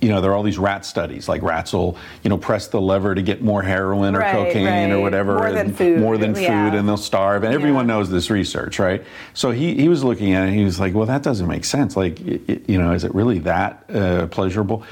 you 0.00 0.10
know 0.10 0.20
there 0.20 0.30
are 0.30 0.34
all 0.34 0.42
these 0.44 0.58
rat 0.58 0.84
studies. 0.86 1.28
Like 1.28 1.42
rats 1.42 1.72
will 1.72 1.96
you 2.22 2.30
know 2.30 2.38
press 2.38 2.68
the 2.68 2.80
lever 2.80 3.14
to 3.14 3.22
get 3.22 3.42
more 3.42 3.62
heroin 3.62 4.14
or 4.14 4.20
Right, 4.20 4.32
cocaine 4.32 4.92
or 4.92 5.00
whatever, 5.00 5.38
More 5.38 5.50
than 5.52 5.74
food, 5.74 5.98
more 5.98 6.16
than 6.18 6.34
food, 6.34 6.42
yeah. 6.42 6.74
and 6.74 6.86
they'll 6.88 6.96
starve. 6.96 7.42
And 7.42 7.52
everyone 7.54 7.86
knows 7.86 8.10
this 8.10 8.30
research, 8.30 8.78
right? 8.78 9.02
So 9.32 9.50
he 9.50 9.74
he 9.74 9.88
was 9.88 10.04
looking 10.04 10.34
at 10.34 10.44
it. 10.44 10.48
and 10.50 10.56
He 10.58 10.64
was 10.64 10.78
like, 10.78 10.94
well, 10.94 11.06
that 11.06 11.22
doesn't 11.22 11.48
make 11.48 11.64
sense. 11.64 11.96
Like 11.96 12.18
y- 12.24 12.60
you 12.68 12.78
know, 12.78 12.92
is 12.92 13.02
it 13.02 13.14
really 13.14 13.40
that 13.40 13.84
uh, 13.92 14.26
pleasurable? 14.28 14.84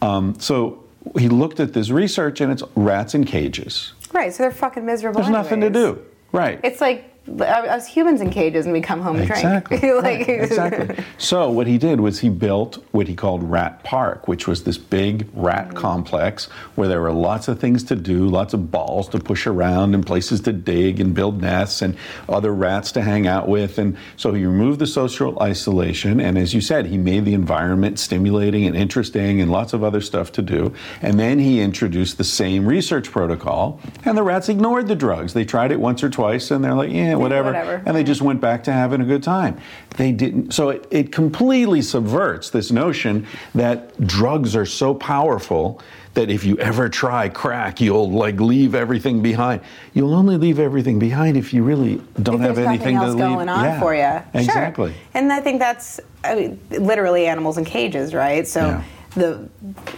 Um, 0.00 0.38
so 0.38 0.84
he 1.18 1.28
looked 1.28 1.60
at 1.60 1.72
this 1.72 1.90
research, 1.90 2.40
and 2.40 2.52
it's 2.52 2.62
rats 2.74 3.14
in 3.14 3.24
cages. 3.24 3.92
right, 4.12 4.32
so 4.32 4.42
they're 4.42 4.50
fucking 4.52 4.84
miserable. 4.84 5.20
There's 5.20 5.32
nothing 5.32 5.60
to 5.60 5.70
do, 5.70 6.02
right? 6.32 6.60
It's 6.62 6.80
like 6.80 7.17
us 7.40 7.86
humans 7.86 8.20
in 8.20 8.30
cages, 8.30 8.66
and 8.66 8.72
we 8.72 8.80
come 8.80 9.00
home 9.00 9.16
and 9.16 9.30
Exactly. 9.30 9.78
drink. 9.78 9.94
like, 10.02 10.18
Right, 10.18 10.28
exactly. 10.28 11.04
So 11.18 11.50
what 11.50 11.66
he 11.66 11.78
did 11.78 12.00
was 12.00 12.20
he 12.20 12.28
built 12.28 12.82
what 12.92 13.08
he 13.08 13.14
called 13.14 13.42
Rat 13.42 13.82
Park, 13.84 14.28
which 14.28 14.46
was 14.46 14.64
this 14.64 14.78
big 14.78 15.28
rat 15.34 15.68
mm. 15.68 15.74
complex 15.74 16.46
where 16.74 16.88
there 16.88 17.00
were 17.00 17.12
lots 17.12 17.48
of 17.48 17.60
things 17.60 17.84
to 17.84 17.96
do, 17.96 18.26
lots 18.28 18.54
of 18.54 18.70
balls 18.70 19.08
to 19.10 19.18
push 19.18 19.46
around 19.46 19.94
and 19.94 20.06
places 20.06 20.40
to 20.42 20.52
dig 20.52 21.00
and 21.00 21.14
build 21.14 21.40
nests 21.40 21.82
and 21.82 21.96
other 22.28 22.54
rats 22.54 22.92
to 22.92 23.02
hang 23.02 23.26
out 23.26 23.48
with. 23.48 23.78
And 23.78 23.96
so 24.16 24.32
he 24.32 24.44
removed 24.44 24.78
the 24.78 24.86
social 24.86 25.40
isolation 25.40 26.20
and 26.20 26.38
as 26.38 26.54
you 26.54 26.60
said, 26.60 26.86
he 26.86 26.98
made 26.98 27.24
the 27.24 27.34
environment 27.34 27.98
stimulating 27.98 28.66
and 28.66 28.76
interesting 28.76 29.40
and 29.40 29.50
lots 29.50 29.72
of 29.72 29.84
other 29.84 30.00
stuff 30.00 30.32
to 30.32 30.42
do. 30.42 30.72
And 31.02 31.18
then 31.18 31.38
he 31.38 31.60
introduced 31.60 32.18
the 32.18 32.24
same 32.24 32.66
research 32.66 33.10
protocol 33.10 33.80
and 34.04 34.16
the 34.16 34.22
rats 34.22 34.48
ignored 34.48 34.88
the 34.88 34.96
drugs. 34.96 35.34
They 35.34 35.44
tried 35.44 35.72
it 35.72 35.80
once 35.80 36.02
or 36.02 36.10
twice 36.10 36.50
and 36.50 36.64
they're 36.64 36.74
like, 36.74 36.90
yeah, 36.90 37.14
whatever, 37.18 37.48
whatever. 37.52 37.82
and 37.86 37.96
they 37.96 38.04
just 38.04 38.22
went 38.22 38.40
back 38.40 38.64
to 38.64 38.72
having 38.72 39.00
a 39.00 39.04
good 39.04 39.22
time. 39.22 39.60
They 39.96 40.12
didn't. 40.12 40.52
So 40.52 40.70
it, 40.70 40.86
it 40.90 41.12
completely 41.12 41.82
subverts 41.82 42.50
this 42.50 42.70
notion 42.70 43.26
that 43.54 43.98
drugs 44.06 44.54
are 44.56 44.66
so 44.66 44.94
powerful 44.94 45.80
that 46.14 46.30
if 46.30 46.44
you 46.44 46.56
ever 46.58 46.88
try 46.88 47.28
crack, 47.28 47.80
you'll 47.80 48.10
like 48.10 48.40
leave 48.40 48.74
everything 48.74 49.22
behind. 49.22 49.60
You'll 49.94 50.14
only 50.14 50.36
leave 50.36 50.58
everything 50.58 50.98
behind 50.98 51.36
if 51.36 51.54
you 51.54 51.62
really 51.62 52.02
don't 52.22 52.40
have 52.40 52.58
anything 52.58 52.96
else 52.96 53.14
to 53.14 53.26
leave. 53.26 53.36
going 53.36 53.48
on 53.48 53.64
Yeah, 53.64 53.80
for 53.80 53.94
you. 53.94 54.40
Exactly. 54.40 54.92
Sure. 54.92 55.00
And 55.14 55.32
I 55.32 55.40
think 55.40 55.60
that's 55.60 56.00
I 56.24 56.34
mean, 56.34 56.60
literally 56.70 57.26
animals 57.26 57.58
in 57.58 57.64
cages, 57.64 58.14
right? 58.14 58.46
So 58.48 58.60
Yeah. 58.60 58.82
The 59.14 59.48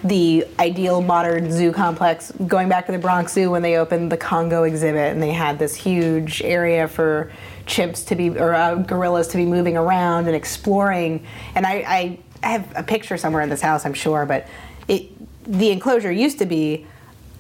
the 0.05 0.47
ideal 0.59 1.03
modern 1.03 1.51
zoo 1.51 1.73
complex, 1.73 2.33
going 2.47 2.69
back 2.69 2.87
to 2.87 2.93
the 2.93 2.99
Bronx 2.99 3.33
Zoo 3.33 3.51
when 3.51 3.63
they 3.63 3.77
opened 3.77 4.11
the 4.13 4.17
Congo 4.17 4.63
exhibit, 4.63 5.13
and 5.13 5.23
they 5.23 5.33
had 5.33 5.59
this 5.59 5.75
huge 5.75 6.43
area 6.43 6.89
for 6.89 7.33
chimps 7.67 8.07
to 8.09 8.15
be 8.15 8.31
or 8.31 8.55
uh, 8.55 8.77
gorillas 8.77 9.29
to 9.29 9.37
be 9.37 9.47
moving 9.47 9.77
around 9.77 10.27
and 10.27 10.35
exploring. 10.35 11.25
And 11.55 11.67
I, 11.67 11.73
I, 11.87 12.19
I 12.43 12.49
have 12.49 12.73
a 12.77 12.83
picture 12.83 13.17
somewhere 13.17 13.43
in 13.43 13.49
this 13.49 13.61
house, 13.61 13.85
I'm 13.85 13.95
sure, 13.95 14.27
but 14.27 14.47
it 14.89 15.11
the 15.45 15.71
enclosure 15.71 16.13
used 16.13 16.39
to 16.39 16.47
be 16.47 16.87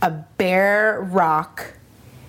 a 0.02 0.10
bare 0.10 1.00
rock 1.10 1.74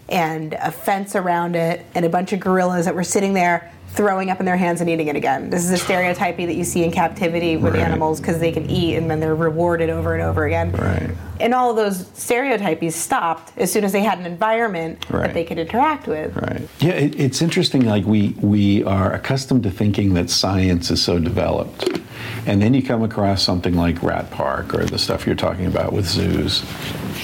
and 0.09 0.53
a 0.53 0.72
fence 0.72 1.15
around 1.15 1.55
it 1.55 1.85
and 1.95 2.05
a 2.05 2.09
bunch 2.09 2.34
of 2.34 2.39
gorillas 2.39 2.85
that 2.85 2.93
were 2.93 3.03
sitting 3.03 3.34
there 3.34 3.72
throwing 3.93 4.30
up 4.30 4.39
in 4.39 4.45
their 4.45 4.55
hands 4.55 4.80
and 4.80 4.89
eating 4.89 5.07
it 5.07 5.15
again. 5.18 5.49
This 5.49 5.65
is 5.65 5.72
a 5.72 5.77
stereotypy 5.77 6.45
that 6.45 6.55
you 6.55 6.63
see 6.63 6.84
in 6.84 6.91
captivity 6.91 7.57
with 7.57 7.73
Right. 7.73 7.84
animals 7.84 8.22
because 8.22 8.39
they 8.39 8.51
can 8.51 8.69
eat 8.69 8.95
and 8.95 9.11
then 9.11 9.19
they're 9.19 9.35
rewarded 9.35 9.89
over 9.89 10.13
and 10.13 10.23
over 10.23 10.45
again. 10.45 10.72
Right. 10.72 11.09
And 11.41 11.53
all 11.53 11.72
of 11.72 11.76
those 11.76 12.03
stereotypies 12.05 12.93
stopped 12.93 13.51
as 13.57 13.69
soon 13.72 13.84
as 13.84 13.91
they 13.91 14.01
had 14.01 14.18
an 14.18 14.26
environment 14.26 15.05
Right. 15.09 15.23
that 15.23 15.34
they 15.34 15.43
could 15.43 15.57
interact 15.59 16.07
with. 16.07 16.35
Right. 16.38 16.61
Yeah, 16.80 16.91
it, 16.93 17.19
it's 17.19 17.41
interesting. 17.41 17.85
Like 17.85 18.05
we 18.05 18.34
we 18.39 18.84
are 18.85 19.11
accustomed 19.11 19.63
to 19.63 19.72
thinking 19.72 20.13
that 20.13 20.30
science 20.30 20.89
is 20.89 21.01
so 21.01 21.19
developed, 21.19 21.84
and 22.45 22.61
then 22.61 22.73
you 22.73 22.81
come 22.84 23.03
across 23.03 23.43
something 23.43 23.76
like 23.76 24.01
Rat 24.01 24.31
Park 24.31 24.73
or 24.73 24.85
the 24.85 24.99
stuff 24.99 25.26
you're 25.26 25.35
talking 25.35 25.65
about 25.65 25.91
with 25.91 26.05
zoos. 26.05 26.63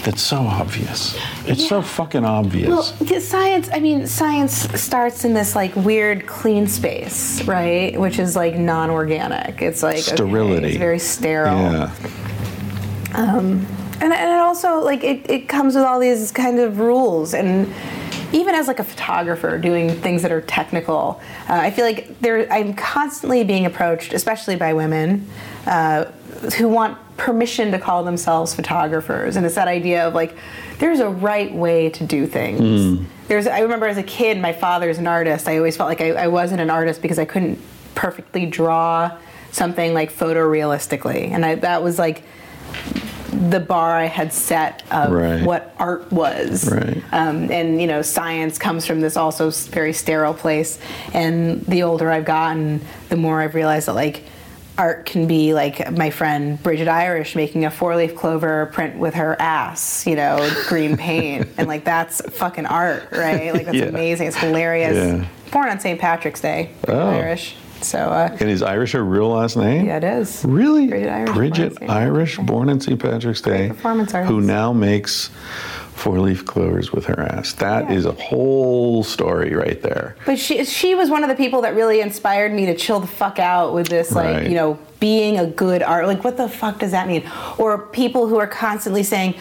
That's 0.03 0.21
so 0.21 0.37
obvious. 0.37 1.17
It's 1.45 1.67
so 1.67 1.81
fucking 1.81 2.25
obvious. 2.25 2.69
Well, 2.69 3.19
science, 3.19 3.69
I 3.73 3.79
mean, 3.79 4.07
science 4.07 4.53
starts 4.79 5.25
in 5.25 5.33
this 5.33 5.55
like 5.55 5.75
weird 5.75 6.27
clean 6.27 6.67
space, 6.67 7.43
right? 7.43 7.99
Which 7.99 8.19
is 8.19 8.35
like 8.35 8.55
non 8.55 8.89
organic. 8.89 9.61
It's 9.61 9.83
like 9.83 9.95
okay, 9.95 10.15
Sterility. 10.15 10.67
it's 10.69 10.77
very 10.77 10.99
sterile. 10.99 11.57
yeah. 11.57 11.91
and, 14.01 14.13
and 14.13 14.31
it 14.31 14.39
also 14.39 14.79
like 14.83 15.03
it, 15.03 15.29
it 15.29 15.49
comes 15.49 15.75
with 15.75 15.83
all 15.83 15.99
these 15.99 16.31
kind 16.31 16.59
of 16.59 16.79
rules 16.79 17.33
and 17.33 17.73
even 18.33 18.53
as 18.55 18.67
like 18.67 18.79
a 18.79 18.83
photographer 18.83 19.57
doing 19.57 19.89
things 19.89 20.21
that 20.21 20.31
are 20.31 20.41
technical 20.41 21.19
uh, 21.49 21.53
i 21.53 21.71
feel 21.71 21.85
like 21.85 22.19
there 22.19 22.51
i'm 22.51 22.73
constantly 22.73 23.43
being 23.43 23.65
approached 23.65 24.13
especially 24.13 24.55
by 24.55 24.73
women 24.73 25.27
uh, 25.65 26.05
who 26.57 26.67
want 26.67 26.97
permission 27.17 27.71
to 27.71 27.79
call 27.79 28.03
themselves 28.03 28.53
photographers 28.53 29.35
and 29.35 29.45
it's 29.45 29.55
that 29.55 29.67
idea 29.67 30.07
of 30.07 30.13
like 30.13 30.35
there's 30.79 30.99
a 30.99 31.09
right 31.09 31.53
way 31.53 31.89
to 31.89 32.05
do 32.05 32.27
things 32.27 33.05
there's 33.27 33.47
i 33.47 33.59
remember 33.59 33.87
as 33.87 33.97
a 33.97 34.03
kid 34.03 34.37
my 34.39 34.53
father's 34.53 34.97
an 34.99 35.07
artist 35.07 35.47
i 35.47 35.57
always 35.57 35.75
felt 35.75 35.89
like 35.89 36.01
I, 36.01 36.11
I 36.11 36.27
wasn't 36.27 36.61
an 36.61 36.69
artist 36.69 37.01
because 37.01 37.17
i 37.17 37.25
couldn't 37.25 37.59
perfectly 37.95 38.45
draw 38.45 39.17
something 39.51 39.93
like 39.93 40.11
photorealistically 40.13 41.31
and 41.31 41.43
I, 41.43 41.55
that 41.55 41.81
was 41.81 41.97
like 41.97 42.23
the 43.31 43.59
bar 43.59 43.95
I 43.95 44.05
had 44.05 44.33
set 44.33 44.83
of 44.91 45.11
Right. 45.11 45.43
what 45.43 45.73
art 45.77 46.11
was. 46.11 46.71
Right. 46.71 47.03
Um, 47.11 47.51
and, 47.51 47.79
you 47.79 47.85
know, 47.85 48.01
science 48.01 48.57
comes 48.57 48.85
from 48.85 48.99
this 49.01 49.15
also 49.15 49.51
very 49.51 49.93
sterile 49.93 50.33
place. 50.33 50.79
And 51.13 51.63
the 51.65 51.83
older 51.83 52.09
I've 52.09 52.25
gotten, 52.25 52.81
the 53.09 53.15
more 53.17 53.41
I've 53.41 53.53
realized 53.53 53.87
that, 53.89 53.93
like, 53.93 54.23
art 54.77 55.05
can 55.05 55.27
be 55.27 55.53
like 55.53 55.91
my 55.91 56.09
friend 56.09 56.61
Bridget 56.61 56.87
Irish 56.87 57.35
making 57.35 57.65
a 57.65 57.71
four 57.71 57.95
leaf 57.95 58.15
clover 58.15 58.67
print 58.73 58.97
with 58.97 59.15
her 59.15 59.35
ass, 59.41 60.05
you 60.05 60.15
know, 60.15 60.49
green 60.67 60.97
paint. 60.97 61.47
and, 61.57 61.67
like, 61.67 61.83
that's 61.83 62.21
fucking 62.37 62.65
art, 62.65 63.09
right? 63.11 63.53
Like, 63.53 63.65
that's 63.65 63.77
Yeah. 63.77 63.85
amazing. 63.85 64.27
It's 64.27 64.37
hilarious. 64.37 64.95
Yeah. 64.95 65.25
Born 65.51 65.69
on 65.69 65.79
St. 65.79 65.99
Patrick's 65.99 66.41
Day, 66.41 66.71
Oh. 66.87 67.09
Irish. 67.09 67.55
So, 67.81 67.99
uh, 67.99 68.35
And 68.39 68.49
is 68.49 68.63
Irish 68.63 68.93
her 68.93 69.03
real 69.03 69.29
last 69.29 69.55
name? 69.55 69.85
yeah, 69.85 69.97
it 69.97 70.03
is. 70.03 70.43
Really? 70.45 70.87
Bridget 70.87 71.09
Irish, 71.11 71.35
Bridget 71.35 71.79
born. 71.79 71.91
Irish, 71.91 72.37
born 72.37 72.69
in 72.69 72.79
St. 72.81 72.99
Patrick's 72.99 73.41
Day, 73.41 73.67
performance 73.67 74.11
who 74.11 74.41
now 74.41 74.73
makes 74.73 75.29
four-leaf 75.97 76.45
clovers 76.45 76.91
with 76.93 77.05
her 77.05 77.19
ass. 77.21 77.53
That 77.53 77.91
is 77.91 78.05
Yeah. 78.05 78.11
a 78.11 78.13
whole 78.13 79.03
story 79.03 79.53
right 79.55 79.81
there. 79.81 80.15
But 80.25 80.37
she 80.39 80.63
she 80.65 80.95
was 80.95 81.09
one 81.09 81.23
of 81.23 81.29
the 81.29 81.35
people 81.35 81.61
that 81.61 81.75
really 81.75 81.99
inspired 82.01 82.53
me 82.53 82.65
to 82.67 82.75
chill 82.75 82.99
the 82.99 83.07
fuck 83.07 83.39
out 83.39 83.73
with 83.73 83.87
this 83.87 84.11
like 84.11 84.25
Right. 84.25 84.47
you 84.47 84.55
know 84.55 84.77
being 84.99 85.37
a 85.39 85.45
good 85.47 85.83
art 85.83 86.07
like 86.07 86.23
what 86.23 86.37
the 86.37 86.47
fuck 86.49 86.79
does 86.79 86.91
that 86.91 87.07
mean 87.07 87.23
or 87.57 87.77
people 87.77 88.27
who 88.27 88.37
are 88.39 88.47
constantly 88.47 89.03
saying 89.03 89.35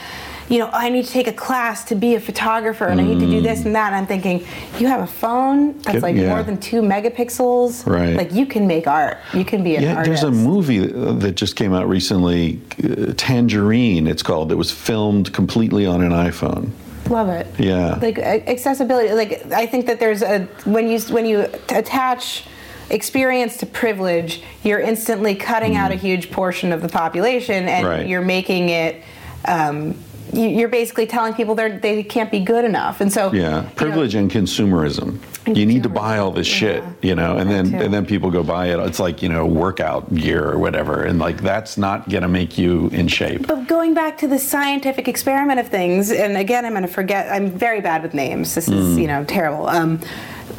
you 0.49 0.59
know 0.59 0.69
I 0.73 0.89
need 0.91 1.05
to 1.05 1.11
take 1.11 1.27
a 1.27 1.33
class 1.33 1.85
to 1.85 1.95
be 1.95 2.15
a 2.15 2.21
photographer 2.21 2.87
and 2.87 3.01
I 3.01 3.05
need 3.05 3.19
to 3.21 3.27
do 3.27 3.41
this 3.41 3.65
and 3.65 3.75
that 3.75 3.89
and 3.89 3.97
I'm 3.97 4.07
thinking 4.07 4.47
you 4.79 4.87
have 4.87 5.01
a 5.03 5.07
phone 5.07 5.79
that's 5.81 6.03
like 6.03 6.15
yeah. 6.17 6.29
more 6.29 6.43
than 6.43 6.59
two 6.59 6.83
megapixels 6.83 7.85
Right. 7.87 8.17
like 8.17 8.33
you 8.33 8.47
can 8.47 8.67
make 8.67 8.87
art 8.87 9.19
you 9.35 9.45
can 9.45 9.65
be 9.65 9.77
an 9.77 9.83
Yeah, 9.83 9.97
artist 9.97 10.23
there's 10.23 10.23
a 10.23 10.31
movie 10.31 10.79
that 10.87 11.35
just 11.37 11.57
came 11.57 11.73
out 11.73 11.89
recently, 11.89 12.61
uh, 12.85 13.13
Tangerine. 13.17 14.07
It's 14.07 14.23
called. 14.23 14.53
It 14.53 14.57
was 14.57 14.71
filmed 14.71 15.33
completely 15.33 15.85
on 15.87 16.01
an 16.03 16.11
iPhone. 16.13 16.71
Love 17.09 17.29
it. 17.29 17.47
Yeah. 17.59 17.99
Like 18.01 18.19
accessibility. 18.19 19.13
Like 19.15 19.51
I 19.53 19.67
think 19.67 19.87
that 19.87 19.99
there's 20.01 20.23
a 20.23 20.41
when 20.65 20.89
you 20.89 20.99
when 21.13 21.27
you 21.27 21.47
attach 21.71 22.45
experience 22.91 23.57
to 23.59 23.67
privilege, 23.67 24.43
you're 24.63 24.79
instantly 24.81 25.35
cutting 25.35 25.75
out 25.77 25.91
a 25.91 25.97
huge 25.97 26.31
portion 26.31 26.73
of 26.73 26.83
the 26.83 26.89
population, 26.89 27.69
and 27.69 27.85
Mm. 27.87 27.91
Right. 27.91 28.07
you're 28.07 28.23
making 28.23 28.69
it. 28.71 29.03
Um, 29.45 29.95
you're 30.33 30.69
basically 30.69 31.07
telling 31.07 31.35
people 31.35 31.55
they 31.55 31.71
they 31.79 32.03
can't 32.03 32.31
be 32.31 32.41
good 32.41 32.65
enough, 32.65 33.01
and 33.01 33.13
so 33.13 33.33
Yeah, 33.33 33.39
you 33.39 33.45
know, 33.63 33.71
privilege 33.75 34.15
and 34.15 34.31
consumerism. 34.31 35.21
And 35.47 35.57
You 35.57 35.65
need 35.65 35.85
to 35.85 35.89
buy 35.89 36.19
all 36.19 36.33
this 36.33 36.47
shit, 36.47 36.83
yeah. 36.83 36.93
you 37.03 37.15
know, 37.15 37.37
and 37.37 37.49
then 37.49 37.75
and 37.75 37.95
then 37.95 38.05
people 38.05 38.31
go 38.31 38.43
buy 38.43 38.67
it. 38.67 38.81
It's 38.81 38.99
like 38.99 39.23
you 39.23 39.29
know 39.29 39.47
workout 39.47 40.13
gear 40.15 40.45
or 40.45 40.59
whatever, 40.59 41.05
and 41.05 41.19
like 41.19 41.41
that's 41.41 41.79
not 41.79 42.09
gonna 42.09 42.29
make 42.29 42.59
you 42.59 42.89
in 42.89 43.09
shape. 43.09 43.47
But 43.47 43.69
going 43.69 43.95
back 43.95 44.19
to 44.19 44.29
the 44.29 44.39
scientific 44.39 45.09
experiment 45.09 45.61
of 45.61 45.69
things, 45.69 46.11
and 46.11 46.37
again, 46.37 46.65
I'm 46.65 46.73
going 46.73 46.83
to 46.83 46.89
forget. 46.89 47.31
I'm 47.31 47.51
very 47.51 47.81
bad 47.81 48.03
with 48.03 48.15
names. 48.15 48.55
This 48.55 48.69
is, 48.69 48.99
you 48.99 49.07
know, 49.07 49.25
terrible. 49.25 49.69
Um, 49.69 50.01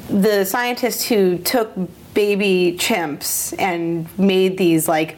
the 0.10 0.46
scientist 0.46 1.08
who 1.08 1.38
took 1.40 1.74
baby 2.14 2.76
chimps 2.80 3.54
and 3.60 4.08
made 4.18 4.58
these 4.58 4.88
like 4.88 5.18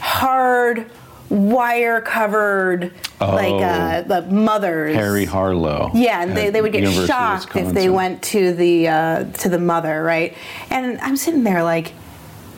hard 0.00 0.90
wire 1.28 2.00
covered 2.00 2.92
like 3.20 3.62
uh, 3.62 4.02
the 4.02 4.22
mothers 4.22 4.94
Harry 4.94 5.24
Harlow. 5.24 5.90
yeah, 5.94 6.22
and 6.22 6.36
they, 6.36 6.50
they 6.50 6.60
would 6.62 6.72
get 6.72 6.82
University 6.82 7.06
shocked 7.08 7.56
if 7.56 7.72
they 7.72 7.88
went 7.88 8.22
to 8.22 8.52
the 8.52 8.88
uh, 8.88 9.24
to 9.24 9.48
the 9.48 9.58
mother, 9.58 10.02
right? 10.02 10.36
And 10.70 10.98
I'm 11.00 11.16
sitting 11.16 11.44
there 11.44 11.62
like, 11.62 11.92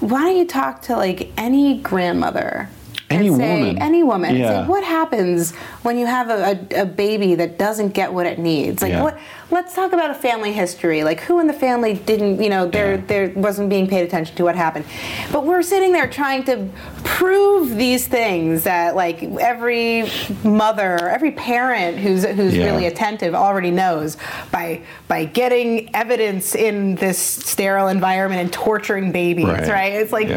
why 0.00 0.22
don't 0.24 0.36
you 0.36 0.46
talk 0.46 0.82
to 0.82 0.96
like 0.96 1.32
any 1.36 1.78
grandmother? 1.78 2.68
And 3.10 3.20
Any 3.20 3.28
say- 3.28 3.60
woman. 3.60 3.78
Any 3.82 4.02
woman. 4.02 4.36
Yeah. 4.36 4.60
like, 4.60 4.68
what 4.68 4.84
happens 4.84 5.52
when 5.82 5.98
you 5.98 6.06
have 6.06 6.28
a, 6.28 6.58
a, 6.76 6.82
a 6.82 6.86
baby 6.86 7.34
that 7.36 7.58
doesn't 7.58 7.94
get 7.94 8.12
what 8.12 8.26
it 8.26 8.38
needs? 8.38 8.82
Like, 8.82 8.92
Yeah. 8.92 9.02
what? 9.02 9.18
Let's 9.50 9.74
talk 9.74 9.94
about 9.94 10.10
a 10.10 10.14
family 10.14 10.52
history. 10.52 11.02
Like, 11.04 11.20
who 11.20 11.40
in 11.40 11.46
the 11.46 11.54
family 11.54 11.94
didn't, 11.94 12.42
you 12.42 12.50
know, 12.50 12.66
there 12.66 12.96
Yeah. 12.96 13.00
there 13.06 13.28
wasn't 13.34 13.70
being 13.70 13.86
paid 13.86 14.02
attention 14.04 14.36
to 14.36 14.44
what 14.44 14.56
happened. 14.56 14.84
But 15.32 15.46
we're 15.46 15.62
sitting 15.62 15.92
there 15.94 16.06
trying 16.06 16.44
to 16.44 16.68
prove 17.02 17.76
these 17.76 18.06
things 18.06 18.64
that, 18.64 18.94
like, 18.94 19.22
every 19.22 20.10
mother, 20.44 21.08
every 21.08 21.30
parent 21.30 21.96
who's 21.98 22.24
who's 22.26 22.54
Yeah. 22.56 22.66
really 22.66 22.86
attentive 22.86 23.34
already 23.34 23.70
knows 23.70 24.18
by 24.52 24.82
by 25.08 25.24
getting 25.24 25.88
evidence 25.94 26.54
in 26.54 26.96
this 26.96 27.18
sterile 27.18 27.88
environment 27.88 28.42
and 28.42 28.52
torturing 28.52 29.12
babies, 29.12 29.46
Right. 29.46 29.68
right? 29.68 29.92
It's 29.94 30.12
like, 30.12 30.28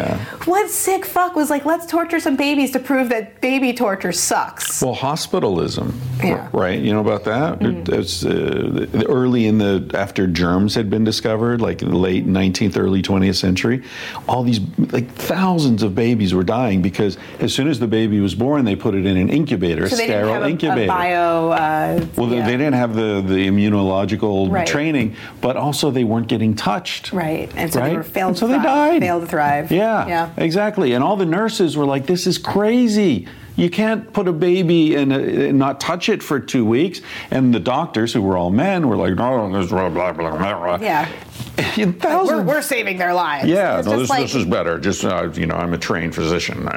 what 0.45 0.69
sick 0.69 1.06
fuck 1.06 1.35
was 1.35 1.49
like, 1.49 1.65
let's 1.65 1.85
torture 1.85 2.19
some 2.22 2.38
babies 2.38 2.60
to 2.69 2.79
prove 2.79 3.09
that 3.09 3.41
baby 3.41 3.73
torture 3.73 4.11
sucks. 4.11 4.79
Well, 4.83 4.93
hospitalism, 4.93 5.99
Yeah. 6.23 6.38
Mm-hmm. 6.47 6.57
right? 6.57 6.79
You 6.79 6.93
know 6.93 6.99
about 7.01 7.23
that? 7.23 7.57
It's 7.89 8.23
uh, 8.23 8.85
early 9.09 9.47
in 9.47 9.57
the 9.57 9.89
after 9.95 10.27
germs 10.27 10.75
had 10.75 10.88
been 10.91 11.03
discovered, 11.03 11.61
like 11.61 11.81
in 11.81 11.89
the 11.89 11.97
late 11.97 12.27
19th, 12.27 12.77
early 12.77 13.01
20th 13.01 13.35
century. 13.38 13.81
All 14.29 14.43
these 14.43 14.59
like 14.91 15.09
thousands 15.11 15.81
of 15.81 15.95
babies 15.95 16.33
were 16.35 16.43
dying 16.43 16.83
because 16.83 17.17
as 17.39 17.51
soon 17.53 17.67
as 17.67 17.79
the 17.79 17.88
baby 17.88 18.19
was 18.19 18.35
born, 18.35 18.63
they 18.65 18.75
put 18.75 18.93
it 18.93 19.07
in 19.07 19.17
an 19.17 19.29
incubator, 19.29 19.89
so 19.89 19.95
a 19.95 19.97
sterile 19.97 20.43
a, 20.43 20.49
incubator. 20.49 20.83
a 20.83 20.88
bio. 20.88 21.49
Uh, 21.49 22.05
well, 22.15 22.27
they- 22.27 22.38
yeah. 22.38 22.45
they 22.45 22.57
didn't 22.57 22.73
have 22.75 22.93
the, 22.95 23.23
the 23.25 23.47
immunological 23.47 24.51
Right. 24.51 24.67
training, 24.67 25.15
but 25.39 25.55
also 25.57 25.89
they 25.91 26.03
weren't 26.03 26.27
getting 26.27 26.53
touched. 26.55 27.11
Right, 27.13 27.51
and 27.55 27.71
so 27.71 27.79
right? 27.79 27.89
they 27.89 27.95
were 27.95 28.03
failed. 28.03 28.29
And 28.29 28.38
so 28.38 28.47
to 28.47 28.53
they 28.53 28.59
thrive, 28.59 28.91
died. 28.91 29.01
Failed 29.01 29.21
to 29.23 29.27
thrive. 29.27 29.71
Yeah, 29.71 30.07
yeah. 30.07 30.29
exactly. 30.38 30.93
And 30.93 31.03
all 31.03 31.15
the 31.15 31.25
nurses 31.25 31.75
were 31.77 31.85
like, 31.85 32.05
"This 32.05 32.27
is 32.27 32.38
crazy. 32.38 32.51
You 33.57 33.69
can't 33.69 34.11
put 34.14 34.28
a 34.28 34.32
baby 34.34 34.95
in 34.95 35.11
a, 35.11 35.19
and 35.49 35.60
not 35.60 35.80
touch 35.80 36.10
it 36.10 36.23
for 36.23 36.40
two 36.40 36.65
weeks." 36.65 37.02
And 37.30 37.53
the 37.53 37.60
doctors, 37.60 38.14
who 38.14 38.22
were 38.22 38.38
all 38.38 38.49
men, 38.49 38.88
were 38.88 38.95
like, 38.95 39.15
"No, 39.15 39.52
this 39.52 39.69
blah 39.69 39.90
blah 39.90 40.14
blah 40.14 40.38
blah." 40.38 40.78
blah." 40.78 40.78
Yeah. 40.82 41.07
In 41.78 41.99
We're, 41.99 42.41
we're 42.41 42.61
saving 42.61 42.98
their 42.98 43.14
lives. 43.14 43.48
Yeah, 43.48 43.82
no, 43.86 43.99
this, 43.99 44.10
like- 44.10 44.22
this 44.23 44.36
is 44.36 44.45
better. 44.45 44.80
Just 44.80 45.03
uh, 45.03 45.30
you 45.34 45.45
know, 45.45 45.56
I'm 45.56 45.73
a 45.73 45.78
trained 45.78 46.15
physician. 46.15 46.68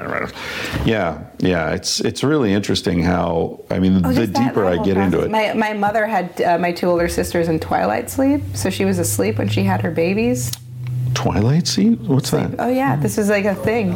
Yeah, 0.84 1.24
yeah. 1.38 1.70
It's 1.70 2.00
it's 2.00 2.22
really 2.24 2.52
interesting 2.52 3.02
how 3.02 3.60
I 3.70 3.78
mean, 3.78 4.04
Oh, 4.04 4.12
the 4.12 4.26
deeper 4.26 4.66
I 4.66 4.82
get 4.82 4.96
into 4.96 5.20
it. 5.20 5.30
My, 5.30 5.52
my 5.54 5.72
mother 5.72 6.06
had 6.06 6.40
uh, 6.42 6.58
my 6.58 6.72
two 6.72 6.88
older 6.88 7.08
sisters 7.08 7.48
in 7.48 7.60
twilight 7.60 8.10
sleep, 8.10 8.42
so 8.54 8.68
she 8.68 8.84
was 8.84 8.98
asleep 8.98 9.38
when 9.38 9.48
she 9.48 9.62
had 9.62 9.80
her 9.80 9.90
babies. 9.90 10.50
Twilight 11.14 11.66
Sea? 11.66 11.94
What's 11.94 12.30
that? 12.32 12.56
Oh 12.58 12.68
yeah, 12.68 12.96
this 12.96 13.16
is 13.16 13.28
like 13.30 13.44
a 13.44 13.54
thing. 13.54 13.94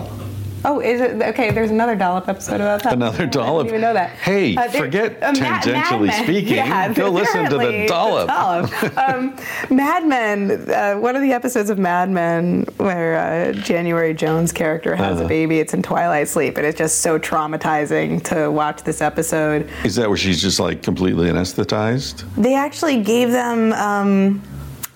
Oh, 0.65 0.81
is 0.81 1.01
it 1.01 1.23
okay? 1.23 1.51
There's 1.53 1.71
another 1.71 1.95
dollop 1.95 2.29
episode 2.29 2.57
about 2.57 2.83
that. 2.83 2.95
Another 2.95 3.27
dollop. 3.27 3.67
I 3.67 3.69
didn't 3.69 3.69
even 3.69 3.81
know 3.81 3.95
that. 3.95 4.11
Hey, 4.11 4.55
there- 4.55 4.69
forget 4.71 5.23
uh, 5.23 5.33
tangentially 5.33 6.09
Mad 6.09 6.25
speaking. 6.25 6.55
Yeah, 6.57 6.93
Go 6.93 7.11
listen 7.11 7.45
to 7.49 7.57
the 7.59 7.87
dollop. 7.87 8.27
dollop. 8.29 8.99
um, 8.99 9.37
Mad 9.71 10.07
Men. 10.07 10.69
Uh, 10.71 10.95
one 10.97 11.15
of 11.17 11.23
the 11.23 11.33
episodes 11.33 11.71
of 11.71 11.79
Mad 11.79 12.11
Men 12.11 12.65
where 12.79 13.17
uh, 13.17 13.53
January 13.53 14.15
Jones' 14.15 14.51
character 14.53 14.97
has 14.97 15.17
Uh-huh. 15.19 15.27
a 15.27 15.29
baby. 15.29 15.61
It's 15.61 15.75
in 15.75 15.83
twilight 15.83 16.27
sleep, 16.29 16.57
and 16.57 16.67
it's 16.67 16.79
just 16.79 16.99
so 17.03 17.19
traumatizing 17.19 18.23
to 18.25 18.51
watch 18.51 18.83
this 18.83 19.01
episode. 19.01 19.69
Is 19.85 19.95
that 19.97 20.09
where 20.09 20.19
she's 20.19 20.43
just 20.43 20.59
like 20.61 20.83
completely 20.83 21.29
anesthetized? 21.29 22.25
They 22.37 22.55
actually 22.55 23.03
gave 23.03 23.31
them. 23.31 23.73
Um, 23.75 24.43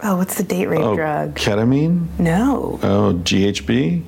oh, 0.03 0.17
what's 0.17 0.35
the 0.37 0.43
date 0.43 0.67
rape 0.67 0.81
Oh, 0.81 0.95
drug? 0.97 1.35
ketamine? 1.37 2.07
No. 2.19 2.79
Oh, 2.83 3.15
GHB? 3.23 4.03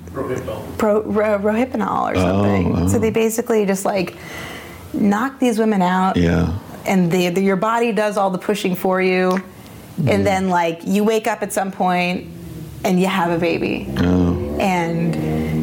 pro, 0.79 1.03
ro, 1.03 1.39
rohypnol 1.39 2.13
or 2.13 2.15
something. 2.17 2.77
oh. 2.77 2.89
So 2.89 2.99
they 2.99 3.11
basically 3.11 3.67
just 3.67 3.85
like 3.85 4.17
knock 4.93 5.39
these 5.41 5.59
women 5.59 5.83
out, 5.83 6.17
Yeah. 6.17 6.59
and 6.87 7.11
they, 7.11 7.29
the, 7.31 7.41
your 7.43 7.57
body 7.57 7.93
does 7.93 8.17
all 8.17 8.31
the 8.31 8.39
pushing 8.39 8.75
for 8.77 9.01
you, 9.03 9.31
Mm-hmm. 9.95 10.09
and 10.09 10.27
then 10.27 10.49
like 10.49 10.81
you 10.85 11.05
wake 11.05 11.29
up 11.29 11.41
at 11.43 11.53
some 11.53 11.71
point 11.71 12.27
and 12.83 12.99
you 13.01 13.07
have 13.07 13.31
a 13.31 13.39
baby, 13.39 13.87
Oh. 13.99 14.57
and 14.59 15.15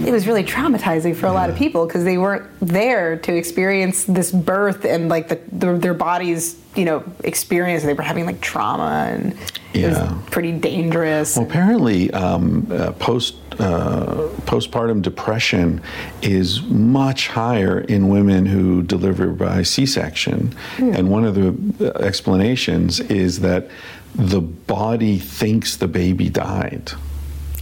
it 0.06 0.12
was 0.12 0.28
really 0.28 0.44
traumatizing 0.44 1.16
for 1.16 1.28
a 1.28 1.32
lot 1.34 1.50
of 1.50 1.56
people 1.56 1.86
because 1.86 2.04
they 2.04 2.18
weren't 2.18 2.46
there 2.60 3.18
to 3.18 3.36
experience 3.36 4.04
this 4.06 4.32
birth 4.32 4.86
and 4.86 5.10
like 5.10 5.28
the, 5.30 5.40
the, 5.52 5.74
their 5.78 5.94
bodies. 5.94 6.58
You 6.74 6.86
know, 6.86 7.04
experience. 7.26 7.84
They 7.84 7.94
were 7.94 8.02
having 8.02 8.26
like 8.26 8.40
trauma, 8.40 9.10
and 9.12 9.34
it 9.74 9.82
Yeah. 9.82 9.90
was 10.14 10.24
pretty 10.32 10.54
dangerous. 10.54 11.36
Well, 11.36 11.46
apparently, 11.46 12.10
um, 12.12 12.66
uh, 12.72 12.94
post 12.94 13.36
uh, 13.60 14.30
postpartum 14.46 15.02
depression 15.02 15.82
is 16.22 16.62
much 16.64 17.28
higher 17.28 17.82
in 17.82 18.08
women 18.08 18.46
who 18.46 18.84
deliver 18.84 19.28
by 19.28 19.64
C-section, 19.64 20.56
and 20.80 21.10
one 21.12 21.26
of 21.26 21.36
the 21.36 21.50
uh, 21.94 21.98
explanations 22.00 23.02
is 23.02 23.42
that 23.42 23.68
the 24.16 24.40
body 24.40 25.20
thinks 25.20 25.76
the 25.76 25.90
baby 25.90 26.30
died. 26.30 26.94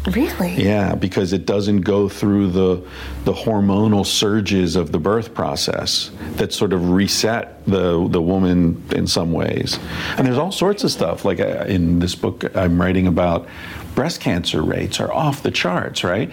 Really? 0.07 0.53
Yeah, 0.53 0.95
because 0.95 1.33
it 1.33 1.45
doesn't 1.45 1.81
go 1.81 2.09
through 2.09 2.51
the 2.51 2.87
the 3.25 3.33
hormonal 3.33 4.05
surges 4.05 4.75
of 4.75 4.91
the 4.91 4.99
birth 4.99 5.33
process 5.33 6.11
that 6.35 6.53
sort 6.53 6.73
of 6.73 6.91
reset 6.91 7.65
the 7.65 8.07
the 8.07 8.21
woman 8.21 8.83
in 8.91 9.07
some 9.07 9.31
ways. 9.31 9.79
And 10.17 10.25
there's 10.25 10.37
all 10.37 10.51
sorts 10.51 10.83
of 10.83 10.91
stuff. 10.91 11.25
Like 11.25 11.39
uh, 11.39 11.65
in 11.67 11.99
this 11.99 12.15
book 12.15 12.55
I'm 12.55 12.79
writing 12.79 13.07
about, 13.07 13.47
breast 13.95 14.21
cancer 14.21 14.61
rates 14.61 14.99
are 14.99 15.11
off 15.11 15.43
the 15.43 15.51
charts, 15.51 16.03
right? 16.03 16.31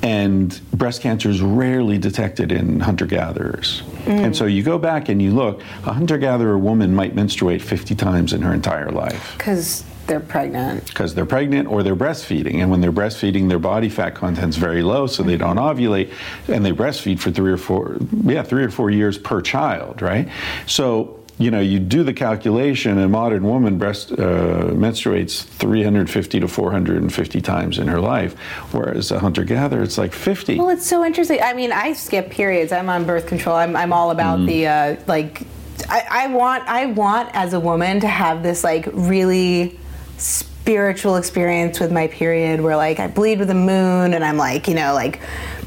And 0.00 0.60
breast 0.72 1.02
cancer 1.02 1.28
is 1.28 1.40
rarely 1.42 1.98
detected 1.98 2.52
in 2.52 2.78
hunter 2.78 3.04
gatherers. 3.04 3.82
And 4.06 4.36
so 4.36 4.46
you 4.46 4.62
go 4.62 4.78
back 4.78 5.08
and 5.08 5.20
you 5.20 5.32
look, 5.32 5.60
a 5.84 5.92
hunter 5.92 6.18
gatherer 6.18 6.56
woman 6.56 6.94
might 6.94 7.16
menstruate 7.16 7.60
50 7.60 7.96
times 7.96 8.32
in 8.32 8.40
her 8.42 8.54
entire 8.54 8.90
life 8.90 9.34
Because 9.36 9.82
they're 10.08 10.20
pregnant. 10.20 10.86
because 10.86 11.14
they're 11.14 11.26
pregnant 11.26 11.68
or 11.68 11.82
they're 11.82 11.96
breastfeeding. 11.96 12.56
And 12.56 12.70
when 12.70 12.80
they're 12.80 12.92
breastfeeding, 12.92 13.48
their 13.48 13.58
body 13.58 13.88
fat 13.88 14.14
content's 14.14 14.56
very 14.56 14.82
low, 14.82 15.06
so 15.06 15.22
they 15.22 15.36
don't 15.36 15.56
ovulate, 15.56 16.12
and 16.48 16.64
they 16.64 16.72
breastfeed 16.72 17.20
for 17.20 17.30
three 17.30 17.52
or 17.52 17.56
four, 17.56 17.98
yeah, 18.24 18.42
three 18.42 18.64
or 18.64 18.70
four 18.70 18.90
years 18.90 19.16
per 19.18 19.40
child, 19.40 20.02
right? 20.02 20.28
So 20.66 21.18
you 21.38 21.52
know, 21.52 21.60
you 21.60 21.78
do 21.78 22.02
the 22.02 22.12
calculation, 22.12 22.98
a 22.98 23.08
modern 23.08 23.44
woman 23.44 23.78
breast 23.78 24.10
uh, 24.12 24.16
menstruates 24.74 25.44
350 25.44 26.40
to 26.40 26.48
450 26.48 27.40
times 27.40 27.78
in 27.78 27.86
her 27.86 28.00
life, 28.00 28.34
whereas 28.72 29.12
a 29.12 29.20
hunter-gatherer, 29.20 29.82
it's 29.82 29.98
like 29.98 30.12
50. 30.12 30.58
Well, 30.58 30.70
it's 30.70 30.86
so 30.86 31.04
interesting. 31.04 31.40
I 31.40 31.52
mean, 31.52 31.70
I 31.70 31.92
skip 31.92 32.30
periods. 32.30 32.72
I'm 32.72 32.88
on 32.88 33.04
birth 33.04 33.28
control. 33.28 33.54
I'm, 33.54 33.76
I'm 33.76 33.92
all 33.92 34.10
about 34.10 34.44
the 34.46 34.66
uh, 34.66 34.96
like. 35.06 35.42
I, 35.88 36.06
I 36.10 36.26
want 36.26 36.68
I 36.68 36.86
want 36.86 37.30
as 37.34 37.52
a 37.52 37.60
woman 37.60 38.00
to 38.00 38.08
have 38.08 38.42
this 38.42 38.64
like 38.64 38.88
really 38.92 39.78
spiritual 40.18 41.16
experience 41.16 41.80
with 41.80 41.90
my 41.90 42.08
period 42.08 42.60
where 42.60 42.76
like 42.76 43.00
I 43.00 43.06
bleed 43.08 43.38
with 43.38 43.48
the 43.48 43.54
moon 43.54 44.12
and 44.14 44.24
I'm 44.24 44.36
like 44.36 44.68
you 44.68 44.74
know 44.74 44.92
like 44.94 45.20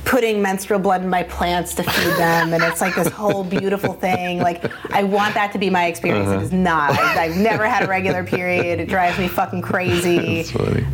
putting 0.06 0.42
menstrual 0.42 0.80
blood 0.80 1.02
in 1.04 1.10
my 1.10 1.24
plants 1.24 1.76
to 1.76 1.84
feed 1.84 2.14
them 2.18 2.54
and 2.54 2.64
it's 2.64 2.82
like 2.82 2.96
this 2.96 3.08
whole 3.10 3.44
beautiful 3.44 3.94
thing 3.94 4.40
like 4.40 4.72
I 4.92 5.04
want 5.04 5.36
that 5.36 5.52
to 5.54 5.60
be 5.60 5.70
my 5.70 5.86
experience 5.86 6.30
it 6.30 6.42
is 6.42 6.52
not 6.52 6.98
I, 6.98 7.26
I've 7.26 7.38
never 7.38 7.68
had 7.68 7.84
a 7.84 7.88
regular 7.88 8.24
period 8.24 8.80
it 8.80 8.90
drives 8.90 9.18
me 9.20 9.28
fucking 9.28 9.62
crazy. 9.62 10.46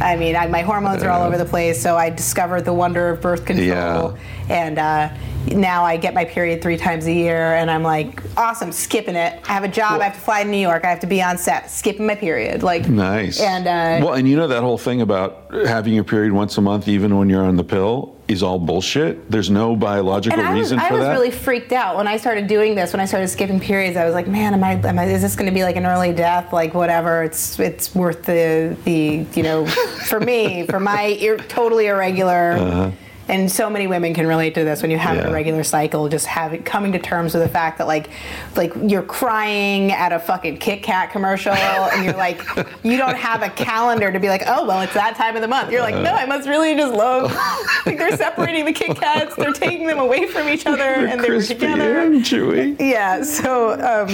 I 0.02 0.16
mean 0.18 0.36
I, 0.36 0.48
my 0.48 0.62
hormones 0.62 1.04
are 1.04 1.10
all 1.10 1.24
over 1.24 1.38
the 1.38 1.46
place 1.46 1.82
so 1.82 1.96
I 1.96 2.10
discovered 2.10 2.66
the 2.66 2.74
wonder 2.74 3.10
of 3.10 3.22
birth 3.22 3.46
control 3.46 3.66
Yeah. 3.68 4.16
and 4.50 4.78
uh, 4.78 5.10
now 5.56 5.84
I 5.86 5.96
get 5.96 6.14
my 6.14 6.26
period 6.26 6.62
three 6.62 6.76
times 6.76 7.06
a 7.08 7.14
year, 7.14 7.56
and 7.56 7.72
I'm 7.72 7.82
like, 7.82 8.22
awesome, 8.36 8.74
skipping 8.74 9.16
it. 9.16 9.40
I 9.48 9.54
have 9.54 9.64
a 9.64 9.70
job. 9.70 10.02
I 10.02 10.06
have 10.06 10.16
to 10.16 10.20
fly 10.20 10.44
to 10.44 10.50
New 10.50 10.58
York. 10.58 10.84
I 10.84 10.90
have 10.90 11.00
to 11.00 11.08
be 11.08 11.22
on 11.22 11.38
set, 11.38 11.72
skipping 11.72 12.06
my 12.06 12.16
period. 12.16 12.64
Like 12.64 12.90
Nice. 12.90 13.40
And 13.40 13.66
uh, 13.66 14.06
well, 14.06 14.16
and 14.16 14.28
you 14.28 14.36
know 14.36 14.48
that 14.50 14.62
whole 14.62 14.78
thing 14.78 15.00
about 15.00 15.46
having 15.66 15.94
your 15.94 16.04
period 16.04 16.34
once 16.34 16.58
a 16.58 16.62
month, 16.62 16.90
even 16.90 17.18
when 17.18 17.30
you're 17.30 17.46
on 17.46 17.56
the 17.56 17.64
pill, 17.64 18.17
is 18.28 18.44
all 18.44 18.60
bullshit. 18.60 19.30
There's 19.32 19.50
no 19.50 19.76
biological 19.76 20.38
and 20.38 20.48
I 20.48 20.52
was, 20.52 20.60
reason 20.60 20.80
I 20.80 20.90
for 20.90 20.96
was 20.96 21.04
that. 21.06 21.12
really 21.12 21.32
freaked 21.32 21.72
out 21.72 21.96
when 21.96 22.08
I 22.08 22.18
started 22.18 22.48
doing 22.48 22.76
this. 22.76 22.92
When 22.92 23.00
I 23.00 23.06
started 23.06 23.28
skipping 23.30 23.60
periods, 23.60 23.96
I 23.96 24.06
was 24.06 24.14
like, 24.14 24.28
man, 24.28 24.54
am 24.54 24.64
I? 24.64 24.74
Am 24.74 25.00
I 25.00 25.06
is 25.06 25.22
this 25.22 25.36
going 25.36 25.48
to 25.50 25.54
be 25.54 25.64
like 25.64 25.76
an 25.78 25.86
early 25.86 26.14
death? 26.14 26.52
Like 26.52 26.74
whatever. 26.74 27.24
It's 27.24 27.58
it's 27.60 27.96
worth 27.96 28.24
the 28.24 28.76
the 28.84 29.26
you 29.34 29.44
know 29.44 29.66
for 29.66 30.20
me 30.20 30.66
for 30.68 30.80
my 30.80 31.04
ir- 31.20 31.38
totally 31.38 31.88
irregular. 31.88 32.52
Uh-huh. 32.54 32.92
And 33.30 33.52
so 33.52 33.70
many 33.70 33.88
women 33.88 34.14
can 34.14 34.26
relate 34.26 34.54
to 34.56 34.64
this 34.64 34.82
when 34.82 34.90
you 34.92 34.98
have. 34.98 35.16
Yeah. 35.18 35.24
an 35.24 35.30
irregular 35.30 35.64
cycle, 35.64 36.08
just 36.10 36.26
having 36.26 36.64
coming 36.64 36.92
to 36.94 37.00
terms 37.00 37.34
with 37.34 37.44
the 37.44 37.50
fact 37.50 37.78
that 37.80 37.88
like, 37.88 38.10
like 38.56 38.72
you're 38.84 39.02
crying 39.04 39.92
at 39.92 40.14
a 40.14 40.20
fucking 40.20 40.58
Kit 40.60 40.82
Kat 40.84 41.12
commercial, 41.12 41.52
and 41.54 42.06
you're 42.06 42.14
like, 42.16 42.42
you 42.84 42.98
don't 42.98 43.18
have 43.18 43.42
a 43.44 43.50
calendar 43.50 44.12
to 44.12 44.20
be 44.20 44.30
like, 44.30 44.44
oh 44.48 44.66
well, 44.66 44.82
it's 44.82 44.94
that 44.94 45.16
time 45.16 45.36
of 45.36 45.42
the 45.42 45.48
month. 45.48 45.72
You're 45.72 45.82
like, 45.82 45.96
no, 45.96 46.12
I 46.14 46.26
must 46.26 46.48
really 46.48 46.76
just 46.76 46.94
love. 46.94 47.34
like 47.86 47.98
they're 47.98 48.16
separating 48.16 48.66
the 48.66 48.74
Kit 48.74 48.96
Kats, 48.98 49.36
they're 49.36 49.52
taking 49.54 49.88
them 49.88 50.00
away 50.00 50.28
from 50.28 50.48
each 50.48 50.66
other, 50.66 50.78
They're 50.78 51.08
and 51.08 51.22
they're 51.22 51.42
together. 51.42 52.00
and 52.00 52.22
chewy. 52.24 52.80
Yeah, 52.80 53.24
so 53.24 53.72
um, 53.74 54.10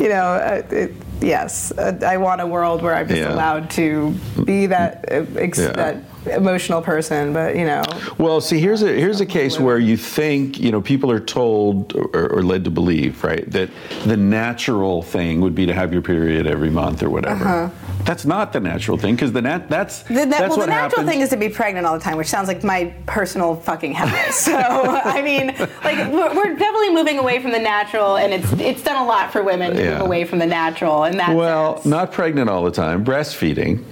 you 0.00 0.08
know, 0.08 0.22
uh, 0.34 0.62
it, 0.70 0.92
yes, 1.20 1.72
uh, 1.72 1.98
I 2.06 2.16
want 2.18 2.40
a 2.40 2.46
world 2.46 2.82
where 2.82 2.94
I'm 2.94 3.08
just 3.08 3.20
Yeah. 3.20 3.34
allowed 3.34 3.70
to 3.70 4.10
be 4.44 4.66
that 4.66 5.04
uh, 5.10 5.24
ex- 5.36 5.58
Yeah. 5.58 5.72
that 5.72 5.96
emotional 6.26 6.82
person, 6.82 7.32
but 7.32 7.56
you 7.56 7.64
know, 7.64 7.82
Well, 8.18 8.40
see, 8.40 8.58
here's 8.60 8.82
a 8.82 8.88
here's 8.92 9.20
a 9.20 9.26
case 9.26 9.58
where 9.60 9.78
you 9.78 9.96
think 9.96 10.58
you 10.60 10.70
know 10.72 10.80
people 10.80 11.10
are 11.10 11.20
told 11.20 11.94
or, 11.94 12.32
or 12.32 12.42
led 12.42 12.64
to 12.64 12.70
believe, 12.70 13.22
right, 13.24 13.48
that 13.52 13.70
the 14.04 14.16
natural 14.16 15.02
thing 15.02 15.40
would 15.40 15.54
be 15.54 15.66
to 15.66 15.72
have 15.74 15.92
your 15.92 16.02
period 16.02 16.46
every 16.46 16.70
month 16.70 17.02
or 17.02 17.10
whatever. 17.10 17.70
That's 18.04 18.24
not 18.24 18.52
the 18.52 18.60
natural 18.60 18.96
thing 18.98 19.16
because 19.16 19.32
the 19.32 19.42
nat 19.42 19.68
that's 19.68 20.02
Uh-huh. 20.02 20.14
the, 20.14 20.14
that, 20.14 20.30
that's 20.30 20.40
well, 20.50 20.58
what 20.58 20.66
the 20.66 20.70
natural 20.70 20.90
happens. 21.02 21.08
thing 21.10 21.20
is 21.22 21.30
to 21.30 21.36
be 21.36 21.48
pregnant 21.48 21.86
all 21.86 21.94
the 21.94 22.04
time, 22.04 22.16
which 22.16 22.28
sounds 22.28 22.46
like 22.48 22.62
my 22.62 22.94
personal 23.06 23.56
fucking 23.56 23.92
hell. 23.92 24.06
So 24.32 24.52
I 24.56 25.22
mean, 25.22 25.48
like 25.84 25.98
we're, 26.12 26.34
we're 26.34 26.54
definitely 26.54 26.90
moving 26.94 27.18
away 27.18 27.40
from 27.42 27.50
the 27.52 27.58
natural, 27.58 28.16
and 28.16 28.32
it's 28.32 28.52
it's 28.60 28.82
done 28.82 28.96
a 28.96 29.06
lot 29.06 29.32
for 29.32 29.42
women 29.42 29.74
to 29.76 29.82
Yeah. 29.82 29.90
move 29.92 30.00
away 30.02 30.24
from 30.24 30.38
the 30.38 30.46
natural, 30.46 31.04
and 31.04 31.18
that 31.18 31.34
well, 31.34 31.80
not 31.84 32.12
pregnant 32.12 32.48
all 32.50 32.64
the 32.64 32.70
time, 32.70 33.04
breastfeeding. 33.04 33.82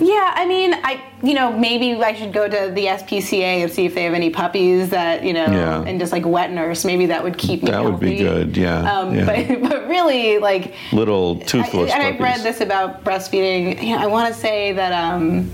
Yeah, 0.00 0.32
I 0.34 0.46
mean, 0.46 0.74
I 0.74 1.02
you 1.22 1.34
know 1.34 1.52
maybe 1.56 1.94
I 1.94 2.14
should 2.14 2.32
go 2.32 2.46
to 2.48 2.72
the 2.74 2.86
SPCA 2.86 3.62
and 3.62 3.72
see 3.72 3.86
if 3.86 3.94
they 3.94 4.04
have 4.04 4.14
any 4.14 4.30
puppies 4.30 4.90
that 4.90 5.24
you 5.24 5.32
know 5.32 5.46
Yeah. 5.46 5.82
and 5.82 5.98
just 5.98 6.12
like 6.12 6.24
wet 6.26 6.50
nurse. 6.52 6.84
Maybe 6.84 7.06
that 7.06 7.22
would 7.22 7.38
keep 7.38 7.62
me. 7.62 7.70
That 7.70 7.84
would 7.84 8.00
be 8.00 8.16
good, 8.16 8.56
yeah, 8.56 8.98
Um, 8.98 9.14
yeah. 9.14 9.24
But 9.24 9.62
but 9.70 9.88
really 9.88 10.38
like 10.38 10.74
Little 10.92 11.38
I, 11.40 11.44
toothless 11.44 11.92
and 11.92 12.02
I've 12.02 12.20
read 12.20 12.40
this 12.40 12.60
about 12.60 13.04
breastfeeding. 13.04 13.82
You 13.82 13.96
know, 13.96 14.02
I 14.02 14.06
want 14.06 14.32
to 14.32 14.38
say 14.38 14.72
that 14.72 14.92
um, 14.92 15.50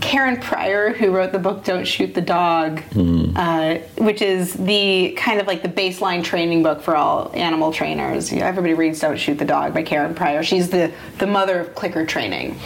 Karen 0.00 0.38
Pryor, 0.40 0.92
who 0.94 1.10
wrote 1.10 1.30
the 1.32 1.38
book 1.38 1.62
"Don't 1.62 1.86
Shoot 1.86 2.14
the 2.14 2.22
Dog," 2.22 2.80
Hmm. 2.92 3.36
uh, 3.36 3.74
which 3.98 4.22
is 4.22 4.54
the 4.54 5.12
kind 5.16 5.40
of 5.40 5.46
like 5.46 5.62
the 5.62 5.68
baseline 5.68 6.24
training 6.24 6.62
book 6.62 6.80
for 6.80 6.96
all 6.96 7.30
animal 7.34 7.70
trainers. 7.72 8.32
You 8.32 8.40
know, 8.40 8.46
everybody 8.46 8.72
reads 8.74 8.98
"Don't 9.00 9.18
Shoot 9.18 9.38
the 9.38 9.44
Dog" 9.44 9.74
by 9.74 9.82
Karen 9.82 10.14
Pryor. 10.14 10.42
She's 10.42 10.70
the 10.70 10.90
the 11.18 11.26
mother 11.26 11.60
of 11.60 11.74
clicker 11.74 12.06
training. 12.06 12.58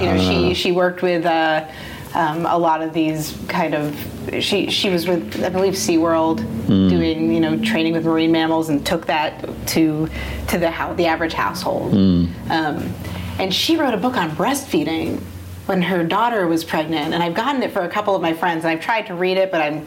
know, 0.06 0.18
she 0.18 0.54
she 0.54 0.72
worked 0.72 1.02
with. 1.02 1.26
Uh, 1.26 1.66
um, 2.14 2.44
a 2.44 2.58
lot 2.58 2.82
of 2.82 2.92
these 2.92 3.34
kind 3.48 3.74
of 3.74 3.96
she 4.40 4.68
she 4.70 4.90
was 4.90 5.08
with 5.08 5.42
I 5.42 5.48
believe 5.48 5.72
SeaWorld 5.72 6.40
Hmm. 6.66 6.88
doing 6.90 7.32
you 7.32 7.40
know 7.40 7.56
training 7.64 7.94
with 7.94 8.04
marine 8.04 8.30
mammals 8.30 8.68
and 8.68 8.84
took 8.84 9.06
that 9.06 9.48
to 9.68 10.10
to 10.48 10.58
the 10.58 10.70
how 10.70 10.92
the 10.92 11.06
average 11.06 11.32
household 11.32 11.92
Hmm. 11.92 12.26
um, 12.50 12.92
and 13.38 13.54
she 13.54 13.76
wrote 13.78 13.94
a 13.94 13.96
book 13.96 14.18
on 14.18 14.30
breastfeeding 14.32 15.20
when 15.64 15.80
her 15.80 16.04
daughter 16.04 16.46
was 16.46 16.64
pregnant, 16.64 17.14
and 17.14 17.22
I've 17.22 17.34
gotten 17.34 17.62
it 17.62 17.72
for 17.72 17.80
a 17.80 17.88
couple 17.88 18.14
of 18.14 18.20
my 18.20 18.34
friends, 18.34 18.64
and 18.64 18.70
I've 18.72 18.82
tried 18.84 19.06
to 19.06 19.14
read 19.14 19.38
it, 19.38 19.50
but 19.50 19.62
I'm. 19.62 19.86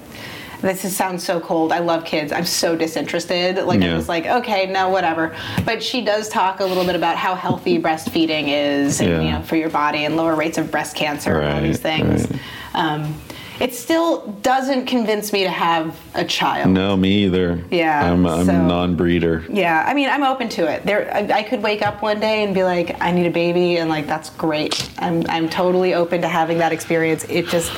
This 0.62 0.86
is, 0.86 0.96
sounds 0.96 1.24
so 1.24 1.40
cold. 1.40 1.72
I 1.72 1.80
love 1.80 2.06
kids. 2.06 2.32
I'm 2.32 2.46
so 2.46 2.76
disinterested. 2.76 3.58
Like 3.66 3.82
Yeah. 3.82 3.94
I 3.94 3.96
was 3.98 4.10
like, 4.10 4.26
okay, 4.26 4.66
no, 4.66 4.90
whatever. 4.90 5.36
But 5.66 5.84
she 5.84 6.04
does 6.04 6.30
talk 6.30 6.60
a 6.60 6.66
little 6.66 6.86
bit 6.86 6.96
about 6.96 7.18
how 7.18 7.36
healthy 7.36 7.80
breastfeeding 7.82 8.46
is, 8.48 9.00
and, 9.02 9.10
Yeah. 9.10 9.22
you 9.22 9.32
know, 9.32 9.42
for 9.44 9.56
your 9.56 9.70
body, 9.70 10.06
and 10.06 10.16
lower 10.18 10.36
rates 10.36 10.58
of 10.58 10.72
breast 10.72 10.96
cancer, 10.96 11.40
and 11.40 11.54
all 11.54 11.62
these 11.62 11.80
things. 11.80 12.30
right. 12.30 12.40
Um, 12.74 13.16
it 13.60 13.74
still 13.74 14.28
doesn't 14.42 14.86
convince 14.86 15.32
me 15.34 15.44
to 15.44 15.50
have 15.50 16.00
a 16.14 16.24
child. 16.26 16.70
No, 16.72 16.96
me 16.98 17.26
either. 17.26 17.64
Yeah, 17.72 18.12
I'm, 18.12 18.26
I'm 18.26 18.46
so- 18.46 18.54
a 18.56 18.58
non-breeder. 18.58 19.46
Yeah, 19.50 19.84
I 19.88 19.94
mean, 19.94 20.10
I'm 20.10 20.24
open 20.24 20.50
to 20.50 20.70
it. 20.72 20.84
There, 20.86 21.14
I, 21.14 21.20
I 21.40 21.44
could 21.44 21.62
wake 21.64 21.82
up 21.82 22.02
one 22.02 22.20
day 22.20 22.44
and 22.44 22.54
be 22.54 22.64
like, 22.64 23.02
I 23.02 23.12
need 23.12 23.26
a 23.28 23.32
baby, 23.32 23.78
and 23.78 23.90
like 23.90 24.08
that's 24.08 24.30
great. 24.32 24.90
I'm, 25.00 25.24
I'm 25.30 25.50
totally 25.50 25.94
open 25.94 26.22
to 26.22 26.28
having 26.28 26.58
that 26.60 26.72
experience. 26.72 27.24
It 27.30 27.48
just 27.48 27.72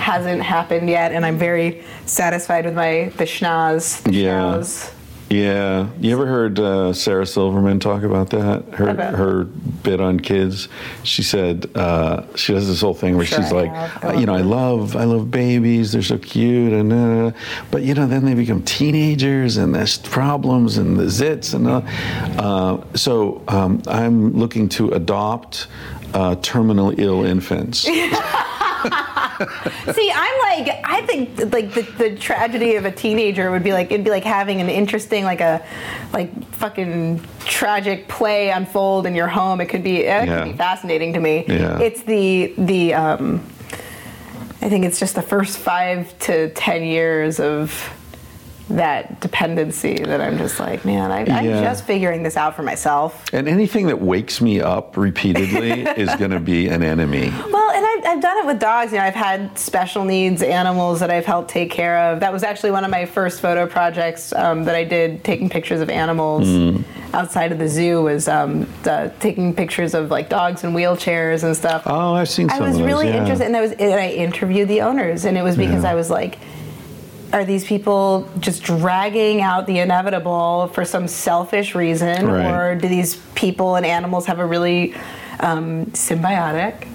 hasn't 0.00 0.40
happened 0.42 0.88
yet, 0.88 1.12
and 1.12 1.24
I'm 1.26 1.36
very 1.38 1.84
satisfied 2.06 2.64
with 2.64 2.74
my 2.74 3.12
the 3.16 3.24
schnoz. 3.24 4.02
the 4.04 4.12
Yeah. 4.14 4.32
schnoz. 4.40 4.92
Yeah. 5.30 5.88
You 6.00 6.12
ever 6.12 6.26
heard 6.26 6.58
uh, 6.58 6.92
Sarah 6.94 7.26
Silverman 7.26 7.80
talk 7.80 8.02
about 8.02 8.30
that? 8.30 8.64
Her 8.72 8.88
About- 8.88 9.14
her 9.14 9.44
bit 9.44 10.00
on 10.00 10.18
kids. 10.20 10.68
She 11.02 11.22
said 11.22 11.70
uh, 11.74 12.22
she 12.34 12.52
does 12.54 12.66
this 12.66 12.80
whole 12.80 12.94
thing 12.94 13.16
where 13.16 13.26
Sure 13.26 13.42
she's 13.42 13.52
I 13.52 13.56
like, 13.62 14.04
uh, 14.04 14.12
you 14.18 14.26
know, 14.26 14.34
I 14.34 14.40
love 14.40 14.96
I 14.96 15.04
love 15.04 15.30
babies. 15.30 15.92
They're 15.92 16.02
so 16.02 16.18
cute, 16.18 16.72
and 16.72 16.92
uh, 16.92 17.30
but 17.70 17.82
you 17.82 17.94
know, 17.94 18.06
then 18.06 18.24
they 18.24 18.34
become 18.34 18.62
teenagers, 18.62 19.56
and 19.58 19.74
there's 19.74 19.98
problems 19.98 20.78
and 20.78 20.96
the 20.96 21.04
zits, 21.04 21.54
and 21.54 21.66
uh, 21.68 21.82
uh, 22.42 22.82
so 22.96 23.42
um, 23.48 23.82
I'm 23.86 24.32
looking 24.32 24.68
to 24.70 24.90
adopt 24.92 25.66
uh, 26.14 26.36
terminal 26.36 26.98
ill 26.98 27.24
infants. 27.24 27.86
See, 29.92 30.12
I'm 30.14 30.38
like, 30.64 30.80
I 30.84 31.02
think 31.06 31.52
like 31.52 31.72
the, 31.74 31.82
the 31.98 32.16
tragedy 32.16 32.76
of 32.76 32.84
a 32.84 32.90
teenager 32.90 33.50
would 33.50 33.62
be 33.64 33.72
like 33.72 33.90
it'd 33.90 34.04
be 34.04 34.10
like 34.10 34.24
having 34.24 34.60
an 34.60 34.68
interesting 34.68 35.24
like 35.24 35.40
a 35.40 35.64
like 36.12 36.30
fucking 36.54 37.20
tragic 37.40 38.08
play 38.08 38.50
unfold 38.50 39.06
in 39.06 39.14
your 39.14 39.28
home. 39.28 39.60
It 39.60 39.66
could 39.66 39.82
be 39.82 39.98
it 39.98 40.04
Yeah. 40.26 40.44
could 40.44 40.52
be 40.52 40.56
fascinating 40.58 41.12
to 41.14 41.20
me. 41.20 41.44
Yeah. 41.48 41.78
It's 41.80 42.02
the 42.02 42.54
the 42.58 42.94
um, 42.94 43.40
I 44.60 44.68
think 44.68 44.84
it's 44.84 44.98
just 45.00 45.14
the 45.14 45.22
first 45.22 45.58
five 45.58 46.16
to 46.20 46.50
ten 46.50 46.82
years 46.82 47.40
of 47.40 47.70
that 48.70 49.20
dependency 49.20 49.94
that 50.04 50.20
I'm 50.20 50.36
just 50.36 50.60
like, 50.60 50.84
man, 50.84 51.10
I, 51.10 51.20
I'm 51.20 51.44
Yeah. 51.44 51.62
just 51.62 51.84
figuring 51.84 52.22
this 52.22 52.36
out 52.36 52.54
for 52.54 52.62
myself. 52.62 53.24
And 53.32 53.48
anything 53.48 53.86
that 53.86 54.00
wakes 54.00 54.40
me 54.40 54.60
up 54.60 54.96
repeatedly 54.96 55.82
is 55.96 56.14
going 56.16 56.32
to 56.32 56.40
be 56.40 56.68
an 56.68 56.82
enemy. 56.82 57.30
Well, 57.50 57.70
and 57.70 57.86
I've, 57.86 58.16
I've 58.16 58.22
done 58.22 58.36
it 58.38 58.46
with 58.46 58.60
dogs. 58.60 58.92
You 58.92 58.98
know, 58.98 59.04
I've 59.04 59.14
had 59.14 59.58
special 59.58 60.04
needs 60.04 60.42
animals 60.42 61.00
that 61.00 61.10
I've 61.10 61.24
helped 61.24 61.50
take 61.50 61.70
care 61.70 61.98
of. 62.12 62.20
That 62.20 62.32
was 62.32 62.42
actually 62.42 62.72
one 62.72 62.84
of 62.84 62.90
my 62.90 63.06
first 63.06 63.40
photo 63.40 63.66
projects 63.66 64.32
um, 64.34 64.64
that 64.64 64.74
I 64.74 64.84
did, 64.84 65.24
taking 65.24 65.48
pictures 65.48 65.80
of 65.80 65.88
animals 65.90 66.46
Mm. 66.48 66.84
outside 67.14 67.52
of 67.52 67.58
the 67.58 67.68
zoo. 67.68 68.02
Was 68.02 68.28
um, 68.28 68.66
the, 68.82 69.12
taking 69.20 69.54
pictures 69.54 69.94
of 69.94 70.10
like 70.10 70.28
dogs 70.28 70.62
in 70.64 70.72
wheelchairs 70.72 71.42
and 71.42 71.56
stuff. 71.56 71.82
Oh, 71.86 72.14
I've 72.14 72.28
seen 72.28 72.50
I 72.50 72.60
was 72.60 72.72
of 72.74 72.78
those. 72.78 72.86
really 72.86 73.08
yeah. 73.08 73.16
interested, 73.22 73.46
and 73.46 73.56
I 73.56 73.60
was 73.60 73.72
and 73.72 73.94
I 73.94 74.10
interviewed 74.10 74.68
the 74.68 74.82
owners, 74.82 75.24
and 75.24 75.36
it 75.38 75.42
was 75.42 75.56
because 75.56 75.84
Yeah. 75.84 75.90
I 75.92 75.94
was 75.94 76.10
like, 76.10 76.38
are 77.32 77.44
these 77.44 77.64
people 77.64 78.28
just 78.40 78.62
dragging 78.62 79.40
out 79.40 79.66
the 79.66 79.78
inevitable 79.80 80.68
for 80.74 80.84
some 80.84 81.06
selfish 81.08 81.74
reason, 81.74 82.26
Right. 82.26 82.50
or 82.50 82.74
do 82.74 82.88
these 82.88 83.16
people 83.34 83.76
and 83.76 83.84
animals 83.86 84.26
have 84.26 84.38
a 84.38 84.46
really 84.46 84.94
um, 85.40 85.86
symbiotic? 85.86 86.86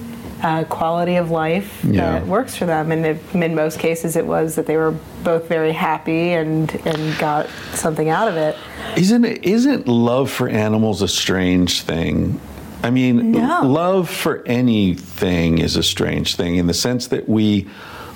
Uh, 0.41 0.65
quality 0.65 1.15
of 1.15 1.31
life 1.31 1.79
Yeah. 1.85 2.01
that 2.19 2.27
works 2.27 2.53
for 2.53 2.65
them, 2.65 2.91
and 2.91 3.05
if, 3.05 3.33
in 3.33 3.55
most 3.55 3.79
cases, 3.79 4.17
it 4.17 4.25
was 4.27 4.55
that 4.55 4.65
they 4.65 4.75
were 4.75 4.93
both 5.23 5.47
very 5.47 5.71
happy 5.71 6.31
and 6.33 6.69
and 6.85 7.17
got 7.17 7.47
something 7.73 8.09
out 8.09 8.27
of 8.27 8.35
it. 8.35 8.57
Isn't 8.97 9.23
it, 9.23 9.45
isn't 9.45 9.87
love 9.87 10.29
for 10.29 10.49
animals 10.49 11.01
a 11.01 11.07
strange 11.07 11.83
thing? 11.83 12.41
I 12.83 12.89
mean, 12.89 13.31
No. 13.31 13.61
love 13.63 14.09
for 14.09 14.43
anything 14.45 15.59
is 15.59 15.77
a 15.77 15.83
strange 15.83 16.35
thing 16.35 16.55
in 16.57 16.67
the 16.67 16.73
sense 16.73 17.07
that 17.07 17.29
we 17.29 17.65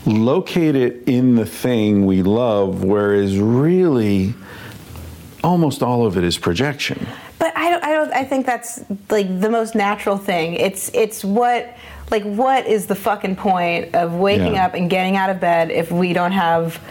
locate 0.07 0.75
it 0.75 1.03
in 1.07 1.35
the 1.35 1.45
thing 1.45 2.05
we 2.05 2.23
love, 2.23 2.83
whereas 2.83 3.37
really 3.39 4.33
almost 5.43 5.83
all 5.83 6.05
of 6.05 6.17
it 6.17 6.23
is 6.23 6.37
projection. 6.37 7.05
But 7.39 7.55
I 7.55 7.69
don't, 7.69 7.83
I 7.83 7.91
don't. 7.91 8.13
I 8.13 8.23
think 8.23 8.45
that's 8.45 8.79
like 9.09 9.39
the 9.39 9.49
most 9.49 9.75
natural 9.75 10.17
thing. 10.17 10.55
It's 10.55 10.89
it's 10.93 11.23
what 11.23 11.75
like 12.09 12.23
what 12.23 12.65
is 12.65 12.87
the 12.87 12.95
fucking 12.95 13.35
point 13.35 13.93
of 13.93 14.13
waking 14.15 14.55
Yeah. 14.55 14.65
up 14.65 14.73
and 14.73 14.89
getting 14.89 15.15
out 15.15 15.29
of 15.29 15.39
bed 15.39 15.69
if 15.69 15.91
we 15.91 16.13
don't 16.13 16.31
have 16.31 16.81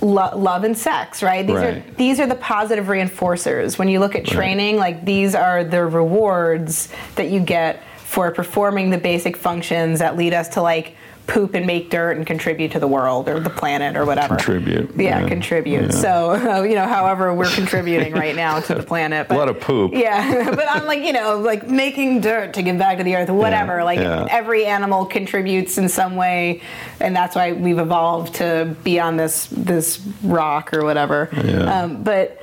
lo- 0.00 0.36
love 0.36 0.64
and 0.64 0.76
sex, 0.76 1.22
right? 1.22 1.46
These 1.46 1.56
are 1.56 1.82
these 1.96 2.20
are 2.20 2.26
the 2.26 2.34
positive 2.34 2.86
reinforcers. 2.86 3.78
When 3.78 3.86
you 3.88 4.00
look 4.00 4.16
at 4.16 4.24
training, 4.24 4.76
like 4.76 5.04
these 5.04 5.34
are 5.36 5.62
the 5.62 5.84
rewards 5.84 6.88
that 7.14 7.30
you 7.30 7.38
get 7.40 7.82
for 7.98 8.32
performing 8.32 8.90
the 8.90 8.98
basic 8.98 9.36
functions 9.36 10.00
that 10.00 10.16
lead 10.16 10.34
us 10.34 10.48
to 10.48 10.62
like 10.62 10.96
poop 11.30 11.54
and 11.54 11.64
make 11.64 11.90
dirt 11.90 12.16
and 12.16 12.26
contribute 12.26 12.72
to 12.72 12.80
the 12.80 12.88
world 12.88 13.28
or 13.28 13.38
the 13.38 13.50
planet 13.50 13.96
or 13.96 14.04
whatever. 14.04 14.34
Contribute, 14.36 14.90
Yeah, 14.96 15.20
yeah. 15.20 15.28
contribute. 15.28 15.82
Yeah. 15.82 15.90
So, 15.90 16.62
you 16.64 16.74
know, 16.74 16.86
however 16.86 17.32
we're 17.32 17.48
contributing 17.50 18.12
right 18.14 18.34
now 18.34 18.58
to 18.60 18.74
the 18.74 18.82
planet. 18.90 19.28
A 19.30 19.34
lot 19.34 19.48
of 19.48 19.60
poop. 19.60 19.92
Yeah, 19.94 20.50
but 20.54 20.68
I'm 20.68 20.86
like, 20.86 21.02
you 21.04 21.12
know, 21.12 21.38
like 21.38 21.68
making 21.68 22.20
dirt 22.20 22.54
to 22.54 22.62
give 22.62 22.78
back 22.78 22.98
to 22.98 23.04
the 23.04 23.14
earth, 23.16 23.30
whatever. 23.30 23.78
Yeah, 23.78 23.84
like 23.84 24.00
every 24.30 24.66
animal 24.66 25.06
contributes 25.06 25.78
in 25.78 25.88
some 25.88 26.16
way, 26.16 26.62
and 26.98 27.14
that's 27.14 27.36
why 27.36 27.52
we've 27.52 27.78
evolved 27.78 28.34
to 28.36 28.76
be 28.82 28.98
on 28.98 29.16
this 29.16 29.46
this 29.46 30.00
rock 30.22 30.74
or 30.74 30.84
whatever. 30.84 31.28
Yeah. 31.32 31.82
Um, 31.82 32.02
but 32.02 32.42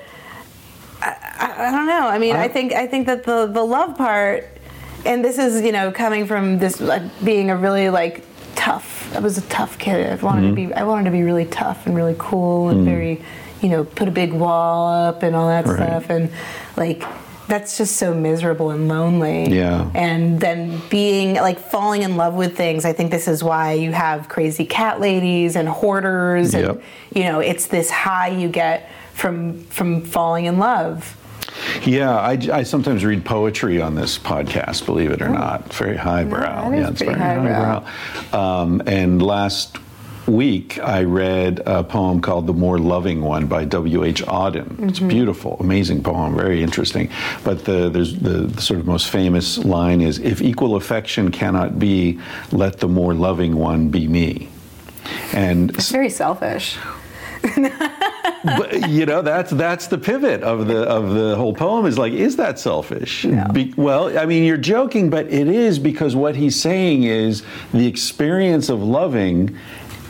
I, 1.02 1.16
I, 1.40 1.68
I 1.68 1.72
don't 1.72 1.88
know. 1.88 2.08
I 2.08 2.18
mean, 2.20 2.36
I, 2.36 2.48
think 2.48 2.74
I 2.74 2.88
think 2.88 3.06
that 3.08 3.26
the 3.26 3.48
the 3.48 3.64
love 3.64 3.98
part, 3.98 4.48
and 5.06 5.24
this 5.26 5.38
is 5.38 5.62
you 5.62 5.74
know 5.74 5.92
coming 5.92 6.26
from 6.26 6.58
this 6.60 6.80
like, 6.80 7.02
being 7.24 7.50
a 7.50 7.58
really 7.58 7.90
like 7.90 8.24
tough. 8.58 9.16
I 9.16 9.20
was 9.20 9.38
a 9.38 9.42
tough 9.44 9.78
kid. 9.80 10.06
I 10.12 10.16
wanted 10.24 10.42
Mm-hmm. 10.42 10.50
to 10.50 10.68
be. 10.68 10.74
I 10.74 10.84
wanted 10.84 11.06
to 11.06 11.12
be 11.12 11.24
really 11.24 11.46
tough 11.46 11.86
and 11.88 11.96
really 11.96 12.16
cool 12.18 12.68
and 12.70 12.84
very, 12.86 13.22
you 13.62 13.70
know, 13.70 13.86
put 13.86 14.08
a 14.10 14.12
big 14.12 14.34
wall 14.34 14.90
up 14.90 15.24
and 15.24 15.36
all 15.36 15.48
that 15.48 15.66
Right. 15.66 15.76
stuff 15.78 16.10
and 16.10 16.30
like. 16.76 17.04
That's 17.50 17.78
just 17.78 17.96
so 17.96 18.14
miserable 18.14 18.72
and 18.72 18.90
lonely. 18.90 19.56
Yeah. 19.56 19.90
And 19.96 20.38
then 20.42 20.82
being 20.90 21.36
like 21.36 21.58
falling 21.60 22.02
in 22.02 22.18
love 22.18 22.34
with 22.34 22.58
things. 22.58 22.84
I 22.84 22.92
think 22.92 23.10
this 23.10 23.26
is 23.26 23.42
why 23.42 23.72
you 23.72 23.94
have 23.94 24.28
crazy 24.28 24.66
cat 24.66 25.00
ladies 25.00 25.56
and 25.56 25.70
hoarders 25.70 26.54
and 26.54 26.66
Yep. 26.66 26.82
you 27.16 27.24
know, 27.24 27.40
it's 27.40 27.68
this 27.68 27.90
high 27.90 28.28
you 28.28 28.50
get 28.50 28.90
from 29.14 29.64
from 29.70 30.02
falling 30.02 30.44
in 30.44 30.60
love. 30.60 31.16
Yeah, 31.86 32.16
I, 32.16 32.32
I 32.52 32.64
sometimes 32.64 33.06
read 33.06 33.24
poetry 33.26 33.82
on 33.82 33.95
this 33.95 34.18
podcast, 34.18 34.86
believe 34.86 35.12
it 35.12 35.22
or 35.22 35.30
not. 35.30 35.66
It's 35.68 35.78
very 35.78 35.98
highbrow. 35.98 36.66
Oh. 36.68 36.72
is 36.74 36.80
yeah, 36.82 36.90
it's 36.90 37.02
very 37.02 37.14
highbrow. 37.14 37.80
highbrow. 37.82 38.62
Um, 38.62 38.82
and 38.88 39.22
last 39.22 39.78
week, 40.28 40.78
I 40.80 41.04
read 41.04 41.62
a 41.66 41.84
poem 41.86 42.20
called 42.22 42.48
The 42.48 42.54
More 42.54 42.78
Loving 42.80 43.22
One 43.22 43.48
by 43.48 43.64
W.H. 43.64 44.24
Auden. 44.26 44.90
It's 44.90 44.99
Mm-hmm. 44.99 45.08
beautiful, 45.08 45.56
amazing 45.62 46.04
poem, 46.04 46.36
very 46.36 46.62
interesting. 46.62 47.10
But 47.45 47.64
the, 47.64 47.90
there's 47.90 48.18
the, 48.20 48.30
the 48.48 48.62
sort 48.62 48.80
of 48.82 48.86
most 48.88 49.10
famous 49.10 49.58
line 49.60 50.02
is 50.02 50.20
If 50.20 50.41
equal 50.41 50.76
affection 50.76 51.32
cannot 51.32 51.80
be, 51.80 52.20
let 52.52 52.80
the 52.80 52.90
more 52.90 53.14
loving 53.14 53.56
one 53.56 53.88
be 53.90 54.08
me. 54.08 54.49
And 55.32 55.70
It's 55.72 55.91
very 55.91 56.10
selfish. 56.10 56.78
but 58.44 58.90
you 58.90 59.06
know 59.06 59.22
that's 59.22 59.52
that's 59.52 59.88
the 59.88 59.98
pivot 59.98 60.44
of 60.44 60.68
the 60.68 60.84
of 60.84 61.14
the 61.14 61.36
whole 61.36 61.53
poem 61.53 61.86
is 61.86 61.98
like 61.98 62.14
is 62.14 62.36
that 62.38 62.60
selfish? 62.60 63.26
Be- 63.52 63.74
well 63.78 64.18
i 64.18 64.26
mean 64.26 64.44
you're 64.44 64.57
joking 64.57 65.10
but 65.10 65.28
it 65.28 65.48
is 65.48 65.80
because 65.80 66.15
what 66.15 66.36
he's 66.36 66.60
saying 66.60 67.03
is 67.03 67.44
the 67.74 67.88
experience 67.88 68.69
of 68.69 68.82
loving 68.82 69.57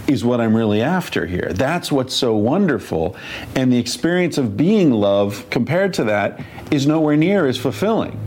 is 0.08 0.24
what 0.24 0.40
i'm 0.40 0.56
really 0.56 0.82
after 0.82 1.26
here. 1.26 1.52
That's 1.54 1.92
what's 1.92 2.14
so 2.14 2.36
wonderful. 2.36 3.18
And 3.56 3.72
the 3.72 3.78
experience 3.78 4.38
of 4.38 4.56
being 4.56 4.92
love 4.92 5.50
compared 5.50 5.94
to 5.96 6.06
that 6.06 6.42
is 6.72 6.88
nowhere 6.88 7.18
near 7.18 7.46
as 7.46 7.58
fulfilling 7.58 8.18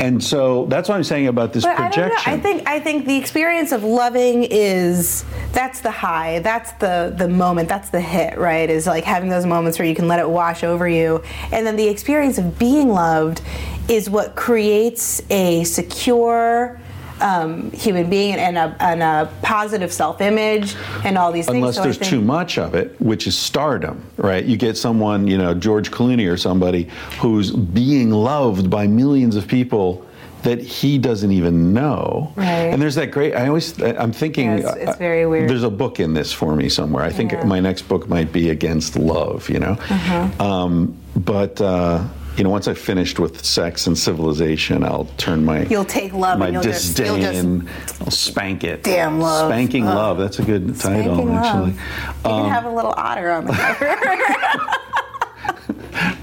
and 0.00 0.22
so 0.22 0.66
that's 0.66 0.88
what 0.88 0.96
i'm 0.96 1.04
saying 1.04 1.26
about 1.26 1.52
this 1.52 1.64
But 1.64 1.76
projection 1.76 2.32
I. 2.32 2.36
I 2.36 2.40
think 2.40 2.68
I 2.68 2.80
think 2.80 3.06
the 3.06 3.16
experience 3.16 3.72
of 3.72 3.84
loving 3.84 4.44
is 4.44 5.24
that's 5.54 5.80
the 5.80 5.90
high. 5.90 6.40
That's 6.40 6.72
the 6.72 7.14
the 7.16 7.28
moment. 7.28 7.68
That's 7.68 7.90
the 7.90 8.00
hit, 8.00 8.36
right? 8.36 8.68
Is 8.68 8.86
like 8.86 9.04
having 9.04 9.30
those 9.30 9.46
moments 9.46 9.78
where 9.78 9.86
you 9.86 9.94
can 9.94 10.08
let 10.08 10.18
it 10.18 10.28
wash 10.28 10.64
over 10.64 10.88
you. 10.88 11.22
And 11.52 11.66
then 11.66 11.76
the 11.76 11.88
experience 11.88 12.38
of 12.38 12.58
being 12.58 12.88
loved 12.88 13.40
is 13.88 14.10
what 14.10 14.34
creates 14.34 15.22
a 15.30 15.64
secure 15.64 16.80
um, 17.20 17.70
human 17.72 18.10
being 18.10 18.34
and 18.34 18.58
a, 18.58 18.76
and 18.80 19.02
a 19.02 19.30
positive 19.42 19.92
self-image 19.92 20.74
and 21.04 21.16
all 21.16 21.30
these 21.32 21.46
things. 21.46 21.56
unless 21.56 21.76
So 21.76 21.82
there's 21.82 21.98
think- 21.98 22.10
too 22.10 22.20
much 22.20 22.58
of 22.58 22.74
it, 22.74 23.00
which 23.00 23.26
is 23.26 23.36
stardom, 23.36 24.04
right? 24.16 24.44
You 24.44 24.56
get 24.56 24.76
someone, 24.76 25.26
you 25.26 25.38
know, 25.38 25.54
George 25.54 25.90
Clooney 25.90 26.30
or 26.30 26.36
somebody 26.36 26.88
who's 27.20 27.50
being 27.52 28.10
loved 28.10 28.68
by 28.70 28.86
millions 28.86 29.36
of 29.36 29.46
people 29.46 30.04
that 30.42 30.60
he 30.60 30.98
doesn't 30.98 31.32
even 31.32 31.72
know. 31.72 32.30
Right. 32.36 32.46
And 32.46 32.82
there's 32.82 32.96
that 32.96 33.10
great. 33.12 33.34
I 33.34 33.46
always. 33.48 33.80
I'm 33.80 34.12
thinking. 34.12 34.46
Yeah, 34.50 34.56
it's- 34.58 34.76
it's 34.76 34.90
uh, 34.90 34.96
very 34.98 35.24
weird. 35.26 35.48
There's 35.48 35.62
a 35.62 35.70
book 35.70 36.00
in 36.00 36.12
this 36.12 36.32
for 36.34 36.54
me 36.54 36.68
somewhere. 36.68 37.02
I 37.02 37.08
think 37.10 37.32
Yeah. 37.32 37.44
my 37.44 37.60
next 37.60 37.82
book 37.88 38.08
might 38.10 38.30
be 38.30 38.50
against 38.50 38.94
love. 38.98 39.48
You 39.48 39.60
know. 39.60 39.72
Uh-huh. 39.88 40.44
Um, 40.44 40.94
but. 41.16 41.60
Uh, 41.60 42.02
you 42.36 42.44
know, 42.44 42.50
once 42.50 42.66
I've 42.68 42.78
finished 42.78 43.18
with 43.18 43.44
sex 43.44 43.86
and 43.86 43.96
civilization, 43.96 44.82
I'll 44.84 45.06
turn 45.18 45.44
my 45.44 45.62
You'll 45.66 45.84
take 45.84 46.12
love 46.12 46.38
my 46.38 46.46
and 46.46 46.54
you'll 46.54 46.62
just- 46.62 46.98
you'll 46.98 47.16
disdain. 47.16 47.68
I'll 48.00 48.10
spank 48.10 48.64
it. 48.64 48.82
Damn 48.82 49.20
love. 49.20 49.50
Spanking 49.50 49.84
love. 49.84 50.18
That's 50.18 50.38
a 50.38 50.42
good 50.42 50.78
title, 50.78 51.24
love. 51.24 51.36
actually. 51.44 51.70
You 51.72 52.30
Um, 52.36 52.42
can 52.42 52.50
have 52.50 52.64
a 52.64 52.70
little 52.70 52.94
otter 52.96 53.30
on 53.30 53.46
the 53.46 53.52
cover. 53.52 53.96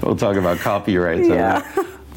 We'll 0.02 0.16
talk 0.16 0.36
about 0.36 0.58
copyrights. 0.58 1.28
Yeah. 1.28 1.64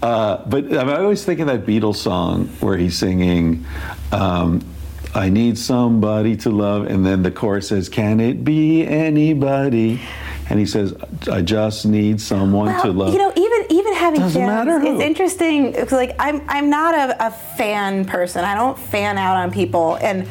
Uh, 0.01 0.43
but 0.45 0.75
I'm 0.75 0.89
always 0.89 1.23
think 1.23 1.39
of 1.39 1.47
that 1.47 1.65
Beatles 1.65 1.95
song 1.95 2.47
where 2.59 2.77
he's 2.77 2.97
singing, 2.97 3.65
um, 4.11 4.61
I 5.13 5.29
need 5.29 5.57
somebody 5.57 6.35
to 6.37 6.49
love. 6.49 6.87
And 6.87 7.05
then 7.05 7.23
the 7.23 7.31
chorus 7.31 7.69
says, 7.69 7.87
Can 7.87 8.19
it 8.19 8.43
be 8.43 8.85
anybody? 8.85 10.01
And 10.49 10.59
he 10.59 10.65
says, 10.65 10.93
I 11.31 11.41
just 11.41 11.85
need 11.85 12.21
someone 12.21 12.67
to 12.83 12.91
love. 12.91 13.13
You 13.13 13.19
know, 13.19 13.31
even 13.35 13.65
even 13.71 13.93
having 13.93 14.19
Doesn't 14.21 14.39
fans, 14.41 14.67
matter 14.67 14.79
who. 14.79 14.93
it's 14.93 15.01
interesting. 15.03 15.73
It's 15.73 15.91
like 15.91 16.15
I'm 16.19 16.43
I'm 16.47 16.69
not 16.69 16.93
a, 16.93 17.27
a 17.27 17.31
fan 17.31 18.05
person. 18.05 18.45
I 18.45 18.53
don't 18.53 18.77
fan 18.77 19.17
out 19.17 19.37
on 19.37 19.51
people, 19.51 19.95
and 19.95 20.27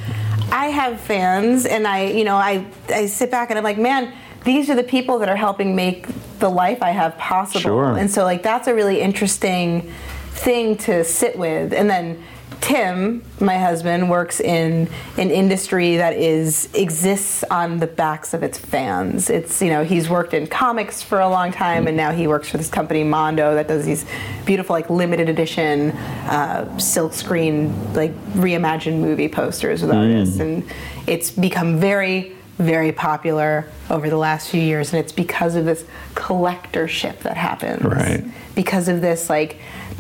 I 0.53 0.66
have 0.66 1.01
fans, 1.01 1.66
and 1.66 1.86
I 1.86 2.07
you 2.07 2.24
know 2.24 2.36
I 2.36 2.65
I 2.89 3.07
sit 3.07 3.31
back 3.31 3.51
and 3.51 3.59
I'm 3.59 3.65
like, 3.65 3.78
man, 3.78 4.15
these 4.45 4.70
are 4.70 4.77
the 4.77 4.85
people 4.85 5.19
that 5.19 5.28
are 5.28 5.36
helping 5.36 5.74
make 5.74 6.07
the 6.39 6.49
life 6.49 6.81
I 6.82 6.91
have 6.91 7.19
possible. 7.19 7.61
Sure. 7.61 7.99
And 7.99 8.09
so 8.09 8.23
like 8.23 8.43
that's 8.45 8.69
a 8.69 8.74
really 8.74 9.01
interesting 9.01 9.93
thing 10.31 10.77
to 10.78 11.03
sit 11.05 11.36
with, 11.36 11.73
and 11.73 11.91
then. 11.91 12.23
Tim, 12.61 13.23
my 13.41 13.59
husband, 13.59 14.09
works 14.09 14.41
in 14.41 14.89
an 15.19 15.31
industry 15.31 15.97
that 15.97 16.15
is 16.15 16.69
exists 16.75 17.45
on 17.51 17.79
the 17.79 17.87
backs 17.87 18.33
of 18.35 18.43
its 18.43 18.59
fans. 18.59 19.29
It's 19.31 19.61
you 19.61 19.69
know 19.71 19.85
he's 19.85 20.09
worked 20.09 20.35
in 20.35 20.47
comics 20.47 21.03
for 21.03 21.21
a 21.21 21.29
long 21.29 21.53
time, 21.53 21.87
and 21.87 21.97
now 21.97 22.13
he 22.13 22.27
works 22.27 22.49
for 22.49 22.57
this 22.57 22.69
company 22.71 23.05
Mondo 23.05 23.55
that 23.55 23.69
does 23.69 23.85
these 23.85 24.07
beautiful 24.47 24.75
like 24.75 24.89
limited 24.89 25.29
edition 25.29 25.91
uh, 25.93 26.79
silk 26.79 27.13
screen 27.13 27.93
like 27.95 28.13
reimagined 28.35 28.99
movie 29.01 29.29
posters 29.29 29.83
with 29.83 29.91
artists, 29.93 30.39
and 30.41 30.65
it's 31.07 31.31
become 31.31 31.79
very 31.79 32.33
very 32.59 32.93
popular 32.93 33.67
over 33.91 34.09
the 34.09 34.17
last 34.17 34.49
few 34.49 34.61
years, 34.61 34.93
and 34.93 35.03
it's 35.03 35.11
because 35.13 35.57
of 35.57 35.65
this 35.65 35.85
collectorship 36.15 37.19
that 37.19 37.37
happens 37.37 37.83
Right. 37.83 38.25
because 38.55 38.89
of 38.89 39.01
this 39.01 39.29
like 39.29 39.59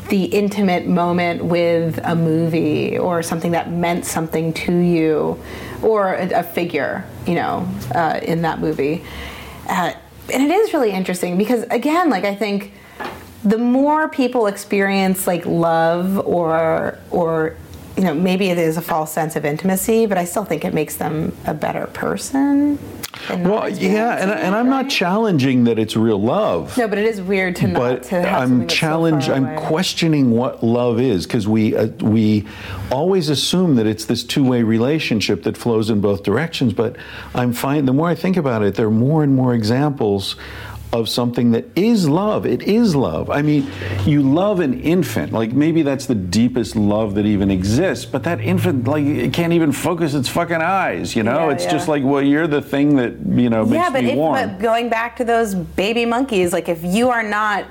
the 0.08 0.24
intimate 0.24 0.86
moment 0.86 1.44
with 1.44 1.98
a 2.04 2.14
movie 2.14 2.98
or 2.98 3.22
something 3.22 3.52
that 3.52 3.70
meant 3.70 4.04
something 4.04 4.52
to 4.52 4.76
you 4.76 5.42
or 5.82 6.14
a, 6.14 6.40
a 6.40 6.42
figure 6.42 7.04
you 7.26 7.34
know 7.34 7.68
uh, 7.94 8.20
in 8.22 8.42
that 8.42 8.60
movie. 8.60 9.02
Uh, 9.68 9.92
and 10.32 10.42
it 10.42 10.50
is 10.50 10.72
really 10.72 10.90
interesting 10.90 11.36
because 11.36 11.64
again 11.64 12.10
like 12.10 12.24
i 12.24 12.34
think 12.34 12.72
the 13.44 13.58
more 13.58 14.08
people 14.08 14.46
experience 14.46 15.26
like 15.26 15.44
love 15.44 16.18
or 16.26 16.98
or 17.10 17.56
you 17.96 18.02
know 18.02 18.14
maybe 18.14 18.48
it 18.48 18.58
is 18.58 18.76
a 18.76 18.82
false 18.82 19.12
sense 19.12 19.36
of 19.36 19.44
intimacy 19.44 20.06
but 20.06 20.16
i 20.16 20.24
still 20.24 20.44
think 20.44 20.64
it 20.64 20.72
makes 20.72 20.96
them 20.96 21.36
a 21.46 21.54
better 21.54 21.86
person 21.88 22.78
and 23.28 23.48
well, 23.48 23.68
yeah, 23.68 24.16
and, 24.16 24.30
and 24.30 24.54
I'm 24.54 24.68
not 24.68 24.90
challenging 24.90 25.64
that 25.64 25.78
it's 25.78 25.96
real 25.96 26.20
love. 26.20 26.76
no 26.76 26.88
but 26.88 26.98
it 26.98 27.04
is 27.04 27.20
weird 27.20 27.56
to 27.56 27.68
not 27.68 27.78
but 27.78 28.02
to 28.04 28.22
have 28.22 28.42
I'm 28.42 28.60
that's 28.60 29.26
so 29.26 29.34
I'm 29.34 29.56
questioning 29.56 30.30
what 30.30 30.62
love 30.62 31.00
is 31.00 31.26
because 31.26 31.46
we 31.46 31.76
uh, 31.76 31.86
we 32.00 32.46
always 32.90 33.28
assume 33.28 33.76
that 33.76 33.86
it's 33.86 34.04
this 34.04 34.24
two-way 34.24 34.62
relationship 34.62 35.42
that 35.44 35.56
flows 35.56 35.90
in 35.90 36.00
both 36.00 36.22
directions. 36.22 36.72
But 36.72 36.96
I'm 37.34 37.52
finding 37.52 37.86
the 37.86 37.92
more 37.92 38.08
I 38.08 38.14
think 38.14 38.36
about 38.36 38.62
it, 38.62 38.74
there 38.74 38.86
are 38.86 38.90
more 38.90 39.22
and 39.22 39.34
more 39.34 39.54
examples 39.54 40.36
of 40.94 41.08
something 41.08 41.50
that 41.50 41.64
is 41.76 42.08
love. 42.08 42.46
It 42.46 42.62
is 42.62 42.94
love. 42.94 43.28
I 43.28 43.42
mean, 43.42 43.68
you 44.06 44.22
love 44.22 44.60
an 44.60 44.80
infant. 44.80 45.32
Like 45.32 45.52
maybe 45.52 45.82
that's 45.82 46.06
the 46.06 46.14
deepest 46.14 46.76
love 46.76 47.16
that 47.16 47.26
even 47.26 47.50
exists. 47.50 48.04
But 48.04 48.22
that 48.22 48.40
infant, 48.40 48.86
like, 48.86 49.04
it 49.04 49.32
can't 49.32 49.52
even 49.52 49.72
focus 49.72 50.14
its 50.14 50.28
fucking 50.28 50.62
eyes. 50.62 51.16
You 51.16 51.24
know, 51.24 51.48
Yeah, 51.48 51.54
it's 51.54 51.64
yeah. 51.64 51.70
just 51.72 51.88
like, 51.88 52.04
well, 52.04 52.22
you're 52.22 52.46
the 52.46 52.62
thing 52.62 52.94
that 52.96 53.12
you 53.26 53.50
know 53.50 53.64
makes 53.64 53.74
yeah, 53.82 53.90
but, 53.90 54.04
me 54.04 54.10
if, 54.12 54.16
warm. 54.16 54.34
but 54.34 54.58
going 54.60 54.88
back 54.88 55.16
to 55.16 55.24
those 55.24 55.54
baby 55.56 56.04
monkeys, 56.06 56.52
like 56.52 56.68
if 56.68 56.84
you 56.84 57.10
are 57.10 57.24
not 57.24 57.64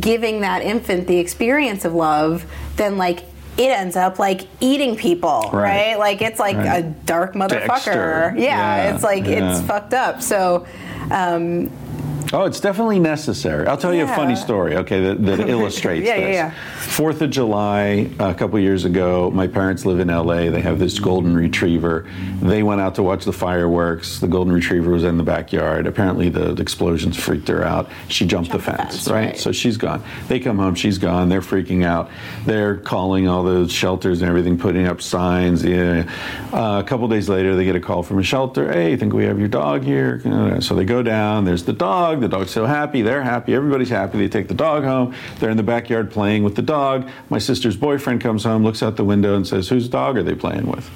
giving 0.00 0.40
that 0.42 0.62
infant 0.62 1.08
the 1.08 1.18
experience 1.18 1.84
of 1.84 1.94
love, 1.94 2.44
then 2.76 2.96
like 2.96 3.24
it 3.58 3.70
ends 3.70 3.96
up 3.96 4.18
like 4.20 4.42
eating 4.60 4.94
people, 4.96 5.50
Right. 5.52 5.92
right? 5.94 5.98
Like 5.98 6.22
it's 6.22 6.38
like 6.38 6.56
Right. 6.58 6.84
a 6.84 6.88
dark 7.06 7.34
motherfucker. 7.34 8.38
Yeah, 8.38 8.44
Yeah, 8.44 8.94
it's 8.94 9.02
like 9.02 9.24
it's 9.26 9.60
fucked 9.62 9.94
up. 9.94 10.22
So. 10.22 10.64
Um, 11.08 11.70
Oh, 12.32 12.44
it's 12.44 12.60
definitely 12.60 12.98
necessary. 12.98 13.66
I'll 13.66 13.76
tell 13.76 13.94
you 13.94 14.04
a 14.04 14.08
funny 14.08 14.36
story, 14.36 14.76
okay, 14.76 15.00
that, 15.00 15.24
that 15.26 15.40
illustrates 15.48 16.06
Yeah, 16.06 16.16
this. 16.16 16.22
yeah, 16.22 16.32
yeah. 16.32 16.50
Fourth 16.78 17.22
of 17.22 17.30
July, 17.30 18.10
a 18.18 18.34
couple 18.34 18.58
years 18.58 18.84
ago, 18.84 19.30
my 19.30 19.46
parents 19.46 19.86
live 19.86 20.00
in 20.00 20.08
LA. 20.08 20.50
They 20.50 20.60
have 20.60 20.78
this 20.78 20.98
golden 20.98 21.36
retriever. 21.36 22.06
They 22.40 22.62
went 22.62 22.80
out 22.80 22.94
to 22.96 23.02
watch 23.02 23.24
the 23.24 23.32
fireworks. 23.32 24.18
The 24.18 24.26
golden 24.28 24.52
retriever 24.52 24.90
was 24.90 25.04
in 25.04 25.18
the 25.18 25.22
backyard. 25.22 25.86
Apparently, 25.86 26.28
the, 26.28 26.52
the 26.52 26.62
explosions 26.62 27.16
freaked 27.16 27.48
her 27.48 27.62
out. 27.62 27.88
She 28.08 28.26
jumped, 28.26 28.50
the 28.50 28.58
fence, 28.58 28.78
fence, 28.78 29.08
right? 29.08 29.26
right. 29.26 29.38
So 29.38 29.52
she's 29.52 29.76
gone. 29.76 30.02
They 30.28 30.40
come 30.40 30.58
home, 30.58 30.74
she's 30.74 30.98
gone. 30.98 31.28
They're 31.28 31.40
freaking 31.40 31.84
out. 31.84 32.10
They're 32.44 32.76
calling 32.76 33.28
all 33.28 33.44
the 33.44 33.68
shelters 33.68 34.20
and 34.22 34.28
everything, 34.28 34.58
putting 34.58 34.86
up 34.86 35.00
signs. 35.00 35.64
Yeah. 35.64 36.10
Uh, 36.52 36.80
a 36.84 36.88
couple 36.88 37.06
days 37.08 37.28
later, 37.28 37.54
they 37.54 37.64
get 37.64 37.76
a 37.76 37.80
call 37.80 38.02
from 38.02 38.18
a 38.18 38.22
shelter. 38.22 38.72
Hey, 38.72 38.92
I 38.92 38.96
think 38.96 39.12
we 39.12 39.24
have 39.24 39.38
your 39.38 39.48
dog 39.48 39.84
here. 39.84 40.20
So 40.60 40.74
they 40.74 40.84
go 40.84 41.02
down. 41.02 41.44
There's 41.44 41.64
the 41.64 41.72
dog. 41.72 42.15
The 42.20 42.28
dog's 42.28 42.50
so 42.50 42.66
happy. 42.66 43.02
They're 43.02 43.22
happy. 43.22 43.54
Everybody's 43.54 43.90
happy. 43.90 44.18
They 44.18 44.28
take 44.28 44.48
the 44.48 44.54
dog 44.54 44.84
home. 44.84 45.14
They're 45.38 45.50
in 45.50 45.56
the 45.56 45.62
backyard 45.62 46.10
playing 46.10 46.44
with 46.44 46.56
the 46.56 46.62
dog. 46.62 47.08
My 47.30 47.38
sister's 47.38 47.76
boyfriend 47.76 48.20
comes 48.20 48.44
home, 48.44 48.62
looks 48.64 48.82
out 48.82 48.96
the 48.96 49.04
window, 49.04 49.34
and 49.36 49.46
says, 49.46 49.68
"Whose 49.68 49.88
dog 49.88 50.16
are 50.16 50.22
they 50.22 50.34
playing 50.34 50.66
with?" 50.66 50.88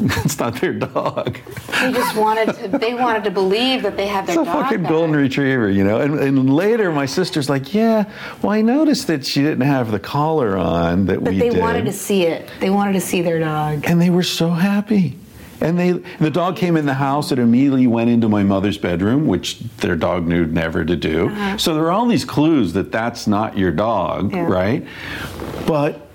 it's 0.24 0.38
not 0.38 0.58
their 0.62 0.72
dog. 0.72 1.38
they 1.82 1.92
just 1.92 2.16
wanted 2.16 2.54
to. 2.54 2.68
They 2.78 2.94
wanted 2.94 3.22
to 3.24 3.30
believe 3.30 3.82
that 3.82 3.98
they 3.98 4.06
had 4.06 4.26
their 4.26 4.38
It's 4.40 4.48
a 4.48 4.50
dog 4.50 4.64
fucking 4.64 4.82
back. 4.84 4.90
golden 4.90 5.14
retriever, 5.14 5.68
you 5.68 5.84
know. 5.84 6.00
And, 6.00 6.18
and 6.18 6.54
later, 6.54 6.90
my 6.90 7.04
sister's 7.04 7.50
like, 7.50 7.74
"Yeah, 7.74 8.10
well, 8.40 8.52
I 8.52 8.62
noticed 8.62 9.08
that 9.08 9.26
she 9.26 9.42
didn't 9.42 9.66
have 9.66 9.90
the 9.90 9.98
collar 9.98 10.56
on 10.56 11.04
that 11.06 11.22
But 11.22 11.34
we 11.34 11.38
they 11.38 11.50
did." 11.50 11.60
wanted 11.60 11.84
to 11.84 11.92
see 11.92 12.22
it. 12.22 12.48
They 12.60 12.70
wanted 12.70 12.94
to 12.94 13.00
see 13.02 13.20
their 13.20 13.38
dog. 13.40 13.84
and 13.86 14.00
they 14.00 14.08
were 14.08 14.22
so 14.22 14.48
happy. 14.50 15.18
And 15.60 15.78
they, 15.78 15.92
the 16.18 16.30
dog 16.30 16.56
came 16.56 16.76
in 16.76 16.86
the 16.86 16.94
house. 16.94 17.32
It 17.32 17.38
immediately 17.38 17.86
went 17.86 18.08
into 18.10 18.28
my 18.28 18.42
mother's 18.42 18.78
bedroom, 18.78 19.26
which 19.26 19.58
their 19.78 19.96
dog 19.96 20.26
knew 20.26 20.46
never 20.46 20.84
to 20.84 20.96
do. 20.96 21.28
Uh-huh. 21.28 21.58
So 21.58 21.74
there 21.74 21.84
are 21.84 21.90
all 21.92 22.06
these 22.06 22.24
clues 22.24 22.72
that 22.72 22.90
that's 22.92 23.26
not 23.26 23.58
your 23.58 23.70
dog, 23.72 24.32
Yeah. 24.32 24.46
right? 24.46 24.86
But 25.66 26.06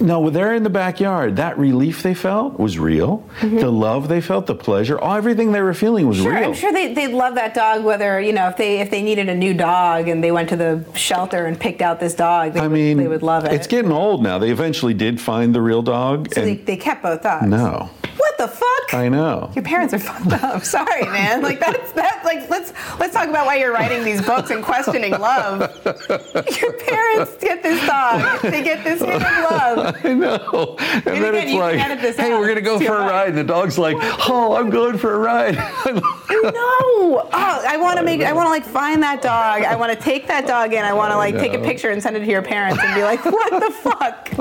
no, 0.00 0.30
they're 0.30 0.54
in 0.54 0.62
the 0.62 0.70
backyard. 0.70 1.36
That 1.36 1.58
relief 1.58 2.04
they 2.04 2.14
felt 2.14 2.56
was 2.56 2.78
real. 2.78 3.28
Mm-hmm. 3.40 3.56
The 3.58 3.72
love 3.72 4.06
they 4.06 4.20
felt, 4.20 4.46
the 4.46 4.54
pleasure, 4.54 4.96
all, 4.96 5.16
everything 5.16 5.50
they 5.50 5.60
were 5.60 5.74
feeling 5.74 6.06
was 6.06 6.18
Sure, 6.18 6.32
real. 6.32 6.44
I'm 6.44 6.54
sure 6.54 6.72
they 6.72 6.94
they 6.94 7.08
love 7.08 7.34
that 7.34 7.52
dog. 7.52 7.82
Whether 7.84 8.20
you 8.20 8.32
know 8.32 8.48
if 8.48 8.56
they 8.56 8.78
if 8.80 8.90
they 8.92 9.02
needed 9.02 9.28
a 9.28 9.34
new 9.34 9.54
dog 9.54 10.06
and 10.06 10.22
they 10.22 10.30
went 10.30 10.50
to 10.50 10.56
the 10.56 10.84
shelter 10.94 11.46
and 11.46 11.58
picked 11.58 11.82
out 11.82 11.98
this 11.98 12.14
dog, 12.14 12.52
they 12.52 12.60
I 12.60 12.68
would, 12.68 12.72
mean, 12.72 12.96
they 12.98 13.08
would 13.08 13.24
love 13.24 13.44
it. 13.44 13.52
It's 13.52 13.66
getting 13.66 13.90
old 13.90 14.22
now. 14.22 14.38
They 14.38 14.50
eventually 14.50 14.94
did 14.94 15.20
find 15.20 15.52
the 15.52 15.60
real 15.60 15.82
dog. 15.82 16.32
so 16.32 16.42
they, 16.42 16.52
and 16.52 16.66
they 16.66 16.76
kept 16.76 17.02
both 17.02 17.22
dogs. 17.22 17.48
no, 17.48 17.90
the 18.38 18.46
fuck? 18.46 18.77
I 18.92 19.08
know. 19.10 19.50
Your 19.54 19.64
parents 19.64 19.92
are 19.92 19.98
fucked 19.98 20.32
up. 20.42 20.64
Sorry, 20.64 21.04
man. 21.04 21.42
Like 21.42 21.60
that's 21.60 21.92
that. 21.92 22.22
Like 22.24 22.48
let's 22.48 22.72
let's 22.98 23.12
talk 23.12 23.28
about 23.28 23.44
why 23.44 23.56
you're 23.56 23.72
writing 23.72 24.02
these 24.02 24.24
books 24.24 24.50
and 24.50 24.64
questioning 24.64 25.12
love. 25.12 25.60
Your 25.84 26.72
parents 26.72 27.36
get 27.36 27.62
this 27.62 27.86
dog. 27.86 28.40
They 28.42 28.62
get 28.62 28.84
this 28.84 29.02
of 29.02 29.08
love. 29.08 29.96
I 30.04 30.14
know. 30.14 30.76
And, 30.78 31.04
then 31.04 31.34
again, 31.34 31.48
it's 31.48 32.02
like, 32.02 32.16
hey, 32.16 32.32
out. 32.32 32.40
we're 32.40 32.46
going 32.46 32.56
to 32.56 32.62
go 32.62 32.76
It's 32.76 32.86
for 32.86 32.96
a 32.96 33.02
too 33.02 33.10
ride. 33.10 33.28
And 33.28 33.38
the 33.38 33.44
dog's 33.44 33.78
like, 33.78 33.96
oh, 34.28 34.56
I'm 34.56 34.70
going 34.70 34.96
for 34.98 35.14
a 35.14 35.18
ride. 35.18 35.56
No. 35.56 36.48
Oh, 36.52 37.30
I 37.32 37.76
want 37.78 37.98
to 37.98 38.04
make. 38.04 38.22
I 38.22 38.32
want 38.32 38.46
to 38.46 38.50
like 38.50 38.64
find 38.64 39.02
that 39.02 39.22
dog. 39.22 39.62
I 39.62 39.76
want 39.76 39.92
to 39.92 39.98
take 39.98 40.26
that 40.28 40.46
dog 40.46 40.72
in. 40.72 40.84
I 40.84 40.92
want 40.92 41.12
to 41.12 41.16
like 41.16 41.36
take 41.36 41.52
a 41.52 41.58
picture 41.58 41.90
and 41.90 42.02
send 42.02 42.16
it 42.16 42.20
to 42.20 42.26
your 42.26 42.42
parents 42.42 42.82
and 42.82 42.94
be 42.94 43.02
like, 43.02 43.24
what 43.24 43.50
the 43.50 43.70
fuck? 43.70 44.38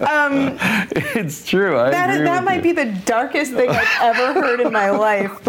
Um, 0.00 0.58
it's 0.92 1.46
true. 1.46 1.78
I 1.78 1.90
that 1.90 2.18
that 2.18 2.44
might 2.44 2.56
you. 2.56 2.62
be 2.62 2.72
the 2.72 2.86
darkest 3.06 3.37
thing 3.44 3.68
I've 3.70 4.16
ever 4.16 4.40
heard 4.40 4.60
in 4.60 4.72
my 4.72 4.90
life. 4.90 5.48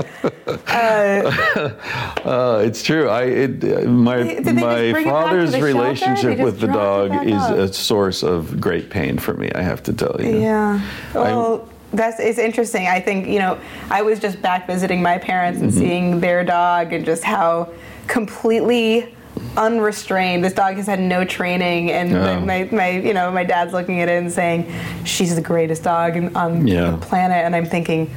Uh, 2.26 2.62
it's 2.66 2.84
true. 2.84 3.10
I 3.10 3.24
it, 3.24 3.64
uh, 3.64 3.90
my 3.90 4.18
Did 4.18 4.44
they 4.46 4.52
just 4.52 4.56
my 4.56 4.92
bring 4.92 5.08
it 5.08 5.10
back 5.10 5.26
to 5.26 5.30
father's 5.30 5.52
the 5.52 5.60
shelter? 5.60 5.74
They 5.74 5.80
relationship 5.80 6.40
with 6.40 6.60
the 6.60 6.68
dog 6.68 7.28
is 7.28 7.34
off? 7.34 7.58
a 7.58 7.74
source 7.74 8.24
of 8.24 8.60
great 8.60 8.90
pain 8.90 9.18
for 9.18 9.34
me. 9.34 9.52
I 9.56 9.62
have 9.62 9.82
to 9.84 9.94
tell 9.94 10.16
you. 10.20 10.40
Yeah. 10.40 10.82
Well, 11.14 11.70
that's 11.92 12.20
it's 12.20 12.38
interesting. 12.38 12.88
I 12.88 13.00
think 13.00 13.28
you 13.28 13.40
know 13.40 13.60
I 13.90 14.02
was 14.02 14.20
just 14.20 14.42
back 14.42 14.68
visiting 14.68 15.02
my 15.02 15.18
parents 15.18 15.62
and 15.62 15.74
seeing 15.74 16.20
their 16.20 16.44
dog 16.44 16.94
and 16.94 17.06
just 17.06 17.24
how 17.24 17.72
completely 18.08 19.16
unrestrained. 19.60 20.44
This 20.44 20.54
dog 20.54 20.76
has 20.78 20.88
had 20.88 21.00
no 21.00 21.24
training, 21.26 21.92
and 21.92 22.12
my, 22.48 22.64
my 22.72 22.90
you 22.90 23.14
know 23.14 23.30
my 23.32 23.44
dad's 23.44 23.74
looking 23.74 24.02
at 24.02 24.10
it 24.10 24.18
and 24.24 24.32
saying, 24.32 24.72
"She's 25.06 25.36
the 25.36 25.42
greatest 25.42 25.84
dog 25.84 26.18
on 26.36 26.66
Yeah. 26.66 26.92
the 26.92 26.98
planet," 26.98 27.46
and 27.46 27.56
I'm 27.56 27.66
thinking. 27.66 28.10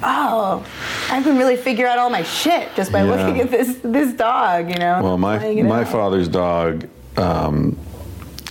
Oh, 0.00 0.64
I 1.10 1.20
can 1.24 1.36
really 1.36 1.56
figure 1.56 1.84
out 1.88 1.98
all 1.98 2.08
my 2.08 2.22
shit 2.22 2.68
just 2.76 2.92
by 2.92 3.02
Yeah. 3.02 3.10
looking 3.16 3.40
at 3.40 3.50
this 3.50 3.78
this 3.82 4.12
dog, 4.12 4.70
you 4.70 4.78
know. 4.78 5.00
Well, 5.02 5.18
my 5.18 5.38
my 5.62 5.80
out. 5.80 5.88
father's 5.88 6.28
dog 6.28 6.86
um, 7.16 7.76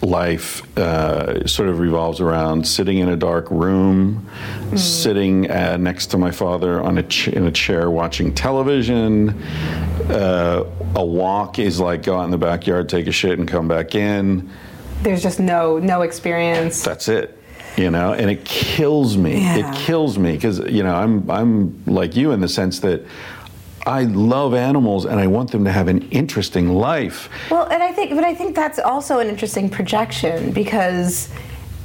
life 0.02 0.62
uh, 0.78 1.48
sort 1.48 1.70
of 1.70 1.80
revolves 1.80 2.20
around 2.20 2.68
sitting 2.68 2.98
in 2.98 3.08
a 3.08 3.16
dark 3.16 3.50
room, 3.50 4.26
Mm. 4.72 4.78
sitting 4.78 5.50
uh, 5.50 5.78
next 5.78 6.08
to 6.08 6.18
my 6.18 6.32
father 6.32 6.82
on 6.84 6.98
a 6.98 7.04
ch- 7.04 7.30
in 7.30 7.46
a 7.48 7.52
chair 7.52 7.90
watching 7.90 8.34
television. 8.34 9.42
Uh, 10.10 10.66
a 10.96 11.06
walk 11.06 11.60
is 11.60 11.80
like 11.80 12.04
go 12.04 12.18
out 12.20 12.26
in 12.26 12.32
the 12.32 12.38
backyard, 12.38 12.90
take 12.90 13.08
a 13.08 13.12
shit, 13.12 13.40
and 13.40 13.48
come 13.48 13.68
back 13.68 13.96
in. 13.96 14.50
There's 15.04 15.22
just 15.22 15.40
no 15.40 15.78
no 15.80 16.02
experience. 16.02 16.84
That's 16.84 17.08
it. 17.08 17.38
You 17.78 17.92
know, 17.92 18.14
and 18.14 18.32
it 18.32 18.44
kills 18.44 19.18
me. 19.18 19.42
Yeah. 19.42 19.58
It 19.58 19.76
kills 19.76 20.18
me 20.18 20.34
because 20.34 20.60
you 20.60 20.84
know 20.84 20.96
I'm 20.96 21.30
I'm 21.30 21.84
like 21.86 22.16
you 22.16 22.32
in 22.32 22.40
the 22.40 22.48
sense 22.48 22.80
that 22.80 23.04
I 23.86 24.04
love 24.04 24.54
animals 24.54 25.06
and 25.06 25.20
I 25.20 25.28
want 25.28 25.52
them 25.52 25.64
to 25.64 25.72
have 25.72 25.88
an 25.88 26.10
interesting 26.10 26.74
life. 26.74 27.30
Well, 27.50 27.68
and 27.68 27.82
I 27.82 27.94
think, 27.94 28.14
but 28.16 28.26
I 28.26 28.36
think 28.36 28.54
that's 28.54 28.80
also 28.80 29.20
an 29.20 29.28
interesting 29.28 29.70
projection 29.70 30.52
because 30.52 31.30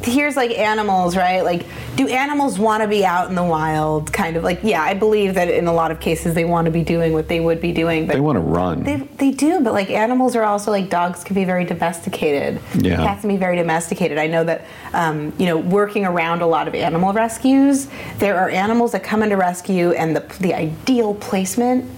here's 0.04 0.36
like 0.36 0.50
animals, 0.58 1.16
right? 1.16 1.42
Like, 1.42 1.66
do 1.96 2.08
animals 2.08 2.58
want 2.58 2.82
to 2.82 2.88
be 2.88 3.04
out 3.04 3.28
in 3.28 3.34
the 3.34 3.44
wild? 3.44 4.12
Kind 4.12 4.36
of 4.36 4.44
like, 4.44 4.60
yeah, 4.62 4.82
I 4.82 4.94
believe 4.94 5.34
that 5.34 5.48
in 5.48 5.66
a 5.66 5.72
lot 5.72 5.90
of 5.90 6.00
cases 6.00 6.34
they 6.34 6.44
want 6.44 6.64
to 6.66 6.70
be 6.70 6.82
doing 6.82 7.12
what 7.12 7.28
they 7.28 7.40
would 7.40 7.60
be 7.60 7.72
doing, 7.72 8.06
but 8.06 8.14
They 8.14 8.20
want 8.20 8.36
to 8.36 8.40
run. 8.40 8.82
They, 8.82 8.96
they 8.96 9.30
do, 9.30 9.60
but 9.60 9.72
like 9.72 9.90
animals 9.90 10.36
are 10.36 10.44
also 10.44 10.70
like 10.70 10.88
dogs 10.90 11.24
can 11.24 11.34
be 11.34 11.44
very 11.44 11.64
domesticated. 11.64 12.60
Yeah. 12.78 12.96
Cats 12.96 13.20
can 13.20 13.28
be 13.28 13.36
very 13.36 13.56
domesticated. 13.56 14.18
I 14.18 14.26
know 14.26 14.44
that, 14.44 14.64
um, 14.92 15.32
you 15.38 15.46
know, 15.46 15.58
working 15.58 16.04
around 16.04 16.42
a 16.42 16.46
lot 16.46 16.68
of 16.68 16.74
animal 16.74 17.12
rescues, 17.12 17.88
there 18.18 18.38
are 18.38 18.48
animals 18.48 18.92
that 18.92 19.02
come 19.02 19.22
into 19.22 19.36
rescue, 19.36 19.92
and 19.92 20.16
the, 20.16 20.20
the 20.40 20.54
ideal 20.54 21.14
placement 21.14 21.88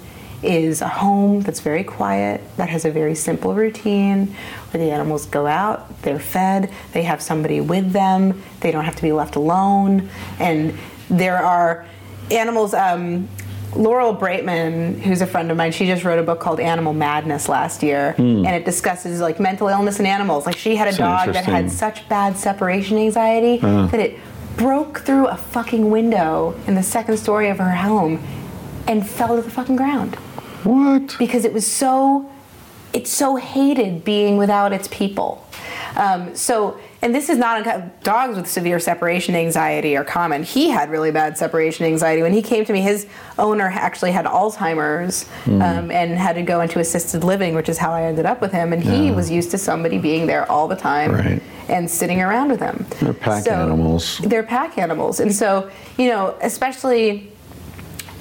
is 0.44 0.82
a 0.82 0.88
home 0.88 1.40
that's 1.40 1.60
very 1.60 1.84
quiet, 1.84 2.40
that 2.56 2.68
has 2.68 2.84
a 2.84 2.90
very 2.90 3.14
simple 3.14 3.54
routine, 3.54 4.34
where 4.70 4.84
the 4.84 4.90
animals 4.90 5.26
go 5.26 5.46
out, 5.46 6.02
they're 6.02 6.18
fed, 6.18 6.70
they 6.92 7.02
have 7.02 7.22
somebody 7.22 7.60
with 7.60 7.92
them, 7.92 8.42
they 8.60 8.70
don't 8.70 8.84
have 8.84 8.96
to 8.96 9.02
be 9.02 9.12
left 9.12 9.36
alone, 9.36 10.08
and 10.38 10.76
there 11.08 11.38
are 11.38 11.86
animals. 12.30 12.74
Um, 12.74 13.28
Laurel 13.76 14.14
Braitman, 14.14 15.00
who's 15.00 15.20
a 15.20 15.26
friend 15.26 15.50
of 15.50 15.56
mine, 15.56 15.72
she 15.72 15.84
just 15.86 16.04
wrote 16.04 16.20
a 16.20 16.22
book 16.22 16.38
called 16.38 16.60
Animal 16.60 16.92
Madness 16.92 17.48
last 17.48 17.82
year, 17.82 18.14
and 18.18 18.46
it 18.46 18.64
discusses 18.64 19.20
like 19.20 19.40
mental 19.40 19.66
illness 19.66 19.98
in 19.98 20.06
animals. 20.06 20.46
Like 20.46 20.56
she 20.56 20.76
had 20.76 20.86
a 20.86 20.92
So 20.92 20.98
dog 20.98 21.32
that 21.32 21.44
had 21.44 21.72
such 21.72 22.08
bad 22.08 22.36
separation 22.36 22.98
anxiety 22.98 23.56
that 23.58 23.98
it 23.98 24.20
broke 24.56 25.00
through 25.00 25.26
a 25.26 25.36
fucking 25.36 25.90
window 25.90 26.54
in 26.68 26.76
the 26.76 26.84
second 26.84 27.16
story 27.16 27.48
of 27.48 27.58
her 27.58 27.72
home 27.72 28.22
and 28.86 29.04
fell 29.08 29.34
to 29.34 29.42
the 29.42 29.50
fucking 29.50 29.74
ground 29.74 30.16
what? 30.64 31.16
because 31.18 31.44
it 31.44 31.52
was 31.52 31.66
so 31.66 32.30
it 32.92 33.06
so 33.08 33.36
hated 33.36 34.04
being 34.04 34.36
without 34.36 34.72
its 34.72 34.88
people 34.88 35.40
um, 35.96 36.34
so 36.34 36.78
and 37.02 37.14
this 37.14 37.28
is 37.28 37.36
not 37.38 37.58
unco- 37.66 37.90
dogs 38.02 38.36
with 38.36 38.46
severe 38.48 38.78
separation 38.80 39.34
anxiety 39.34 39.96
are 39.96 40.04
common 40.04 40.42
he 40.42 40.68
had 40.70 40.90
really 40.90 41.10
bad 41.10 41.36
separation 41.36 41.84
anxiety 41.86 42.22
when 42.22 42.32
he 42.32 42.40
came 42.42 42.64
to 42.64 42.72
me 42.72 42.80
his 42.80 43.06
owner 43.38 43.66
actually 43.66 44.12
had 44.12 44.24
alzheimer's 44.26 45.24
Hmm. 45.44 45.60
um, 45.62 45.90
and 45.90 46.16
had 46.16 46.34
to 46.36 46.42
go 46.42 46.60
into 46.60 46.78
assisted 46.80 47.24
living 47.24 47.54
which 47.54 47.68
is 47.68 47.78
how 47.78 47.92
i 47.92 48.02
ended 48.04 48.26
up 48.26 48.40
with 48.40 48.52
him 48.52 48.72
and 48.72 48.82
he 48.82 49.10
was 49.10 49.30
used 49.30 49.50
to 49.52 49.58
somebody 49.58 49.98
being 49.98 50.26
there 50.26 50.50
all 50.50 50.68
the 50.68 50.76
time 50.76 51.12
Right. 51.12 51.42
and 51.68 51.90
sitting 51.90 52.20
around 52.22 52.50
with 52.50 52.60
him 52.60 52.86
They're 53.00 53.12
pack 53.12 53.46
animals. 53.48 54.18
they're 54.24 54.42
pack 54.44 54.78
animals 54.78 55.20
and 55.20 55.34
so 55.34 55.68
you 55.98 56.08
know 56.08 56.34
especially 56.42 57.30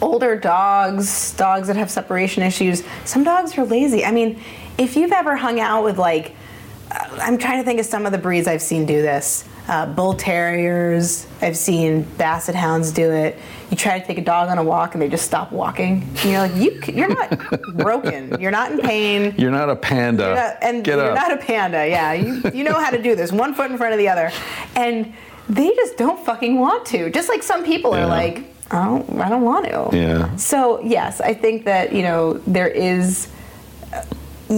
older 0.04 0.36
dogs, 0.36 1.34
dogs 1.34 1.68
that 1.68 1.78
have 1.78 1.90
separation 1.90 2.44
issues, 2.44 2.84
some 3.06 3.24
dogs 3.24 3.58
are 3.58 3.64
lazy. 3.66 4.04
I 4.04 4.12
mean, 4.12 4.40
if 4.78 4.96
you've 4.98 5.14
ever 5.14 5.36
hung 5.36 5.60
out 5.60 5.84
with 5.84 5.98
like, 5.98 6.36
uh, 6.92 7.08
I'm 7.22 7.38
trying 7.38 7.60
to 7.60 7.64
think 7.64 7.80
of 7.80 7.86
some 7.86 8.06
of 8.06 8.12
the 8.12 8.18
breeds 8.18 8.48
I've 8.48 8.62
seen 8.62 8.86
do 8.86 9.02
this. 9.02 9.46
Uh, 9.66 9.86
bull 9.86 10.14
terriers, 10.14 11.26
I've 11.42 11.56
seen 11.56 12.02
basset 12.18 12.54
hounds 12.54 12.92
do 12.92 13.10
it. 13.12 13.40
You 13.72 13.78
try 13.78 13.98
to 13.98 14.06
take 14.06 14.18
a 14.18 14.22
dog 14.24 14.50
on 14.50 14.58
a 14.58 14.64
walk 14.64 14.94
and 14.94 15.02
they 15.02 15.08
just 15.08 15.26
stop 15.26 15.54
walking. 15.54 16.02
And 16.18 16.26
you're 16.26 16.40
like, 16.42 16.56
you, 16.56 16.82
you're 16.94 17.08
not 17.08 17.62
broken. 17.78 18.42
You're 18.42 18.52
not 18.52 18.74
in 18.74 18.80
pain. 18.80 19.34
You're 19.38 19.52
not 19.52 19.70
a 19.70 19.76
panda. 19.78 20.24
You're 20.26 20.36
not- 20.36 20.58
and 20.62 20.84
Get 20.84 20.98
you're 20.98 21.12
up. 21.12 21.16
not 21.16 21.32
a 21.32 21.38
panda. 21.38 21.88
Yeah, 21.88 22.12
you, 22.12 22.42
you 22.54 22.66
know 22.66 22.74
how 22.74 22.90
to 22.90 23.02
do 23.02 23.16
this. 23.16 23.32
One 23.32 23.54
foot 23.54 23.72
in 23.72 23.78
front 23.78 23.94
of 23.94 24.00
the 24.00 24.10
other, 24.10 24.32
and 24.76 25.14
they 25.49 25.70
just 25.76 25.98
don't 25.98 26.24
fucking 26.26 26.60
want 26.60 26.86
to. 26.88 27.10
Just 27.11 27.30
like 27.30 27.44
some 27.44 27.64
people 27.64 27.91
Yeah. 27.95 28.03
are 28.06 28.07
like, 28.07 28.44
I 28.72 28.86
don't, 28.86 29.22
I 29.22 29.30
don't 29.30 29.44
want 29.44 29.65
to. 29.68 29.90
Yeah. 29.95 30.36
So 30.38 30.82
yes, 30.82 31.22
I 31.22 31.34
think 31.34 31.65
that 31.65 31.94
you 31.94 32.02
know 32.03 32.34
there 32.48 32.68
is. 32.70 33.28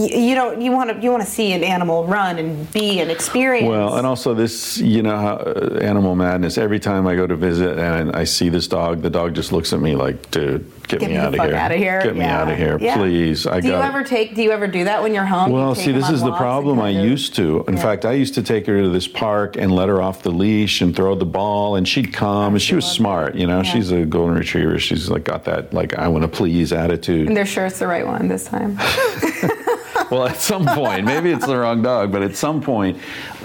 You, 0.01 0.19
you 0.29 0.35
don't. 0.35 0.61
You 0.61 0.71
want 0.71 0.89
to. 0.89 0.99
You 1.01 1.11
want 1.11 1.23
to 1.23 1.29
see 1.29 1.53
an 1.53 1.63
animal 1.63 2.05
run 2.05 2.37
and 2.37 2.71
be 2.73 2.99
an 2.99 3.09
experience. 3.09 3.67
Well, 3.69 3.97
and 3.97 4.05
also 4.05 4.33
this, 4.33 4.77
you 4.77 5.01
know, 5.03 5.17
how, 5.17 5.35
uh, 5.35 5.79
animal 5.81 6.15
madness. 6.15 6.57
Every 6.57 6.79
time 6.79 7.07
I 7.07 7.15
go 7.15 7.25
to 7.27 7.35
visit 7.35 7.77
and 7.77 8.15
I 8.15 8.23
see 8.25 8.49
this 8.49 8.67
dog, 8.67 9.01
the 9.01 9.09
dog 9.09 9.33
just 9.35 9.51
looks 9.51 9.71
at 9.73 9.79
me 9.79 9.95
like, 9.95 10.31
"Dude, 10.31 10.69
get, 10.87 10.99
Get 10.99 11.09
me, 11.09 11.15
me 11.15 11.17
out 11.17 11.33
of 11.33 11.39
out 11.39 11.71
of 11.71 11.77
here. 11.77 12.01
Get 12.03 12.15
me 12.15 12.23
out 12.25 12.49
of 12.51 12.57
here, 12.57 12.77
Yeah. 12.79 12.97
please!" 12.97 13.47
I 13.47 13.59
do 13.61 13.69
you 13.69 13.73
ever 13.75 14.03
take? 14.03 14.35
Do 14.35 14.41
you 14.43 14.51
ever 14.51 14.67
do 14.67 14.83
that 14.83 15.01
when 15.01 15.13
you're 15.13 15.25
home? 15.25 15.51
Well, 15.51 15.75
take 15.75 15.85
see, 15.85 15.91
this 15.91 16.09
is 16.09 16.21
the 16.21 16.33
problem. 16.33 16.79
I 16.81 16.89
of- 16.89 17.05
used 17.05 17.35
to. 17.35 17.63
In 17.67 17.75
Yeah. 17.75 17.81
fact, 17.81 18.05
I 18.05 18.13
used 18.13 18.33
to 18.35 18.43
take 18.43 18.65
her 18.67 18.81
to 18.81 18.89
this 18.89 19.07
park 19.07 19.55
and 19.57 19.71
let 19.73 19.87
her 19.89 20.01
off 20.01 20.23
the 20.23 20.31
leash 20.31 20.81
and 20.81 20.95
throw 20.95 21.15
the 21.15 21.25
ball, 21.25 21.75
and 21.75 21.87
she'd 21.87 22.11
come. 22.13 22.53
and 22.53 22.61
she 22.61 22.75
was 22.75 22.85
smart. 22.85 23.35
You 23.35 23.47
know, 23.47 23.57
Yeah. 23.57 23.63
she's 23.63 23.91
a 23.91 24.05
golden 24.05 24.35
retriever. 24.35 24.77
She's 24.79 25.09
like 25.09 25.23
got 25.23 25.45
that 25.45 25.73
like 25.73 25.97
I 25.97 26.07
want 26.07 26.23
to 26.23 26.27
please 26.27 26.73
attitude. 26.73 27.27
And 27.27 27.35
they're 27.37 27.45
sure 27.45 27.65
it's 27.65 27.79
the 27.79 27.87
right 27.87 28.05
one 28.05 28.27
this 28.27 28.45
time. 28.45 28.77
well, 30.11 30.27
at 30.27 30.37
some 30.37 30.65
point, 30.65 31.05
maybe 31.05 31.31
it's 31.31 31.45
the 31.45 31.57
wrong 31.57 31.81
dog, 31.81 32.11
but 32.11 32.21
at 32.21 32.35
some 32.35 32.61
point, 32.61 32.99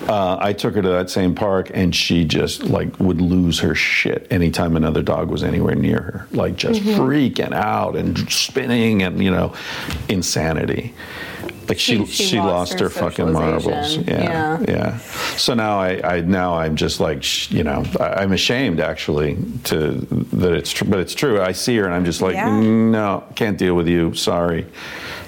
uh, 0.09 0.37
I 0.41 0.53
took 0.53 0.75
her 0.75 0.83
to 0.83 0.89
that 0.89 1.11
same 1.11 1.35
park, 1.35 1.71
and 1.75 1.95
she 1.95 2.25
just 2.25 2.65
like 2.65 2.99
would 3.01 3.21
lose 3.21 3.59
her 3.61 3.75
shit 3.75 4.27
anytime 4.31 4.77
another 4.77 5.03
dog 5.03 5.29
was 5.31 5.43
anywhere 5.43 5.75
near 5.75 6.01
her, 6.01 6.27
like 6.33 6.57
just 6.57 6.81
Mm-hmm. 6.81 7.01
freaking 7.01 7.53
out 7.53 7.97
and 7.97 8.31
spinning 8.33 9.03
and 9.03 9.23
you 9.23 9.31
know, 9.31 9.55
insanity. 10.09 10.95
Like 11.71 11.79
she 11.79 12.05
She- 12.07 12.25
she, 12.25 12.39
lost, 12.39 12.73
lost 12.73 12.81
her, 12.81 12.87
her 12.87 12.91
fucking 12.91 13.33
marbles. 13.33 13.97
Yeah, 13.97 14.23
Yeah. 14.23 14.65
yeah. 14.69 14.99
So 15.37 15.55
now 15.55 15.79
I, 15.79 16.17
I 16.17 16.21
now 16.21 16.55
I'm 16.59 16.75
just 16.75 16.99
like 16.99 17.23
sh- 17.23 17.51
you 17.53 17.63
know 17.63 17.85
I, 18.01 18.23
I'm 18.23 18.33
ashamed 18.33 18.81
actually 18.81 19.37
to 19.71 19.93
that 20.33 20.53
it's 20.53 20.73
true, 20.73 20.89
but 20.91 20.99
it's 20.99 21.15
true. 21.15 21.41
I 21.41 21.53
see 21.53 21.77
her 21.77 21.85
and 21.85 21.95
I'm 21.95 22.05
just 22.05 22.21
like 22.23 22.35
Yeah. 22.35 22.59
no, 22.61 23.23
can't 23.37 23.57
deal 23.57 23.75
with 23.75 23.87
you. 23.87 24.15
Sorry, 24.15 24.67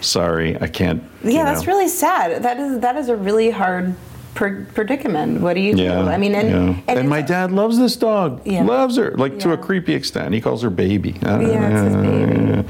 sorry, 0.01 0.61
I 0.61 0.67
can't. 0.67 1.01
Yeah, 1.23 1.31
you 1.31 1.45
that's 1.45 1.67
really 1.69 1.87
sad. 1.89 2.43
That 2.43 2.59
is 2.59 2.81
that 2.81 2.97
is 2.97 3.09
a 3.09 3.15
really 3.17 3.51
hard 3.51 3.95
predicament. 4.35 5.41
What 5.43 5.55
do 5.55 5.61
you 5.61 5.77
Yeah. 5.77 6.03
do? 6.03 6.09
I 6.09 6.19
mean, 6.19 6.35
and 6.35 6.49
yeah. 6.51 6.83
and, 6.89 6.99
and, 7.01 7.09
my 7.09 7.23
dad 7.23 7.53
loves 7.53 7.79
this 7.79 7.95
dog. 7.95 8.41
Yeah. 8.45 8.65
Loves 8.65 8.97
her, 8.97 9.13
like 9.17 9.39
to 9.41 9.53
a 9.53 9.57
creepy 9.57 9.95
extent. 9.95 10.35
He 10.35 10.41
calls 10.41 10.63
her 10.63 10.71
baby. 10.71 11.15
Yeah, 11.23 11.39
it's 11.39 11.95
his 11.95 11.97
baby. 11.97 12.69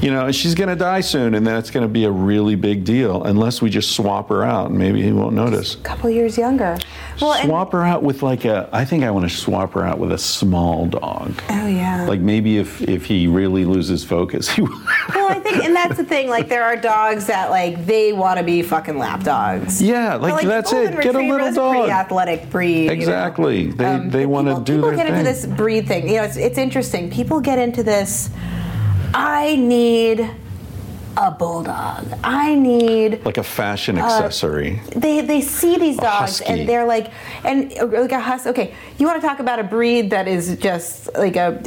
You 0.00 0.10
know, 0.10 0.32
she's 0.32 0.54
going 0.54 0.70
to 0.70 0.76
die 0.76 1.02
soon, 1.02 1.34
and 1.34 1.46
that's 1.46 1.70
going 1.70 1.82
to 1.82 1.88
be 1.88 2.04
a 2.04 2.10
really 2.10 2.54
big 2.54 2.84
deal 2.84 3.22
unless 3.24 3.60
we 3.60 3.68
just 3.68 3.90
swap 3.94 4.30
her 4.30 4.42
out, 4.42 4.70
and 4.70 4.78
maybe 4.78 5.02
he 5.02 5.12
won't 5.12 5.34
notice. 5.34 5.74
a 5.74 5.78
couple 5.78 6.08
years 6.08 6.38
younger. 6.38 6.78
Well, 7.20 7.34
swap 7.44 7.72
her 7.72 7.82
out 7.84 8.02
with 8.02 8.22
like 8.22 8.46
a. 8.46 8.66
I 8.72 8.86
think 8.86 9.04
I 9.04 9.10
want 9.10 9.28
to 9.30 9.36
swap 9.36 9.74
her 9.74 9.84
out 9.84 9.98
with 9.98 10.10
a 10.12 10.16
small 10.16 10.86
dog. 10.86 11.34
oh 11.50 11.66
yeah. 11.66 12.06
Like 12.08 12.20
maybe 12.20 12.56
if 12.56 12.80
if 12.80 13.04
he 13.04 13.26
really 13.26 13.66
loses 13.66 14.02
focus, 14.02 14.48
he. 14.48 14.62
well, 14.62 15.30
I 15.30 15.38
think, 15.38 15.64
and 15.64 15.76
that's 15.76 15.98
the 15.98 16.04
thing. 16.04 16.30
Like, 16.30 16.48
there 16.48 16.64
are 16.64 16.76
dogs 16.76 17.26
that 17.26 17.50
like 17.50 17.84
they 17.84 18.14
want 18.14 18.38
to 18.38 18.44
be 18.44 18.62
fucking 18.62 18.96
lap 18.96 19.22
dogs. 19.22 19.82
yeah, 19.82 20.16
But, 20.16 20.30
like, 20.32 20.46
that's 20.46 20.72
it. 20.72 20.98
Get 21.02 21.14
a 21.14 21.18
little 21.18 21.46
a 21.68 21.70
pretty 21.72 21.90
athletic 21.92 22.48
breed. 22.48 22.84
you 22.84 22.86
know? 22.86 22.92
Exactly. 22.94 23.66
They 23.66 23.84
Um, 23.84 24.08
they 24.08 24.24
want 24.24 24.48
to 24.48 24.54
do 24.64 24.76
People 24.78 24.88
their 24.88 24.96
get 24.96 25.06
thing. 25.08 25.18
into 25.18 25.30
this 25.30 25.44
breed 25.44 25.86
thing. 25.86 26.08
You 26.08 26.16
know, 26.16 26.22
it's, 26.22 26.38
it's 26.38 26.56
interesting. 26.56 27.10
People 27.10 27.40
get 27.40 27.58
into 27.58 27.82
this. 27.82 28.30
I 29.14 29.56
need 29.56 30.30
a 31.16 31.30
bulldog. 31.30 32.06
I 32.22 32.54
need 32.54 33.24
like 33.24 33.36
a 33.38 33.42
fashion 33.42 33.98
Uh, 33.98 34.04
accessory. 34.06 34.80
they 34.94 35.20
they 35.20 35.40
see 35.40 35.76
these 35.76 35.98
A 35.98 36.02
dogs 36.02 36.38
husky. 36.38 36.46
and 36.46 36.68
they're 36.68 36.84
like 36.86 37.10
and 37.44 37.72
uh, 37.78 37.86
like 37.86 38.12
a 38.12 38.20
hus 38.20 38.46
okay 38.46 38.74
you 38.96 39.06
want 39.06 39.20
to 39.20 39.26
talk 39.26 39.40
about 39.40 39.58
a 39.58 39.64
breed 39.64 40.10
that 40.10 40.28
is 40.28 40.56
just 40.56 41.12
like 41.18 41.36
a 41.36 41.58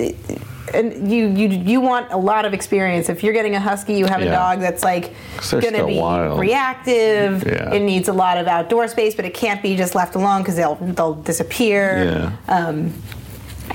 and 0.74 1.12
you 1.12 1.28
you 1.28 1.50
you 1.50 1.82
want 1.82 2.10
a 2.12 2.18
lot 2.18 2.46
of 2.46 2.54
experience 2.54 3.10
if 3.10 3.22
you're 3.22 3.34
getting 3.34 3.54
a 3.56 3.60
husky 3.60 3.94
you 3.94 4.06
have 4.06 4.22
a 4.22 4.26
dog 4.32 4.60
that's 4.62 4.82
like 4.84 5.14
going 5.52 5.74
to 5.74 5.86
be 5.86 6.00
wild. 6.00 6.40
reactive 6.40 7.44
Yeah. 7.46 7.74
it 7.74 7.82
needs 7.82 8.08
a 8.08 8.14
lot 8.14 8.38
of 8.38 8.48
outdoor 8.48 8.88
space 8.88 9.14
but 9.14 9.26
it 9.26 9.34
can't 9.34 9.62
be 9.62 9.76
just 9.76 9.94
left 9.94 10.16
alone 10.16 10.42
because 10.42 10.56
they'll 10.56 10.76
they'll 10.76 11.16
disappear 11.16 12.32
Yeah. 12.48 12.56
um, 12.58 12.94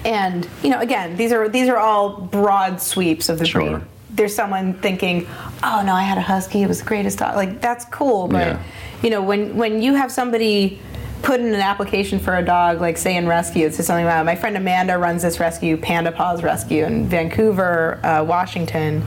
and 0.05 0.48
you 0.62 0.70
know 0.70 0.81
again 0.81 1.16
these 1.16 1.32
are 1.32 1.48
these 1.48 1.69
are 1.69 1.78
all 1.78 2.16
broad 2.20 2.81
sweeps 2.81 3.28
of 3.28 3.39
the 3.39 3.44
Sure. 3.47 3.78
breed 3.78 3.86
there's 4.10 4.35
someone 4.35 4.74
thinking, 4.74 5.28
oh 5.62 5.82
no, 5.86 5.93
I 5.93 6.02
had 6.02 6.19
a 6.19 6.23
husky, 6.23 6.62
it 6.62 6.66
was 6.66 6.81
the 6.81 6.86
greatest 6.86 7.19
dog. 7.19 7.36
Like 7.36 7.60
that's 7.60 7.85
cool, 7.85 8.27
but 8.27 8.47
Yeah. 8.48 8.62
you 9.02 9.10
know 9.10 9.23
when 9.23 9.56
when 9.56 9.81
you 9.81 9.94
have 9.94 10.10
somebody 10.10 10.81
put 11.23 11.39
in 11.39 11.47
an 11.47 11.60
application 11.60 12.19
for 12.19 12.36
a 12.36 12.44
dog, 12.44 12.81
like 12.81 12.97
say 12.97 13.16
in 13.16 13.28
rescue, 13.28 13.66
it's 13.66 13.77
just 13.77 13.86
something 13.86 14.05
about 14.05 14.24
my 14.27 14.35
friend 14.35 14.56
Amanda 14.56 14.98
runs 14.98 15.23
this 15.23 15.39
rescue, 15.39 15.77
Panda 15.77 16.10
Paws 16.10 16.43
Rescue 16.43 16.85
in 16.85 17.06
Vancouver, 17.06 18.01
uh, 18.05 18.24
Washington, 18.24 19.02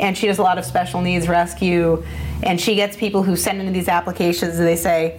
and 0.00 0.18
she 0.18 0.26
does 0.26 0.38
a 0.38 0.42
lot 0.42 0.58
of 0.58 0.66
special 0.66 1.00
needs 1.00 1.28
rescue, 1.28 2.04
and 2.42 2.60
she 2.60 2.74
gets 2.74 2.94
people 2.96 3.22
who 3.22 3.36
send 3.36 3.60
in 3.62 3.72
these 3.72 3.88
applications 3.88 4.58
and 4.58 4.66
they 4.66 4.76
say. 4.76 5.18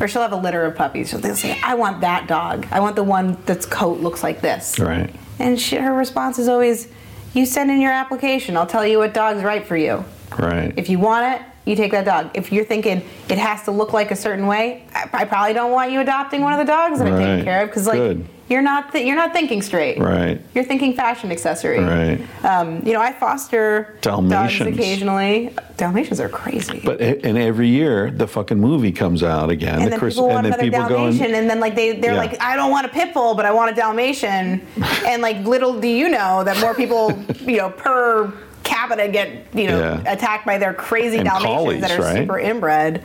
Or 0.00 0.08
she'll 0.08 0.22
have 0.22 0.32
a 0.32 0.36
litter 0.36 0.64
of 0.64 0.74
puppies. 0.76 1.10
She'll 1.10 1.20
they'll 1.20 1.36
say, 1.36 1.58
"I 1.64 1.74
want 1.74 2.00
that 2.00 2.26
dog. 2.26 2.66
I 2.70 2.80
want 2.80 2.96
the 2.96 3.04
one 3.04 3.36
that's 3.46 3.66
coat 3.66 4.00
looks 4.00 4.22
like 4.22 4.40
this." 4.40 4.78
Right. 4.78 5.14
And 5.38 5.60
she, 5.60 5.76
her 5.76 5.92
response 5.92 6.38
is 6.38 6.48
always, 6.48 6.88
"You 7.34 7.46
send 7.46 7.70
in 7.70 7.80
your 7.80 7.92
application. 7.92 8.56
I'll 8.56 8.66
tell 8.66 8.86
you 8.86 8.98
what 8.98 9.14
dog's 9.14 9.42
right 9.42 9.66
for 9.66 9.76
you. 9.76 10.04
Right. 10.38 10.72
If 10.76 10.88
you 10.88 10.98
want 10.98 11.34
it, 11.34 11.42
you 11.64 11.76
take 11.76 11.92
that 11.92 12.04
dog. 12.04 12.30
If 12.34 12.52
you're 12.52 12.64
thinking 12.64 13.02
it 13.28 13.38
has 13.38 13.62
to 13.64 13.70
look 13.70 13.92
like 13.92 14.10
a 14.10 14.16
certain 14.16 14.46
way, 14.46 14.84
I, 14.94 15.08
I 15.12 15.24
probably 15.24 15.52
don't 15.52 15.72
want 15.72 15.90
you 15.92 16.00
adopting 16.00 16.40
one 16.40 16.52
of 16.52 16.58
the 16.58 16.64
dogs 16.70 16.98
that 16.98 17.06
I'm 17.08 17.14
Right. 17.14 17.24
taking 17.26 17.44
care 17.44 17.62
of 17.62 17.68
because 17.68 17.86
like 17.86 17.98
Good. 17.98 18.26
You're 18.50 18.60
not 18.62 18.92
th- 18.92 19.06
you're 19.06 19.16
not 19.16 19.32
thinking 19.32 19.62
straight. 19.62 19.98
Right. 19.98 20.40
You're 20.54 20.64
thinking 20.64 20.92
fashion 20.94 21.30
accessory. 21.30 21.78
Right. 21.78 22.20
Um, 22.44 22.82
you 22.84 22.92
know, 22.92 23.00
I 23.00 23.12
foster 23.12 23.96
Dalmatians. 24.02 24.70
dogs 24.76 24.78
occasionally. 24.78 25.54
Dalmatians 25.76 26.18
are 26.20 26.28
crazy. 26.28 26.80
But 26.84 27.00
and 27.00 27.38
every 27.38 27.68
year 27.68 28.10
the 28.10 28.26
fucking 28.26 28.58
movie 28.60 28.92
comes 28.92 29.22
out 29.22 29.48
again. 29.50 29.76
and 29.76 29.86
the 29.86 29.90
then 29.90 29.98
Chris- 30.00 30.14
people 30.14 30.28
want 30.28 30.44
and 30.46 30.52
then 30.54 30.60
another 30.60 30.82
people 30.84 30.96
Dalmatian, 30.98 31.24
and, 31.26 31.34
and 31.36 31.48
then 31.50 31.60
like 31.60 31.74
they 31.76 31.92
they're 31.92 32.12
Yeah. 32.12 32.18
like, 32.18 32.42
I 32.42 32.56
don't 32.56 32.70
want 32.72 32.86
a 32.86 32.90
pit 32.90 33.14
bull, 33.14 33.34
but 33.34 33.46
I 33.46 33.52
want 33.52 33.70
a 33.70 33.74
Dalmatian, 33.74 34.66
and 35.06 35.22
like 35.22 35.38
little 35.46 35.80
do 35.80 35.88
you 35.88 36.08
know 36.08 36.42
that 36.44 36.60
more 36.60 36.74
people 36.74 37.12
you 37.40 37.58
know 37.58 37.70
per 37.70 38.32
capita 38.64 39.08
get 39.08 39.28
you 39.54 39.68
know 39.68 39.78
Yeah. 39.78 40.12
attacked 40.12 40.44
by 40.44 40.58
their 40.58 40.74
crazy 40.74 41.18
And 41.18 41.26
Dalmatians 41.26 41.54
collies, 41.56 41.80
that 41.82 41.92
are 41.92 42.02
right? 42.02 42.16
super 42.16 42.38
inbred. 42.38 43.02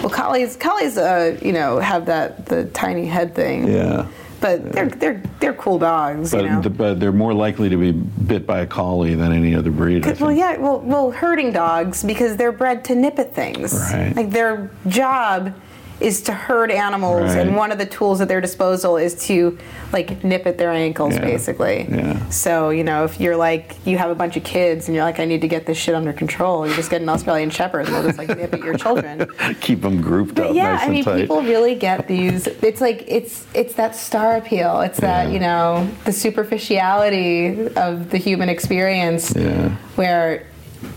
Well, 0.00 0.10
collies 0.10 0.54
collies 0.56 0.96
uh, 0.98 1.38
you 1.42 1.52
know 1.52 1.78
have 1.78 2.06
that 2.06 2.44
the 2.46 2.66
tiny 2.66 3.06
head 3.06 3.34
thing. 3.34 3.66
yeah. 3.68 4.06
But 4.42 4.72
they're 4.72 4.88
they're 4.88 5.22
they're 5.38 5.54
cool 5.54 5.78
dogs, 5.78 6.32
But, 6.32 6.42
you 6.44 6.50
know. 6.50 6.60
the, 6.60 6.68
but 6.68 7.00
they're 7.00 7.12
more 7.12 7.32
likely 7.32 7.68
to 7.68 7.76
be 7.76 7.92
bit 7.92 8.44
by 8.46 8.60
a 8.60 8.66
collie 8.66 9.14
than 9.14 9.32
any 9.32 9.54
other 9.54 9.70
breed. 9.70 10.04
Well, 10.20 10.32
yeah, 10.32 10.58
well, 10.58 10.80
well, 10.80 11.12
herding 11.12 11.52
dogs 11.52 12.02
because 12.02 12.36
they're 12.36 12.52
bred 12.52 12.84
to 12.86 12.94
nip 12.96 13.18
at 13.20 13.34
things. 13.34 13.72
Right. 13.72 14.14
Like 14.14 14.30
their 14.30 14.68
job 14.88 15.54
is 16.02 16.20
to 16.22 16.32
herd 16.32 16.70
animals, 16.70 17.22
Right. 17.34 17.38
and 17.46 17.56
one 17.56 17.70
of 17.72 17.78
the 17.78 17.86
tools 17.86 18.20
at 18.20 18.28
their 18.28 18.40
disposal 18.40 18.96
is 18.96 19.14
to 19.26 19.56
like 19.92 20.24
nip 20.24 20.46
at 20.46 20.58
their 20.58 20.70
ankles, 20.72 21.14
Yeah. 21.14 21.20
basically. 21.20 21.86
Yeah. 21.90 22.28
So 22.28 22.70
you 22.70 22.84
know, 22.84 23.04
if 23.04 23.20
you're 23.20 23.36
like 23.36 23.76
you 23.84 23.96
have 23.98 24.10
a 24.10 24.14
bunch 24.14 24.36
of 24.36 24.44
kids 24.44 24.88
and 24.88 24.94
you're 24.94 25.04
like, 25.04 25.20
I 25.20 25.24
need 25.24 25.40
to 25.42 25.48
get 25.48 25.64
this 25.66 25.78
shit 25.78 25.94
under 25.94 26.12
control, 26.12 26.66
you 26.66 26.74
just 26.74 26.90
get 26.90 27.00
an 27.02 27.08
Australian 27.08 27.50
Shepherd 27.50 27.86
and 27.86 27.94
they'll 27.94 28.02
just 28.02 28.18
like 28.18 28.28
nip 28.28 28.52
at 28.52 28.60
your 28.60 28.76
children. 28.76 29.26
Keep 29.60 29.82
them 29.82 30.00
grouped 30.00 30.34
But 30.34 30.48
up 30.50 30.54
yeah, 30.56 30.72
nice 30.72 30.82
I 30.86 30.88
mean, 30.90 31.04
tight. 31.04 31.20
people 31.22 31.42
really 31.42 31.74
get 31.74 32.08
these. 32.08 32.46
It's 32.46 32.80
like 32.80 33.04
it's 33.06 33.46
it's 33.54 33.74
that 33.74 33.94
star 33.96 34.36
appeal. 34.36 34.80
It's 34.80 35.00
that 35.00 35.30
you 35.32 35.38
know 35.38 35.88
the 36.04 36.12
superficiality 36.12 37.68
of 37.76 38.10
the 38.10 38.18
human 38.18 38.48
experience. 38.48 39.34
Yeah. 39.36 39.68
Where, 39.96 40.46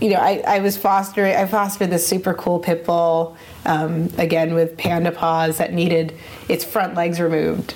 you 0.01 0.09
know, 0.09 0.17
I, 0.17 0.41
I 0.47 0.59
was 0.59 0.77
fostering. 0.77 1.35
I 1.35 1.45
fostered 1.45 1.89
this 1.89 2.07
super 2.07 2.33
cool 2.33 2.59
pit 2.59 2.85
bull, 2.85 3.35
um, 3.65 4.09
again 4.17 4.53
with 4.53 4.77
panda 4.77 5.11
paws 5.11 5.57
that 5.57 5.73
needed 5.73 6.13
its 6.47 6.63
front 6.63 6.95
legs 6.95 7.19
removed. 7.19 7.75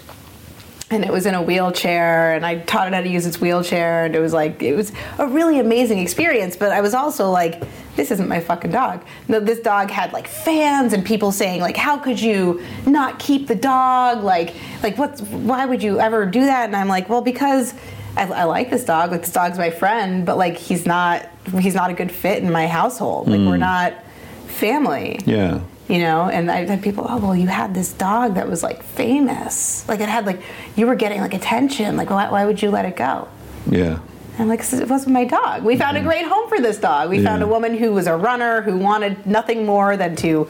And 0.91 1.05
it 1.05 1.11
was 1.11 1.27
in 1.27 1.35
a 1.35 1.41
wheelchair, 1.41 2.33
and 2.33 2.43
I 2.43 2.59
taught 2.59 2.87
it 2.87 2.95
how 2.95 3.01
to 3.01 3.07
use 3.07 3.27
its 3.27 3.39
wheelchair, 3.39 4.05
and 4.05 4.15
it 4.15 4.19
was 4.19 4.33
like 4.33 4.63
it 4.63 4.75
was 4.75 4.91
a 5.19 5.27
really 5.27 5.59
amazing 5.59 5.99
experience. 5.99 6.55
But 6.55 6.71
I 6.71 6.81
was 6.81 6.95
also 6.95 7.29
like, 7.29 7.61
this 7.95 8.09
isn't 8.09 8.27
my 8.27 8.39
fucking 8.39 8.71
dog. 8.71 9.05
No, 9.27 9.39
this 9.39 9.59
dog 9.59 9.91
had 9.91 10.13
like 10.13 10.27
fans 10.27 10.93
and 10.93 11.05
people 11.05 11.31
saying 11.31 11.61
like, 11.61 11.77
how 11.77 11.97
could 11.97 12.19
you 12.19 12.63
not 12.87 13.19
keep 13.19 13.47
the 13.47 13.53
dog? 13.53 14.23
Like, 14.23 14.55
like 14.81 14.97
what's 14.97 15.21
why 15.21 15.63
would 15.65 15.83
you 15.83 15.99
ever 15.99 16.25
do 16.25 16.45
that? 16.45 16.65
And 16.65 16.75
I'm 16.75 16.87
like, 16.87 17.07
well, 17.07 17.21
because 17.21 17.75
I, 18.17 18.23
I 18.23 18.43
like 18.45 18.71
this 18.71 18.83
dog. 18.83 19.11
Like 19.11 19.21
this 19.21 19.31
dog's 19.31 19.59
my 19.59 19.69
friend, 19.69 20.25
but 20.25 20.37
like 20.37 20.57
he's 20.57 20.87
not 20.87 21.27
he's 21.59 21.75
not 21.75 21.91
a 21.91 21.93
good 21.93 22.11
fit 22.11 22.41
in 22.41 22.51
my 22.51 22.65
household. 22.65 23.27
Like 23.27 23.41
we're 23.41 23.57
not 23.57 23.93
family 24.47 25.19
yeah. 25.25 25.61
You 25.89 25.99
know? 25.99 26.29
And 26.29 26.49
i've 26.49 26.69
had 26.69 26.81
people 26.81 27.05
oh 27.09 27.17
well 27.17 27.35
you 27.35 27.47
had 27.47 27.73
this 27.73 27.91
dog 27.93 28.35
that 28.35 28.47
was 28.47 28.63
like 28.63 28.83
famous. 28.83 29.87
Like 29.89 29.99
it 29.99 30.07
had 30.09 30.25
like 30.25 30.41
you 30.75 30.85
were 30.87 30.95
getting 30.95 31.19
like 31.21 31.33
attention. 31.33 31.97
Like 31.97 32.09
why, 32.09 32.29
why 32.31 32.45
would 32.45 32.61
you 32.61 32.69
let 32.71 32.85
it 32.85 32.95
go? 32.95 33.27
Yeah. 33.69 33.99
and 34.33 34.41
I'm 34.43 34.47
like 34.47 34.61
it 34.71 34.87
wasn't 34.89 35.13
my 35.13 35.25
dog. 35.25 35.63
We 35.63 35.75
found 35.77 35.97
a 35.97 36.01
great 36.01 36.25
home 36.25 36.47
for 36.47 36.59
this 36.61 36.77
dog. 36.77 37.09
We 37.09 37.23
found 37.23 37.43
a 37.43 37.47
woman 37.47 37.75
who 37.75 37.91
was 37.91 38.07
a 38.07 38.15
runner 38.15 38.61
who 38.61 38.77
wanted 38.77 39.25
nothing 39.25 39.65
more 39.65 39.97
than 39.97 40.15
to 40.17 40.47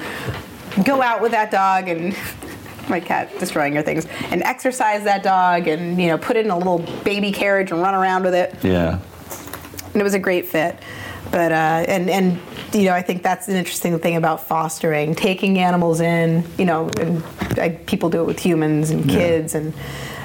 go 0.85 1.01
out 1.01 1.21
with 1.21 1.31
that 1.31 1.49
dog 1.51 1.87
and 1.87 2.15
my 2.89 2.99
cat 2.99 3.29
destroying 3.39 3.73
your 3.73 3.83
things 3.83 4.07
and 4.31 4.41
exercise 4.43 5.03
that 5.03 5.21
dog 5.23 5.67
and 5.67 6.01
you 6.01 6.07
know 6.07 6.17
put 6.17 6.35
it 6.35 6.45
in 6.45 6.51
a 6.51 6.57
little 6.57 6.79
baby 7.03 7.31
carriage 7.31 7.71
and 7.71 7.81
run 7.81 7.93
around 7.95 8.23
with 8.23 8.33
it. 8.33 8.55
Yeah. 8.63 8.99
and 9.93 9.95
it 9.95 10.03
was 10.03 10.13
a 10.13 10.19
great 10.19 10.47
fit. 10.47 10.77
But 11.31 11.51
uh, 11.51 11.85
and 11.87 12.09
and 12.09 12.39
you 12.73 12.85
know 12.85 12.93
I 12.93 13.01
think 13.01 13.23
that's 13.23 13.47
an 13.47 13.55
interesting 13.55 13.97
thing 13.99 14.15
about 14.15 14.47
fostering, 14.47 15.15
taking 15.15 15.59
animals 15.59 16.01
in. 16.01 16.43
You 16.57 16.65
know, 16.65 16.89
and 16.99 17.23
I, 17.59 17.69
people 17.85 18.09
do 18.09 18.21
it 18.21 18.25
with 18.25 18.39
humans 18.39 18.89
and 18.89 19.07
kids 19.07 19.55
and 19.55 19.73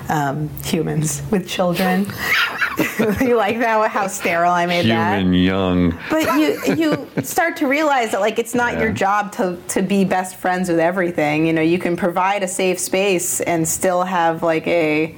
um, 0.08 0.48
humans 0.64 1.22
with 1.30 1.48
children. 1.48 2.06
you 3.20 3.36
like 3.36 3.58
that? 3.58 3.90
How 3.90 4.06
sterile 4.08 4.52
I 4.52 4.66
made 4.66 4.86
that 4.86 5.18
Human 5.18 5.34
young. 5.34 5.98
but 6.10 6.22
you 6.38 6.74
you 6.74 7.22
start 7.22 7.56
to 7.58 7.66
realize 7.66 8.12
that 8.12 8.20
like 8.20 8.38
it's 8.38 8.54
not 8.54 8.78
your 8.78 8.92
job 8.92 9.32
to 9.32 9.58
to 9.68 9.82
be 9.82 10.04
best 10.04 10.36
friends 10.36 10.68
with 10.68 10.80
everything. 10.80 11.46
You 11.46 11.52
know, 11.52 11.62
you 11.62 11.78
can 11.78 11.96
provide 11.96 12.42
a 12.42 12.48
safe 12.48 12.78
space 12.78 13.40
and 13.40 13.66
still 13.66 14.02
have 14.02 14.42
like 14.42 14.66
a 14.66 15.14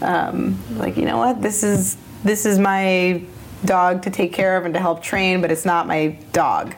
um, 0.00 0.58
like 0.76 0.96
you 0.96 1.04
know 1.04 1.18
what 1.18 1.42
this 1.42 1.62
is 1.62 1.96
this 2.22 2.46
is 2.46 2.58
my 2.58 3.22
dog 3.64 4.02
to 4.02 4.10
take 4.10 4.32
care 4.32 4.56
of 4.56 4.64
and 4.64 4.74
to 4.74 4.80
help 4.80 5.02
train, 5.02 5.40
but 5.40 5.50
it's 5.50 5.64
not 5.64 5.86
my 5.86 6.18
dog. 6.32 6.74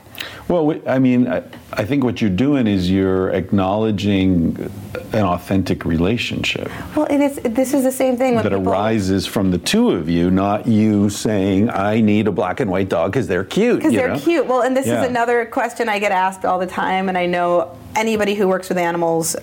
Well, 0.49 0.81
I 0.87 0.99
mean, 0.99 1.29
I, 1.29 1.85
think 1.85 2.03
what 2.03 2.21
you're 2.23 2.31
doing 2.31 2.67
is 2.67 2.91
you're 2.91 3.29
acknowledging 3.31 4.71
an 5.13 5.25
authentic 5.25 5.85
relationship 5.85 6.71
Well, 6.95 7.07
it 7.07 7.21
is. 7.21 7.37
This 7.37 7.75
is 7.75 7.83
the 7.83 7.93
same 7.93 8.17
thing 8.17 8.35
that 8.37 8.45
people, 8.45 8.67
arises 8.67 9.27
from 9.27 9.51
the 9.51 9.59
two 9.59 9.91
of 9.91 10.09
you, 10.09 10.31
not 10.31 10.67
you 10.67 11.11
saying, 11.11 11.69
"I 11.69 12.01
need 12.01 12.29
a 12.29 12.33
black 12.33 12.61
and 12.61 12.71
white 12.71 12.89
dog 12.89 13.13
because 13.13 13.29
they're 13.29 13.45
cute." 13.45 13.79
because 13.79 13.93
they're 13.93 14.15
know? 14.15 14.19
cute. 14.19 14.47
Well, 14.47 14.63
and 14.63 14.75
this 14.77 14.87
Yeah. 14.87 15.03
is 15.03 15.09
another 15.09 15.45
question 15.45 15.89
I 15.89 15.99
get 15.99 16.13
asked 16.13 16.45
all 16.45 16.59
the 16.59 16.67
time, 16.67 17.09
and 17.09 17.19
I 17.19 17.27
know 17.27 17.73
anybody 17.97 18.35
who 18.35 18.47
works 18.47 18.69
with 18.69 18.79
animals 18.79 19.37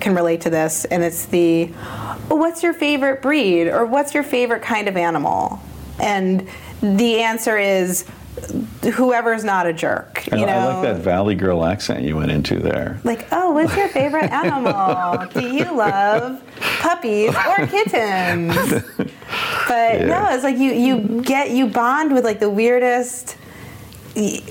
can 0.00 0.14
relate 0.14 0.40
to 0.42 0.50
this. 0.50 0.84
And 0.86 1.02
it's 1.02 1.26
the, 1.26 1.66
what's 2.28 2.62
your 2.62 2.72
favorite 2.72 3.22
breed, 3.22 3.68
or 3.68 3.86
what's 3.86 4.14
your 4.14 4.22
favorite 4.22 4.62
kind 4.62 4.88
of 4.88 4.96
animal? 4.96 5.60
And 6.00 6.48
the 6.80 7.20
answer 7.22 7.58
is 7.58 8.04
whoever's 8.94 9.42
not 9.42 9.66
a 9.66 9.72
jerk. 9.72 10.24
I, 10.30 10.36
You 10.36 10.46
know, 10.46 10.52
I 10.52 10.74
like 10.74 10.82
that 10.82 11.02
Valley 11.02 11.34
Girl 11.34 11.64
accent 11.64 12.02
you 12.04 12.16
went 12.16 12.30
into 12.30 12.58
there. 12.60 13.00
like, 13.04 13.26
oh, 13.32 13.50
what's 13.50 13.76
your 13.76 13.88
favorite 13.88 14.30
animal? 14.32 15.26
Do 15.34 15.48
you 15.48 15.64
love 15.76 16.40
puppies 16.80 17.30
or 17.34 17.66
kittens? 17.66 18.54
But 19.68 20.02
no, 20.06 20.28
it's 20.30 20.44
like 20.44 20.56
you 20.56 20.72
you 20.72 21.22
get 21.22 21.50
you 21.50 21.66
bond 21.66 22.12
with 22.14 22.24
like 22.24 22.40
the 22.40 22.50
weirdest. 22.50 23.36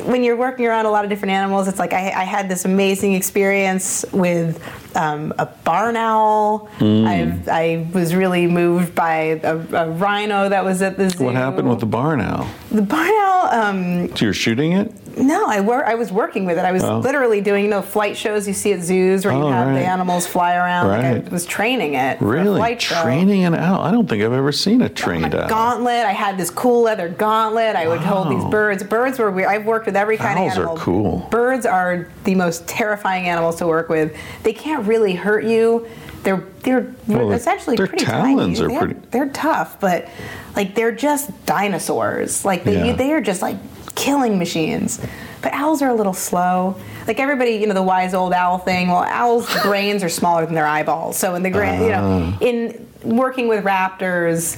When 0.06 0.24
you're 0.24 0.38
working 0.38 0.66
around 0.66 0.86
a 0.86 0.92
lot 0.92 1.04
of 1.04 1.10
different 1.10 1.32
animals, 1.34 1.68
it's 1.68 1.80
like 1.80 1.92
I, 1.92 2.12
I 2.12 2.24
had 2.24 2.48
this 2.48 2.64
amazing 2.64 3.14
experience 3.16 4.06
with 4.14 4.62
um, 4.98 5.34
a 5.38 5.46
barn 5.46 5.96
owl. 5.96 6.70
I've, 6.82 7.48
I 7.48 7.88
was 7.94 8.14
really 8.16 8.48
moved 8.48 8.96
by 8.96 9.40
a, 9.44 9.56
a 9.56 9.90
rhino 9.92 10.50
that 10.50 10.66
was 10.66 10.82
at 10.82 10.98
the 10.98 11.10
zoo. 11.10 11.24
What 11.26 11.36
happened 11.36 11.70
with 11.70 11.80
the 11.80 11.86
barn 11.86 12.20
owl? 12.20 12.48
the 12.72 12.82
barn 12.82 13.10
owl? 13.10 13.46
Um, 13.52 14.10
So 14.16 14.26
you're 14.26 14.34
shooting 14.34 14.74
it? 14.74 14.92
no, 15.18 15.48
I 15.48 15.62
wor- 15.62 15.84
I 15.86 15.96
was 15.96 16.12
working 16.12 16.46
with 16.46 16.60
it. 16.60 16.66
I 16.66 16.72
was 16.72 16.84
Oh. 16.84 17.00
literally 17.00 17.42
doing 17.42 17.64
you 17.64 17.70
know 17.72 17.82
flight 17.82 18.16
shows 18.16 18.48
you 18.48 18.54
see 18.54 18.72
at 18.74 18.82
zoos 18.82 19.26
where 19.26 19.34
you 19.34 19.40
Oh, 19.42 19.50
have 19.52 19.68
right. 19.68 19.74
the 19.80 19.86
animals 19.86 20.28
fly 20.28 20.56
around. 20.56 20.90
Like 20.90 21.26
I 21.26 21.30
was 21.34 21.46
training 21.46 21.96
it. 21.96 22.22
Really? 22.22 22.76
Training 22.76 23.44
an 23.46 23.56
owl? 23.56 23.82
I 23.82 23.90
don't 23.92 24.08
think 24.08 24.24
I've 24.24 24.32
ever 24.34 24.52
seen 24.52 24.82
a 24.82 24.90
trained 24.90 25.34
A 25.34 25.44
owl. 25.44 25.50
gauntlet. 25.50 26.06
I 26.06 26.12
had 26.12 26.38
this 26.38 26.52
cool 26.52 26.84
leather 26.84 27.10
gauntlet. 27.10 27.76
I 27.76 27.88
would 27.88 28.02
hold 28.02 28.30
these 28.30 28.44
birds. 28.52 28.84
Birds 28.84 29.18
were 29.18 29.32
weird. 29.32 29.48
I've 29.50 29.66
worked 29.66 29.86
with 29.88 29.96
every 29.96 30.18
kind 30.18 30.38
Owls 30.40 30.52
of 30.54 30.58
are 30.60 30.62
animal. 30.70 30.78
cool. 30.78 31.28
Birds 31.32 31.66
are 31.66 32.08
the 32.26 32.36
most 32.36 32.68
terrifying 32.68 33.28
animals 33.28 33.56
to 33.58 33.66
work 33.68 33.90
with. 33.90 34.16
They 34.44 34.54
can't 34.54 34.86
really 34.88 35.14
hurt 35.16 35.44
you. 35.44 35.88
They're 36.24 36.44
they're 36.64 36.94
Well, 37.08 37.32
essentially 37.32 37.76
their 37.78 37.88
pretty 37.88 38.06
talons 38.06 38.60
tiny. 38.60 38.66
are 38.76 38.80
they're, 38.80 38.88
pretty- 38.94 39.08
They're 39.12 39.30
tough, 39.30 39.80
but 39.80 40.08
like 40.56 40.76
they're 40.76 40.92
just 40.92 41.30
dinosaurs. 41.46 42.44
Like 42.44 42.64
they 42.64 42.88
Yeah. 42.88 42.94
they 42.94 43.12
are 43.14 43.22
just 43.22 43.42
like 43.42 43.58
killing 43.96 44.38
machines. 44.38 45.00
But 45.42 45.54
owls 45.54 45.82
are 45.84 45.90
a 45.90 45.94
little 45.94 46.14
slow. 46.16 46.76
Like 47.08 47.20
everybody, 47.20 47.52
you 47.52 47.68
know, 47.68 47.74
the 47.76 47.84
wise 47.84 48.14
old 48.14 48.34
owl 48.34 48.58
thing. 48.58 48.88
Well, 48.90 49.04
owls' 49.08 49.48
brains 49.64 50.04
are 50.04 50.10
smaller 50.10 50.46
than 50.46 50.56
their 50.56 50.66
eyeballs. 50.68 51.18
So 51.18 51.36
in 51.36 51.44
the 51.44 51.50
grand, 51.52 51.84
you 51.84 51.90
know, 51.92 52.34
Ah. 52.34 52.38
in 52.44 52.88
working 53.04 53.48
with 53.48 53.64
raptors, 53.64 54.58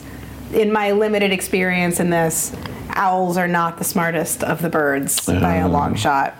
in 0.53 0.71
my 0.71 0.91
limited 0.91 1.31
experience 1.31 1.99
in 1.99 2.09
this, 2.09 2.55
owls 2.91 3.37
are 3.37 3.47
not 3.47 3.77
the 3.77 3.83
smartest 3.83 4.43
of 4.43 4.61
the 4.61 4.69
birds 4.69 5.25
by 5.27 5.55
a 5.55 5.59
Uh-huh. 5.65 5.67
long 5.69 5.95
shot. 5.95 6.33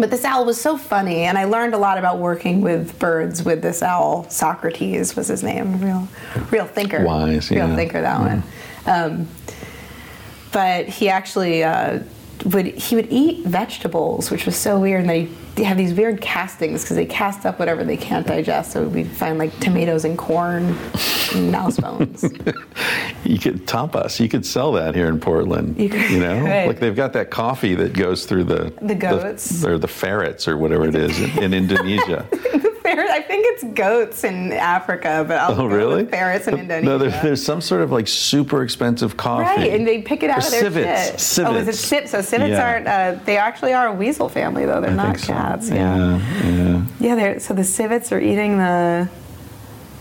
But 0.00 0.10
this 0.10 0.24
owl 0.24 0.44
was 0.44 0.60
so 0.60 0.76
funny, 0.76 1.24
and 1.24 1.36
I 1.36 1.44
learned 1.44 1.74
a 1.74 1.78
lot 1.78 1.98
about 1.98 2.18
working 2.18 2.60
with 2.60 2.98
birds 2.98 3.42
with 3.42 3.62
this 3.62 3.82
owl. 3.82 4.28
Socrates 4.30 5.14
was 5.14 5.28
his 5.28 5.42
name, 5.42 5.80
real, 5.80 6.08
real 6.50 6.66
thinker, 6.66 7.04
Wise, 7.04 7.50
yeah. 7.50 7.66
real 7.66 7.76
thinker 7.76 8.00
that 8.00 8.20
one. 8.20 8.42
Um, 8.86 9.28
but 10.52 10.88
he 10.88 11.08
actually 11.08 11.62
uh, 11.62 12.00
would 12.46 12.66
he 12.66 12.96
would 12.96 13.08
eat 13.10 13.44
vegetables, 13.46 14.30
which 14.30 14.46
was 14.46 14.56
so 14.56 14.78
weird. 14.78 15.00
And 15.02 15.10
they, 15.10 15.28
he 15.56 15.64
have 15.64 15.76
these 15.76 15.92
weird 15.94 16.20
castings 16.20 16.82
because 16.82 16.96
they 16.96 17.06
cast 17.06 17.44
up 17.44 17.58
whatever 17.58 17.84
they 17.84 17.96
can't 17.96 18.26
digest. 18.26 18.72
So 18.72 18.88
we'd 18.88 19.08
find 19.10 19.38
like 19.38 19.58
tomatoes 19.60 20.04
and 20.04 20.16
corn, 20.16 20.76
and 21.34 21.52
mouse 21.52 21.78
bones. 21.78 22.24
You 23.22 23.38
could 23.38 23.66
tapas. 23.66 24.18
You 24.18 24.28
could 24.28 24.44
sell 24.46 24.72
that 24.72 24.94
here 24.94 25.06
in 25.06 25.20
Portland. 25.20 25.78
You 25.78 25.88
could- 25.90 26.10
know, 26.18 26.40
could. 26.40 26.66
like 26.66 26.80
they've 26.80 26.96
got 26.96 27.12
that 27.12 27.30
coffee 27.30 27.74
that 27.76 27.92
goes 27.92 28.24
through 28.26 28.44
the 28.44 28.72
The 28.82 28.94
goats. 28.94 29.62
or 29.64 29.78
the 29.78 29.86
ferrets 29.86 30.48
or 30.48 30.56
whatever 30.56 30.86
it 30.88 30.94
is 30.96 31.20
in, 31.20 31.38
in 31.44 31.54
Indonesia. 31.54 32.26
Ferret- 33.00 33.10
I 33.10 33.22
think 33.22 33.46
it's 33.48 33.64
goats 33.74 34.24
in 34.24 34.52
Africa, 34.52 35.24
but 35.26 35.38
I'll 35.38 35.60
Oh, 35.62 35.66
really? 35.66 36.04
ferrets 36.06 36.46
in 36.48 36.58
Indonesia. 36.58 36.84
No, 36.86 36.98
there, 36.98 37.10
there's 37.22 37.44
some 37.44 37.60
sort 37.60 37.80
of 37.82 37.90
like 37.90 38.08
super 38.08 38.62
expensive 38.62 39.16
coffee. 39.16 39.42
Right, 39.62 39.72
and 39.72 39.86
they 39.86 40.02
pick 40.02 40.22
it 40.22 40.30
out 40.30 40.42
Or 40.42 40.46
of 40.46 40.50
their 40.50 40.60
civets. 40.60 41.34
shit. 41.34 41.46
Oh, 41.46 41.54
is 41.54 41.68
it 41.68 41.74
Civets. 41.74 41.80
civets? 41.80 42.10
So 42.12 42.20
civets 42.22 42.50
Yeah. 42.50 42.70
aren't. 42.70 42.86
Uh, 42.86 43.14
they 43.24 43.36
actually 43.36 43.72
are 43.72 43.88
a 43.88 43.92
weasel 43.92 44.28
family, 44.28 44.64
though. 44.66 44.80
They're 44.80 44.90
I 44.90 44.94
not 44.94 45.06
think 45.16 45.18
so. 45.20 45.32
cats. 45.32 45.70
Yeah. 45.70 46.18
yeah, 46.44 46.48
yeah. 46.50 46.82
Yeah, 47.00 47.14
they're, 47.14 47.40
so 47.40 47.54
the 47.54 47.64
civets 47.64 48.12
are 48.12 48.20
eating 48.20 48.58
the 48.58 49.08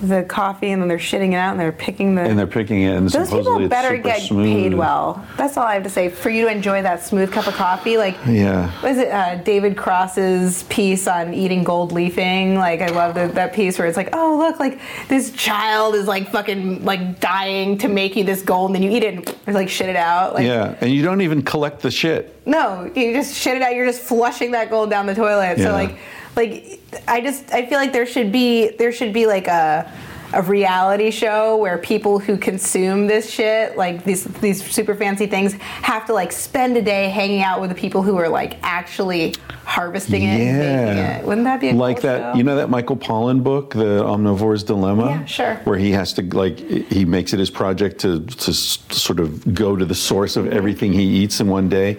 the 0.02 0.24
coffee 0.24 0.72
and 0.72 0.82
then 0.82 0.88
they're 0.88 0.98
shitting 0.98 1.32
it 1.34 1.36
out 1.36 1.52
and 1.52 1.60
they're 1.60 1.72
picking 1.72 2.16
the. 2.16 2.22
And 2.22 2.38
they're 2.40 2.48
picking 2.48 2.82
it, 2.84 2.96
and 2.96 3.10
those 3.10 3.14
supposedly 3.30 3.40
people 3.44 3.62
it's 3.64 3.70
better 3.70 3.90
super 3.98 4.04
get 4.04 4.22
smooth. 4.22 4.46
paid 4.46 4.74
well. 4.74 5.26
That's 5.38 5.58
all 5.58 5.66
I 5.66 5.74
have 5.74 5.84
to 5.84 5.90
say. 5.90 6.10
For 6.10 6.30
you 6.30 6.46
to 6.46 6.52
enjoy 6.52 6.82
that 6.82 7.04
smooth 7.04 7.32
cup 7.32 7.48
of 7.48 7.54
coffee, 7.56 7.98
like 7.98 8.16
Yeah. 8.26 8.72
what 8.82 8.92
is 8.94 8.98
it? 8.98 9.10
Uh, 9.10 9.36
David 9.36 9.76
Cross's 9.78 10.64
piece 10.64 11.08
on 11.08 11.34
eating 11.34 11.64
gold 11.64 11.92
leafing. 11.92 12.56
Like 12.56 12.82
I 12.82 12.88
love 12.88 13.14
the, 13.16 13.28
that 13.34 13.54
piece 13.54 13.78
where 13.78 13.88
it's 13.88 13.98
like, 13.98 14.10
oh 14.14 14.38
look, 14.38 14.60
like 14.60 14.80
this 15.10 15.32
child 15.32 15.96
is 15.96 16.08
like 16.08 16.30
fucking 16.32 16.86
like 16.86 17.20
dying 17.20 17.78
to 17.80 17.88
make 17.88 18.16
you 18.16 18.24
this 18.24 18.42
gold, 18.42 18.70
and 18.70 18.76
then 18.76 18.84
you 18.84 18.92
eat 18.92 19.04
it 19.04 19.38
and 19.46 19.56
like 19.56 19.70
shit 19.70 19.90
it 19.90 19.96
out. 19.96 20.34
Like, 20.34 20.46
Yeah, 20.46 20.76
and 20.82 20.92
you 20.92 21.04
don't 21.04 21.22
even 21.22 21.42
collect 21.42 21.82
the 21.82 21.92
shit. 21.92 22.36
no, 22.46 22.90
you 22.96 23.14
just 23.14 23.36
shit 23.36 23.56
it 23.58 23.62
out. 23.62 23.76
You're 23.76 23.86
just 23.86 24.02
flushing 24.02 24.52
that 24.52 24.70
gold 24.70 24.90
down 24.90 25.06
the 25.06 25.16
toilet. 25.16 25.58
Yeah. 25.58 25.66
So 25.66 25.72
like, 25.74 25.96
like 26.40 26.80
I 27.08 27.22
just 27.22 27.52
I 27.54 27.66
feel 27.66 27.78
like 27.78 27.92
there 27.92 28.06
should 28.06 28.32
be 28.32 28.70
there 28.70 28.92
should 28.92 29.14
be 29.14 29.26
like 29.28 29.48
a 29.48 29.92
a 30.34 30.44
reality 30.44 31.10
show 31.10 31.58
where 31.58 31.78
people 31.80 32.20
who 32.20 32.38
consume 32.38 33.08
this 33.08 33.30
shit, 33.30 33.76
like 33.78 34.04
these 34.04 34.26
these 34.26 34.64
super 34.64 34.96
fancy 34.96 35.26
things, 35.26 35.54
have 35.54 36.06
to 36.06 36.14
like 36.14 36.32
spend 36.32 36.78
a 36.78 36.82
day 36.82 37.10
hanging 37.10 37.42
out 37.42 37.60
with 37.62 37.70
the 37.70 37.76
people 37.76 38.04
who 38.04 38.16
are 38.18 38.30
like 38.30 38.58
actually 38.62 39.34
harvesting 39.66 40.24
it 40.24 40.40
and 40.40 40.58
making 40.60 41.04
it. 41.04 41.26
Wouldn't 41.26 41.46
that 41.46 41.60
be 41.60 41.70
a 41.70 41.74
like 41.74 41.98
cool 41.98 42.12
that? 42.12 42.34
show? 42.34 42.38
You 42.38 42.44
know 42.44 42.56
that 42.58 42.70
Michael 42.70 42.98
Pollan 42.98 43.44
book, 43.44 43.74
The 43.74 44.04
Omnivore's 44.04 44.64
Dilemma. 44.64 45.06
Yeah, 45.06 45.26
sure. 45.26 45.56
Where 45.64 45.80
he 45.80 45.92
has 45.92 46.14
to 46.14 46.22
like 46.24 46.60
he 46.60 47.06
makes 47.06 47.34
it 47.34 47.40
his 47.40 47.50
project 47.50 48.00
to 48.02 48.22
to 48.24 48.54
sort 48.54 49.20
of 49.20 49.54
go 49.54 49.76
to 49.76 49.86
the 49.86 49.96
source 49.96 50.38
of 50.38 50.48
everything 50.48 50.94
he 50.94 51.04
eats 51.04 51.40
in 51.40 51.48
one 51.48 51.70
day. 51.70 51.98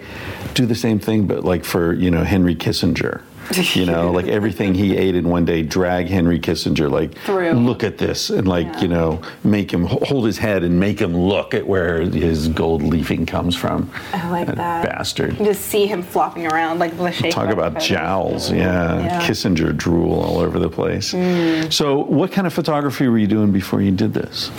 Do 0.53 0.65
the 0.65 0.75
same 0.75 0.99
thing, 0.99 1.27
but 1.27 1.43
like 1.43 1.65
for 1.65 1.93
you 1.93 2.11
know 2.11 2.23
Henry 2.23 2.55
Kissinger. 2.55 3.21
You 3.81 3.85
know, 3.85 4.11
like 4.11 4.27
everything 4.27 4.73
he 4.73 4.97
ate 4.97 5.15
in 5.15 5.27
one 5.29 5.45
day, 5.45 5.63
drag 5.63 6.07
Henry 6.07 6.39
Kissinger, 6.39 6.89
like 6.91 7.17
Through. 7.19 7.53
look 7.53 7.83
at 7.83 7.97
this, 7.97 8.29
and 8.29 8.47
like 8.47 8.81
you 8.81 8.87
know, 8.87 9.21
make 9.43 9.71
him 9.71 9.85
hold 9.85 10.25
his 10.25 10.37
head 10.37 10.63
and 10.63 10.79
make 10.79 10.99
him 10.99 11.15
look 11.17 11.53
at 11.53 11.65
where 11.65 12.01
his 12.01 12.47
gold 12.49 12.83
leafing 12.83 13.25
comes 13.25 13.55
from. 13.55 13.89
I 14.13 14.29
like 14.29 14.47
that. 14.47 14.85
bastard. 14.85 15.39
You 15.39 15.45
just 15.45 15.61
see 15.63 15.85
him 15.87 16.03
flopping 16.03 16.47
around 16.47 16.79
like 16.79 16.95
the 16.97 17.11
shape. 17.11 17.33
Talk 17.33 17.49
about 17.49 17.79
jowls, 17.79 18.51
yeah. 18.51 18.99
Yeah. 18.99 19.27
Kissinger 19.27 19.75
drool 19.75 20.19
all 20.19 20.39
over 20.39 20.59
the 20.59 20.69
place. 20.69 21.13
Mm. 21.13 21.71
So, 21.71 21.99
what 22.05 22.31
kind 22.31 22.45
of 22.47 22.53
photography 22.53 23.07
were 23.07 23.17
you 23.17 23.27
doing 23.27 23.51
before 23.51 23.81
you 23.81 23.91
did 23.91 24.13
this? 24.13 24.49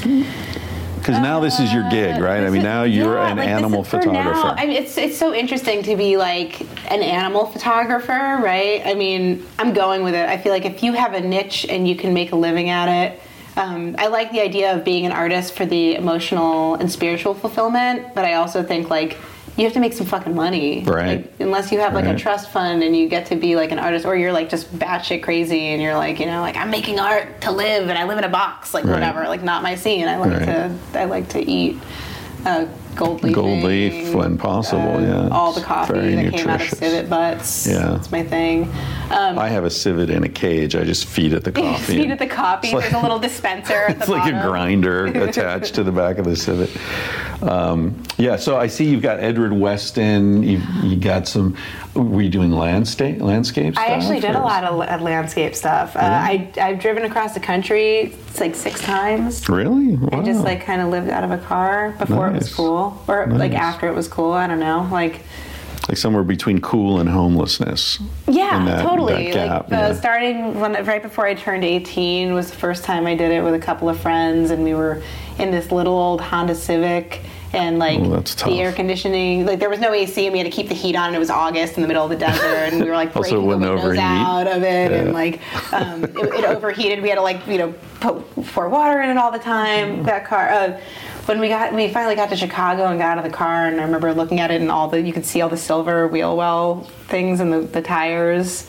Because 1.03 1.19
now 1.19 1.41
this 1.41 1.59
is 1.59 1.73
your 1.73 1.89
gig, 1.91 2.21
right? 2.21 2.45
I 2.45 2.51
mean, 2.51 2.63
now 2.63 2.85
you're 2.85 3.17
Yeah, 3.17 3.33
an 3.33 3.39
like, 3.39 3.49
animal 3.49 3.83
photographer. 3.83 4.47
Now, 4.47 4.55
I 4.57 4.67
mean, 4.67 4.81
it's 4.81 4.97
it's 4.97 5.19
so 5.19 5.35
interesting 5.35 5.83
to 5.83 5.97
be 5.97 6.17
like 6.17 6.61
an 6.93 7.03
animal 7.03 7.47
photographer, 7.47 8.39
right? 8.41 8.83
I 8.85 8.95
mean, 8.95 9.45
I'm 9.59 9.73
going 9.73 10.05
with 10.05 10.15
it. 10.15 10.29
I 10.29 10.39
feel 10.39 10.53
like 10.53 10.65
if 10.65 10.85
you 10.85 10.93
have 10.93 11.15
a 11.15 11.21
niche 11.21 11.67
and 11.69 11.89
you 11.89 11.97
can 11.97 12.15
make 12.15 12.31
a 12.31 12.37
living 12.37 12.71
at 12.71 12.89
it, 12.89 13.21
um, 13.57 13.97
I 13.99 14.07
like 14.07 14.31
the 14.31 14.41
idea 14.41 14.77
of 14.77 14.85
being 14.85 15.05
an 15.05 15.11
artist 15.11 15.55
for 15.55 15.67
the 15.67 15.97
emotional 15.97 16.77
and 16.77 16.91
spiritual 16.91 17.35
fulfillment. 17.35 18.15
But 18.15 18.25
I 18.25 18.35
also 18.35 18.63
think 18.63 18.89
like 18.89 19.19
you 19.57 19.65
have 19.65 19.73
to 19.75 19.81
make 19.81 19.93
some 19.93 20.07
fucking 20.07 20.35
money, 20.35 20.83
Right. 20.83 21.19
Like, 21.19 21.33
unless 21.41 21.71
you 21.73 21.79
have 21.81 21.93
like 21.95 22.07
Right. 22.07 22.15
a 22.15 22.19
trust 22.19 22.51
fund 22.51 22.83
and 22.83 22.97
you 22.97 23.07
get 23.09 23.27
to 23.27 23.37
be 23.37 23.55
like 23.55 23.71
an 23.71 23.79
artist, 23.79 24.07
or 24.07 24.17
you're 24.17 24.33
like 24.33 24.49
just 24.49 24.75
batshit 24.79 25.23
crazy 25.23 25.67
and 25.69 25.83
you're 25.83 25.95
like, 25.95 26.21
you 26.21 26.27
know, 26.27 26.41
like 26.41 26.57
I'm 26.57 26.71
making 26.71 26.99
art 26.99 27.43
to 27.43 27.51
live 27.51 27.89
and 27.91 27.99
I 27.99 28.05
live 28.05 28.17
in 28.19 28.25
a 28.25 28.29
box, 28.31 28.73
like 28.73 28.85
Right. 28.85 28.95
whatever, 28.95 29.25
like 29.29 29.43
not 29.43 29.63
my 29.63 29.75
scene. 29.75 30.09
I 30.09 30.17
like 30.17 30.33
Right. 30.33 30.47
to 30.47 30.73
I 31.01 31.05
like 31.05 31.29
to 31.31 31.41
eat 31.41 31.79
uh, 32.47 32.65
gold 32.97 33.23
leaf. 33.23 33.35
Gold 33.35 33.63
leaf 33.65 34.15
when 34.15 34.39
possible, 34.39 35.01
yeah. 35.01 35.29
All 35.29 35.53
the 35.53 35.61
coffee 35.61 35.93
very 35.93 36.15
that 36.17 36.35
came 36.35 36.49
out 36.49 36.55
of 36.57 36.61
nutritious. 36.61 36.79
civet 36.79 37.11
butts. 37.11 37.67
Yeah. 37.67 37.79
That's 37.93 38.11
my 38.11 38.23
thing. 38.23 38.65
Um, 39.11 39.39
I 39.39 39.49
have 39.49 39.65
a 39.65 39.71
civet 39.71 40.11
in 40.11 40.25
a 40.25 40.29
cage. 40.29 40.75
I 40.77 40.85
just 40.85 41.07
feed 41.07 41.33
it 41.33 41.45
the 41.45 41.53
coffee. 41.63 41.97
feed 42.03 42.11
it 42.11 42.19
the 42.19 42.27
coffee. 42.27 42.73
Like- 42.73 42.83
There's 42.85 42.95
a 42.95 43.01
little 43.01 43.19
dispenser 43.19 43.75
at 43.75 43.89
the 43.97 44.01
It's 44.03 44.09
like 44.09 44.33
a 44.33 44.43
grinder 44.47 45.07
attached 45.29 45.75
to 45.77 45.83
the 45.83 45.93
back 45.93 46.19
of 46.19 46.25
the 46.25 46.37
civet. 46.37 46.71
Um, 47.43 48.01
yeah, 48.19 48.37
so 48.37 48.57
I 48.57 48.69
see 48.69 48.85
you've 48.85 49.03
got 49.03 49.19
Edward 49.21 49.53
Weston. 49.53 50.43
You've 50.43 50.65
you 50.85 50.97
got 50.97 51.27
some. 51.27 51.57
Were 51.95 52.23
you 52.23 52.31
doing 52.31 52.53
landscape 52.53 53.21
landscape 53.21 53.75
stuff? 53.75 53.85
I 53.87 53.93
actually 53.93 54.21
did 54.21 54.35
a 54.35 54.41
lot 54.41 54.65
of 54.65 55.01
landscape 55.03 55.55
stuff. 55.55 55.95
Uh, 55.97 55.99
I, 56.01 56.51
I've 56.59 56.79
driven 56.81 57.03
across 57.05 57.35
the 57.35 57.41
country 57.41 58.15
like 58.41 58.55
six 58.55 58.81
times. 58.81 59.47
Really? 59.49 59.97
Wow. 59.97 60.21
I 60.21 60.25
just 60.25 60.43
like 60.43 60.65
kind 60.65 60.81
of 60.81 60.89
lived 60.89 61.11
out 61.11 61.23
of 61.25 61.33
a 61.33 61.39
car 61.39 61.95
before 61.99 62.29
it 62.29 62.35
was 62.35 62.55
cool, 62.55 62.82
or 63.09 63.27
like 63.27 63.53
after 63.53 63.89
it 63.89 63.95
was 63.95 64.09
cool. 64.09 64.33
I 64.33 64.47
don't 64.47 64.61
know. 64.61 64.89
Like 64.91 65.21
like 65.89 65.99
somewhere 65.99 66.23
between 66.23 66.61
cool 66.61 67.01
and 67.01 67.09
homelessness. 67.09 67.99
yeah, 68.29 68.65
that- 68.67 68.83
totally. 68.85 69.33
that 69.33 69.69
like 69.71 69.73
uh, 69.73 69.75
yeah. 69.89 69.95
starting 69.95 70.61
when 70.61 70.73
right 70.87 71.03
before 71.03 71.27
I 71.27 71.35
turned 71.35 71.65
18 71.65 72.35
was 72.35 72.51
the 72.51 72.57
first 72.57 72.85
time 72.85 73.05
I 73.07 73.15
did 73.17 73.33
it 73.33 73.43
with 73.43 73.55
a 73.55 73.59
couple 73.59 73.89
of 73.89 73.99
friends, 73.99 74.51
and 74.53 74.63
we 74.63 74.75
were 74.75 75.03
in 75.41 75.51
this 75.51 75.73
little 75.73 75.95
old 75.95 76.21
Honda 76.21 76.55
Civic. 76.55 77.21
And 77.55 77.79
like 77.79 77.99
Oh, 78.01 78.21
the 78.21 78.61
air 78.63 78.73
conditioning, 78.73 79.45
like 79.45 79.59
there 79.59 79.69
was 79.69 79.79
no 79.79 79.93
AC, 79.93 80.25
and 80.25 80.33
we 80.33 80.39
had 80.39 80.47
to 80.51 80.57
keep 80.57 80.69
the 80.71 80.75
heat 80.75 80.97
on. 80.97 81.09
And 81.09 81.17
it 81.17 81.19
was 81.19 81.29
August 81.29 81.77
in 81.77 81.83
the 81.83 81.89
middle 81.89 82.03
of 82.03 82.09
the 82.09 82.17
desert, 82.17 82.73
and 82.73 82.83
we 82.83 82.89
were 82.89 82.97
like 82.97 83.13
breaking 83.21 83.41
the 83.41 83.45
windows 83.45 83.79
overheat. 83.81 84.01
out 84.03 84.47
of 84.47 84.63
it, 84.63 84.91
Yeah. 84.91 84.97
and 85.01 85.13
like 85.13 85.35
um, 85.71 86.03
it, 86.05 86.17
it 86.17 86.45
overheated. 86.47 87.03
We 87.03 87.11
had 87.11 87.17
to 87.17 87.23
like 87.23 87.47
you 87.47 87.59
know 87.59 87.75
put, 88.01 88.25
pour 88.55 88.71
water 88.71 89.03
in 89.03 89.11
it 89.11 89.19
all 89.19 89.31
the 89.31 89.39
time. 89.39 90.03
That 90.05 90.25
car. 90.25 90.49
Uh, 90.49 90.81
when 91.27 91.41
we 91.41 91.49
got 91.49 91.73
we 91.73 91.89
finally 91.89 92.15
got 92.17 92.29
to 92.31 92.37
Chicago 92.37 92.87
and 92.87 92.99
got 92.99 93.19
out 93.19 93.25
of 93.25 93.31
the 93.31 93.37
car, 93.37 93.67
and 93.67 93.81
I 93.81 93.85
remember 93.85 94.13
looking 94.13 94.41
at 94.41 94.51
it 94.51 94.61
and 94.61 94.71
all 94.71 94.89
the 94.89 95.01
you 95.01 95.13
could 95.13 95.25
see 95.27 95.41
all 95.41 95.49
the 95.49 95.57
silver 95.57 96.09
wheel 96.09 96.37
well 96.37 96.83
things 97.09 97.41
and 97.41 97.53
the, 97.53 97.61
the 97.61 97.83
tires. 97.83 98.67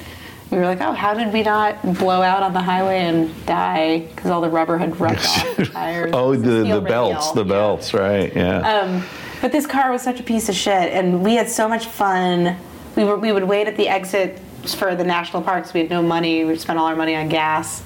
We 0.52 0.60
were 0.60 0.66
like, 0.66 0.82
oh, 0.82 0.92
how 0.92 1.16
did 1.16 1.34
we 1.34 1.42
not 1.42 1.82
blow 1.98 2.22
out 2.22 2.44
on 2.44 2.54
the 2.54 2.62
highway 2.62 3.00
and 3.00 3.46
die 3.48 4.00
because 4.02 4.30
all 4.30 4.40
the 4.42 4.50
rubber 4.52 4.78
had 4.78 5.00
rubbed 5.00 5.18
off 5.26 5.56
the 5.58 5.66
tires? 5.66 6.12
Oh, 6.14 6.32
It 6.32 6.38
was 6.38 6.40
a 6.42 6.44
the, 6.52 6.64
steel 6.66 6.82
the 6.82 6.88
belts, 6.88 7.32
the 7.32 7.44
Yeah. 7.44 7.50
belts, 7.50 7.94
right? 7.94 8.36
Yeah. 8.36 8.60
Um, 8.60 9.04
but 9.42 9.52
this 9.52 9.66
car 9.66 9.92
was 9.92 10.04
such 10.04 10.20
a 10.20 10.24
piece 10.24 10.50
of 10.50 10.56
shit, 10.56 10.94
and 10.94 11.24
we 11.24 11.36
had 11.36 11.50
so 11.50 11.68
much 11.68 11.88
fun. 11.88 12.56
We 12.96 13.04
were 13.04 13.18
we 13.18 13.32
would 13.32 13.46
wait 13.46 13.68
at 13.68 13.78
the 13.78 13.90
exit 13.90 14.40
for 14.68 14.96
the 14.96 15.04
national 15.04 15.42
parks. 15.42 15.74
We 15.74 15.80
had 15.82 15.90
no 15.90 16.04
money. 16.04 16.46
We 16.46 16.56
spent 16.58 16.78
all 16.78 16.86
our 16.86 16.96
money 16.96 17.16
on 17.16 17.30
gas. 17.30 17.82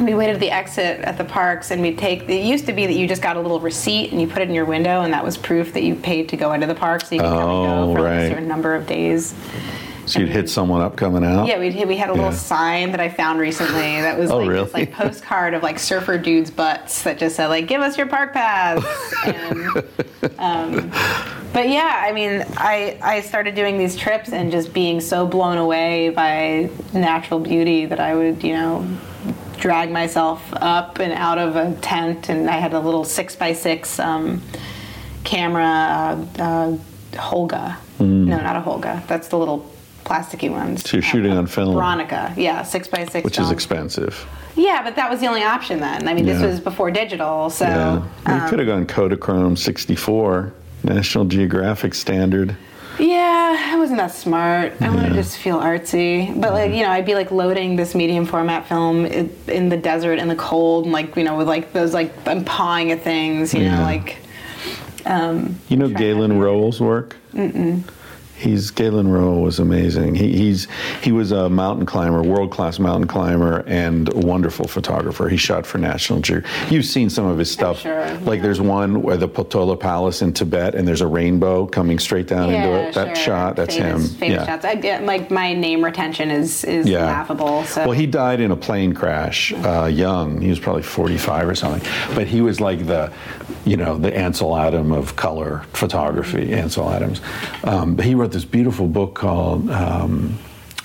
We 0.00 0.14
waited 0.14 0.34
at 0.34 0.40
the 0.40 0.50
exit 0.50 1.00
at 1.00 1.16
the 1.16 1.24
parks, 1.24 1.70
and 1.70 1.80
we'd 1.80 1.98
take. 1.98 2.28
It 2.28 2.44
used 2.44 2.66
to 2.66 2.72
be 2.74 2.84
that 2.86 2.92
you 2.94 3.08
just 3.08 3.22
got 3.22 3.36
a 3.36 3.40
little 3.40 3.60
receipt 3.60 4.12
and 4.12 4.20
you 4.20 4.26
put 4.28 4.42
it 4.42 4.48
in 4.48 4.54
your 4.54 4.66
window, 4.66 5.00
and 5.02 5.12
that 5.14 5.24
was 5.24 5.38
proof 5.38 5.72
that 5.72 5.82
you 5.84 5.94
paid 5.94 6.28
to 6.28 6.36
go 6.36 6.52
into 6.52 6.66
the 6.66 6.74
park, 6.74 7.00
so 7.02 7.14
you 7.14 7.20
could 7.22 7.28
come 7.30 7.38
and 7.38 7.72
Oh, 7.72 7.86
go 7.86 7.94
for 7.94 8.00
like 8.02 8.10
right. 8.10 8.20
a 8.24 8.28
certain 8.28 8.46
number 8.48 8.74
of 8.74 8.86
days. 8.86 9.34
so 10.04 10.20
you'd 10.20 10.28
hit 10.28 10.50
someone 10.50 10.82
up 10.82 10.96
coming 10.96 11.24
out. 11.24 11.46
Yeah, 11.48 11.58
we 11.58 11.70
we 11.86 11.96
had 11.96 12.10
a 12.10 12.12
little 12.12 12.30
Yeah. 12.30 12.36
sign 12.36 12.90
that 12.90 13.00
I 13.00 13.08
found 13.08 13.40
recently 13.40 14.02
that 14.02 14.18
was 14.18 14.30
Oh, 14.32 14.36
like 14.38 14.48
really? 14.50 14.64
this 14.64 14.74
like 14.74 14.92
postcard 14.92 15.54
of 15.54 15.62
like 15.62 15.78
surfer 15.78 16.18
dudes' 16.18 16.50
butts 16.50 17.02
that 17.04 17.16
just 17.18 17.34
said 17.34 17.46
like 17.46 17.66
"Give 17.66 17.80
us 17.80 17.96
your 17.96 18.06
park 18.06 18.34
pass." 18.34 18.84
and, 19.24 19.66
um, 20.38 20.90
but 21.54 21.70
yeah, 21.70 22.02
I 22.06 22.12
mean, 22.12 22.44
I 22.58 22.98
I 23.02 23.22
started 23.22 23.54
doing 23.54 23.78
these 23.78 23.96
trips 23.96 24.28
and 24.30 24.52
just 24.52 24.74
being 24.74 25.00
so 25.00 25.26
blown 25.26 25.56
away 25.56 26.10
by 26.10 26.68
natural 26.92 27.40
beauty 27.40 27.86
that 27.86 27.98
I 27.98 28.14
would 28.14 28.44
you 28.44 28.52
know 28.52 28.86
drag 29.66 29.90
myself 29.90 30.40
up 30.52 31.00
and 31.00 31.12
out 31.12 31.38
of 31.38 31.56
a 31.56 31.74
tent, 31.80 32.28
and 32.28 32.48
I 32.48 32.58
had 32.58 32.72
a 32.72 32.78
little 32.78 33.02
six 33.02 33.34
by 33.34 33.52
six 33.52 33.98
um, 33.98 34.40
camera, 35.24 35.64
uh, 36.38 36.42
uh, 36.42 36.78
Holga. 37.14 37.76
No, 37.98 38.40
not 38.40 38.54
a 38.54 38.60
Holga. 38.60 39.04
That's 39.08 39.26
the 39.26 39.36
little 39.36 39.68
plasticky 40.04 40.50
ones. 40.50 40.88
So 40.88 40.98
you're 40.98 41.02
shooting 41.02 41.32
on 41.32 41.48
film. 41.48 41.74
Bronica, 41.74 42.32
yeah, 42.36 42.62
six 42.62 42.86
by 42.86 43.06
six. 43.06 43.24
Which 43.24 43.40
is 43.40 43.50
expensive. 43.50 44.24
Yeah, 44.54 44.82
but 44.84 44.94
that 44.94 45.10
was 45.10 45.18
the 45.18 45.26
only 45.26 45.42
option 45.42 45.80
then. 45.80 46.06
I 46.06 46.14
mean, 46.14 46.26
this 46.26 46.40
was 46.40 46.60
before 46.60 46.92
digital, 46.92 47.50
so 47.50 47.64
Yeah. 47.64 47.94
You 48.28 48.42
um, 48.42 48.48
could 48.48 48.60
have 48.60 48.68
gone 48.68 48.86
Kodachrome 48.86 49.58
64. 49.58 50.52
National 50.84 51.24
Geographic 51.24 51.92
standard. 51.94 52.56
Yeah, 52.98 53.70
I 53.72 53.76
wasn't 53.78 53.98
that 53.98 54.12
smart. 54.12 54.74
I 54.80 54.88
wanted 54.88 55.10
to 55.10 55.14
just 55.14 55.36
feel 55.38 55.58
artsy. 55.60 56.38
But 56.40 56.52
like, 56.52 56.72
you 56.72 56.82
know, 56.82 56.90
I'd 56.90 57.04
be 57.06 57.14
like 57.14 57.30
loading 57.30 57.76
this 57.76 57.94
medium 57.94 58.24
format 58.24 58.66
film 58.66 59.04
in, 59.06 59.68
the 59.68 59.76
desert 59.76 60.18
in 60.18 60.28
the 60.28 60.36
cold, 60.36 60.84
and 60.84 60.92
like, 60.92 61.14
you 61.16 61.24
know, 61.24 61.36
with 61.36 61.48
like 61.48 61.72
those 61.72 61.92
like 61.92 62.12
I'm 62.26 62.44
pawing 62.44 62.92
at 62.92 63.02
things, 63.02 63.52
you 63.52 63.64
know, 63.64 63.82
like. 63.82 64.18
Um, 65.04 65.58
You 65.68 65.76
know 65.76 65.88
Galen 65.88 66.38
Rowell's 66.38 66.80
work? 66.80 67.16
Mm-mm. 67.32 67.82
He's 68.36 68.70
Galen 68.70 69.08
Rowell 69.08 69.42
was 69.42 69.58
amazing. 69.58 70.14
He, 70.14 70.36
he's 70.36 70.68
he 71.02 71.10
was 71.10 71.32
a 71.32 71.48
mountain 71.48 71.86
climber, 71.86 72.22
world 72.22 72.50
class 72.50 72.78
mountain 72.78 73.08
climber, 73.08 73.64
and 73.66 74.12
a 74.12 74.18
wonderful 74.18 74.68
photographer. 74.68 75.28
He 75.28 75.38
shot 75.38 75.64
for 75.66 75.78
National 75.78 76.20
Geographic. 76.20 76.70
You've 76.70 76.84
seen 76.84 77.08
some 77.08 77.26
of 77.26 77.38
his 77.38 77.50
stuff. 77.50 77.80
sure, 77.80 78.14
Like 78.20 78.42
there's 78.42 78.60
one 78.60 79.00
where 79.02 79.16
the 79.16 79.28
Potala 79.28 79.78
Palace 79.78 80.20
in 80.20 80.32
Tibet, 80.32 80.74
and 80.74 80.86
there's 80.86 81.00
a 81.00 81.06
rainbow 81.06 81.66
coming 81.66 81.98
straight 81.98 82.26
down 82.26 82.50
into 82.50 82.72
it. 82.74 82.94
That 82.94 83.16
sure. 83.16 83.24
shot, 83.24 83.56
that's 83.56 83.76
famous, 83.76 84.10
him. 84.12 84.18
Famous 84.18 84.36
yeah. 84.36 84.46
shots. 84.46 84.64
I 84.64 84.98
like 85.04 85.30
my 85.30 85.54
name 85.54 85.82
retention 85.82 86.30
is 86.30 86.64
is 86.64 86.86
Yeah. 86.86 87.06
laughable. 87.06 87.64
So 87.64 87.82
Well, 87.86 87.92
he 87.92 88.06
died 88.06 88.40
in 88.40 88.50
a 88.50 88.56
plane 88.56 88.92
crash 88.92 89.52
uh, 89.52 89.86
young. 89.86 90.40
He 90.40 90.48
was 90.50 90.58
probably 90.58 90.82
45 90.82 91.48
or 91.48 91.54
something. 91.54 91.88
But 92.14 92.26
he 92.26 92.40
was 92.40 92.60
like 92.60 92.86
the, 92.86 93.12
you 93.66 93.76
know, 93.76 93.98
the 93.98 94.16
Ansel 94.16 94.56
Adam 94.56 94.92
of 94.92 95.16
color 95.16 95.64
photography, 95.72 96.52
Ansel 96.54 96.88
Adams. 96.88 97.20
Um, 97.64 97.98
he 97.98 98.14
wrote 98.14 98.30
this 98.30 98.44
beautiful 98.44 98.86
book 98.86 99.16
called 99.16 99.68
um, 99.70 100.38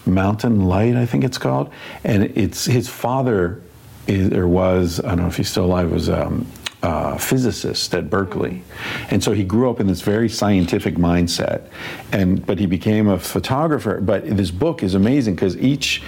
Mountain 0.08 0.66
Light, 0.66 0.96
I 0.96 1.06
think 1.06 1.24
it's 1.24 1.38
called. 1.38 1.72
And 2.04 2.24
it's 2.36 2.66
his 2.66 2.90
father 2.90 3.62
is, 4.08 4.34
or 4.34 4.48
was, 4.48 5.00
I 5.00 5.10
don't 5.10 5.20
know 5.20 5.28
if 5.28 5.38
he's 5.38 5.50
still 5.50 5.66
alive, 5.66 5.92
was 5.92 6.10
um, 6.10 6.48
a 6.82 7.20
physicist 7.20 7.94
at 7.94 8.10
Berkeley. 8.10 8.64
And 9.12 9.24
so 9.24 9.32
he 9.34 9.44
grew 9.44 9.70
up 9.70 9.80
in 9.80 9.86
this 9.86 10.02
very 10.02 10.28
scientific 10.28 10.96
mindset. 10.96 11.68
And, 12.12 12.44
but 12.44 12.58
he 12.58 12.66
became 12.66 13.10
a 13.10 13.20
photographer. 13.20 14.02
But 14.02 14.26
this 14.26 14.50
book 14.50 14.82
is 14.82 14.96
amazing 14.96 15.36
because 15.36 15.56
each, 15.58 16.02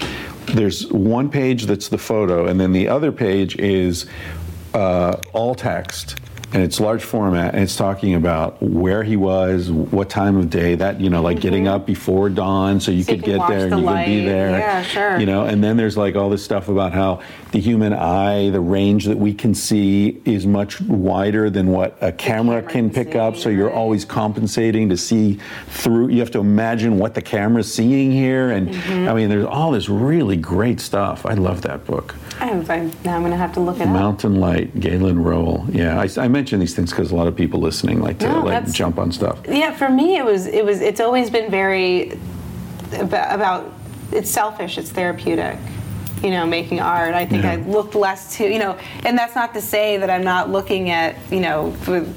there's 0.48 0.88
one 0.92 1.30
page 1.30 1.68
that's 1.68 1.88
the 1.88 2.00
photo, 2.00 2.48
and 2.48 2.60
then 2.60 2.74
the 2.74 2.88
other 2.88 3.12
page 3.12 3.58
is 3.58 4.08
uh, 4.74 5.22
all 5.34 5.54
text 5.54 6.18
and 6.54 6.62
it's 6.62 6.80
large 6.80 7.04
format 7.04 7.54
and 7.56 7.64
it's 7.64 7.76
talking 7.76 8.14
about 8.14 8.62
where 8.62 9.04
he 9.04 9.16
was 9.16 9.72
what 9.72 10.10
time 10.10 10.38
of 10.38 10.50
day 10.50 10.76
that 10.76 11.02
you 11.02 11.10
know 11.10 11.22
like 11.22 11.40
getting 11.40 11.68
up 11.68 11.86
before 11.86 12.30
dawn 12.30 12.80
so 12.80 12.92
you 12.92 13.04
Mm-hmm. 13.04 13.10
So 13.10 13.16
could 13.16 13.24
can 13.24 13.38
get 13.40 13.48
there 13.48 13.64
and 13.66 13.74
the 13.74 13.78
you 13.80 13.86
could 13.88 14.06
be 14.06 14.26
there 14.26 14.50
Yeah, 14.52 14.82
sure. 14.84 15.20
you 15.20 15.26
know 15.26 15.46
and 15.46 15.64
then 15.64 15.78
there's 15.78 15.98
like 15.98 16.16
all 16.16 16.30
this 16.30 16.44
stuff 16.44 16.70
about 16.70 16.94
how 16.94 17.22
the 17.52 17.60
human 17.60 17.92
eye 17.94 18.50
the 18.52 18.62
range 18.62 19.06
that 19.06 19.18
we 19.18 19.34
can 19.34 19.54
see 19.54 20.22
is 20.26 20.46
much 20.46 20.80
wider 20.82 21.50
than 21.50 21.68
what 21.68 21.98
a 22.02 22.12
camera, 22.12 22.62
camera 22.62 22.62
can 22.62 22.90
can 22.90 22.90
pick 23.06 23.16
up 23.16 23.36
see, 23.36 23.42
so 23.42 23.50
you're 23.50 23.68
right. 23.68 23.76
always 23.76 24.06
compensating 24.06 24.90
to 24.90 24.98
see 24.98 25.40
through 25.68 26.10
you 26.10 26.20
have 26.20 26.32
to 26.32 26.40
imagine 26.40 26.98
what 26.98 27.14
the 27.14 27.22
camera's 27.22 27.72
seeing 27.74 28.12
here 28.12 28.52
and 28.52 28.64
Mm-hmm. 28.74 29.08
i 29.08 29.14
mean 29.14 29.30
there's 29.30 29.46
all 29.46 29.72
this 29.72 29.88
really 29.90 30.38
great 30.38 30.80
stuff 30.80 31.26
i 31.26 31.34
love 31.34 31.62
that 31.64 31.86
book 31.86 32.16
I, 32.40 32.50
I, 32.50 32.92
now 33.06 33.16
I'm 33.16 33.22
gonna 33.24 33.38
have 33.38 33.54
to 33.54 33.60
look 33.60 33.78
it 33.78 33.84
up. 33.84 33.90
Mountain 33.90 34.40
Light, 34.40 34.78
Galen 34.80 35.22
Rowell. 35.24 35.66
Yeah, 35.72 36.00
I, 36.00 36.10
I 36.18 36.28
mention 36.44 36.60
these 36.60 36.76
things 36.76 36.90
because 36.92 37.12
a 37.12 37.16
lot 37.16 37.28
of 37.28 37.38
people 37.38 37.62
listening 37.62 38.02
like 38.02 38.20
to 38.20 38.28
No, 38.28 38.42
like 38.42 38.70
jump 38.74 39.00
on 39.00 39.14
stuff. 39.14 39.40
Yeah, 39.48 39.74
for 39.74 39.88
me, 39.88 40.18
it 40.18 40.26
was 40.26 40.46
it 40.46 40.66
was 40.66 40.82
it's 40.82 41.00
always 41.00 41.30
been 41.30 41.50
very 41.50 42.20
about, 42.92 43.34
about 43.34 43.74
it's 44.12 44.30
selfish, 44.30 44.78
it's 44.78 44.92
therapeutic. 44.92 45.58
You 46.22 46.32
know, 46.32 46.46
making 46.46 46.80
art. 46.82 47.14
I 47.14 47.26
think 47.26 47.44
Yeah. 47.44 47.54
I 47.54 47.56
looked 47.56 47.96
less 47.96 48.36
to 48.38 48.44
you 48.52 48.60
know, 48.60 48.78
and 49.06 49.18
that's 49.18 49.36
not 49.36 49.54
to 49.54 49.62
say 49.62 49.96
that 49.98 50.10
I'm 50.10 50.24
not 50.24 50.50
looking 50.50 50.90
at 50.90 51.16
you 51.32 51.40
know 51.40 51.74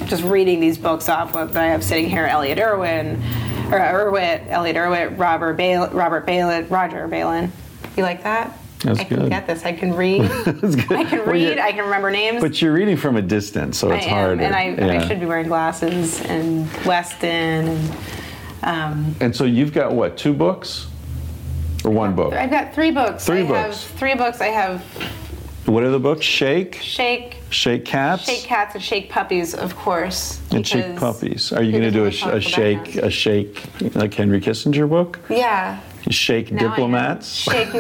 just 0.06 0.24
reading 0.24 0.58
these 0.58 0.76
books 0.76 1.08
off 1.08 1.32
that 1.32 1.56
I 1.56 1.66
have 1.66 1.84
sitting 1.84 2.10
here, 2.10 2.26
Elliot 2.26 2.58
Irwin, 2.58 3.22
or 3.70 3.78
Irwit, 3.78 4.48
Elliott 4.48 4.76
Erwitt, 4.76 5.18
Robert 5.18 5.54
Bale, 5.54 5.88
Robert 5.90 6.26
Balin, 6.26 6.68
Roger 6.68 7.06
Ballen. 7.06 7.50
You 7.96 8.02
like 8.02 8.24
that? 8.24 8.58
That's 8.80 9.00
I 9.00 9.04
can 9.04 9.28
get 9.28 9.46
this. 9.46 9.64
I 9.64 9.72
can 9.72 9.94
read. 9.94 10.20
Good. 10.44 10.92
I 10.92 11.04
can 11.04 11.18
Well, 11.20 11.26
read. 11.32 11.58
I 11.58 11.72
can 11.72 11.84
remember 11.84 12.10
names. 12.10 12.40
But 12.42 12.60
you're 12.60 12.72
reading 12.74 12.96
from 12.96 13.16
a 13.16 13.22
distance, 13.22 13.78
so 13.78 13.90
I 13.90 13.96
it's 13.96 14.06
am, 14.06 14.10
harder. 14.12 14.42
and 14.42 14.54
I, 14.54 14.62
and 14.62 14.90
I 14.90 15.06
should 15.08 15.18
be 15.20 15.26
wearing 15.26 15.48
glasses 15.48 16.20
and 16.22 16.68
Weston 16.84 17.68
and. 17.68 17.96
Um, 18.62 19.14
And 19.20 19.34
so 19.34 19.44
you've 19.44 19.72
got 19.72 19.92
what? 19.92 20.16
Two 20.16 20.34
books, 20.34 20.88
or 21.84 21.90
one 21.90 22.14
book? 22.14 22.32
I've 22.34 22.50
got 22.50 22.74
three 22.74 22.90
books. 22.90 23.24
Three 23.24 23.42
I 23.42 23.46
books. 23.46 23.82
have 23.86 23.98
three 23.98 24.14
books. 24.14 24.40
I 24.40 24.46
have 24.48 24.82
What 25.66 25.82
are 25.82 25.90
the 25.90 25.98
books? 26.00 26.24
Shake, 26.26 26.76
Shake, 26.82 27.38
Shake 27.50 27.84
Cats, 27.84 28.24
Shake 28.24 28.42
Cats, 28.44 28.74
and 28.74 28.82
Shake 28.84 29.08
Puppies, 29.08 29.54
of 29.54 29.74
course. 29.76 30.40
and 30.50 30.66
Shake 30.66 30.96
Puppies. 30.96 31.52
Are 31.52 31.62
you 31.62 31.70
going 31.72 31.84
to 31.84 31.90
do 31.90 32.04
a, 32.06 32.10
doesn't 32.10 32.18
sh- 32.18 32.22
want 32.24 32.36
a 32.36 32.40
Shake, 32.40 32.96
a 32.96 33.10
Shake, 33.10 33.94
like 33.94 34.12
Henry 34.14 34.40
Kissinger 34.40 34.88
book? 34.88 35.18
Yeah. 35.30 35.80
Shake 36.10 36.52
Now 36.52 36.68
Diplomats? 36.68 37.34
Shake 37.34 37.72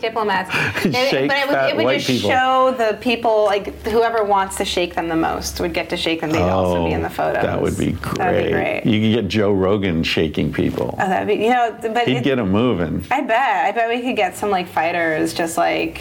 diplomats. 0.00 0.50
And- 0.84 0.94
Shake 0.94 1.28
but 1.28 1.36
it 1.38 1.46
would, 1.46 1.54
fat 1.54 1.70
it 1.70 1.76
would 1.76 1.94
just 1.98 2.06
people. 2.08 2.30
show 2.30 2.74
the 2.76 2.96
people, 3.00 3.44
like 3.44 3.82
whoever 3.86 4.24
wants 4.24 4.56
to 4.56 4.64
shake 4.64 4.94
them 4.94 5.08
the 5.08 5.16
most 5.16 5.60
would 5.60 5.72
get 5.74 5.88
to 5.90 5.96
shake 5.96 6.20
them. 6.20 6.30
They'd 6.30 6.40
also 6.42 6.84
be 6.86 6.92
in 6.92 7.02
the 7.02 7.08
oh, 7.08 7.10
photos. 7.10 7.44
Oh, 7.44 7.46
That 7.46 7.62
would 7.62 7.78
be 7.78 7.92
great. 7.92 8.18
That'd 8.18 8.44
be 8.46 8.50
great. 8.52 8.86
You 8.86 9.00
could 9.14 9.22
get 9.22 9.28
Joe 9.30 9.52
Rogan 9.52 10.02
shaking 10.02 10.52
people. 10.52 10.94
Oh, 10.98 11.08
that'd 11.08 11.28
be, 11.28 11.44
you 11.44 11.50
know, 11.50 11.76
but 11.80 12.06
He'd 12.08 12.18
it- 12.18 12.24
get 12.24 12.36
them 12.36 12.50
moving. 12.50 13.04
I 13.10 13.20
bet. 13.20 13.64
I 13.66 13.72
bet 13.72 13.88
we 13.88 14.00
could 14.02 14.16
get 14.16 14.36
some 14.36 14.50
like 14.50 14.66
fighters, 14.68 15.32
just 15.34 15.56
like, 15.56 16.00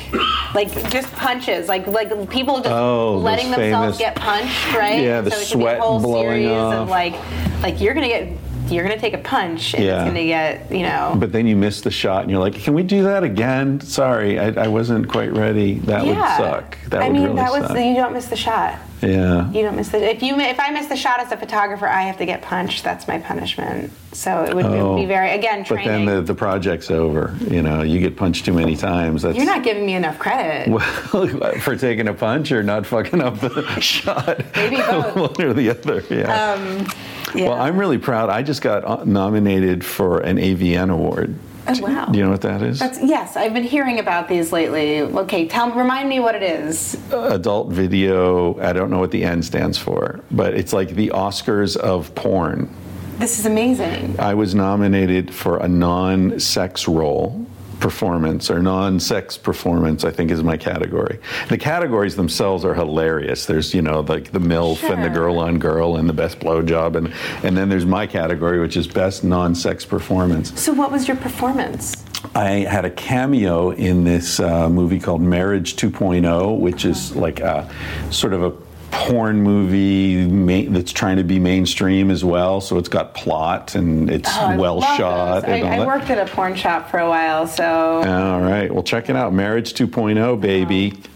like 0.56 0.72
just 0.90 1.12
punches, 1.14 1.68
like 1.68 1.86
like 1.88 2.30
people 2.30 2.58
just 2.58 2.70
Oh, 2.70 3.18
letting 3.18 3.52
themselves 3.52 3.98
famous- 3.98 3.98
get 3.98 4.16
punched, 4.16 4.74
right? 4.74 5.02
Yeah, 5.04 5.22
the 5.22 5.32
so 5.32 5.38
it 5.38 5.40
could 5.40 5.58
be 5.58 5.62
sweat 5.64 5.78
a 5.78 5.82
whole 5.82 6.00
blowing 6.00 6.44
series 6.44 6.50
off. 6.50 6.74
of 6.74 6.90
like, 6.90 7.14
like 7.62 7.80
you're 7.82 7.94
gonna 7.94 8.08
get, 8.08 8.30
you're 8.72 8.84
gonna 8.84 9.00
take 9.00 9.14
a 9.14 9.18
punch, 9.20 9.74
and 9.74 9.84
Yeah. 9.84 10.02
it's 10.04 10.10
gonna 10.10 10.26
get, 10.26 10.72
you 10.72 10.84
know. 10.84 11.16
But 11.18 11.32
then 11.32 11.48
you 11.48 11.56
miss 11.56 11.82
the 11.82 11.92
shot, 11.92 12.22
and 12.24 12.32
you're 12.32 12.40
like, 12.40 12.56
"Can 12.56 12.74
we 12.74 12.84
do 12.84 13.04
that 13.04 13.24
again?" 13.24 13.80
Sorry, 13.82 14.40
I, 14.40 14.66
I 14.66 14.68
wasn't 14.68 15.08
quite 15.08 15.32
ready. 15.34 15.80
That 15.80 16.06
would 16.06 16.16
suck. 16.16 16.78
That 16.90 17.02
I 17.02 17.08
would 17.08 17.14
mean, 17.14 17.24
really 17.24 17.36
that 17.38 17.52
was 17.52 17.68
suck. 17.68 17.78
you 17.78 17.94
don't 17.96 18.14
miss 18.14 18.28
the 18.28 18.36
shot. 18.36 18.76
yeah. 19.02 19.50
You 19.52 19.62
don't 19.64 19.76
miss 19.78 19.90
the 19.90 19.98
if 20.10 20.22
you 20.22 20.38
if 20.40 20.60
I 20.60 20.72
miss 20.72 20.88
the 20.88 20.96
shot 20.96 21.20
as 21.20 21.32
a 21.32 21.38
photographer, 21.38 21.88
I 21.88 22.02
have 22.04 22.18
to 22.18 22.26
get 22.26 22.42
punched. 22.42 22.84
That's 22.84 23.08
my 23.08 23.18
punishment. 23.20 23.92
So 24.12 24.44
it 24.44 24.56
would, 24.56 24.66
it 24.66 24.84
would 24.84 24.96
be 24.96 25.06
very 25.06 25.32
again 25.32 25.64
Oh. 25.70 25.76
But 25.76 25.86
then 25.86 26.06
the, 26.06 26.22
the 26.22 26.34
project's 26.34 26.90
over. 26.90 27.36
You 27.48 27.62
know, 27.62 27.84
you 27.84 28.00
get 28.00 28.18
punched 28.18 28.44
too 28.46 28.54
many 28.54 28.76
times. 28.76 29.22
That's 29.22 29.38
you're 29.38 29.46
not 29.46 29.64
giving 29.64 29.86
me 29.86 29.94
enough 29.94 30.18
credit. 30.20 30.68
well, 31.14 31.54
for 31.60 31.76
taking 31.76 32.08
a 32.08 32.14
punch 32.14 32.52
or 32.52 32.64
not 32.64 32.86
fucking 32.88 33.22
up 33.22 33.40
the 33.40 33.62
shot. 33.80 34.44
Maybe 34.56 34.78
both. 34.90 35.16
One 35.38 35.42
or 35.48 35.54
the 35.54 35.70
other. 35.70 36.04
Yeah. 36.10 36.54
Um, 36.54 36.88
yeah. 37.36 37.50
Well, 37.50 37.60
I'm 37.60 37.78
really 37.78 37.98
proud. 37.98 38.30
I 38.30 38.44
just 38.44 38.62
got 38.62 38.84
uh, 38.86 39.04
nominated 39.06 39.86
for 39.86 40.20
an 40.20 40.38
AVN 40.38 40.92
award. 40.92 41.36
Oh, 41.68 41.80
wow. 41.82 42.06
Do 42.06 42.18
you 42.18 42.26
know 42.26 42.32
what 42.32 42.42
that 42.42 42.64
is? 42.64 42.80
That's 42.80 43.00
yes. 43.02 43.36
I've 43.36 43.54
been 43.54 43.64
hearing 43.64 44.00
about 44.00 44.28
these 44.28 44.52
lately. 44.52 45.02
Okay, 45.02 45.48
tell 45.48 45.72
remind 45.72 46.10
me 46.10 46.20
what 46.20 46.36
it 46.36 46.42
is. 46.42 46.98
adult 47.12 47.72
video. 47.72 48.60
I 48.60 48.74
don't 48.74 48.90
know 48.90 49.00
what 49.00 49.12
the 49.12 49.24
N 49.24 49.44
stands 49.44 49.78
for, 49.78 50.20
but 50.32 50.56
it's 50.56 50.74
like 50.74 50.90
the 50.90 51.10
Oscars 51.10 51.78
of 51.78 52.14
porn. 52.16 52.74
This 53.20 53.38
is 53.38 53.46
amazing. 53.46 54.20
I 54.20 54.34
was 54.34 54.56
nominated 54.56 55.34
for 55.36 55.58
a 55.58 55.68
non 55.68 56.40
sex 56.40 56.88
role 56.88 57.46
performance 57.80 58.50
or 58.50 58.62
non 58.62 59.00
sex 59.00 59.38
performance, 59.38 60.04
I 60.04 60.12
think 60.12 60.32
is 60.32 60.44
my 60.44 60.58
category. 60.58 61.20
The 61.50 61.58
categories 61.58 62.16
themselves 62.16 62.66
are 62.66 62.74
hilarious. 62.74 63.46
There's, 63.46 63.74
you 63.74 63.82
know, 63.82 64.02
like 64.02 64.32
the 64.32 64.40
MILF 64.40 64.90
and 64.90 65.04
the 65.04 65.10
girl 65.10 65.40
on 65.40 65.60
girl 65.60 65.96
and 65.96 66.08
the 66.08 66.14
best 66.14 66.40
blowjob. 66.40 66.96
And, 66.96 67.14
and 67.44 67.58
then 67.58 67.70
there's 67.70 67.86
my 67.86 68.08
category, 68.08 68.60
which 68.60 68.78
is 68.78 68.88
best 68.88 69.24
non 69.24 69.56
sex 69.56 69.86
performance. 69.86 70.60
So, 70.60 70.74
what 70.74 70.92
was 70.92 71.08
your 71.08 71.18
performance? 71.18 72.06
I 72.36 72.66
had 72.70 72.86
a 72.86 72.90
cameo 72.90 73.72
in 73.72 74.04
this 74.04 74.40
uh, 74.40 74.70
movie 74.70 75.00
called 75.00 75.22
Marriage 75.22 75.78
2.0, 75.78 76.60
which 76.60 76.84
is 76.84 77.16
like 77.16 77.40
a 77.40 77.70
sort 78.12 78.34
of 78.34 78.44
a 78.44 78.52
porn 78.92 79.42
movie 79.42 80.66
that's 80.66 80.92
trying 80.92 81.18
to 81.18 81.24
be 81.24 81.40
mainstream 81.40 82.12
as 82.12 82.24
well. 82.24 82.62
So 82.62 82.78
it's 82.78 82.90
got 82.90 83.14
plot 83.14 83.76
and 83.76 84.10
it's 84.10 84.30
Oh, 84.32 84.58
well 84.58 84.82
shot. 84.82 85.48
I, 85.48 85.62
I 85.62 85.86
worked 85.86 86.10
at 86.10 86.18
a 86.18 86.32
porn 86.32 86.56
shop 86.56 86.90
for 86.90 87.00
a 87.00 87.08
while, 87.10 87.48
so 87.48 88.04
All 88.04 88.42
right. 88.42 88.72
Well, 88.74 88.84
check 88.84 89.10
it 89.10 89.16
out. 89.16 89.34
Marriage 89.34 89.74
2.0, 89.74 90.40
baby. 90.40 90.94
Uh, 90.94 91.08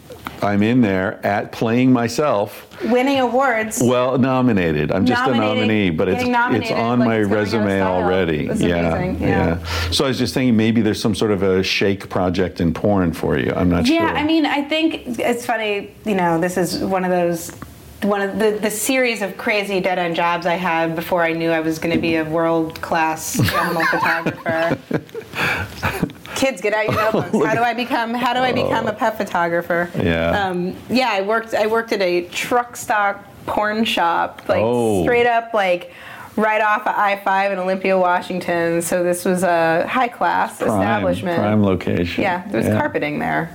I'm 0.43 0.61
in 0.61 0.81
there 0.81 1.25
at 1.25 1.51
playing 1.51 1.93
myself. 1.93 2.67
winning 2.83 3.19
awards. 3.19 3.81
Well, 3.81 4.17
nominated. 4.17 4.91
I'm 4.91 5.05
just 5.05 5.25
a 5.25 5.33
nominee, 5.33 5.89
but 5.89 6.09
it's 6.09 6.23
it's 6.23 6.71
on 6.71 6.99
like 6.99 7.07
my 7.07 7.19
resume 7.21 7.81
already. 7.81 8.47
That's 8.47 8.61
yeah, 8.61 9.11
yeah. 9.11 9.63
So 9.91 10.05
I 10.05 10.09
was 10.09 10.17
just 10.19 10.33
thinking 10.33 10.57
maybe 10.57 10.81
there's 10.81 11.01
some 11.01 11.15
sort 11.15 11.31
of 11.31 11.43
a 11.43 11.63
shake 11.63 12.09
project 12.09 12.59
in 12.59 12.73
porn 12.73 13.13
for 13.13 13.37
you. 13.37 13.53
I'm 13.55 13.69
not 13.69 13.87
yeah, 13.87 13.99
sure. 13.99 14.07
Yeah, 14.07 14.21
I 14.21 14.23
mean, 14.25 14.45
I 14.45 14.63
think 14.63 15.19
it's 15.19 15.45
funny. 15.45 15.93
You 16.05 16.15
know, 16.15 16.39
this 16.39 16.57
is 16.57 16.83
one 16.83 17.03
of 17.05 17.11
those. 17.11 17.51
One 18.01 18.19
of 18.19 18.37
the, 18.37 18.59
the 18.61 18.69
series 18.69 19.21
of 19.21 19.37
crazy 19.37 19.79
dead 19.79 19.97
end 19.97 20.17
jobs 20.17 20.45
I 20.45 20.55
had 20.55 20.93
before 20.93 21.23
I 21.23 21.31
knew 21.31 21.51
I 21.51 21.61
was 21.61 21.79
going 21.79 21.95
to 21.95 22.01
be 22.01 22.17
a 22.17 22.25
world 22.25 22.81
class 22.81 23.39
animal 23.39 23.85
photographer. 23.91 24.77
Kids, 26.35 26.61
get 26.61 26.73
out 26.73 26.85
your 26.85 26.95
notebooks. 27.13 27.45
How 27.45 27.55
do 27.55 27.61
I 27.61 27.73
become? 27.73 28.13
How 28.13 28.33
do 28.33 28.39
I 28.39 28.51
become 28.51 28.87
a 28.87 28.93
pet 28.93 29.17
photographer? 29.17 29.89
Yeah. 29.95 30.47
Um, 30.47 30.75
yeah, 30.89 31.09
I 31.11 31.21
worked. 31.21 31.53
I 31.53 31.67
worked 31.67 31.91
at 31.91 32.01
a 32.01 32.25
truck 32.27 32.75
stock 32.75 33.23
porn 33.45 33.83
shop, 33.85 34.41
like 34.47 34.61
Oh. 34.61 35.03
straight 35.03 35.27
up, 35.27 35.53
like 35.53 35.91
right 36.35 36.61
off 36.61 36.81
of 36.87 36.95
I-5 36.95 37.51
in 37.53 37.59
Olympia, 37.59 37.97
Washington. 37.97 38.81
So 38.81 39.03
this 39.03 39.23
was 39.25 39.43
a 39.43 39.85
high-class 39.87 40.57
Prime, 40.59 40.69
establishment. 40.81 41.37
prime 41.39 41.61
location. 41.63 42.23
Yeah, 42.23 42.47
there 42.47 42.61
was 42.61 42.69
carpeting 42.69 43.19
there. 43.19 43.51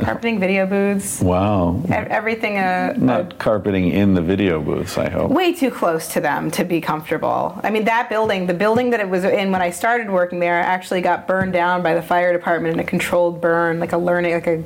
Carpeting, 0.00 0.40
video 0.40 0.66
booths, 0.66 1.20
Wow. 1.20 1.80
everything. 1.90 2.58
Uh, 2.58 2.94
Not 2.96 3.38
carpeting 3.38 3.90
in 3.90 4.14
the 4.14 4.22
video 4.22 4.60
booths, 4.60 4.96
I 4.96 5.08
hope. 5.10 5.30
way 5.30 5.52
too 5.52 5.70
close 5.70 6.08
to 6.08 6.20
them 6.20 6.50
to 6.52 6.64
be 6.64 6.80
comfortable. 6.80 7.58
I 7.62 7.70
mean, 7.70 7.84
that 7.84 8.08
building, 8.08 8.46
the 8.46 8.54
building 8.54 8.90
that 8.90 9.00
it 9.00 9.08
was 9.08 9.24
in 9.24 9.52
when 9.52 9.60
I 9.62 9.70
started 9.70 10.10
working 10.10 10.38
there, 10.40 10.60
actually 10.60 11.02
got 11.02 11.26
burned 11.26 11.52
down 11.52 11.82
by 11.82 11.94
the 11.94 12.02
fire 12.02 12.32
department 12.32 12.74
in 12.74 12.80
a 12.80 12.84
controlled 12.84 13.40
burn, 13.40 13.80
like 13.80 13.92
a 13.92 13.98
learning, 13.98 14.32
like 14.34 14.46
a 14.46 14.62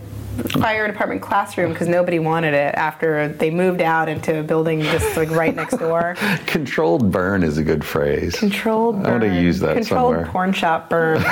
fire 0.60 0.86
department 0.86 1.22
classroom, 1.22 1.72
because 1.72 1.88
nobody 1.88 2.18
wanted 2.18 2.54
it 2.54 2.74
after 2.74 3.28
they 3.28 3.50
moved 3.50 3.80
out 3.80 4.08
into 4.08 4.38
a 4.38 4.42
building 4.42 4.80
just 4.82 5.16
like 5.16 5.30
right 5.30 5.54
next 5.54 5.76
door. 5.78 6.16
Controlled 6.46 7.10
burn 7.10 7.42
is 7.42 7.58
a 7.58 7.62
good 7.62 7.84
phrase. 7.84 8.34
Controlled 8.36 8.96
burn. 9.02 9.06
I 9.06 9.10
want 9.10 9.22
to 9.24 9.40
use 9.40 9.60
that 9.60 9.74
Controlled 9.76 10.14
somewhere. 10.14 10.26
porn 10.26 10.52
shop 10.52 10.90
burn. 10.90 11.22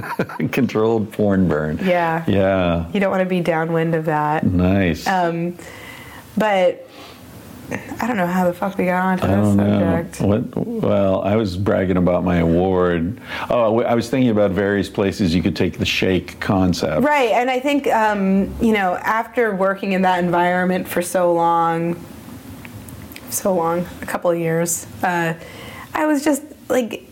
Controlled 0.52 1.12
porn 1.12 1.48
burn. 1.48 1.78
Yeah. 1.82 2.24
Yeah. 2.26 2.90
you 2.92 3.00
don't 3.00 3.10
want 3.10 3.22
to 3.22 3.28
be 3.28 3.40
downwind 3.40 3.94
of 3.94 4.06
that. 4.06 4.44
Nice. 4.46 5.06
Um, 5.06 5.56
but 6.36 6.83
I 8.00 8.06
don't 8.06 8.16
know 8.16 8.26
how 8.26 8.44
the 8.46 8.52
fuck 8.52 8.76
we 8.76 8.84
got 8.84 9.02
onto 9.04 9.26
this 9.26 9.36
don't 9.36 9.56
know. 9.56 9.80
subject. 9.80 10.20
What? 10.20 10.66
Well, 10.66 11.22
I 11.22 11.36
was 11.36 11.56
bragging 11.56 11.96
about 11.96 12.24
my 12.24 12.36
award. 12.36 13.20
Oh, 13.48 13.80
I 13.82 13.94
was 13.94 14.10
thinking 14.10 14.30
about 14.30 14.50
various 14.50 14.88
places 14.88 15.34
you 15.34 15.42
could 15.42 15.56
take 15.56 15.78
the 15.78 15.86
shake 15.86 16.38
concept. 16.40 17.02
Right, 17.02 17.30
and 17.30 17.50
I 17.50 17.60
think 17.60 17.86
um, 17.88 18.54
you 18.60 18.72
know 18.72 18.96
after 18.96 19.54
working 19.54 19.92
in 19.92 20.02
that 20.02 20.22
environment 20.22 20.86
for 20.86 21.02
so 21.02 21.32
long, 21.32 22.04
so 23.30 23.54
long, 23.54 23.86
a 24.02 24.06
couple 24.06 24.30
of 24.30 24.38
years, 24.38 24.86
uh, 25.02 25.34
I 25.94 26.06
was 26.06 26.24
just 26.24 26.42
like, 26.68 27.08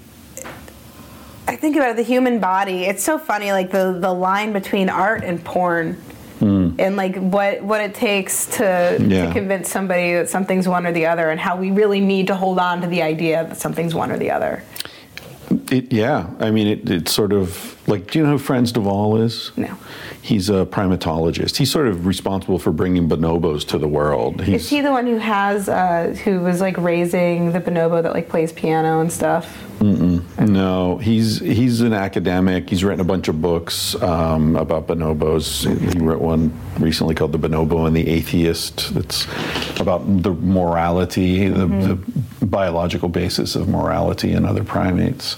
I 1.49 1.57
think 1.57 1.77
about 1.77 1.97
the 1.97 2.03
human 2.03 2.39
body. 2.39 2.85
It's 2.85 3.03
so 3.03 3.19
funny, 3.19 3.53
like 3.53 3.71
the 3.71 3.97
the 3.99 4.13
line 4.13 4.53
between 4.53 4.89
art 4.89 5.25
and 5.25 5.43
porn. 5.45 6.01
Mm. 6.43 6.75
And 6.81 6.97
like 6.97 7.17
what 7.17 7.63
what 7.63 7.81
it 7.81 7.95
takes 7.95 8.47
to, 8.57 8.97
Yeah. 9.01 9.27
to 9.27 9.33
convince 9.33 9.71
somebody 9.71 10.15
that 10.15 10.29
something's 10.29 10.67
one 10.67 10.87
or 10.87 10.93
the 10.93 11.07
other, 11.07 11.31
and 11.31 11.39
how 11.41 11.57
we 11.57 11.71
really 11.71 12.01
need 12.01 12.27
to 12.27 12.35
hold 12.35 12.59
on 12.59 12.81
to 12.81 12.89
the 12.89 13.01
idea 13.03 13.45
that 13.45 13.57
something's 13.59 13.95
one 13.95 14.11
or 14.11 14.19
the 14.19 14.31
other. 14.33 14.63
It, 15.71 15.93
yeah, 15.93 16.31
I 16.41 16.51
mean, 16.51 16.67
it, 16.67 16.91
it's 16.91 17.13
sort 17.13 17.33
of 17.33 17.77
like, 17.87 18.11
do 18.11 18.19
you 18.19 18.25
know 18.25 18.33
who 18.33 18.39
Frans 18.39 18.73
de 18.73 18.81
Waal 18.81 19.17
is? 19.23 19.53
No. 19.57 19.77
He's 20.23 20.49
a 20.49 20.65
primatologist. 20.65 21.57
He's 21.57 21.73
sort 21.73 21.89
of 21.89 22.07
responsible 22.07 22.61
for 22.61 22.71
bringing 22.71 23.09
bonobos 23.09 23.67
to 23.67 23.79
the 23.79 23.89
world. 23.89 24.41
He's, 24.41 24.63
Is 24.63 24.71
he 24.71 24.81
the 24.81 24.93
one 24.93 25.05
who 25.09 25.17
has 25.17 25.69
uh, 25.69 26.17
who 26.23 26.39
was 26.39 26.61
like 26.61 26.79
raising 26.79 27.51
the 27.51 27.61
bonobo 27.61 28.01
that 28.01 28.15
like 28.15 28.29
plays 28.29 28.53
piano 28.53 29.01
and 29.01 29.13
stuff? 29.13 29.59
No, 29.83 30.99
he's 30.99 31.41
he's 31.41 31.81
an 31.81 31.93
academic. 31.93 32.71
He's 32.71 32.85
written 32.85 33.01
a 33.01 33.05
bunch 33.05 33.27
of 33.27 33.43
books 33.43 34.01
um, 34.01 34.55
about 34.55 34.87
bonobos. 34.87 35.67
He 35.93 35.99
wrote 35.99 36.21
one 36.21 36.53
recently 36.79 37.17
called 37.17 37.33
"The 37.33 37.39
Bonobo 37.39 37.89
and 37.89 37.97
the 37.97 38.07
Atheist." 38.07 38.95
That's 38.95 39.27
about 39.81 40.23
the 40.23 40.35
morality, 40.35 41.49
the, 41.49 41.67
the 41.67 42.47
biological 42.47 43.09
basis 43.09 43.57
of 43.57 43.69
morality 43.69 44.31
in 44.31 44.45
other 44.45 44.63
primates. 44.63 45.37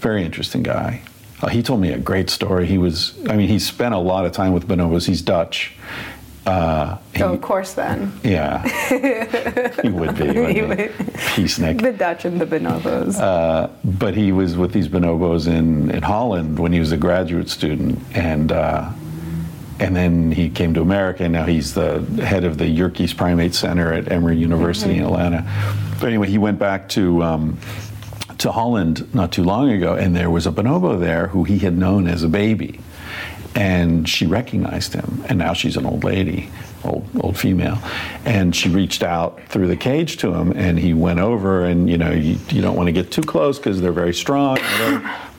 Very 0.00 0.24
interesting 0.24 0.62
guy. 0.62 1.02
Uh, 1.40 1.48
he 1.48 1.62
told 1.62 1.80
me 1.80 1.92
a 1.92 1.98
great 1.98 2.30
story. 2.30 2.66
He 2.66 2.78
was, 2.78 3.14
I 3.28 3.36
mean, 3.36 3.48
he 3.48 3.58
spent 3.58 3.94
a 3.94 3.98
lot 3.98 4.26
of 4.26 4.32
time 4.32 4.52
with 4.52 4.66
bonobos. 4.66 5.06
He's 5.06 5.22
Dutch. 5.22 5.72
Uh, 6.46 6.96
he- 7.14 7.22
Oh, 7.22 7.34
of 7.34 7.40
course, 7.42 7.74
then 7.74 8.12
yeah, 8.24 8.62
he 9.82 9.88
would 9.90 10.16
be. 10.16 10.26
He 10.54 10.62
would. 10.62 10.78
Peacenik. 11.34 11.82
the 11.82 11.92
Dutch 11.92 12.24
and 12.24 12.40
the 12.40 12.46
bonobos. 12.46 13.20
Uh, 13.20 13.68
but 13.84 14.14
he 14.14 14.32
was 14.32 14.56
with 14.56 14.72
these 14.72 14.88
bonobos 14.88 15.46
in, 15.46 15.90
in 15.90 16.02
Holland 16.02 16.58
when 16.58 16.72
he 16.72 16.80
was 16.80 16.90
a 16.90 16.96
graduate 16.96 17.50
student, 17.50 17.98
and 18.14 18.50
uh, 18.50 18.90
and 19.78 19.94
then 19.94 20.32
he 20.32 20.48
came 20.48 20.72
to 20.74 20.80
America, 20.80 21.24
and 21.24 21.34
now 21.34 21.44
he's 21.44 21.74
the 21.74 22.00
head 22.24 22.44
of 22.44 22.56
the 22.56 22.66
Yerkes 22.66 23.14
Primate 23.14 23.54
Center 23.54 23.92
at 23.92 24.10
Emory 24.10 24.38
University 24.38 24.96
in 24.96 25.04
Atlanta. 25.04 25.44
But 26.00 26.08
anyway, 26.08 26.28
he 26.28 26.38
went 26.38 26.58
back 26.58 26.88
to. 26.90 27.22
Um, 27.22 27.58
to 28.38 28.52
Holland 28.52 29.12
not 29.14 29.32
too 29.32 29.42
long 29.42 29.70
ago, 29.70 29.94
and 29.94 30.14
there 30.14 30.30
was 30.30 30.46
a 30.46 30.52
bonobo 30.52 30.98
there 30.98 31.28
who 31.28 31.44
he 31.44 31.58
had 31.58 31.76
known 31.76 32.06
as 32.06 32.22
a 32.22 32.28
baby, 32.28 32.80
and 33.54 34.08
she 34.08 34.26
recognized 34.26 34.94
him, 34.94 35.24
and 35.28 35.38
now 35.38 35.52
she's 35.52 35.76
an 35.76 35.86
old 35.86 36.04
lady, 36.04 36.50
old 36.84 37.08
old 37.20 37.38
female, 37.38 37.78
and 38.24 38.54
she 38.54 38.68
reached 38.68 39.02
out 39.02 39.40
through 39.48 39.66
the 39.66 39.76
cage 39.76 40.16
to 40.18 40.32
him, 40.34 40.52
and 40.52 40.78
he 40.78 40.94
went 40.94 41.18
over, 41.20 41.64
and 41.64 41.90
you 41.90 41.98
know 41.98 42.12
you, 42.12 42.38
you 42.50 42.62
don't 42.62 42.76
want 42.76 42.86
to 42.86 42.92
get 42.92 43.10
too 43.10 43.22
close 43.22 43.58
because 43.58 43.80
they're 43.80 43.92
very 43.92 44.14
strong. 44.14 44.58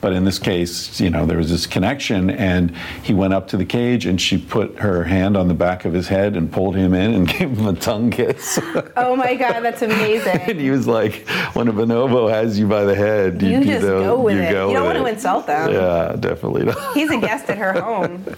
But 0.00 0.12
in 0.12 0.24
this 0.24 0.38
case, 0.38 1.00
you 1.00 1.10
know 1.10 1.26
there 1.26 1.36
was 1.38 1.50
this 1.50 1.66
connection, 1.66 2.30
and 2.30 2.74
he 3.02 3.12
went 3.12 3.34
up 3.34 3.48
to 3.48 3.56
the 3.56 3.64
cage, 3.64 4.06
and 4.06 4.20
she 4.20 4.38
put 4.38 4.78
her 4.78 5.04
hand 5.04 5.36
on 5.36 5.48
the 5.48 5.54
back 5.54 5.84
of 5.84 5.92
his 5.92 6.08
head 6.08 6.36
and 6.36 6.50
pulled 6.52 6.76
him 6.76 6.94
in 6.94 7.14
and 7.14 7.28
gave 7.38 7.50
him 7.58 7.66
a 7.66 7.74
tongue 7.74 8.10
kiss. 8.10 8.58
oh 8.96 9.14
my 9.16 9.34
god, 9.34 9.60
that's 9.60 9.82
amazing! 9.82 10.40
and 10.42 10.60
he 10.60 10.70
was 10.70 10.86
like, 10.86 11.26
when 11.54 11.68
a 11.68 11.72
bonobo 11.72 12.30
has 12.30 12.58
you 12.58 12.66
by 12.66 12.84
the 12.84 12.94
head, 12.94 13.42
You 13.42 13.64
just 13.64 13.84
know, 13.86 14.00
go 14.02 14.20
with 14.20 14.36
you 14.36 14.42
it. 14.42 14.52
go 14.52 14.68
You 14.68 14.74
don't 14.74 14.86
want 14.86 14.98
to 14.98 15.06
insult 15.06 15.46
them. 15.46 15.72
Yeah, 15.72 16.16
definitely 16.18 16.64
not. 16.64 16.94
He's 16.94 17.10
a 17.10 17.18
guest 17.18 17.48
at 17.50 17.58
her 17.58 17.80
home. 17.80 18.24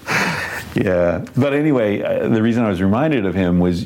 Yeah, 0.74 1.22
but 1.36 1.52
anyway, 1.52 2.00
uh, 2.00 2.28
the 2.28 2.40
reason 2.40 2.64
I 2.64 2.70
was 2.70 2.80
reminded 2.80 3.26
of 3.26 3.34
him 3.34 3.58
was 3.60 3.84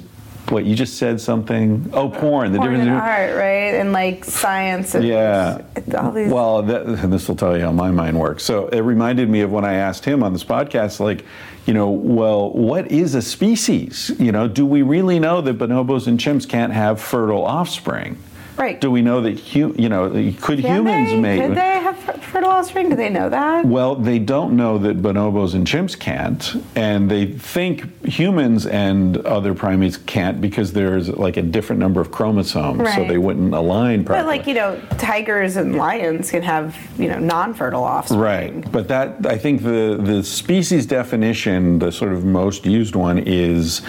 what 0.51 0.65
you 0.65 0.75
just 0.75 0.97
said 0.99 1.21
something. 1.21 1.89
Oh, 1.93 2.09
porn. 2.09 2.53
The 2.53 2.59
Porn 2.59 2.71
difference. 2.73 2.89
and 2.89 2.97
between- 2.97 3.01
art, 3.01 3.37
right? 3.37 3.75
And 3.81 3.93
like 3.93 4.25
science. 4.25 4.95
And 4.95 5.05
Yeah. 5.05 5.61
all 5.99 6.13
these- 6.13 6.31
Well, 6.33 6.63
that, 6.63 6.87
this 7.11 7.29
will 7.29 7.37
tell 7.37 7.57
you 7.57 7.63
how 7.65 7.73
my 7.73 7.91
mind 7.91 8.19
works. 8.19 8.45
So 8.45 8.69
it 8.69 8.81
reminded 8.81 9.29
me 9.29 9.41
of 9.41 9.51
when 9.53 9.65
I 9.65 9.75
asked 9.75 10.05
him 10.05 10.23
on 10.23 10.33
this 10.33 10.45
podcast, 10.45 11.01
like, 11.01 11.25
you 11.67 11.75
know, 11.75 11.91
well, 11.91 12.51
what 12.53 12.91
is 12.93 13.15
a 13.17 13.23
species? 13.23 14.13
You 14.19 14.31
know, 14.33 14.47
do 14.47 14.65
we 14.65 14.83
really 14.83 15.19
know 15.19 15.41
that 15.41 15.59
bonobos 15.59 16.07
and 16.07 16.19
chimps 16.19 16.49
can't 16.49 16.73
have 16.73 17.01
fertile 17.01 17.45
offspring? 17.45 18.17
Right. 18.57 18.81
Do 18.81 18.91
we 18.91 19.03
know 19.03 19.21
that, 19.21 19.39
hu- 19.39 19.75
you 19.79 19.89
know, 19.89 20.09
could 20.41 20.61
Can 20.61 20.77
humans 20.77 21.11
they? 21.11 21.21
make? 21.21 21.41
Could 21.43 21.57
they 21.57 21.81
have 21.81 21.99
fertile 22.23 22.51
offspring? 22.51 22.89
Do 22.89 22.97
they 22.97 23.11
know 23.11 23.29
that? 23.29 23.67
Well, 23.67 23.95
they 23.97 24.19
don't 24.19 24.57
know 24.57 24.79
that 24.79 25.03
bonobos 25.03 25.55
and 25.55 25.67
chimps 25.67 25.99
can't, 25.99 26.55
and 26.75 27.11
they 27.11 27.27
think 27.27 28.07
humans 28.07 28.67
and 28.67 29.19
other 29.27 29.55
primates 29.55 29.97
can't 29.97 30.41
because 30.41 30.73
there's 30.73 31.09
like 31.11 31.37
a 31.37 31.43
different 31.43 31.81
number 31.81 32.01
of 32.01 32.11
chromosomes, 32.11 32.95
so 32.95 33.05
they 33.07 33.19
wouldn't 33.19 33.53
align 33.55 34.05
properly. 34.05 34.25
But 34.25 34.27
like 34.39 34.47
you 34.47 34.55
know, 34.55 34.81
tigers 34.99 35.57
and 35.57 35.77
lions 35.77 36.31
can 36.31 36.43
have 36.43 36.77
you 36.99 37.09
know 37.09 37.19
non-fertile 37.19 37.85
offspring. 37.85 38.21
Right, 38.21 38.73
but 38.73 38.89
that 38.89 39.27
I 39.27 39.37
think 39.39 39.63
the 39.63 39.99
the 40.03 40.23
species 40.23 40.87
definition, 40.87 41.79
the 41.79 41.93
sort 41.93 42.13
of 42.13 42.25
most 42.25 42.65
used 42.67 42.95
one, 42.97 43.19
is 43.19 43.83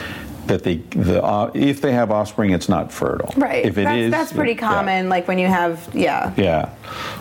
that 0.48 0.64
they 0.64 0.78
the 0.78 1.24
uh, 1.24 1.52
if 1.53 1.82
they 1.82 1.91
have 1.94 2.11
offspring, 2.11 2.52
it's 2.52 2.69
not 2.69 2.91
fertile. 2.91 3.34
Right. 3.38 3.65
If 3.65 3.78
it 3.78 3.84
that's, 3.84 3.98
is, 3.98 4.11
that's 4.11 4.34
pretty 4.34 4.53
yeah. 4.53 4.60
common. 4.60 5.10
Like 5.10 5.28
when 5.28 5.40
you 5.40 5.48
have 5.48 5.90
yeah. 5.94 6.34
Yeah. 6.38 6.74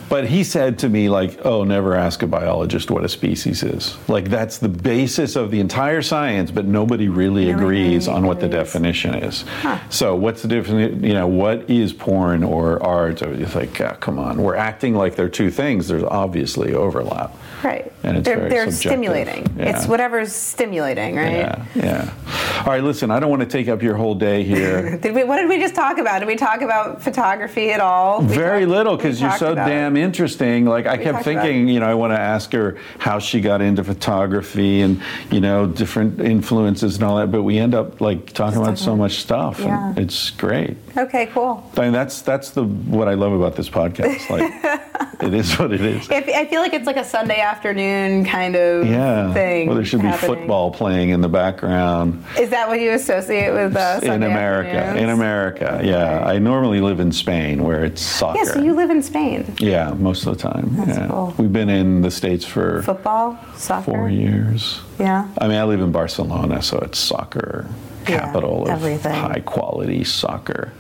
But 0.09 0.28
he 0.28 0.44
said 0.44 0.78
to 0.81 0.89
me, 0.89 1.09
like, 1.09 1.44
oh, 1.44 1.65
never 1.65 1.94
ask 1.94 2.23
a 2.23 2.28
biologist 2.28 2.90
what 2.90 3.05
a 3.05 3.09
species 3.09 3.65
is. 3.65 3.97
Like, 4.09 4.27
that's 4.27 4.59
the 4.59 4.69
basis 4.69 5.35
of 5.35 5.51
the 5.51 5.59
entire 5.59 6.01
science, 6.01 6.53
but 6.53 6.65
nobody 6.65 7.09
really 7.09 7.47
Nobody 7.47 7.65
agrees 7.65 8.07
on 8.07 8.24
what 8.24 8.39
the 8.39 8.48
definition 8.48 9.16
is. 9.16 9.44
So, 9.90 10.15
what's 10.15 10.43
the 10.43 10.48
difference? 10.48 11.03
You 11.03 11.15
know, 11.15 11.27
what 11.27 11.69
is 11.69 11.93
porn 11.93 12.44
or 12.44 12.81
art? 12.82 13.20
It's 13.23 13.55
like, 13.55 13.81
ah, 13.81 13.94
come 13.94 14.19
on, 14.19 14.40
we're 14.43 14.55
acting 14.55 14.94
like 14.94 15.16
they're 15.16 15.28
two 15.28 15.51
things. 15.51 15.89
There's 15.89 16.05
obviously 16.05 16.73
overlap. 16.74 17.36
Right. 17.65 17.93
And 18.03 18.19
it's 18.19 18.24
they're 18.24 18.36
very 18.36 18.51
they're 18.51 18.70
stimulating. 18.70 19.53
Yeah. 19.57 19.77
It's 19.77 19.86
whatever's 19.86 20.32
stimulating, 20.32 21.16
right? 21.16 21.32
Yeah, 21.32 21.65
yeah. 21.74 22.15
All 22.61 22.66
right, 22.66 22.82
listen, 22.82 23.11
I 23.16 23.18
don't 23.20 23.30
want 23.30 23.40
to 23.40 23.48
take 23.48 23.68
up 23.68 23.82
your 23.82 23.94
whole 23.97 24.14
day 24.14 24.43
here. 24.44 24.98
Did 25.02 25.14
we? 25.14 25.24
What 25.24 25.38
did 25.38 25.48
we 25.48 25.59
just 25.59 25.74
talk 25.74 25.97
about? 25.97 26.18
Did 26.18 26.28
we 26.28 26.36
talk 26.36 26.60
about 26.60 27.01
photography 27.01 27.70
at 27.72 27.80
all? 27.80 28.20
We 28.20 28.26
Very 28.34 28.60
talked- 28.60 28.70
little 28.72 28.97
because 28.98 29.18
you're 29.22 29.30
so 29.38 29.52
about 29.52 29.68
it. 29.68 29.70
damn 29.70 29.97
interesting. 29.97 30.66
Like 30.66 30.84
I 30.84 30.98
We 30.98 31.05
kept 31.05 31.24
thinking, 31.24 31.66
you 31.66 31.80
know, 31.80 31.86
I 31.86 31.94
want 31.94 32.12
to 32.12 32.18
ask 32.20 32.52
her 32.52 32.76
how 32.98 33.18
she 33.18 33.40
got 33.40 33.62
into 33.62 33.82
photography 33.84 34.82
and 34.82 35.01
you 35.30 35.40
know 35.40 35.66
different 35.66 36.20
influences 36.20 36.97
and 36.97 37.05
all 37.05 37.16
that, 37.16 37.32
but 37.32 37.43
we 37.43 37.56
end 37.59 37.74
up 37.74 38.02
like 38.02 38.34
talking 38.34 38.60
about 38.60 38.76
so 38.76 38.94
much 38.94 39.12
stuff. 39.12 39.60
Yeah. 39.60 39.88
And 39.88 39.98
it's 39.98 40.28
great. 40.32 40.76
Okay, 40.94 41.24
cool. 41.32 41.64
I 41.78 41.80
mean, 41.80 41.93
that's 41.93 42.20
that's 42.20 42.51
the 42.51 42.64
what 42.64 43.09
I 43.09 43.14
love 43.14 43.32
about 43.32 43.56
this 43.56 43.70
podcast. 43.70 44.26
Like, 44.36 45.22
it 45.22 45.32
is 45.32 45.59
what 45.59 45.72
it 45.72 45.80
is. 45.80 46.10
If, 46.10 46.28
I 46.28 46.44
feel 46.47 46.60
like 46.60 46.74
it's 46.74 46.86
like 46.86 46.97
a 46.98 47.05
Sunday 47.05 47.40
afternoon 47.40 48.24
kind 48.26 48.55
of 48.56 48.86
Yeah. 48.86 49.32
thing. 49.32 49.68
Well, 49.68 49.76
there 49.76 49.84
should 49.84 50.02
be 50.02 50.12
football 50.12 50.70
playing 50.70 51.10
in 51.10 51.20
the 51.22 51.28
background. 51.28 52.22
Is 52.38 52.51
that 52.51 52.68
what 52.68 52.80
you 52.80 52.90
associate 53.09 53.53
with 53.53 53.77
uh, 53.77 54.01
in 54.03 54.23
America, 54.23 54.70
afternoons? 54.70 55.03
in 55.03 55.11
America, 55.11 55.81
yeah. 55.85 56.24
I 56.27 56.39
normally 56.39 56.81
live 56.81 57.01
in 57.01 57.12
Spain, 57.12 57.62
where 57.62 57.85
it's 57.85 58.03
soccer. 58.03 58.39
Yeah, 58.39 58.45
so 58.45 58.62
you 58.62 58.74
live 58.74 58.91
in 58.91 59.03
Spain. 59.03 59.55
Yeah, 59.61 59.93
most 59.93 60.27
of 60.27 60.37
the 60.37 60.43
time. 60.43 60.77
That's 60.77 60.99
yeah. 60.99 61.09
cool. 61.09 61.35
We've 61.39 61.53
been 61.53 61.69
in 61.69 62.03
the 62.03 62.11
States 62.11 62.45
for 62.45 62.83
Football, 62.83 63.39
soccer. 63.57 63.85
four 63.93 64.09
years. 64.09 64.81
Yeah. 64.99 65.28
I 65.39 65.47
mean, 65.49 65.57
I 65.59 65.65
live 65.65 65.81
in 65.81 65.93
Barcelona, 65.93 66.62
so 66.62 66.78
it's 66.78 66.99
soccer 66.99 67.66
Yeah, 68.09 68.20
capital 68.20 68.62
of 68.65 68.70
everything. 68.70 69.15
high 69.15 69.41
quality 69.45 70.03
soccer. 70.05 70.73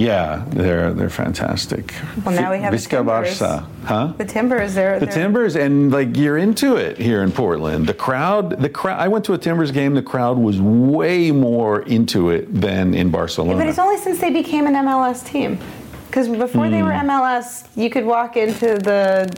Yeah, 0.00 0.44
they're 0.48 0.92
they're 0.94 1.10
fantastic. 1.10 1.94
Well, 2.24 2.34
now 2.34 2.50
we 2.50 2.58
have 2.60 2.72
the 2.72 2.78
Visca 2.78 2.90
Timbers. 2.98 3.38
Barça, 3.38 3.66
huh? 3.84 4.12
The 4.16 4.24
Timbers, 4.24 4.74
they're, 4.74 4.98
The 4.98 5.04
they're 5.06 5.14
Timbers, 5.14 5.56
and 5.56 5.92
like 5.92 6.16
you're 6.16 6.38
into 6.38 6.76
it 6.76 6.96
here 6.98 7.22
in 7.22 7.30
Portland. 7.32 7.86
The 7.86 7.94
crowd, 7.94 8.60
the 8.62 8.68
crowd. 8.70 8.98
I 8.98 9.08
went 9.08 9.24
to 9.26 9.34
a 9.34 9.38
Timbers 9.38 9.70
game. 9.72 9.94
The 9.94 10.02
crowd 10.02 10.38
was 10.38 10.60
way 10.60 11.30
more 11.32 11.82
into 11.82 12.30
it 12.30 12.48
than 12.60 12.94
in 12.94 13.10
Barcelona. 13.10 13.58
But 13.58 13.66
it's 13.68 13.78
only 13.78 13.98
since 13.98 14.20
they 14.20 14.30
became 14.30 14.66
an 14.66 14.74
MLS 14.74 15.22
team. 15.26 15.58
Because 16.06 16.28
before 16.28 16.68
they 16.70 16.80
Hmm. 16.80 16.86
were 16.86 16.92
MLS, 16.92 17.64
you 17.76 17.88
could 17.90 18.04
walk 18.06 18.36
into 18.36 18.78
the, 18.78 19.30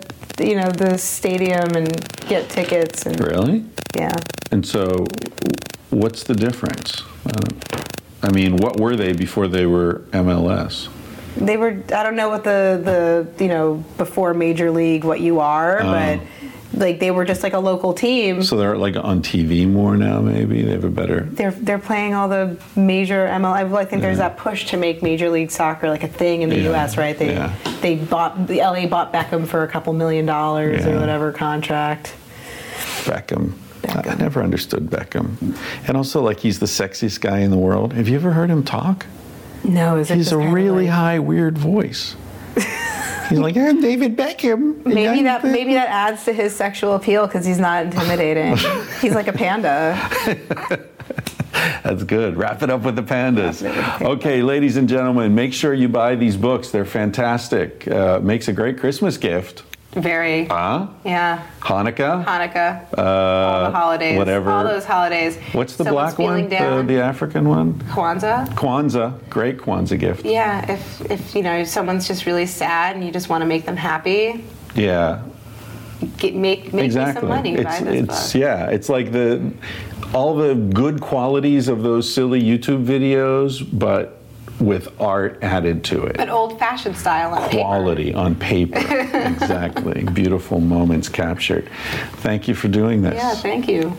you 0.42 0.54
know, 0.56 0.70
the 0.70 0.96
stadium 0.96 1.68
and 1.74 1.88
get 2.28 2.48
tickets 2.48 3.04
and 3.04 3.20
really? 3.20 3.64
yeah. 3.96 4.14
And 4.52 4.64
so, 4.64 5.04
what's 5.90 6.22
the 6.22 6.34
difference? 6.34 7.02
I, 8.22 8.30
mean, 8.30 8.56
what 8.56 8.78
were 8.78 8.96
they 8.96 9.12
before 9.12 9.48
they 9.48 9.66
were 9.66 10.02
MLS? 10.12 10.88
They 11.36 11.56
were. 11.56 11.82
I 11.94 12.02
don't 12.02 12.16
know 12.16 12.28
what 12.28 12.44
the 12.44 13.26
the 13.36 13.42
you 13.42 13.48
know 13.48 13.84
before 13.96 14.34
Major 14.34 14.70
League 14.70 15.02
what 15.04 15.20
you 15.20 15.40
are, 15.40 15.80
oh. 15.80 15.84
but 15.84 16.20
like 16.74 17.00
they 17.00 17.10
were 17.10 17.24
just 17.24 17.42
like 17.42 17.52
a 17.52 17.58
local 17.58 17.92
team. 17.92 18.42
So 18.42 18.56
they're 18.56 18.76
like 18.76 18.96
on 18.96 19.22
TV 19.22 19.66
more 19.68 19.96
now. 19.96 20.20
Maybe 20.20 20.62
they 20.62 20.72
have 20.72 20.84
a 20.84 20.90
better. 20.90 21.20
they're 21.20 21.50
they're 21.52 21.78
playing 21.78 22.14
all 22.14 22.28
the 22.28 22.58
major 22.76 23.26
ML. 23.26 23.70
Well, 23.70 23.76
I 23.76 23.84
think 23.84 24.02
there's 24.02 24.18
that 24.18 24.36
push 24.36 24.66
to 24.70 24.76
make 24.76 25.02
Major 25.02 25.30
League 25.30 25.50
Soccer 25.50 25.88
like 25.88 26.02
a 26.02 26.08
thing 26.08 26.42
in 26.42 26.48
the 26.50 26.56
Yeah, 26.58 26.70
U.S. 26.70 26.96
Right? 26.96 27.16
They 27.18 27.32
yeah. 27.34 27.54
they 27.80 27.96
bought 27.96 28.46
the 28.46 28.58
LA 28.58 28.86
bought 28.86 29.12
Beckham 29.12 29.46
for 29.46 29.62
a 29.62 29.68
couple 29.68 29.92
million 29.94 30.26
dollars 30.26 30.84
Yeah. 30.84 30.92
or 30.92 31.00
whatever 31.00 31.32
contract. 31.32 32.14
Beckham. 33.04 33.52
I 33.88 34.14
never 34.14 34.42
understood 34.42 34.88
Beckham. 34.90 35.56
And 35.88 35.96
also, 35.96 36.22
like, 36.22 36.40
he's 36.40 36.58
the 36.60 36.66
sexiest 36.66 37.20
guy 37.20 37.40
in 37.40 37.50
the 37.50 37.56
world. 37.58 37.92
Have 37.94 38.08
you 38.08 38.16
ever 38.16 38.32
heard 38.32 38.50
him 38.50 38.62
talk? 38.62 39.06
No, 39.64 39.96
is 39.96 40.10
it 40.10 40.16
He's 40.16 40.32
a 40.32 40.38
really 40.38 40.86
like- 40.86 40.94
high, 40.94 41.18
weird 41.18 41.58
voice. 41.58 42.16
He's 43.28 43.38
like, 43.38 43.56
I'm 43.56 43.80
David 43.80 44.16
Beckham. 44.16 44.84
Maybe 44.84 45.22
that 45.22 45.40
the-" 45.42 45.48
maybe 45.48 45.72
that 45.74 45.88
adds 45.88 46.24
to 46.26 46.32
his 46.34 46.54
sexual 46.54 46.94
appeal 46.94 47.26
because 47.26 47.46
he's 47.46 47.58
not 47.58 47.84
intimidating. 47.86 48.56
he's 49.00 49.14
like 49.14 49.28
a 49.28 49.32
panda. 49.32 49.96
That's 51.82 52.02
good. 52.04 52.36
Wrap 52.36 52.62
it 52.62 52.70
up 52.70 52.82
with 52.82 52.96
the 52.96 53.02
pandas. 53.02 53.62
Okay, 54.02 54.42
ladies 54.42 54.76
and 54.76 54.88
gentlemen, 54.88 55.34
make 55.34 55.52
sure 55.52 55.72
you 55.72 55.88
buy 55.88 56.14
these 56.14 56.36
books. 56.36 56.70
They're 56.70 56.84
fantastic. 56.84 57.86
Uh, 57.88 58.20
makes 58.20 58.48
a 58.48 58.52
great 58.52 58.78
Christmas 58.78 59.16
gift. 59.16 59.62
Very. 59.92 60.46
Huh? 60.46 60.86
Yeah. 61.04 61.46
Hanukkah? 61.60 62.24
Hanukkah. 62.24 62.86
Uh, 62.96 63.02
all 63.02 63.64
the 63.70 63.76
holidays. 63.76 64.16
Whatever. 64.18 64.50
All 64.50 64.64
those 64.64 64.86
holidays. 64.86 65.36
What's 65.52 65.76
the 65.76 65.84
Someone's 65.84 66.14
black 66.14 66.18
one? 66.18 66.48
The, 66.48 66.94
the 66.94 67.00
African 67.02 67.46
one? 67.48 67.74
Kwanzaa. 67.74 68.48
Kwanzaa. 68.54 69.28
Great 69.28 69.58
Kwanzaa 69.58 69.98
gift. 69.98 70.24
Yeah, 70.24 70.70
if 70.70 71.10
if 71.10 71.34
you 71.34 71.42
know 71.42 71.64
someone's 71.64 72.08
just 72.08 72.24
really 72.24 72.46
sad 72.46 72.96
and 72.96 73.04
you 73.04 73.12
just 73.12 73.28
want 73.28 73.42
to 73.42 73.46
make 73.46 73.66
them 73.66 73.76
happy, 73.76 74.42
Yeah. 74.74 75.20
get, 76.16 76.34
make 76.34 76.72
make 76.72 76.86
exactly. 76.86 77.14
me 77.14 77.20
some 77.20 77.28
money. 77.28 77.54
it's 77.54 77.80
it's 77.82 78.32
book. 78.32 78.40
yeah. 78.40 78.70
It's 78.70 78.88
like 78.88 79.12
the 79.12 79.52
all 80.14 80.34
the 80.36 80.54
good 80.54 81.02
qualities 81.02 81.68
of 81.68 81.82
those 81.82 82.10
silly 82.12 82.40
YouTube 82.42 82.86
videos, 82.86 83.62
but 83.78 84.21
with 84.64 84.88
art 85.00 85.38
added 85.42 85.84
to 85.84 86.04
it. 86.04 86.16
But 86.16 86.28
old-fashioned 86.28 86.96
style 86.96 87.34
on 87.34 87.42
paper. 87.48 87.62
Quality 87.62 88.14
on 88.14 88.34
paper. 88.34 88.78
exactly. 88.78 90.04
Beautiful 90.04 90.60
moments 90.60 91.08
captured. 91.08 91.68
Thank 92.16 92.48
you 92.48 92.54
for 92.54 92.68
doing 92.68 93.02
this. 93.02 93.14
Yeah, 93.14 93.34
thank 93.34 93.68
you. 93.68 93.94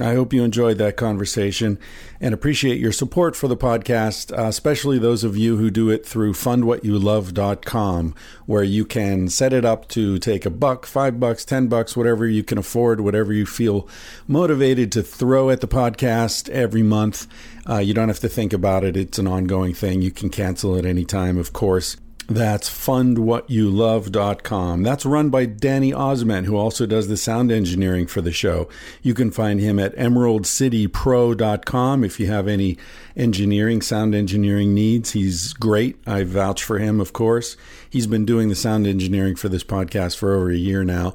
I 0.00 0.14
hope 0.14 0.32
you 0.32 0.44
enjoyed 0.44 0.78
that 0.78 0.96
conversation 0.96 1.78
and 2.20 2.32
appreciate 2.32 2.78
your 2.78 2.92
support 2.92 3.34
for 3.34 3.48
the 3.48 3.56
podcast, 3.56 4.36
uh, 4.36 4.46
especially 4.46 4.98
those 4.98 5.24
of 5.24 5.36
you 5.36 5.56
who 5.56 5.70
do 5.70 5.90
it 5.90 6.06
through 6.06 6.34
fundwhatyouLove.com, 6.34 8.14
where 8.46 8.62
you 8.62 8.84
can 8.84 9.28
set 9.28 9.52
it 9.52 9.64
up 9.64 9.88
to 9.88 10.18
take 10.18 10.46
a 10.46 10.50
buck, 10.50 10.86
five 10.86 11.18
bucks, 11.18 11.44
ten 11.44 11.66
bucks, 11.66 11.96
whatever 11.96 12.26
you 12.26 12.44
can 12.44 12.58
afford, 12.58 13.00
whatever 13.00 13.32
you 13.32 13.44
feel 13.44 13.88
motivated 14.28 14.92
to 14.92 15.02
throw 15.02 15.50
at 15.50 15.60
the 15.60 15.68
podcast 15.68 16.48
every 16.50 16.82
month. 16.82 17.26
Uh, 17.68 17.78
you 17.78 17.92
don't 17.92 18.08
have 18.08 18.20
to 18.20 18.28
think 18.28 18.52
about 18.52 18.84
it, 18.84 18.96
it's 18.96 19.18
an 19.18 19.26
ongoing 19.26 19.74
thing. 19.74 20.00
You 20.00 20.12
can 20.12 20.30
cancel 20.30 20.76
at 20.76 20.86
any 20.86 21.04
time, 21.04 21.38
of 21.38 21.52
course. 21.52 21.96
That's 22.30 22.68
fundwhatyouLove.com. 22.68 24.82
That's 24.82 25.06
run 25.06 25.30
by 25.30 25.46
Danny 25.46 25.92
Ozment, 25.92 26.44
who 26.44 26.58
also 26.58 26.84
does 26.84 27.08
the 27.08 27.16
sound 27.16 27.50
engineering 27.50 28.06
for 28.06 28.20
the 28.20 28.32
show. 28.32 28.68
You 29.02 29.14
can 29.14 29.30
find 29.30 29.60
him 29.60 29.78
at 29.78 29.96
emeraldcitypro.com 29.96 32.04
if 32.04 32.20
you 32.20 32.26
have 32.26 32.46
any 32.46 32.76
engineering, 33.16 33.80
sound 33.80 34.14
engineering 34.14 34.74
needs. 34.74 35.12
He's 35.12 35.54
great. 35.54 35.96
I 36.06 36.24
vouch 36.24 36.62
for 36.62 36.78
him, 36.78 37.00
of 37.00 37.14
course. 37.14 37.56
He's 37.88 38.06
been 38.06 38.26
doing 38.26 38.50
the 38.50 38.54
sound 38.54 38.86
engineering 38.86 39.34
for 39.34 39.48
this 39.48 39.64
podcast 39.64 40.18
for 40.18 40.34
over 40.34 40.50
a 40.50 40.56
year 40.56 40.84
now 40.84 41.14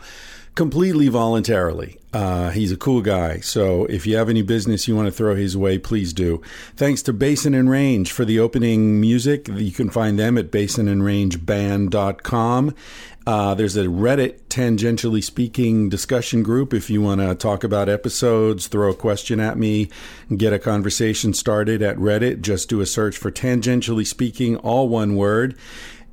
completely 0.55 1.07
voluntarily. 1.07 1.99
Uh, 2.13 2.51
he's 2.51 2.71
a 2.71 2.77
cool 2.77 3.01
guy. 3.01 3.39
So 3.39 3.85
if 3.85 4.05
you 4.05 4.15
have 4.17 4.30
any 4.30 4.43
business 4.43 4.88
you 4.88 4.95
want 4.95 5.07
to 5.07 5.11
throw 5.11 5.34
his 5.35 5.57
way, 5.57 5.80
please 5.80 6.13
do. 6.13 6.43
Thanks 6.75 7.01
to 7.03 7.13
Basin 7.13 7.53
and 7.55 7.69
Range 7.69 8.11
for 8.11 8.23
the 8.23 8.39
opening 8.39 9.01
music. 9.01 9.47
You 9.47 9.71
can 9.71 9.89
find 9.89 10.19
them 10.19 10.38
at 10.38 10.51
basinandrangeband.com. 10.51 12.75
Uh, 13.25 13.55
there's 13.55 13.77
a 13.77 13.85
Reddit 13.85 14.41
tangentially 14.49 15.23
speaking 15.23 15.88
discussion 15.88 16.43
group 16.43 16.73
if 16.73 16.89
you 16.89 17.01
want 17.01 17.21
to 17.21 17.34
talk 17.35 17.63
about 17.63 17.88
episodes, 17.88 18.67
throw 18.67 18.91
a 18.91 18.95
question 18.95 19.39
at 19.39 19.57
me, 19.57 19.89
get 20.35 20.51
a 20.51 20.59
conversation 20.59 21.34
started 21.34 21.81
at 21.81 21.95
Reddit. 21.95 22.41
Just 22.41 22.67
do 22.67 22.81
a 22.81 22.85
search 22.85 23.17
for 23.17 23.31
tangentially 23.31 24.05
speaking, 24.05 24.57
all 24.57 24.89
one 24.89 25.15
word. 25.15 25.55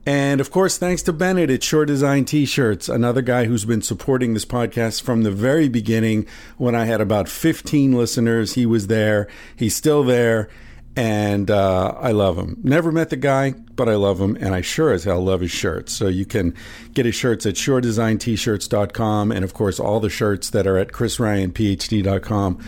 And 0.06 0.40
of 0.40 0.50
course, 0.50 0.78
thanks 0.78 1.02
to 1.02 1.12
Bennett 1.12 1.50
at 1.50 1.62
Shore 1.62 1.84
Design 1.84 2.24
T 2.24 2.46
shirts, 2.46 2.88
another 2.88 3.20
guy 3.20 3.44
who's 3.44 3.66
been 3.66 3.82
supporting 3.82 4.32
this 4.32 4.46
podcast 4.46 5.02
from 5.02 5.22
the 5.22 5.30
very 5.30 5.68
beginning 5.68 6.26
when 6.56 6.74
I 6.74 6.86
had 6.86 7.00
about 7.00 7.28
15 7.28 7.92
listeners. 7.92 8.54
He 8.54 8.64
was 8.64 8.86
there, 8.86 9.28
he's 9.56 9.76
still 9.76 10.02
there, 10.02 10.48
and 10.96 11.50
uh, 11.50 11.94
I 11.98 12.12
love 12.12 12.38
him. 12.38 12.58
Never 12.62 12.90
met 12.90 13.10
the 13.10 13.16
guy, 13.16 13.52
but 13.76 13.90
I 13.90 13.94
love 13.96 14.18
him, 14.18 14.36
and 14.40 14.54
I 14.54 14.62
sure 14.62 14.90
as 14.92 15.04
hell 15.04 15.22
love 15.22 15.42
his 15.42 15.50
shirts. 15.50 15.92
So 15.92 16.08
you 16.08 16.24
can 16.24 16.54
get 16.94 17.04
his 17.04 17.14
shirts 17.14 17.44
at 17.44 17.54
shoredesigntshirts.com, 17.56 19.32
and 19.32 19.44
of 19.44 19.52
course, 19.52 19.78
all 19.78 20.00
the 20.00 20.10
shirts 20.10 20.48
that 20.50 20.66
are 20.66 20.78
at 20.78 20.88
chrisryanphd.com 20.88 22.64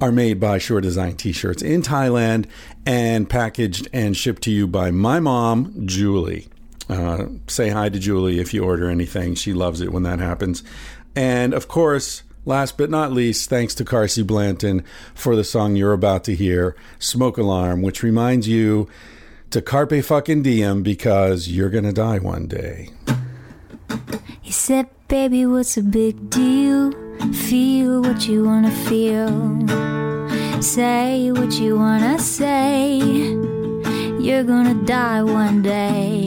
are 0.00 0.12
made 0.12 0.38
by 0.38 0.58
Shore 0.58 0.80
Design 0.80 1.16
T-shirts 1.16 1.60
in 1.60 1.82
Thailand 1.82 2.46
and 2.86 3.28
packaged 3.28 3.88
and 3.92 4.16
shipped 4.16 4.42
to 4.42 4.50
you 4.50 4.68
by 4.68 4.90
my 4.92 5.18
mom, 5.18 5.86
Julie. 5.86 6.48
Uh, 6.88 7.26
say 7.46 7.68
hi 7.68 7.88
to 7.88 7.98
Julie 7.98 8.40
if 8.40 8.54
you 8.54 8.64
order 8.64 8.88
anything. 8.88 9.34
She 9.34 9.52
loves 9.52 9.80
it 9.80 9.92
when 9.92 10.04
that 10.04 10.20
happens. 10.20 10.62
And 11.14 11.52
of 11.52 11.68
course, 11.68 12.22
last 12.44 12.78
but 12.78 12.90
not 12.90 13.12
least, 13.12 13.50
thanks 13.50 13.74
to 13.76 13.84
Carsie 13.84 14.26
Blanton 14.26 14.84
for 15.14 15.36
the 15.36 15.44
song 15.44 15.76
you're 15.76 15.92
about 15.92 16.24
to 16.24 16.34
hear, 16.34 16.74
Smoke 16.98 17.36
Alarm, 17.36 17.82
which 17.82 18.02
reminds 18.02 18.48
you 18.48 18.88
to 19.50 19.62
carpe 19.62 20.02
fucking 20.02 20.42
diem 20.42 20.82
because 20.82 21.48
you're 21.48 21.70
gonna 21.70 21.92
die 21.92 22.18
one 22.18 22.46
day. 22.46 22.90
He 24.40 24.52
said, 24.52 24.88
Baby, 25.08 25.46
what's 25.46 25.76
a 25.76 25.82
big 25.82 26.30
deal? 26.30 26.92
Feel 27.32 28.02
what 28.02 28.28
you 28.28 28.44
wanna 28.44 28.70
feel. 28.70 29.28
Say 30.60 31.32
what 31.32 31.52
you 31.54 31.78
wanna 31.78 32.18
say. 32.18 32.98
You're 34.20 34.44
gonna 34.44 34.74
die 34.84 35.22
one 35.22 35.62
day. 35.62 36.26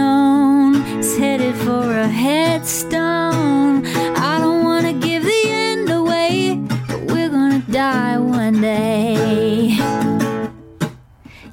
for 1.63 1.91
a 1.91 2.07
headstone, 2.07 3.85
I 4.15 4.39
don't 4.39 4.63
wanna 4.63 4.93
give 4.93 5.23
the 5.23 5.43
end 5.47 5.89
away, 5.89 6.59
but 6.87 7.01
we're 7.11 7.29
gonna 7.29 7.63
die 7.69 8.17
one 8.17 8.61
day. 8.61 9.77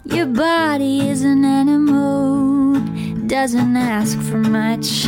Your 0.04 0.26
body 0.26 1.08
is 1.08 1.22
an 1.22 1.44
animal, 1.44 2.80
doesn't 3.26 3.76
ask 3.76 4.18
for 4.20 4.38
much. 4.38 5.06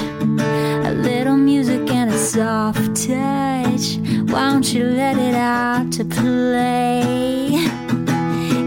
A 0.91 0.93
little 0.93 1.37
music 1.37 1.91
and 1.91 2.11
a 2.11 2.19
soft 2.19 2.95
touch. 3.07 3.85
Why 4.33 4.51
don't 4.51 4.73
you 4.75 4.85
let 4.85 5.17
it 5.19 5.35
out 5.35 5.93
to 5.93 6.05
play? 6.05 7.51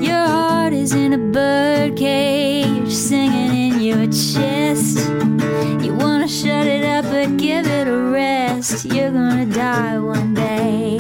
Your 0.08 0.26
heart 0.36 0.74
is 0.74 0.94
in 0.94 1.14
a 1.14 1.18
birdcage 1.18 2.92
singing 2.92 3.54
in 3.66 3.73
your 3.94 4.08
chest. 4.08 4.98
You 5.84 5.94
wanna 5.96 6.28
shut 6.28 6.66
it 6.68 6.84
up, 6.84 7.06
but 7.06 7.38
give 7.38 7.66
it 7.68 7.88
a 7.88 7.98
rest. 7.98 8.86
You're 8.86 9.12
gonna 9.12 9.46
die 9.46 10.00
one 10.00 10.34
day. 10.34 10.98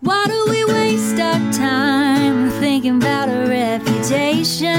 Why 0.00 0.24
do 0.26 0.46
we 0.50 0.64
waste 0.64 1.20
our 1.20 1.38
time 1.52 2.50
thinking 2.62 2.96
about 2.96 3.28
a 3.28 3.46
reputation? 3.48 4.70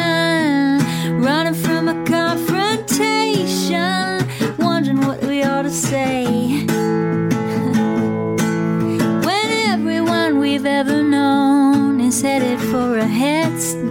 Running 1.21 1.53
from 1.53 1.87
a 1.87 2.03
confrontation, 2.05 4.27
wondering 4.57 4.99
what 5.07 5.21
we 5.23 5.43
ought 5.43 5.61
to 5.63 5.71
say. 5.71 6.25
when 9.27 9.47
everyone 9.73 10.39
we've 10.39 10.65
ever 10.65 11.01
known 11.03 12.01
is 12.01 12.21
headed 12.21 12.59
for 12.59 12.97
a 12.97 13.05
headstone, 13.05 13.90